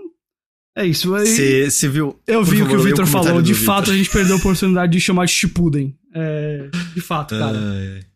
é 0.76 0.86
isso. 0.86 1.10
Você 1.10 1.88
viu? 1.88 2.16
Eu 2.24 2.44
vi 2.44 2.58
favor, 2.58 2.66
o 2.66 2.68
que 2.68 2.76
o 2.76 2.82
Victor 2.84 3.06
falou. 3.06 3.42
De 3.42 3.54
fato, 3.54 3.86
Victor. 3.86 3.94
a 3.94 3.96
gente 3.96 4.10
perdeu 4.10 4.36
a 4.36 4.38
oportunidade 4.38 4.92
de 4.92 5.00
chamar 5.00 5.24
de 5.24 5.32
Shippuden. 5.32 5.96
É, 6.14 6.68
de 6.94 7.00
fato, 7.00 7.36
cara. 7.36 7.58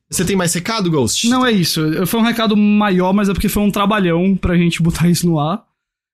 Você 0.09 0.25
tem 0.25 0.37
mais 0.37 0.55
recado, 0.55 0.89
Ghost? 0.89 1.29
Não, 1.29 1.45
é 1.45 1.51
isso. 1.51 1.81
Foi 2.07 2.21
um 2.21 2.23
recado 2.23 2.57
maior, 2.57 3.13
mas 3.13 3.29
é 3.29 3.33
porque 3.33 3.49
foi 3.49 3.63
um 3.63 3.71
trabalhão 3.71 4.37
pra 4.37 4.57
gente 4.57 4.81
botar 4.81 5.09
isso 5.09 5.27
no 5.27 5.41
ar. 5.41 5.65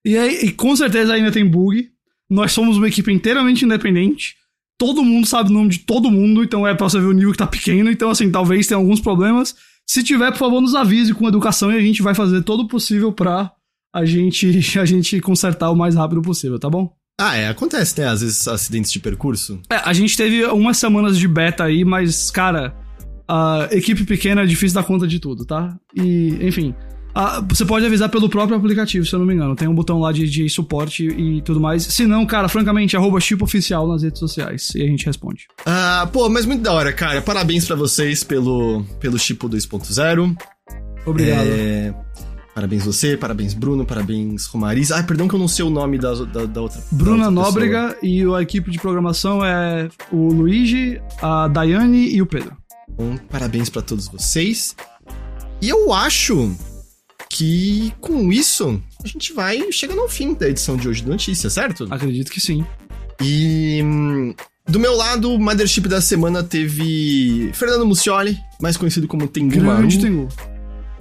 E, 0.07 0.17
aí, 0.17 0.47
e 0.47 0.53
com 0.53 0.75
certeza 0.75 1.13
ainda 1.13 1.31
tem 1.31 1.45
bug. 1.45 1.91
Nós 2.31 2.53
somos 2.53 2.79
uma 2.79 2.89
equipe 2.89 3.13
inteiramente 3.13 3.67
independente. 3.67 4.35
Todo 4.79 5.05
mundo 5.05 5.27
sabe 5.27 5.51
o 5.51 5.53
nome 5.53 5.71
de 5.71 5.81
todo 5.81 6.11
mundo, 6.11 6.43
então 6.43 6.67
é 6.67 6.75
pra 6.75 6.89
você 6.89 7.01
ver 7.01 7.07
o 7.07 7.13
nível 7.13 7.33
que 7.33 7.39
tá 7.39 7.47
pequeno. 7.47 7.91
Então, 7.91 8.09
assim, 8.09 8.31
talvez 8.31 8.67
tenha 8.67 8.79
alguns 8.79 9.01
problemas. 9.01 9.55
Se 9.89 10.03
tiver, 10.03 10.31
por 10.33 10.39
favor, 10.39 10.61
nos 10.61 10.75
avise 10.75 11.15
com 11.15 11.27
educação 11.27 11.73
e 11.73 11.77
a 11.77 11.81
gente 11.81 12.03
vai 12.03 12.15
fazer 12.15 12.43
todo 12.43 12.65
o 12.65 12.69
possível 12.69 13.11
pra 13.11 13.51
a 13.95 14.05
gente, 14.05 14.47
a 14.79 14.85
gente 14.85 15.19
consertar 15.21 15.71
o 15.71 15.77
mais 15.77 15.95
rápido 15.95 16.21
possível, 16.21 16.59
tá 16.59 16.69
bom? 16.69 16.93
Ah, 17.19 17.35
é, 17.35 17.49
acontece, 17.49 17.99
né? 18.01 18.07
Às 18.07 18.21
vezes 18.21 18.47
acidentes 18.47 18.93
de 18.93 19.01
percurso. 19.01 19.61
É, 19.71 19.77
a 19.77 19.93
gente 19.93 20.17
teve 20.17 20.45
umas 20.45 20.77
semanas 20.77 21.19
de 21.19 21.27
beta 21.27 21.65
aí, 21.65 21.85
mas, 21.85 22.31
cara, 22.31 22.77
a 23.27 23.67
equipe 23.73 24.05
pequena 24.05 24.43
é 24.43 24.47
difícil 24.47 24.75
dar 24.75 24.87
conta 24.87 25.07
de 25.07 25.19
tudo, 25.19 25.45
tá? 25.45 25.75
E, 25.97 26.37
enfim. 26.43 26.75
Ah, 27.21 27.45
você 27.49 27.65
pode 27.65 27.85
avisar 27.85 28.09
pelo 28.09 28.29
próprio 28.29 28.57
aplicativo, 28.57 29.05
se 29.05 29.13
eu 29.13 29.19
não 29.19 29.27
me 29.27 29.35
engano. 29.35 29.57
Tem 29.57 29.67
um 29.67 29.75
botão 29.75 29.99
lá 29.99 30.13
de, 30.13 30.31
de 30.31 30.49
suporte 30.49 31.05
e 31.05 31.43
tudo 31.43 31.59
mais. 31.59 31.83
Se 31.83 32.07
não, 32.07 32.25
cara, 32.25 32.49
francamente, 32.49 32.97
arroba 32.97 33.19
chip 33.19 33.43
oficial 33.43 33.89
nas 33.89 34.05
redes 34.05 34.21
sociais 34.21 34.71
e 34.77 34.85
a 34.85 34.87
gente 34.87 35.05
responde. 35.05 35.49
Ah, 35.67 36.09
pô, 36.13 36.29
mas 36.29 36.47
muito 36.47 36.63
da 36.63 36.73
hora, 36.73 36.93
cara. 36.93 37.21
Parabéns 37.21 37.67
para 37.67 37.75
vocês 37.75 38.23
pelo, 38.23 38.85
pelo 39.01 39.19
Chipo 39.19 39.49
2.0. 39.49 40.37
Obrigado. 41.05 41.49
É... 41.49 41.93
Parabéns 42.55 42.85
você, 42.85 43.17
parabéns 43.17 43.53
Bruno, 43.53 43.85
parabéns 43.85 44.47
Romariz. 44.47 44.93
Ah, 44.93 45.03
perdão 45.03 45.27
que 45.27 45.35
eu 45.35 45.41
não 45.41 45.49
sei 45.49 45.65
o 45.65 45.71
nome 45.71 45.99
da, 45.99 46.15
da, 46.15 46.47
da 46.47 46.63
outra. 46.63 46.81
Bruna 46.93 47.25
da 47.25 47.31
outra 47.31 47.43
Nóbrega 47.43 47.99
e 48.01 48.23
a 48.33 48.41
equipe 48.41 48.71
de 48.71 48.79
programação 48.79 49.45
é 49.45 49.89
o 50.13 50.33
Luigi, 50.33 51.01
a 51.21 51.49
Daiane 51.49 52.15
e 52.15 52.23
o 52.23 52.27
Pedro. 52.27 52.57
Bom, 52.97 53.17
parabéns 53.29 53.69
para 53.69 53.83
todos 53.83 54.07
vocês. 54.07 54.77
E 55.61 55.69
eu 55.69 55.93
acho 55.93 56.57
que 57.31 57.93
com 58.01 58.33
isso 58.33 58.81
a 59.05 59.07
gente 59.07 59.33
vai 59.33 59.71
chegando 59.71 60.01
ao 60.01 60.09
fim 60.09 60.35
da 60.35 60.49
edição 60.49 60.77
de 60.77 60.89
hoje 60.89 61.03
do 61.03 61.11
Notícia, 61.11 61.51
certo? 61.51 61.87
Acredito 61.91 62.31
que 62.31 62.41
sim. 62.41 62.65
E 63.21 63.81
hum, 63.83 64.35
do 64.69 64.79
meu 64.79 64.95
lado, 64.95 65.33
o 65.33 65.39
Mothership 65.39 65.89
da 65.89 66.01
semana 66.01 66.43
teve 66.43 67.51
Fernando 67.55 67.87
Muccioli, 67.87 68.39
mais 68.61 68.77
conhecido 68.77 69.09
como 69.09 69.27
Tengu 69.27 69.53
Tengu. 69.99 70.29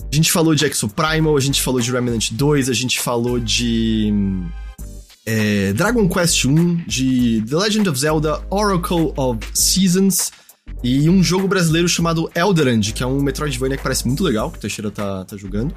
A 0.10 0.16
gente 0.16 0.32
falou 0.32 0.56
de 0.56 0.66
Exo 0.66 0.88
Primal, 0.88 1.36
a 1.36 1.40
gente 1.40 1.62
falou 1.62 1.82
de 1.82 1.92
Remnant 1.92 2.32
2, 2.32 2.70
a 2.70 2.74
gente 2.74 2.98
falou 2.98 3.40
de 3.40 4.14
é, 5.26 5.74
Dragon 5.74 6.08
Quest 6.08 6.46
1, 6.46 6.84
de 6.88 7.44
The 7.48 7.56
Legend 7.58 7.90
of 7.90 8.00
Zelda 8.00 8.42
Oracle 8.50 9.12
of 9.18 9.40
Seasons, 9.54 10.32
E 10.82 11.10
um 11.10 11.22
jogo 11.22 11.48
brasileiro 11.48 11.90
chamado 11.90 12.32
Elderand, 12.34 12.94
que 12.94 13.04
é 13.04 13.06
um 13.06 13.22
Metroidvania 13.22 13.76
que 13.76 13.84
parece 13.84 14.08
muito 14.08 14.24
legal, 14.24 14.50
que 14.50 14.58
o 14.58 14.62
Teixeira 14.62 14.90
tá, 14.90 15.26
tá 15.26 15.36
jogando. 15.36 15.76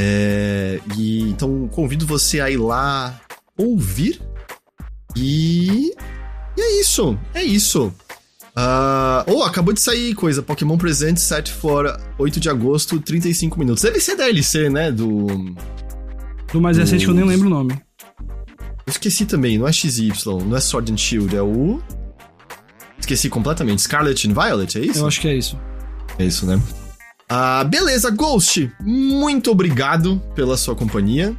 É, 0.00 0.78
e 0.96 1.22
então 1.22 1.66
convido 1.66 2.06
você 2.06 2.40
a 2.40 2.48
ir 2.48 2.56
lá 2.56 3.20
ouvir. 3.56 4.20
E. 5.16 5.92
E 6.56 6.60
é 6.60 6.80
isso. 6.80 7.18
É 7.34 7.42
isso. 7.42 7.92
Uh, 8.56 9.22
oh, 9.26 9.42
acabou 9.42 9.74
de 9.74 9.80
sair 9.80 10.14
coisa. 10.14 10.40
Pokémon 10.40 10.78
Present 10.78 11.16
set 11.18 11.52
for 11.52 12.00
8 12.16 12.38
de 12.38 12.48
agosto, 12.48 13.00
35 13.00 13.58
minutos. 13.58 13.82
Deve 13.82 13.98
ser 13.98 14.16
DLC, 14.16 14.70
né? 14.70 14.92
Do. 14.92 15.26
Do 16.52 16.60
mais 16.60 16.78
recente 16.78 17.04
que 17.04 17.10
eu 17.10 17.14
nem 17.14 17.24
lembro 17.24 17.48
o 17.48 17.50
nome. 17.50 17.72
Eu 18.86 18.90
esqueci 18.90 19.26
também, 19.26 19.58
não 19.58 19.68
é 19.68 19.72
XY, 19.72 20.12
não 20.46 20.56
é 20.56 20.60
Sword 20.60 20.92
and 20.92 20.96
Shield, 20.96 21.36
é 21.36 21.42
o. 21.42 21.82
Esqueci 22.98 23.28
completamente. 23.28 23.82
Scarlet 23.82 24.28
and 24.28 24.32
Violet, 24.32 24.78
é 24.78 24.84
isso? 24.84 25.00
Eu 25.00 25.06
acho 25.08 25.20
que 25.20 25.28
é 25.28 25.34
isso. 25.34 25.58
É 26.18 26.24
isso, 26.24 26.46
né? 26.46 26.60
Ah, 27.28 27.62
beleza, 27.64 28.10
Ghost. 28.10 28.72
Muito 28.80 29.50
obrigado 29.50 30.20
pela 30.34 30.56
sua 30.56 30.74
companhia. 30.74 31.36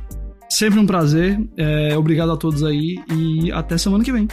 Sempre 0.50 0.80
um 0.80 0.86
prazer. 0.86 1.40
É, 1.58 1.98
obrigado 1.98 2.32
a 2.32 2.38
todos 2.38 2.64
aí 2.64 2.98
e 3.12 3.52
até 3.52 3.78
semana 3.78 4.04
que 4.04 4.12
vem. 4.12 4.28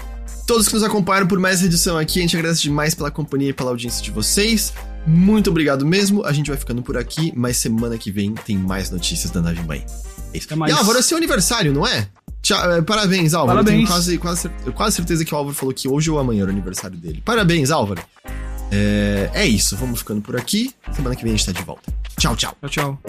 Todos 0.46 0.68
que 0.68 0.74
nos 0.74 0.82
acompanharam 0.82 1.26
por 1.26 1.38
mais 1.38 1.62
edição 1.62 1.98
aqui, 1.98 2.20
a 2.20 2.22
gente 2.22 2.36
agradece 2.36 2.62
demais 2.62 2.94
pela 2.94 3.10
companhia 3.10 3.50
e 3.50 3.52
pela 3.52 3.70
audiência 3.70 4.02
de 4.02 4.10
vocês. 4.10 4.72
Muito 5.06 5.50
obrigado 5.50 5.84
mesmo. 5.84 6.24
A 6.24 6.32
gente 6.32 6.48
vai 6.48 6.58
ficando 6.58 6.82
por 6.82 6.96
aqui, 6.96 7.32
mas 7.34 7.56
semana 7.56 7.98
que 7.98 8.10
vem 8.10 8.32
tem 8.32 8.56
mais 8.56 8.90
notícias 8.90 9.30
da 9.30 9.40
Nave 9.40 9.62
Mãe. 9.62 9.84
É 10.32 10.38
isso. 10.38 10.48
E 10.50 10.72
Álvaro, 10.72 10.98
é 10.98 11.02
seu 11.02 11.16
aniversário, 11.16 11.72
não 11.72 11.86
é? 11.86 12.08
Tchau, 12.42 12.72
é, 12.72 12.82
parabéns, 12.82 13.34
Álvaro. 13.34 13.58
Parabéns. 13.58 13.80
Eu 13.82 13.86
tenho 13.86 13.88
quase, 13.88 14.18
quase, 14.18 14.48
quase 14.72 14.96
certeza 14.96 15.24
que 15.24 15.34
o 15.34 15.36
Álvaro 15.36 15.56
falou 15.56 15.74
que 15.74 15.88
hoje 15.88 16.10
ou 16.10 16.18
amanhã 16.18 16.42
era 16.42 16.50
o 16.50 16.52
aniversário 16.52 16.96
dele. 16.96 17.22
Parabéns, 17.24 17.70
Álvaro. 17.70 18.00
É, 18.70 19.30
é 19.34 19.46
isso, 19.46 19.76
vamos 19.76 20.00
ficando 20.00 20.22
por 20.22 20.36
aqui. 20.36 20.72
Semana 20.92 21.14
que 21.14 21.22
vem 21.22 21.32
a 21.32 21.36
gente 21.36 21.46
tá 21.46 21.52
de 21.52 21.62
volta. 21.62 21.92
Tchau, 22.18 22.36
tchau. 22.36 22.56
Tchau, 22.62 22.70
tchau. 22.70 23.00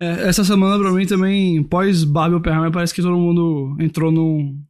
É, 0.00 0.28
essa 0.28 0.44
semana, 0.44 0.78
pra 0.78 0.92
mim, 0.92 1.06
também, 1.06 1.62
pós 1.62 2.04
Barbie 2.04 2.36
Oppenheimer, 2.36 2.70
parece 2.70 2.94
que 2.94 3.00
todo 3.00 3.16
mundo 3.16 3.76
entrou 3.80 4.12
num. 4.12 4.60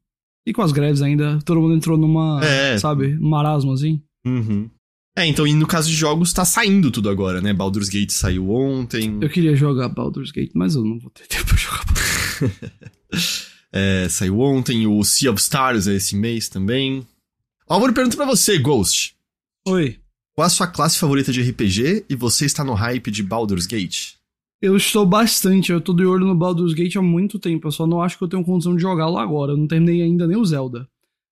E 0.47 0.53
com 0.53 0.63
as 0.63 0.73
greves 0.73 1.03
ainda, 1.03 1.39
todo 1.45 1.61
mundo 1.61 1.75
entrou 1.75 1.97
numa. 1.97 2.41
É. 2.45 2.79
Sabe? 2.79 3.17
Um 3.21 3.31
marasmo 3.31 3.73
assim. 3.73 4.03
Uhum. 4.25 4.71
É, 5.17 5.25
então, 5.27 5.47
e 5.47 5.55
no 5.55 5.67
caso 5.67 5.89
de 5.89 5.95
jogos, 5.95 6.33
tá 6.33 6.45
saindo 6.45 6.91
tudo 6.91 7.09
agora, 7.09 7.41
né? 7.41 7.53
Baldur's 7.53 7.89
Gate 7.89 8.11
saiu 8.11 8.51
ontem. 8.51 9.19
Eu 9.21 9.31
queria 9.31 9.55
jogar 9.55 9.89
Baldur's 9.89 10.33
Gate, 10.33 10.51
mas 10.55 10.75
eu 10.75 10.85
não 10.85 10.99
vou 10.99 11.11
ter 11.11 11.27
tempo 11.29 11.47
pra 11.47 11.57
jogar. 11.57 11.85
é, 13.73 14.09
saiu 14.09 14.41
ontem, 14.41 14.87
o 14.89 15.05
Sea 15.05 15.31
of 15.31 15.41
Stars 15.41 15.87
é 15.87 15.95
esse 15.95 16.17
mês 16.17 16.49
também. 16.49 17.07
Álvaro, 17.69 17.93
pergunto 17.93 18.17
pra 18.17 18.27
você, 18.27 18.59
Ghost. 18.59 19.15
Oi. 19.69 19.99
Qual 20.35 20.45
a 20.45 20.51
sua 20.51 20.67
classe 20.67 20.99
favorita 20.99 21.33
de 21.33 21.43
RPG 21.43 22.07
e 22.11 22.17
você 22.17 22.45
está 22.45 22.65
no 22.65 22.75
hype 22.75 23.09
de 23.13 23.23
Baldur's 23.23 23.67
Gate? 23.67 24.15
Eu 24.61 24.77
estou 24.77 25.07
bastante, 25.07 25.71
eu 25.71 25.81
tô 25.81 25.95
de 25.95 26.05
olho 26.05 26.27
no 26.27 26.35
Baldur's 26.35 26.75
Gate 26.75 26.97
há 26.97 27.03
muito 27.03 27.39
tempo, 27.39 27.69
eu 27.69 27.73
só 27.73 27.87
não 27.87 28.03
acho 28.03 28.19
que 28.19 28.25
eu 28.25 28.29
tenho 28.29 28.45
condição 28.45 28.75
de 28.75 28.83
jogá-lo 28.83 29.17
agora. 29.19 29.53
Eu 29.53 29.57
não 29.57 29.69
terminei 29.69 30.03
ainda 30.03 30.27
nem 30.27 30.37
o 30.37 30.45
Zelda. 30.45 30.89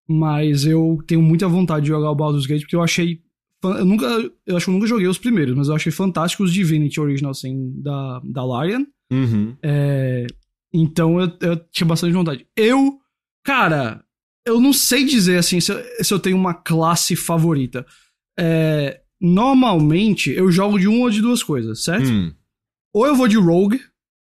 Mas 0.09 0.65
eu 0.65 0.99
tenho 1.07 1.21
muita 1.21 1.49
vontade 1.49 1.85
de 1.85 1.89
jogar 1.89 2.11
o 2.11 2.15
Baldur's 2.15 2.47
Gate 2.47 2.61
porque 2.61 2.77
eu 2.77 2.83
achei 2.83 3.21
eu 3.63 3.85
nunca. 3.85 4.07
Eu 4.47 4.57
acho 4.57 4.67
que 4.67 4.71
eu 4.71 4.75
nunca 4.75 4.87
joguei 4.87 5.07
os 5.07 5.19
primeiros, 5.19 5.55
mas 5.55 5.69
eu 5.69 5.75
achei 5.75 5.93
fantástico 5.93 6.43
os 6.43 6.53
Divinity 6.53 7.01
Original 7.01 7.35
Sin 7.35 7.81
da, 7.81 8.21
da 8.25 8.45
Larian. 8.45 8.87
Uhum. 9.13 9.57
É, 9.63 10.27
então 10.73 11.21
eu, 11.21 11.31
eu 11.41 11.57
tinha 11.71 11.87
bastante 11.87 12.13
vontade. 12.13 12.47
Eu, 12.57 12.99
cara, 13.45 14.05
eu 14.47 14.61
não 14.61 14.73
sei 14.73 15.05
dizer 15.05 15.39
assim 15.39 15.61
se 15.61 15.73
eu, 15.73 16.05
se 16.05 16.13
eu 16.13 16.19
tenho 16.19 16.37
uma 16.37 16.55
classe 16.55 17.15
favorita. 17.15 17.87
É, 18.39 19.01
normalmente 19.21 20.31
eu 20.31 20.51
jogo 20.51 20.79
de 20.79 20.89
uma 20.89 21.05
ou 21.05 21.11
de 21.11 21.21
duas 21.21 21.43
coisas, 21.43 21.85
certo? 21.85 22.09
Hum. 22.09 22.35
Ou 22.95 23.07
eu 23.07 23.15
vou 23.15 23.29
de 23.29 23.37
Rogue, 23.37 23.81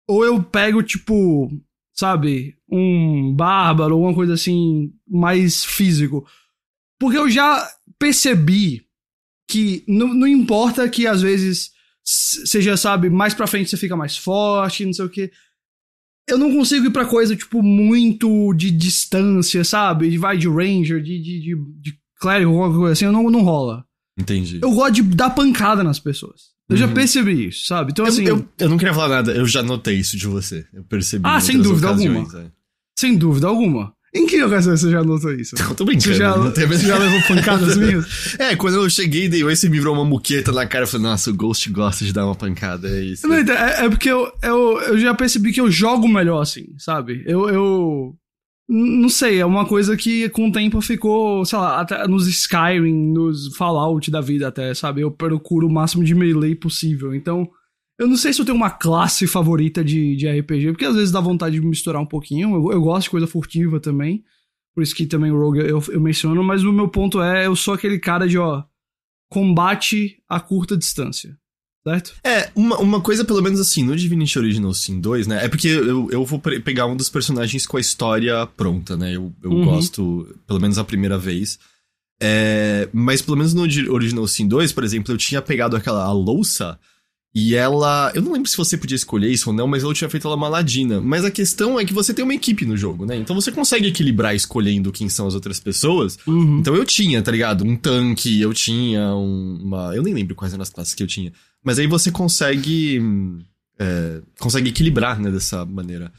ou 0.07 0.23
eu 0.23 0.41
pego, 0.41 0.81
tipo, 0.81 1.51
sabe, 1.93 2.55
um 2.69 3.33
bárbaro, 3.33 3.97
ou 3.97 4.03
uma 4.03 4.13
coisa 4.13 4.33
assim, 4.33 4.93
mais 5.07 5.63
físico. 5.65 6.25
Porque 6.99 7.17
eu 7.17 7.29
já 7.29 7.67
percebi 7.99 8.84
que 9.47 9.83
não, 9.87 10.13
não 10.13 10.27
importa 10.27 10.87
que 10.89 11.05
às 11.07 11.21
vezes 11.21 11.71
seja, 12.03 12.77
sabe, 12.77 13.09
mais 13.09 13.33
pra 13.33 13.47
frente 13.47 13.69
você 13.69 13.77
fica 13.77 13.95
mais 13.95 14.17
forte, 14.17 14.85
não 14.85 14.93
sei 14.93 15.05
o 15.05 15.09
que. 15.09 15.31
Eu 16.27 16.37
não 16.37 16.51
consigo 16.51 16.87
ir 16.87 16.91
pra 16.91 17.05
coisa, 17.05 17.35
tipo, 17.35 17.61
muito 17.61 18.53
de 18.53 18.71
distância, 18.71 19.63
sabe? 19.63 20.17
Vai 20.17 20.37
de 20.37 20.47
Ranger, 20.47 21.01
de, 21.01 21.21
de, 21.21 21.39
de, 21.39 21.55
de 21.81 21.99
clérigo, 22.19 22.51
alguma 22.51 22.79
coisa 22.79 22.93
assim, 22.93 23.05
não, 23.05 23.29
não 23.29 23.41
rola. 23.41 23.85
Entendi. 24.17 24.59
Eu 24.61 24.71
gosto 24.71 24.93
de 24.93 25.03
dar 25.03 25.29
pancada 25.31 25.83
nas 25.83 25.99
pessoas. 25.99 26.55
Eu 26.67 26.77
já 26.77 26.87
uhum. 26.87 26.93
percebi 26.93 27.47
isso, 27.47 27.67
sabe? 27.67 27.91
Então, 27.91 28.05
assim. 28.05 28.23
Eu, 28.23 28.37
eu, 28.37 28.49
eu, 28.57 28.69
não 28.69 28.77
queria 28.77 28.93
falar 28.93 29.17
nada, 29.17 29.31
eu 29.33 29.45
já 29.45 29.61
notei 29.61 29.97
isso 29.97 30.17
de 30.17 30.25
você. 30.25 30.65
Eu 30.73 30.83
percebi. 30.83 31.23
Ah, 31.27 31.39
sem 31.39 31.61
dúvida 31.61 31.89
alguma. 31.89 32.41
É. 32.41 32.51
Sem 32.97 33.15
dúvida 33.15 33.47
alguma. 33.47 33.93
Em 34.15 34.25
que 34.25 34.41
ocasião 34.41 34.77
você 34.77 34.89
já 34.89 35.03
notou 35.03 35.33
isso? 35.33 35.55
Não, 35.59 35.75
tô 35.75 35.83
brincando. 35.83 36.13
Você 36.13 36.15
já, 36.15 36.37
não 36.37 36.49
tem... 36.49 36.65
você 36.65 36.87
já 36.87 36.97
levou 36.97 37.21
pancadas 37.23 37.75
minhas? 37.77 38.39
É, 38.39 38.55
quando 38.55 38.75
eu 38.75 38.89
cheguei, 38.89 39.27
dei 39.27 39.43
esse 39.51 39.67
me 39.67 39.77
virou 39.77 39.93
uma 39.93 40.05
muqueta 40.05 40.53
na 40.53 40.65
cara. 40.65 40.85
Eu 40.85 40.87
falei, 40.87 41.05
nossa, 41.05 41.29
o 41.29 41.33
Ghost 41.33 41.69
gosta 41.69 42.05
de 42.05 42.13
dar 42.13 42.25
uma 42.25 42.35
pancada, 42.35 42.87
é 42.87 43.01
isso. 43.03 43.27
Não, 43.27 43.35
é, 43.35 43.85
é, 43.85 43.89
porque 43.89 44.09
eu, 44.09 44.31
eu, 44.41 44.81
eu 44.83 44.97
já 44.97 45.13
percebi 45.13 45.51
que 45.51 45.59
eu 45.59 45.69
jogo 45.69 46.07
melhor 46.07 46.41
assim, 46.41 46.67
sabe? 46.77 47.23
Eu, 47.27 47.49
eu. 47.49 48.15
Não 48.67 49.09
sei, 49.09 49.39
é 49.39 49.45
uma 49.45 49.65
coisa 49.65 49.95
que 49.95 50.27
com 50.29 50.47
o 50.47 50.51
tempo 50.51 50.81
ficou, 50.81 51.45
sei 51.45 51.59
lá, 51.59 51.81
até 51.81 52.07
nos 52.07 52.27
Skyrim, 52.27 53.13
nos 53.13 53.55
Fallout 53.55 54.09
da 54.09 54.21
vida 54.21 54.47
até, 54.47 54.73
sabe? 54.73 55.01
Eu 55.01 55.11
procuro 55.11 55.67
o 55.67 55.71
máximo 55.71 56.03
de 56.03 56.15
melee 56.15 56.55
possível. 56.55 57.13
Então, 57.13 57.47
eu 57.97 58.07
não 58.07 58.17
sei 58.17 58.33
se 58.33 58.41
eu 58.41 58.45
tenho 58.45 58.57
uma 58.57 58.69
classe 58.69 59.25
favorita 59.25 59.83
de, 59.83 60.15
de 60.15 60.27
RPG, 60.27 60.71
porque 60.71 60.85
às 60.85 60.95
vezes 60.95 61.11
dá 61.11 61.21
vontade 61.21 61.59
de 61.59 61.65
misturar 61.65 62.01
um 62.01 62.05
pouquinho. 62.05 62.55
Eu, 62.55 62.71
eu 62.73 62.81
gosto 62.81 63.03
de 63.03 63.09
coisa 63.11 63.27
furtiva 63.27 63.79
também. 63.79 64.23
Por 64.73 64.83
isso 64.83 64.93
que 64.93 65.05
também 65.05 65.31
o 65.31 65.39
Rogue 65.39 65.59
eu, 65.59 65.81
eu 65.89 66.01
menciono, 66.01 66.43
mas 66.43 66.63
o 66.63 66.73
meu 66.73 66.89
ponto 66.89 67.21
é, 67.21 67.47
eu 67.47 67.55
sou 67.55 67.73
aquele 67.73 67.97
cara 67.97 68.27
de, 68.27 68.37
ó, 68.37 68.63
combate 69.29 70.17
a 70.27 70.39
curta 70.39 70.75
distância. 70.75 71.37
Certo? 71.87 72.15
É, 72.23 72.51
uma, 72.55 72.77
uma 72.79 72.99
coisa, 72.99 73.23
pelo 73.23 73.43
menos 73.43 73.59
assim, 73.59 73.83
no 73.83 73.95
Divinity 73.95 74.39
Original 74.39 74.73
Sin 74.73 74.99
2, 74.99 75.27
né? 75.27 75.45
É 75.45 75.47
porque 75.47 75.67
eu, 75.67 76.09
eu 76.09 76.25
vou 76.25 76.39
pegar 76.39 76.87
um 76.87 76.97
dos 76.97 77.09
personagens 77.09 77.67
com 77.67 77.77
a 77.77 77.79
história 77.79 78.45
pronta, 78.47 78.97
né? 78.97 79.15
Eu, 79.15 79.31
eu 79.43 79.51
uhum. 79.51 79.65
gosto, 79.65 80.35
pelo 80.47 80.59
menos 80.59 80.79
a 80.79 80.83
primeira 80.83 81.17
vez. 81.17 81.59
É, 82.19 82.89
mas 82.91 83.21
pelo 83.21 83.37
menos 83.37 83.53
no 83.53 83.61
Original 83.61 84.27
Sin 84.27 84.47
2, 84.47 84.73
por 84.73 84.83
exemplo, 84.83 85.13
eu 85.13 85.17
tinha 85.17 85.43
pegado 85.43 85.75
aquela 85.75 86.11
louça 86.11 86.79
e 87.35 87.53
ela. 87.53 88.13
Eu 88.15 88.21
não 88.21 88.31
lembro 88.31 88.49
se 88.49 88.55
você 88.55 88.77
podia 88.77 88.95
escolher 88.95 89.29
isso 89.29 89.49
ou 89.49 89.55
não, 89.55 89.67
mas 89.67 89.83
eu 89.83 89.93
tinha 89.93 90.09
feito 90.09 90.25
ela 90.25 90.37
uma 90.37 90.47
ladina. 90.47 91.01
Mas 91.01 91.25
a 91.25 91.29
questão 91.29 91.77
é 91.77 91.83
que 91.83 91.93
você 91.93 92.13
tem 92.13 92.23
uma 92.23 92.33
equipe 92.33 92.65
no 92.65 92.77
jogo, 92.77 93.05
né? 93.05 93.17
Então 93.17 93.35
você 93.35 93.51
consegue 93.51 93.87
equilibrar 93.87 94.33
escolhendo 94.33 94.89
quem 94.89 95.09
são 95.09 95.27
as 95.27 95.35
outras 95.35 95.59
pessoas. 95.59 96.17
Uhum. 96.25 96.59
Então 96.59 96.73
eu 96.73 96.85
tinha, 96.85 97.21
tá 97.21 97.29
ligado? 97.31 97.65
Um 97.65 97.75
tanque, 97.75 98.39
eu 98.39 98.53
tinha 98.53 99.13
um, 99.13 99.59
uma. 99.61 99.93
Eu 99.93 100.01
nem 100.01 100.13
lembro 100.13 100.33
quais 100.33 100.53
eram 100.53 100.61
as 100.61 100.69
classes 100.69 100.93
que 100.93 101.03
eu 101.03 101.07
tinha. 101.07 101.33
Mas 101.61 101.77
aí 101.77 101.87
você 101.87 102.09
consegue. 102.09 103.01
É, 103.77 104.21
consegue 104.39 104.69
equilibrar, 104.69 105.19
né, 105.19 105.29
dessa 105.29 105.65
maneira. 105.65 106.13